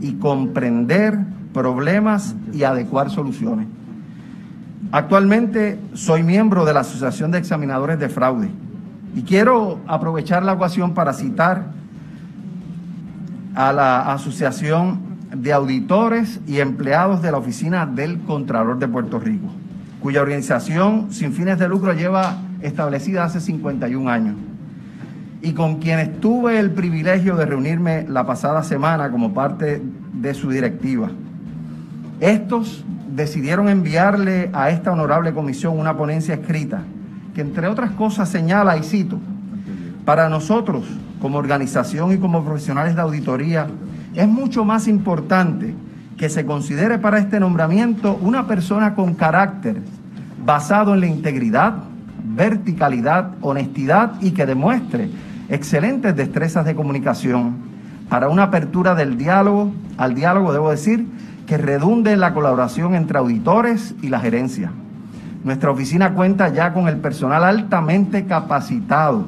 y 0.00 0.14
comprender 0.14 1.18
problemas 1.52 2.34
y 2.52 2.64
adecuar 2.64 3.10
soluciones. 3.10 3.66
Actualmente 4.90 5.78
soy 5.94 6.22
miembro 6.22 6.64
de 6.64 6.74
la 6.74 6.80
Asociación 6.80 7.30
de 7.30 7.38
Examinadores 7.38 7.98
de 7.98 8.08
Fraude 8.08 8.50
y 9.14 9.22
quiero 9.22 9.80
aprovechar 9.86 10.42
la 10.42 10.52
ocasión 10.52 10.92
para 10.92 11.12
citar 11.12 11.64
a 13.54 13.72
la 13.72 14.12
Asociación 14.12 15.11
de 15.34 15.52
Auditores 15.52 16.40
y 16.46 16.60
Empleados 16.60 17.22
de 17.22 17.32
la 17.32 17.38
Oficina 17.38 17.86
del 17.86 18.20
Contralor 18.20 18.78
de 18.78 18.88
Puerto 18.88 19.18
Rico, 19.18 19.48
cuya 20.00 20.22
organización 20.22 21.12
sin 21.12 21.32
fines 21.32 21.58
de 21.58 21.68
lucro 21.68 21.92
lleva 21.92 22.38
establecida 22.60 23.24
hace 23.24 23.40
51 23.40 24.10
años 24.10 24.36
y 25.42 25.52
con 25.52 25.76
quienes 25.80 26.20
tuve 26.20 26.58
el 26.58 26.70
privilegio 26.70 27.34
de 27.36 27.46
reunirme 27.46 28.06
la 28.08 28.24
pasada 28.24 28.62
semana 28.62 29.10
como 29.10 29.34
parte 29.34 29.82
de 30.12 30.34
su 30.34 30.50
directiva. 30.50 31.10
Estos 32.20 32.84
decidieron 33.08 33.68
enviarle 33.68 34.50
a 34.52 34.70
esta 34.70 34.92
honorable 34.92 35.32
comisión 35.32 35.78
una 35.78 35.96
ponencia 35.96 36.34
escrita 36.34 36.82
que 37.34 37.40
entre 37.40 37.66
otras 37.66 37.90
cosas 37.92 38.28
señala, 38.28 38.76
y 38.76 38.82
cito, 38.82 39.18
para 40.04 40.28
nosotros 40.28 40.84
como 41.20 41.38
organización 41.38 42.12
y 42.12 42.18
como 42.18 42.44
profesionales 42.44 42.94
de 42.94 43.00
auditoría 43.00 43.66
es 44.14 44.28
mucho 44.28 44.64
más 44.64 44.88
importante 44.88 45.74
que 46.16 46.28
se 46.28 46.44
considere 46.44 46.98
para 46.98 47.18
este 47.18 47.40
nombramiento 47.40 48.18
una 48.22 48.46
persona 48.46 48.94
con 48.94 49.14
carácter 49.14 49.80
basado 50.44 50.94
en 50.94 51.00
la 51.00 51.06
integridad, 51.06 51.74
verticalidad, 52.24 53.32
honestidad 53.40 54.20
y 54.20 54.32
que 54.32 54.46
demuestre 54.46 55.10
excelentes 55.48 56.14
destrezas 56.16 56.64
de 56.64 56.74
comunicación 56.74 57.56
para 58.08 58.28
una 58.28 58.44
apertura 58.44 58.94
del 58.94 59.16
diálogo, 59.16 59.72
al 59.96 60.14
diálogo 60.14 60.52
debo 60.52 60.70
decir 60.70 61.06
que 61.46 61.56
redunde 61.56 62.12
en 62.12 62.20
la 62.20 62.34
colaboración 62.34 62.94
entre 62.94 63.18
auditores 63.18 63.94
y 64.02 64.08
la 64.08 64.20
gerencia. 64.20 64.70
Nuestra 65.44 65.70
oficina 65.70 66.14
cuenta 66.14 66.48
ya 66.50 66.72
con 66.72 66.88
el 66.88 66.98
personal 66.98 67.42
altamente 67.42 68.26
capacitado 68.26 69.26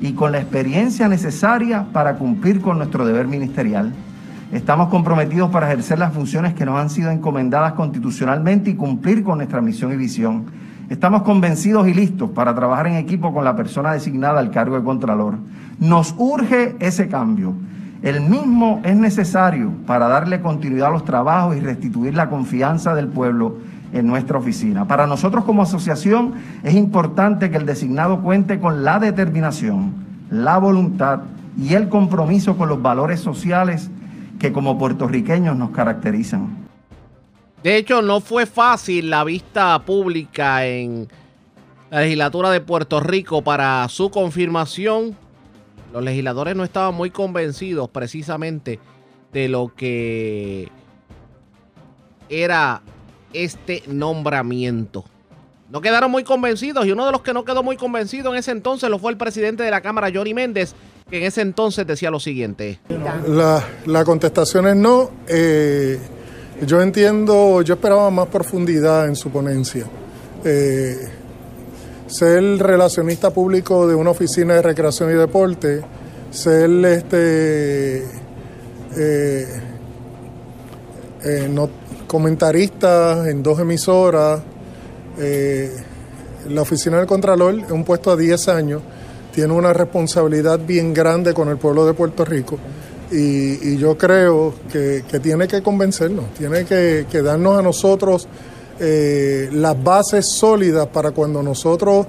y 0.00 0.12
con 0.12 0.32
la 0.32 0.40
experiencia 0.40 1.08
necesaria 1.08 1.86
para 1.92 2.16
cumplir 2.16 2.60
con 2.60 2.78
nuestro 2.78 3.06
deber 3.06 3.26
ministerial. 3.26 3.92
Estamos 4.56 4.88
comprometidos 4.88 5.50
para 5.50 5.66
ejercer 5.66 5.98
las 5.98 6.14
funciones 6.14 6.54
que 6.54 6.64
nos 6.64 6.80
han 6.80 6.88
sido 6.88 7.10
encomendadas 7.10 7.74
constitucionalmente 7.74 8.70
y 8.70 8.74
cumplir 8.74 9.22
con 9.22 9.36
nuestra 9.36 9.60
misión 9.60 9.92
y 9.92 9.96
visión. 9.96 10.46
Estamos 10.88 11.24
convencidos 11.24 11.86
y 11.86 11.92
listos 11.92 12.30
para 12.30 12.54
trabajar 12.54 12.86
en 12.86 12.94
equipo 12.94 13.34
con 13.34 13.44
la 13.44 13.54
persona 13.54 13.92
designada 13.92 14.40
al 14.40 14.50
cargo 14.50 14.76
de 14.76 14.82
Contralor. 14.82 15.34
Nos 15.78 16.14
urge 16.16 16.74
ese 16.78 17.06
cambio. 17.06 17.52
El 18.00 18.22
mismo 18.22 18.80
es 18.82 18.96
necesario 18.96 19.72
para 19.86 20.08
darle 20.08 20.40
continuidad 20.40 20.88
a 20.88 20.92
los 20.92 21.04
trabajos 21.04 21.54
y 21.54 21.60
restituir 21.60 22.14
la 22.14 22.30
confianza 22.30 22.94
del 22.94 23.08
pueblo 23.08 23.58
en 23.92 24.06
nuestra 24.06 24.38
oficina. 24.38 24.88
Para 24.88 25.06
nosotros 25.06 25.44
como 25.44 25.64
asociación 25.64 26.32
es 26.62 26.72
importante 26.72 27.50
que 27.50 27.58
el 27.58 27.66
designado 27.66 28.22
cuente 28.22 28.58
con 28.58 28.84
la 28.84 29.00
determinación, 29.00 29.92
la 30.30 30.56
voluntad 30.56 31.20
y 31.58 31.74
el 31.74 31.90
compromiso 31.90 32.56
con 32.56 32.70
los 32.70 32.80
valores 32.80 33.20
sociales 33.20 33.90
que 34.38 34.52
como 34.52 34.78
puertorriqueños 34.78 35.56
nos 35.56 35.70
caracterizan. 35.70 36.66
De 37.62 37.76
hecho, 37.76 38.02
no 38.02 38.20
fue 38.20 38.46
fácil 38.46 39.10
la 39.10 39.24
vista 39.24 39.78
pública 39.82 40.66
en 40.66 41.08
la 41.90 42.00
legislatura 42.00 42.50
de 42.50 42.60
Puerto 42.60 43.00
Rico 43.00 43.42
para 43.42 43.88
su 43.88 44.10
confirmación. 44.10 45.16
Los 45.92 46.04
legisladores 46.04 46.54
no 46.54 46.64
estaban 46.64 46.94
muy 46.94 47.10
convencidos 47.10 47.88
precisamente 47.88 48.78
de 49.32 49.48
lo 49.48 49.74
que 49.74 50.68
era 52.28 52.82
este 53.32 53.82
nombramiento. 53.86 55.04
No 55.70 55.80
quedaron 55.80 56.10
muy 56.10 56.22
convencidos 56.22 56.86
y 56.86 56.92
uno 56.92 57.06
de 57.06 57.12
los 57.12 57.22
que 57.22 57.32
no 57.32 57.44
quedó 57.44 57.62
muy 57.62 57.76
convencido 57.76 58.32
en 58.32 58.38
ese 58.38 58.52
entonces 58.52 58.88
lo 58.88 58.98
fue 58.98 59.10
el 59.10 59.18
presidente 59.18 59.64
de 59.64 59.70
la 59.70 59.80
Cámara, 59.80 60.10
Johnny 60.14 60.32
Méndez, 60.32 60.74
que 61.08 61.18
en 61.18 61.22
ese 61.22 61.40
entonces 61.40 61.86
decía 61.86 62.10
lo 62.10 62.18
siguiente. 62.18 62.80
La, 63.28 63.62
la 63.86 64.04
contestación 64.04 64.66
es 64.66 64.76
no. 64.76 65.10
Eh, 65.28 65.98
yo 66.66 66.82
entiendo, 66.82 67.62
yo 67.62 67.74
esperaba 67.74 68.10
más 68.10 68.26
profundidad 68.28 69.06
en 69.06 69.14
su 69.14 69.30
ponencia. 69.30 69.86
Eh, 70.44 70.96
ser 72.08 72.42
relacionista 72.58 73.30
público 73.30 73.86
de 73.86 73.94
una 73.94 74.10
oficina 74.10 74.54
de 74.54 74.62
recreación 74.62 75.10
y 75.10 75.14
deporte, 75.14 75.82
ser 76.30 76.70
este 76.86 78.04
eh, 78.96 79.46
no, 81.50 81.68
comentarista 82.06 83.28
en 83.28 83.42
dos 83.42 83.58
emisoras, 83.60 84.40
la 86.48 86.62
oficina 86.62 86.98
del 86.98 87.06
Contralor 87.06 87.60
es 87.60 87.70
un 87.70 87.84
puesto 87.84 88.10
a 88.10 88.16
10 88.16 88.48
años 88.48 88.82
tiene 89.36 89.52
una 89.52 89.74
responsabilidad 89.74 90.58
bien 90.58 90.94
grande 90.94 91.34
con 91.34 91.50
el 91.50 91.58
pueblo 91.58 91.84
de 91.84 91.92
Puerto 91.92 92.24
Rico 92.24 92.58
y, 93.12 93.76
yo 93.76 93.98
creo 93.98 94.54
que, 94.72 95.02
tiene 95.22 95.46
que 95.46 95.62
convencernos, 95.62 96.32
tiene 96.32 96.64
que, 96.64 97.04
darnos 97.22 97.58
a 97.58 97.60
nosotros 97.60 98.26
eh, 98.80 99.50
las 99.52 99.84
bases 99.84 100.26
sólidas 100.26 100.86
para 100.86 101.10
cuando 101.10 101.42
nosotros 101.42 102.06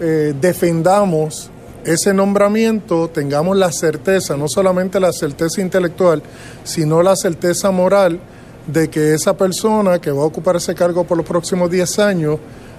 eh, 0.00 0.32
defendamos 0.40 1.50
ese 1.84 2.14
nombramiento, 2.14 3.10
tengamos 3.10 3.54
la 3.54 3.70
certeza, 3.70 4.38
no 4.38 4.48
solamente 4.48 4.98
la 4.98 5.12
certeza 5.12 5.60
intelectual, 5.60 6.22
sino 6.64 7.02
la 7.02 7.16
certeza 7.16 7.70
moral 7.70 8.18
de 8.66 8.88
que 8.88 9.12
esa 9.12 9.36
persona 9.36 9.98
que 9.98 10.10
va 10.10 10.22
a 10.22 10.26
ocupar 10.26 10.56
ese 10.56 10.74
cargo 10.74 11.04
por 11.04 11.18
los 11.18 11.26
próximos 11.26 11.70
10 11.70 11.98
años 11.98 12.38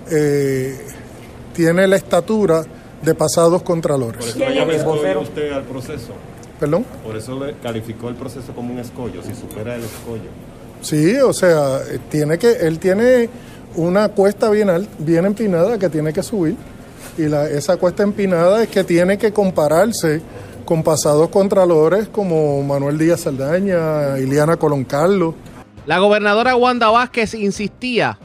eh, 0.09 0.79
tiene 1.53 1.85
la 1.85 1.97
estatura 1.97 2.65
de 3.03 3.15
pasados 3.15 3.61
contralores. 3.63 4.33
Por 4.33 4.43
eso 4.43 4.65
le 4.65 4.75
escollo 4.75 5.21
usted 5.21 5.51
al 5.51 5.63
proceso. 5.63 6.13
¿Perdón? 6.59 6.85
Por 7.03 7.17
eso 7.17 7.43
le 7.43 7.55
calificó 7.55 8.09
el 8.09 8.15
proceso 8.15 8.53
como 8.53 8.73
un 8.73 8.79
escollo, 8.79 9.21
si 9.21 9.35
supera 9.35 9.75
el 9.75 9.83
escollo. 9.83 10.29
Sí, 10.81 11.17
o 11.17 11.33
sea, 11.33 11.79
tiene 12.09 12.37
que, 12.37 12.51
él 12.51 12.79
tiene 12.79 13.29
una 13.75 14.09
cuesta 14.09 14.49
bien, 14.49 14.69
bien 14.99 15.25
empinada 15.25 15.77
que 15.77 15.89
tiene 15.89 16.13
que 16.13 16.23
subir. 16.23 16.55
Y 17.17 17.23
la, 17.23 17.47
esa 17.47 17.77
cuesta 17.77 18.03
empinada 18.03 18.63
es 18.63 18.69
que 18.69 18.83
tiene 18.83 19.17
que 19.17 19.31
compararse 19.31 20.21
con 20.65 20.83
pasados 20.83 21.29
contralores 21.29 22.07
como 22.07 22.63
Manuel 22.63 22.97
Díaz 22.97 23.21
Saldaña, 23.21 24.17
Iliana 24.19 24.57
Colón 24.57 24.83
Carlos. 24.83 25.35
La 25.85 25.99
gobernadora 25.99 26.55
Wanda 26.55 26.89
Vázquez 26.89 27.33
insistía 27.33 28.17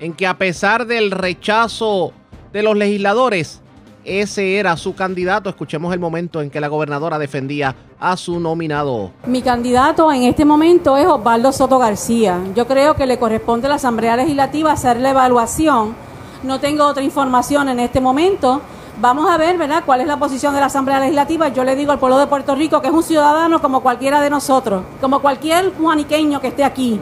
en 0.00 0.12
que 0.12 0.26
a 0.26 0.36
pesar 0.36 0.86
del 0.86 1.10
rechazo 1.10 2.12
de 2.52 2.62
los 2.62 2.76
legisladores, 2.76 3.60
ese 4.06 4.58
era 4.58 4.76
su 4.76 4.94
candidato. 4.94 5.50
Escuchemos 5.50 5.92
el 5.92 5.98
momento 5.98 6.40
en 6.40 6.50
que 6.50 6.60
la 6.60 6.68
gobernadora 6.68 7.18
defendía 7.18 7.74
a 7.98 8.16
su 8.16 8.38
nominado. 8.40 9.10
Mi 9.26 9.42
candidato 9.42 10.10
en 10.12 10.22
este 10.22 10.44
momento 10.44 10.96
es 10.96 11.06
Osvaldo 11.06 11.52
Soto 11.52 11.78
García. 11.78 12.40
Yo 12.54 12.66
creo 12.66 12.94
que 12.94 13.06
le 13.06 13.18
corresponde 13.18 13.66
a 13.66 13.70
la 13.70 13.76
Asamblea 13.76 14.16
Legislativa 14.16 14.72
hacer 14.72 14.98
la 14.98 15.10
evaluación. 15.10 15.94
No 16.42 16.60
tengo 16.60 16.86
otra 16.86 17.02
información 17.02 17.68
en 17.68 17.80
este 17.80 18.00
momento. 18.00 18.60
Vamos 18.98 19.28
a 19.28 19.36
ver, 19.36 19.58
¿verdad?, 19.58 19.82
cuál 19.84 20.00
es 20.00 20.06
la 20.06 20.18
posición 20.18 20.54
de 20.54 20.60
la 20.60 20.66
Asamblea 20.66 21.00
Legislativa. 21.00 21.48
Yo 21.48 21.64
le 21.64 21.76
digo 21.76 21.92
al 21.92 21.98
pueblo 21.98 22.18
de 22.18 22.26
Puerto 22.28 22.54
Rico 22.54 22.80
que 22.80 22.88
es 22.88 22.94
un 22.94 23.02
ciudadano 23.02 23.60
como 23.60 23.80
cualquiera 23.80 24.20
de 24.22 24.30
nosotros, 24.30 24.84
como 25.00 25.20
cualquier 25.20 25.74
juaniqueño 25.74 26.40
que 26.40 26.48
esté 26.48 26.64
aquí, 26.64 27.00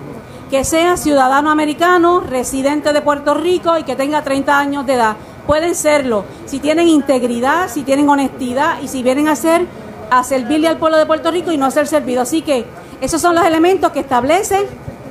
que 0.51 0.65
sea 0.65 0.97
ciudadano 0.97 1.51
americano, 1.51 2.21
residente 2.21 2.93
de 2.93 3.01
Puerto 3.01 3.35
Rico 3.35 3.79
y 3.79 3.85
que 3.85 3.95
tenga 3.95 4.23
30 4.23 4.59
años 4.59 4.87
de 4.87 4.95
edad 4.95 5.17
pueden 5.47 5.75
serlo 5.75 6.25
si 6.47 6.59
tienen 6.59 6.89
integridad, 6.89 7.69
si 7.69 7.83
tienen 7.83 8.09
honestidad 8.09 8.81
y 8.83 8.89
si 8.89 9.03
vienen 9.03 9.29
a 9.29 9.37
ser 9.37 9.67
a 10.11 10.23
servirle 10.23 10.69
al 10.69 10.77
pueblo 10.79 10.99
de 10.99 11.07
Puerto 11.07 11.31
Rico 11.31 11.51
y 11.53 11.57
no 11.57 11.67
a 11.67 11.71
ser 11.71 11.87
servido. 11.87 12.23
Así 12.23 12.43
que 12.43 12.65
esos 13.01 13.21
son 13.21 13.35
los 13.35 13.45
elementos 13.45 13.91
que 13.93 14.01
establecen 14.01 14.65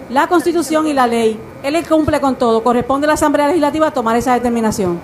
la 0.10 0.28
Constitución 0.28 0.88
y 0.88 0.94
la 0.94 1.08
ley. 1.08 1.40
Él 1.64 1.76
cumple 1.88 2.20
con 2.22 2.36
todo. 2.36 2.64
Corresponde 2.64 3.06
a 3.06 3.10
la 3.10 3.14
Asamblea 3.14 3.48
Legislativa 3.48 3.92
tomar 3.92 4.16
esa 4.16 4.34
determinación. 4.34 5.00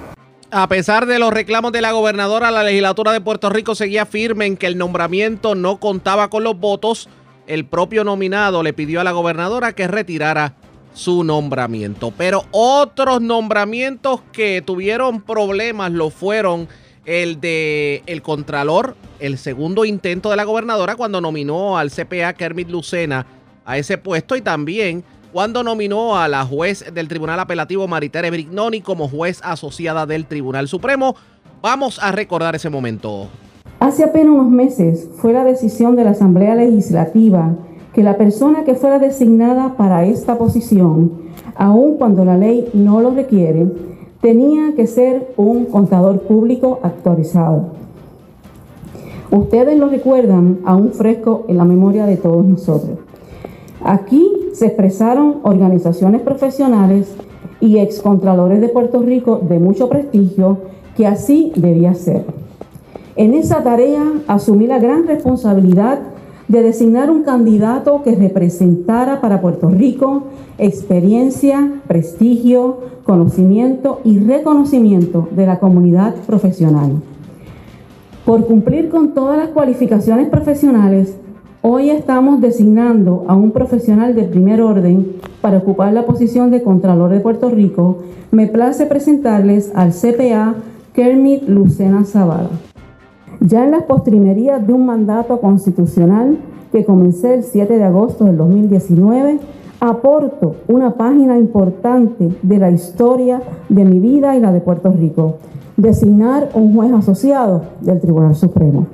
A 0.51 0.67
pesar 0.67 1.05
de 1.05 1.19
los 1.19 1.31
reclamos 1.31 1.71
de 1.71 1.81
la 1.81 1.91
gobernadora, 1.91 2.49
la 2.49 2.63
legislatura 2.63 3.11
de 3.11 3.21
Puerto 3.21 3.49
Rico 3.49 3.75
seguía 3.75 4.05
firme 4.05 4.45
en 4.45 4.57
que 4.57 4.67
el 4.67 4.77
nombramiento 4.77 5.53
no 5.53 5.79
contaba 5.79 6.29
con 6.29 6.43
los 6.43 6.59
votos. 6.59 7.07
El 7.45 7.65
propio 7.65 8.03
nominado 8.03 8.63
le 8.63 8.73
pidió 8.73 9.01
a 9.01 9.03
la 9.03 9.11
gobernadora 9.11 9.73
que 9.73 9.87
retirara 9.87 10.55
su 10.93 11.23
nombramiento. 11.23 12.11
Pero 12.17 12.43
otros 12.51 13.21
nombramientos 13.21 14.21
que 14.31 14.61
tuvieron 14.61 15.21
problemas 15.21 15.91
lo 15.91 16.09
fueron 16.09 16.67
el 17.05 17.41
de 17.41 18.03
el 18.05 18.21
Contralor, 18.21 18.95
el 19.19 19.37
segundo 19.37 19.85
intento 19.85 20.29
de 20.29 20.35
la 20.35 20.43
gobernadora 20.43 20.95
cuando 20.95 21.21
nominó 21.21 21.77
al 21.77 21.91
CPA 21.91 22.33
Kermit 22.33 22.69
Lucena 22.69 23.25
a 23.65 23.77
ese 23.77 23.97
puesto 23.97 24.35
y 24.35 24.41
también 24.41 25.03
cuando 25.31 25.63
nominó 25.63 26.17
a 26.17 26.27
la 26.27 26.45
juez 26.45 26.93
del 26.93 27.07
Tribunal 27.07 27.39
Apelativo 27.39 27.87
Maritere 27.87 28.31
Brignoni 28.31 28.81
como 28.81 29.07
juez 29.07 29.39
asociada 29.43 30.05
del 30.05 30.25
Tribunal 30.25 30.67
Supremo. 30.67 31.15
Vamos 31.61 31.99
a 32.01 32.11
recordar 32.11 32.55
ese 32.55 32.69
momento. 32.69 33.27
Hace 33.79 34.03
apenas 34.03 34.33
unos 34.33 34.49
meses 34.49 35.09
fue 35.17 35.33
la 35.33 35.43
decisión 35.43 35.95
de 35.95 36.03
la 36.03 36.11
Asamblea 36.11 36.55
Legislativa 36.55 37.55
que 37.99 38.03
la 38.03 38.15
persona 38.15 38.63
que 38.63 38.75
fuera 38.75 38.97
designada 38.97 39.75
para 39.75 40.05
esta 40.05 40.37
posición, 40.37 41.11
aun 41.57 41.97
cuando 41.97 42.23
la 42.23 42.37
ley 42.37 42.69
no 42.73 43.01
lo 43.01 43.09
requiere, 43.11 43.67
tenía 44.21 44.73
que 44.73 44.87
ser 44.87 45.33
un 45.35 45.65
contador 45.65 46.21
público 46.21 46.79
actualizado. 46.81 47.71
Ustedes 49.31 49.77
lo 49.77 49.89
recuerdan 49.89 50.59
aún 50.63 50.93
fresco 50.93 51.43
en 51.49 51.57
la 51.57 51.65
memoria 51.65 52.05
de 52.05 52.15
todos 52.15 52.45
nosotros. 52.45 52.99
Aquí 53.83 54.31
se 54.53 54.67
expresaron 54.67 55.39
organizaciones 55.43 56.21
profesionales 56.21 57.13
y 57.59 57.79
excontralores 57.79 58.61
de 58.61 58.69
Puerto 58.69 59.01
Rico 59.01 59.41
de 59.43 59.59
mucho 59.59 59.89
prestigio 59.89 60.59
que 60.95 61.05
así 61.05 61.51
debía 61.57 61.95
ser. 61.95 62.23
En 63.17 63.33
esa 63.33 63.61
tarea 63.61 64.05
asumí 64.27 64.67
la 64.67 64.79
gran 64.79 65.05
responsabilidad 65.05 65.99
de 66.49 66.63
designar 66.63 67.09
un 67.09 67.23
candidato 67.23 68.01
que 68.03 68.15
representara 68.15 69.21
para 69.21 69.39
Puerto 69.39 69.69
Rico 69.69 70.23
experiencia, 70.57 71.71
prestigio, 71.87 72.79
conocimiento 73.03 74.01
y 74.03 74.19
reconocimiento 74.19 75.29
de 75.31 75.45
la 75.45 75.59
comunidad 75.59 76.15
profesional. 76.27 77.01
Por 78.25 78.45
cumplir 78.45 78.89
con 78.89 79.13
todas 79.13 79.37
las 79.37 79.49
cualificaciones 79.49 80.27
profesionales, 80.29 81.15
hoy 81.61 81.91
estamos 81.91 82.41
designando 82.41 83.25
a 83.27 83.35
un 83.35 83.51
profesional 83.51 84.15
de 84.15 84.23
primer 84.23 84.61
orden 84.61 85.13
para 85.41 85.59
ocupar 85.59 85.93
la 85.93 86.05
posición 86.05 86.51
de 86.51 86.61
Contralor 86.61 87.11
de 87.11 87.21
Puerto 87.21 87.49
Rico. 87.49 87.99
Me 88.31 88.47
place 88.47 88.85
presentarles 88.85 89.71
al 89.75 89.91
CPA 89.91 90.55
Kermit 90.93 91.47
Lucena 91.47 92.03
Zavala. 92.05 92.49
Ya 93.41 93.63
en 93.63 93.71
las 93.71 93.83
postrimerías 93.83 94.65
de 94.65 94.73
un 94.73 94.85
mandato 94.85 95.39
constitucional 95.39 96.37
que 96.71 96.83
comencé 96.83 97.35
el 97.35 97.43
7 97.43 97.77
de 97.77 97.83
agosto 97.83 98.25
del 98.25 98.37
2019, 98.37 99.39
aporto 99.79 100.55
una 100.67 100.95
página 100.95 101.37
importante 101.37 102.35
de 102.41 102.57
la 102.57 102.69
historia 102.69 103.41
de 103.69 103.85
mi 103.85 103.99
vida 103.99 104.35
y 104.35 104.41
la 104.41 104.51
de 104.51 104.59
Puerto 104.59 104.91
Rico, 104.91 105.35
designar 105.77 106.49
un 106.53 106.75
juez 106.75 106.91
asociado 106.91 107.61
del 107.79 108.01
Tribunal 108.01 108.35
Supremo. 108.35 108.87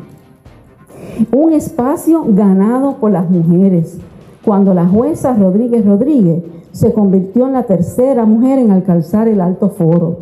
Un 1.31 1.53
espacio 1.53 2.23
ganado 2.27 2.97
por 2.97 3.11
las 3.11 3.29
mujeres, 3.29 3.97
cuando 4.43 4.75
la 4.75 4.85
jueza 4.85 5.33
Rodríguez 5.33 5.83
Rodríguez 5.85 6.43
se 6.71 6.93
convirtió 6.93 7.47
en 7.47 7.53
la 7.53 7.63
tercera 7.63 8.25
mujer 8.25 8.59
en 8.59 8.69
alcanzar 8.69 9.27
el 9.27 9.41
alto 9.41 9.69
foro. 9.69 10.17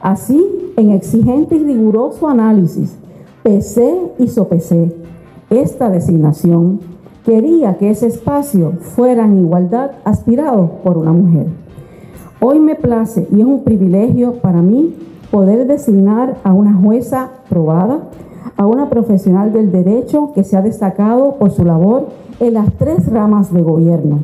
Así, 0.00 0.72
en 0.76 0.90
exigente 0.90 1.56
y 1.56 1.64
riguroso 1.64 2.28
análisis, 2.28 2.96
pesé 3.44 3.94
y 4.18 4.28
sopesé 4.28 4.90
esta 5.50 5.90
designación. 5.90 6.80
Quería 7.26 7.76
que 7.76 7.90
ese 7.90 8.06
espacio 8.06 8.72
fuera 8.80 9.26
en 9.26 9.38
igualdad 9.38 9.92
aspirado 10.04 10.78
por 10.82 10.96
una 10.96 11.12
mujer. 11.12 11.46
Hoy 12.40 12.58
me 12.58 12.74
place 12.74 13.28
y 13.30 13.40
es 13.40 13.46
un 13.46 13.62
privilegio 13.62 14.40
para 14.40 14.62
mí 14.62 14.94
poder 15.30 15.66
designar 15.66 16.38
a 16.42 16.54
una 16.54 16.72
jueza 16.72 17.30
probada, 17.50 18.08
a 18.56 18.66
una 18.66 18.88
profesional 18.88 19.52
del 19.52 19.70
derecho 19.70 20.32
que 20.34 20.42
se 20.42 20.56
ha 20.56 20.62
destacado 20.62 21.36
por 21.36 21.50
su 21.50 21.64
labor 21.64 22.08
en 22.40 22.54
las 22.54 22.72
tres 22.74 23.06
ramas 23.12 23.52
de 23.52 23.60
gobierno. 23.60 24.20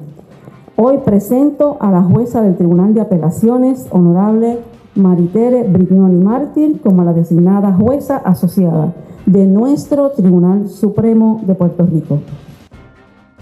Hoy 0.76 0.98
presento 1.04 1.76
a 1.80 1.90
la 1.90 2.02
jueza 2.02 2.40
del 2.40 2.56
Tribunal 2.56 2.94
de 2.94 3.02
Apelaciones, 3.02 3.86
honorable 3.90 4.60
Maritere 4.94 5.64
Brignoni 5.64 6.22
Mártir, 6.22 6.80
como 6.82 7.04
la 7.04 7.12
designada 7.12 7.72
jueza 7.72 8.16
asociada 8.16 8.92
de 9.26 9.46
nuestro 9.46 10.10
Tribunal 10.10 10.68
Supremo 10.68 11.40
de 11.44 11.54
Puerto 11.54 11.86
Rico. 11.86 12.20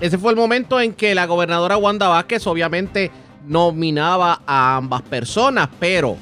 Ese 0.00 0.18
fue 0.18 0.30
el 0.32 0.36
momento 0.36 0.80
en 0.80 0.92
que 0.92 1.14
la 1.14 1.26
gobernadora 1.26 1.76
Wanda 1.76 2.08
Vázquez 2.08 2.46
obviamente 2.46 3.10
nominaba 3.46 4.42
a 4.46 4.76
ambas 4.76 5.02
personas, 5.02 5.68
pero 5.80 6.16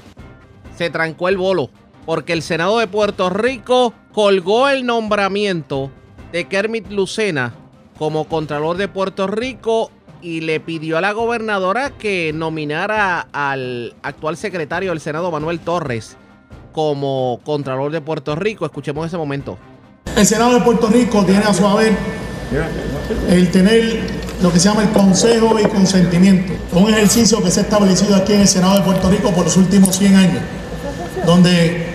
se 0.76 0.90
trancó 0.90 1.28
el 1.28 1.36
bolo 1.36 1.70
porque 2.06 2.32
el 2.32 2.42
Senado 2.42 2.78
de 2.78 2.86
Puerto 2.86 3.28
Rico 3.28 3.92
colgó 4.12 4.68
el 4.68 4.86
nombramiento 4.86 5.90
de 6.32 6.46
Kermit 6.46 6.88
Lucena 6.90 7.52
como 7.98 8.26
Contralor 8.26 8.76
de 8.76 8.88
Puerto 8.88 9.26
Rico 9.26 9.90
y 10.26 10.40
le 10.40 10.58
pidió 10.58 10.98
a 10.98 11.00
la 11.00 11.12
gobernadora 11.12 11.90
que 11.90 12.32
nominara 12.34 13.28
al 13.32 13.94
actual 14.02 14.36
secretario 14.36 14.90
del 14.90 14.98
Senado, 14.98 15.30
Manuel 15.30 15.60
Torres, 15.60 16.16
como 16.72 17.38
Contralor 17.44 17.92
de 17.92 18.00
Puerto 18.00 18.34
Rico. 18.34 18.66
Escuchemos 18.66 19.06
ese 19.06 19.16
momento. 19.16 19.56
El 20.16 20.26
Senado 20.26 20.54
de 20.54 20.62
Puerto 20.62 20.88
Rico 20.88 21.24
tiene 21.24 21.44
a 21.44 21.54
su 21.54 21.64
haber 21.64 21.96
el 23.28 23.50
tener 23.52 24.00
lo 24.42 24.52
que 24.52 24.58
se 24.58 24.68
llama 24.68 24.82
el 24.82 24.90
consejo 24.90 25.60
y 25.60 25.64
consentimiento, 25.68 26.54
un 26.72 26.92
ejercicio 26.92 27.40
que 27.40 27.52
se 27.52 27.60
ha 27.60 27.62
establecido 27.62 28.16
aquí 28.16 28.32
en 28.32 28.40
el 28.40 28.48
Senado 28.48 28.78
de 28.78 28.82
Puerto 28.82 29.08
Rico 29.08 29.30
por 29.30 29.44
los 29.44 29.56
últimos 29.56 29.96
100 29.96 30.16
años, 30.16 30.42
donde 31.24 31.86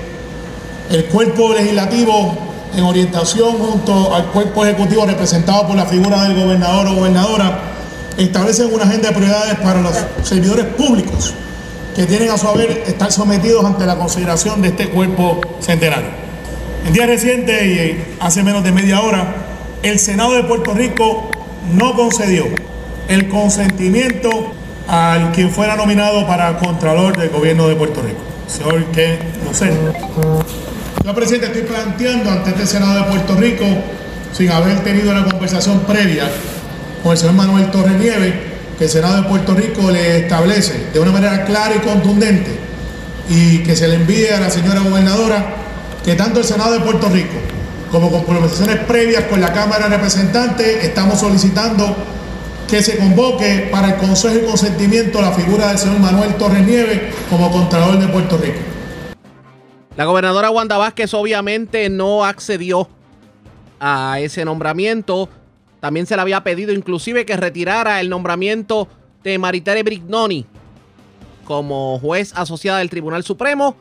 el 0.90 1.06
cuerpo 1.08 1.53
legislativo 1.53 2.38
en 2.78 2.84
orientación 2.86 3.58
junto 3.58 4.16
al 4.16 4.28
cuerpo 4.28 4.64
ejecutivo 4.66 5.06
representado 5.06 5.68
por 5.68 5.76
la 5.76 5.86
figura 5.86 6.24
del 6.24 6.41
gobernador 6.41 6.88
o 6.88 6.94
gobernadora 6.95 7.72
establecen 8.23 8.73
una 8.73 8.84
agenda 8.84 9.10
de 9.10 9.15
prioridades 9.15 9.56
para 9.56 9.81
los 9.81 9.93
servidores 10.23 10.65
públicos 10.65 11.34
que 11.95 12.06
tienen 12.06 12.30
a 12.30 12.38
su 12.38 12.48
haber 12.48 12.84
estar 12.88 13.11
sometidos 13.11 13.64
ante 13.65 13.85
la 13.85 13.98
consideración 13.98 14.61
de 14.61 14.69
este 14.69 14.89
cuerpo 14.89 15.41
centenario. 15.60 16.10
En 16.85 16.93
día 16.93 17.06
reciente 17.06 17.68
y 17.68 18.15
hace 18.19 18.43
menos 18.43 18.64
de 18.64 18.72
media 18.72 19.02
hora, 19.02 19.35
el 19.84 19.99
Senado 19.99 20.34
de 20.34 20.43
Puerto 20.43 20.73
Rico 20.73 21.30
no 21.73 21.95
concedió 21.95 22.45
el 23.07 23.27
consentimiento 23.30 24.53
al 24.88 25.31
quien 25.31 25.52
fuera 25.52 25.76
nominado 25.76 26.26
para 26.26 26.57
Contralor 26.57 27.18
del 27.18 27.30
Gobierno 27.30 27.68
de 27.68 27.76
Puerto 27.76 28.02
Rico, 28.02 28.19
señor 28.48 28.85
no 29.45 29.53
sé. 29.53 29.72
Yo, 31.03 31.15
presidente, 31.15 31.48
estoy 31.48 31.64
planteando 31.64 32.30
ante 32.30 32.52
este 32.52 32.68
Senado 32.68 32.99
de 32.99 33.03
Puerto 33.03 33.35
Rico, 33.35 33.65
sin 34.34 34.49
haber 34.52 34.84
tenido 34.84 35.11
una 35.11 35.26
conversación 35.26 35.80
previa 35.81 36.30
con 37.03 37.11
el 37.11 37.18
señor 37.18 37.36
Manuel 37.36 37.72
Torre 37.72 37.94
Nieve, 37.98 38.34
que 38.78 38.86
el 38.86 38.90
Senado 38.90 39.22
de 39.22 39.30
Puerto 39.30 39.53
Rico 39.53 39.90
le 39.91 40.19
establece 40.19 40.88
de 40.94 40.99
una 40.99 41.11
manera 41.11 41.45
clara 41.45 41.76
y 41.76 41.80
contundente 41.80 42.52
y 43.30 43.60
que 43.60 43.76
se 43.76 43.88
le 43.88 43.95
envíe 43.95 44.28
a 44.28 44.40
la 44.40 44.49
señora 44.49 44.82
gobernadora 44.82 45.56
que 46.03 46.15
tanto 46.15 46.40
el 46.40 46.45
Senado 46.45 46.73
de 46.73 46.80
Puerto 46.80 47.10
Rico 47.10 47.36
como 47.91 48.10
con 48.10 48.23
conversaciones 48.23 48.78
previas 48.86 49.26
con 49.26 49.41
la 49.41 49.53
Cámara 49.53 49.88
de 49.88 49.98
Representantes 49.98 50.84
estamos 50.84 51.19
solicitando 51.19 51.95
que 52.68 52.82
se 52.82 52.98
convoque 52.98 53.68
para 53.69 53.90
el 53.90 53.95
consejo 53.98 54.36
y 54.38 54.48
consentimiento 54.48 55.22
la 55.22 55.34
figura 55.34 55.68
del 55.68 55.78
señor 55.78 55.99
Manuel 55.99 56.36
Torres 56.36 56.65
Nieves 56.65 57.02
como 57.30 57.52
Contralor 57.52 57.99
de 57.99 58.07
Puerto 58.07 58.38
Rico. 58.38 58.60
La 59.98 60.06
gobernadora 60.06 60.49
Wanda 60.49 60.78
Vázquez 60.78 61.14
obviamente 61.14 61.90
no 61.90 62.23
accedió 62.23 62.88
a 63.78 64.19
ese 64.22 64.45
nombramiento. 64.45 65.28
También 65.82 66.06
se 66.06 66.16
le 66.16 66.22
había 66.22 66.44
pedido 66.44 66.72
inclusive 66.72 67.26
que 67.26 67.36
retirara 67.36 67.99
el 67.99 68.10
nombramiento 68.10 68.88
de 69.24 69.38
Maritere 69.38 69.84
Brignoni 69.84 70.45
como 71.44 71.99
juez 71.99 72.32
asociada 72.36 72.80
del 72.80 72.90
Tribunal 72.90 73.24
Supremo. 73.24 73.76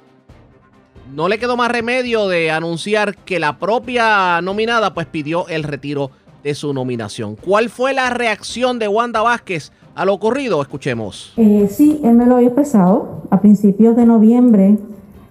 No 1.15 1.29
le 1.29 1.39
quedó 1.39 1.57
más 1.57 1.71
remedio 1.71 2.27
de 2.27 2.51
anunciar 2.51 3.17
que 3.17 3.39
la 3.39 3.59
propia 3.59 4.41
nominada 4.41 4.95
pues 4.95 5.07
pidió 5.07 5.47
el 5.49 5.63
retiro 5.63 6.11
de 6.43 6.55
su 6.55 6.73
nominación. 6.73 7.37
¿Cuál 7.37 7.69
fue 7.69 7.93
la 7.93 8.11
reacción 8.11 8.79
de 8.79 8.89
Wanda 8.89 9.21
Vázquez 9.21 9.71
a 9.95 10.05
lo 10.05 10.15
ocurrido? 10.15 10.63
Escuchemos. 10.63 11.35
Eh, 11.37 11.69
sí, 11.71 12.01
él 12.03 12.15
me 12.15 12.27
lo 12.27 12.37
había 12.37 12.49
expresado. 12.49 13.23
A 13.31 13.41
principios 13.41 13.95
de 13.95 14.07
noviembre 14.07 14.79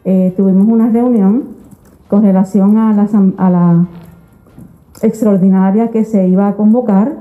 eh, 0.05 0.33
tuvimos 0.37 0.67
una 0.67 0.89
reunión 0.89 1.57
con 2.07 2.23
relación 2.23 2.77
a 2.77 2.93
la, 2.93 3.09
a 3.37 3.49
la 3.49 3.85
extraordinaria 5.01 5.89
que 5.89 6.05
se 6.05 6.27
iba 6.27 6.47
a 6.47 6.55
convocar 6.55 7.13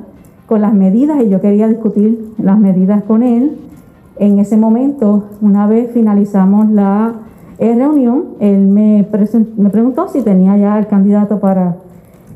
con 0.46 0.62
las 0.62 0.72
medidas 0.72 1.22
y 1.22 1.28
yo 1.28 1.40
quería 1.40 1.68
discutir 1.68 2.32
las 2.38 2.58
medidas 2.58 3.02
con 3.04 3.22
él. 3.22 3.58
En 4.18 4.38
ese 4.38 4.56
momento, 4.56 5.24
una 5.40 5.66
vez 5.66 5.90
finalizamos 5.92 6.70
la 6.70 7.14
eh, 7.58 7.74
reunión, 7.74 8.24
él 8.40 8.66
me, 8.66 9.06
me 9.56 9.70
preguntó 9.70 10.08
si 10.08 10.22
tenía 10.22 10.56
ya 10.56 10.78
el 10.78 10.86
candidato 10.86 11.38
para 11.38 11.76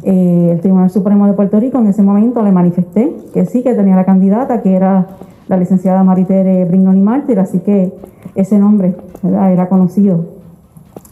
eh, 0.03 0.51
el 0.53 0.61
Tribunal 0.61 0.91
Supremo 0.91 1.27
de 1.27 1.33
Puerto 1.33 1.61
Rico. 1.61 1.79
En 1.79 1.87
ese 1.87 2.03
momento 2.03 2.43
le 2.43 2.53
manifesté 2.53 3.15
que 3.33 3.47
sí, 3.47 3.63
que 3.63 3.75
tenía 3.75 3.97
la 3.97 4.05
candidata, 4.05 4.63
que 4.63 4.75
era 4.75 5.07
la 5.49 5.57
licenciada 5.57 6.03
Maritere 6.03 6.65
Brignoni 6.65 7.01
Mártir, 7.01 7.39
así 7.39 7.61
que 7.61 7.93
ese 8.35 8.59
nombre 8.59 8.95
era 9.23 9.69
conocido. 9.69 10.25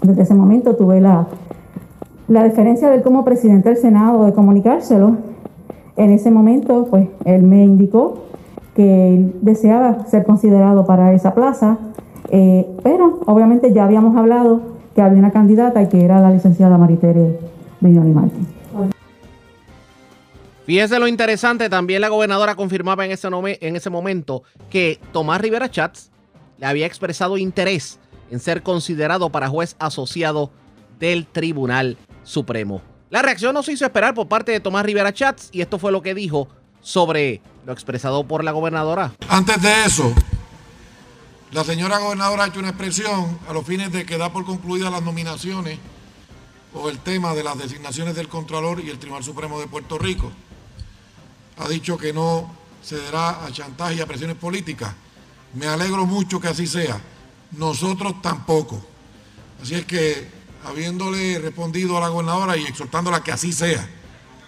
Desde 0.02 0.22
ese 0.22 0.34
momento 0.34 0.74
tuve 0.76 1.00
la, 1.00 1.26
la 2.30 2.44
deferencia 2.44 2.88
de 2.88 2.96
él 2.96 3.02
como 3.02 3.24
presidente 3.24 3.70
del 3.70 3.78
Senado 3.78 4.24
de 4.24 4.32
comunicárselo. 4.32 5.16
En 5.96 6.12
ese 6.12 6.30
momento, 6.30 6.86
pues, 6.88 7.08
él 7.24 7.42
me 7.42 7.64
indicó 7.64 8.22
que 8.76 9.14
él 9.14 9.34
deseaba 9.42 10.06
ser 10.06 10.24
considerado 10.24 10.86
para 10.86 11.12
esa 11.12 11.34
plaza, 11.34 11.78
eh, 12.30 12.68
pero 12.84 13.18
obviamente 13.26 13.72
ya 13.74 13.82
habíamos 13.82 14.16
hablado 14.16 14.62
que 14.94 15.02
había 15.02 15.18
una 15.18 15.32
candidata 15.32 15.82
y 15.82 15.88
que 15.88 16.04
era 16.04 16.20
la 16.20 16.30
licenciada 16.30 16.78
Maritere 16.78 17.36
Brignoni 17.80 18.12
Martín. 18.12 18.46
Fíjese 20.66 21.00
lo 21.00 21.08
interesante, 21.08 21.68
también 21.68 22.00
la 22.00 22.08
gobernadora 22.10 22.54
confirmaba 22.54 23.04
en 23.04 23.10
ese, 23.10 23.28
en 23.60 23.74
ese 23.74 23.90
momento 23.90 24.44
que 24.70 25.00
Tomás 25.12 25.40
Rivera 25.40 25.68
Chats 25.68 26.12
le 26.58 26.66
había 26.66 26.86
expresado 26.86 27.38
interés 27.38 27.98
en 28.30 28.38
ser 28.38 28.62
considerado 28.62 29.30
para 29.30 29.48
juez 29.48 29.74
asociado 29.80 30.50
del 31.00 31.26
Tribunal 31.26 31.96
Supremo. 32.30 32.80
La 33.10 33.22
reacción 33.22 33.52
no 33.52 33.62
se 33.64 33.72
hizo 33.72 33.84
esperar 33.84 34.14
por 34.14 34.28
parte 34.28 34.52
de 34.52 34.60
Tomás 34.60 34.86
Rivera 34.86 35.12
Chats 35.12 35.48
y 35.50 35.62
esto 35.62 35.80
fue 35.80 35.90
lo 35.90 36.00
que 36.00 36.14
dijo 36.14 36.48
sobre 36.80 37.42
lo 37.66 37.72
expresado 37.72 38.22
por 38.22 38.44
la 38.44 38.52
gobernadora. 38.52 39.12
Antes 39.28 39.60
de 39.60 39.84
eso, 39.84 40.14
la 41.50 41.64
señora 41.64 41.98
gobernadora 41.98 42.44
ha 42.44 42.46
hecho 42.46 42.60
una 42.60 42.68
expresión 42.68 43.36
a 43.48 43.52
los 43.52 43.66
fines 43.66 43.90
de 43.90 44.06
que 44.06 44.16
da 44.16 44.32
por 44.32 44.44
concluidas 44.44 44.92
las 44.92 45.02
nominaciones 45.02 45.80
o 46.72 46.88
el 46.88 47.00
tema 47.00 47.34
de 47.34 47.42
las 47.42 47.58
designaciones 47.58 48.14
del 48.14 48.28
Contralor 48.28 48.78
y 48.78 48.90
el 48.90 49.00
Tribunal 49.00 49.24
Supremo 49.24 49.58
de 49.58 49.66
Puerto 49.66 49.98
Rico. 49.98 50.30
Ha 51.58 51.68
dicho 51.68 51.98
que 51.98 52.12
no 52.12 52.48
cederá 52.84 53.44
a 53.44 53.50
chantaje 53.50 53.96
y 53.96 54.00
a 54.00 54.06
presiones 54.06 54.36
políticas. 54.36 54.94
Me 55.54 55.66
alegro 55.66 56.06
mucho 56.06 56.40
que 56.40 56.46
así 56.46 56.68
sea. 56.68 57.00
Nosotros 57.50 58.22
tampoco. 58.22 58.80
Así 59.60 59.74
es 59.74 59.84
que 59.84 60.39
habiéndole 60.64 61.38
respondido 61.38 61.96
a 61.96 62.00
la 62.00 62.08
gobernadora 62.08 62.56
y 62.56 62.64
exhortándola 62.64 63.18
a 63.18 63.24
que 63.24 63.32
así 63.32 63.52
sea, 63.52 63.88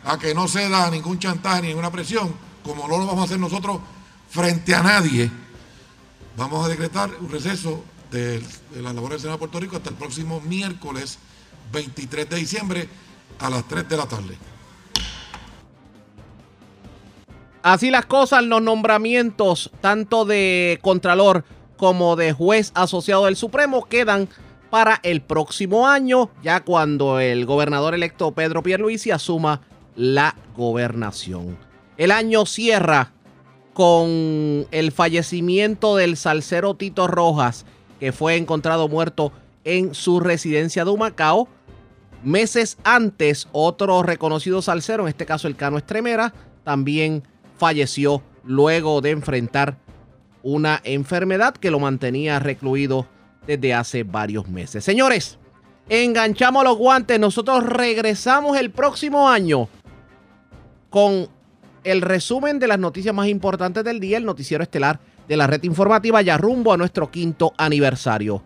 a 0.05 0.19
que 0.19 0.35
no 0.35 0.49
ceda 0.49 0.91
ningún 0.91 1.19
chantaje 1.19 1.63
ni 1.63 1.69
ninguna 1.69 1.91
presión, 1.91 2.35
como 2.63 2.87
no 2.89 2.99
lo 2.99 3.07
vamos 3.07 3.23
a 3.23 3.25
hacer 3.25 3.41
nosotros 3.41 3.81
frente 4.29 4.75
a 4.75 4.83
nadie, 4.83 5.31
vamos 6.37 6.65
a 6.65 6.69
decretar 6.69 7.11
un 7.21 7.31
receso 7.31 7.85
de, 8.11 8.41
de 8.41 8.83
la 8.83 8.93
labor 8.93 9.13
del 9.13 9.21
Senado 9.21 9.37
de 9.37 9.41
Puerto 9.41 9.61
Rico 9.61 9.77
hasta 9.77 9.91
el 9.91 9.97
próximo 9.97 10.41
miércoles 10.41 11.19
23 11.73 12.29
de 12.29 12.37
diciembre 12.37 12.89
a 13.39 13.51
las 13.51 13.67
3 13.67 13.89
de 13.89 13.97
la 13.97 14.07
tarde. 14.07 14.37
Así 17.63 17.91
las 17.91 18.07
cosas, 18.07 18.43
los 18.43 18.61
nombramientos 18.61 19.71
tanto 19.81 20.25
de 20.25 20.81
Contralor 20.83 21.45
como 21.77 22.17
de 22.17 22.33
juez 22.33 22.73
asociado 22.75 23.27
del 23.27 23.37
Supremo 23.37 23.85
quedan 23.85 24.29
para 24.73 25.01
el 25.03 25.21
próximo 25.21 25.87
año, 25.87 26.31
ya 26.43 26.61
cuando 26.61 27.21
el 27.21 27.45
gobernador 27.45 27.95
electo 27.95 28.33
Pedro 28.33 28.63
Pierluisi 28.63 29.11
asuma 29.11 29.61
la 29.97 30.35
gobernación. 30.57 31.59
El 31.99 32.11
año 32.11 32.47
cierra 32.47 33.13
con 33.75 34.67
el 34.71 34.91
fallecimiento 34.91 35.97
del 35.97 36.17
salsero 36.17 36.73
Tito 36.73 37.07
Rojas, 37.07 37.67
que 38.01 38.13
fue 38.13 38.37
encontrado 38.37 38.89
muerto 38.89 39.31
en 39.65 39.95
su 39.95 40.21
residencia 40.21 40.87
de 40.87 40.91
Humacao. 40.91 41.49
Meses 42.25 42.79
antes, 42.83 43.49
otro 43.53 44.03
reconocido 44.03 44.63
salsero, 44.63 45.03
en 45.03 45.11
este 45.11 45.27
caso 45.27 45.49
el 45.49 45.57
Cano 45.57 45.77
Estremera, 45.77 46.33
también 46.65 47.25
falleció 47.59 48.23
luego 48.43 49.03
de 49.03 49.11
enfrentar 49.11 49.77
una 50.43 50.81
enfermedad 50.83 51.53
que 51.53 51.71
lo 51.71 51.79
mantenía 51.79 52.39
recluido 52.39 53.07
desde 53.47 53.75
hace 53.75 54.03
varios 54.03 54.49
meses. 54.49 54.85
Señores, 54.85 55.39
enganchamos 55.89 56.65
los 56.65 56.77
guantes. 56.77 57.19
Nosotros 57.19 57.65
regresamos 57.65 58.57
el 58.57 58.71
próximo 58.71 59.29
año 59.29 59.69
con 60.91 61.29
el 61.85 62.03
resumen 62.03 62.59
de 62.59 62.69
las 62.69 62.79
noticias 62.79 63.15
más 63.15 63.29
importantes 63.29 63.83
del 63.85 63.99
día, 63.99 64.19
el 64.19 64.25
noticiero 64.25 64.63
estelar 64.63 65.01
de 65.27 65.37
la 65.37 65.47
red 65.47 65.63
informativa, 65.65 66.23
ya 66.23 66.37
rumbo 66.37 66.73
a 66.73 66.77
nuestro 66.77 67.11
quinto 67.11 67.53
aniversario. 67.57 68.43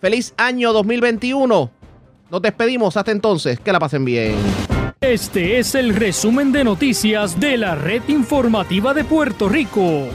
Feliz 0.00 0.32
año 0.36 0.72
2021. 0.72 1.70
Nos 2.30 2.42
despedimos 2.42 2.96
hasta 2.96 3.10
entonces. 3.10 3.58
Que 3.58 3.72
la 3.72 3.80
pasen 3.80 4.04
bien. 4.04 4.36
Este 5.00 5.58
es 5.58 5.74
el 5.74 5.94
resumen 5.94 6.52
de 6.52 6.64
noticias 6.64 7.38
de 7.40 7.56
la 7.56 7.74
red 7.74 8.02
informativa 8.08 8.94
de 8.94 9.04
Puerto 9.04 9.48
Rico. 9.48 10.08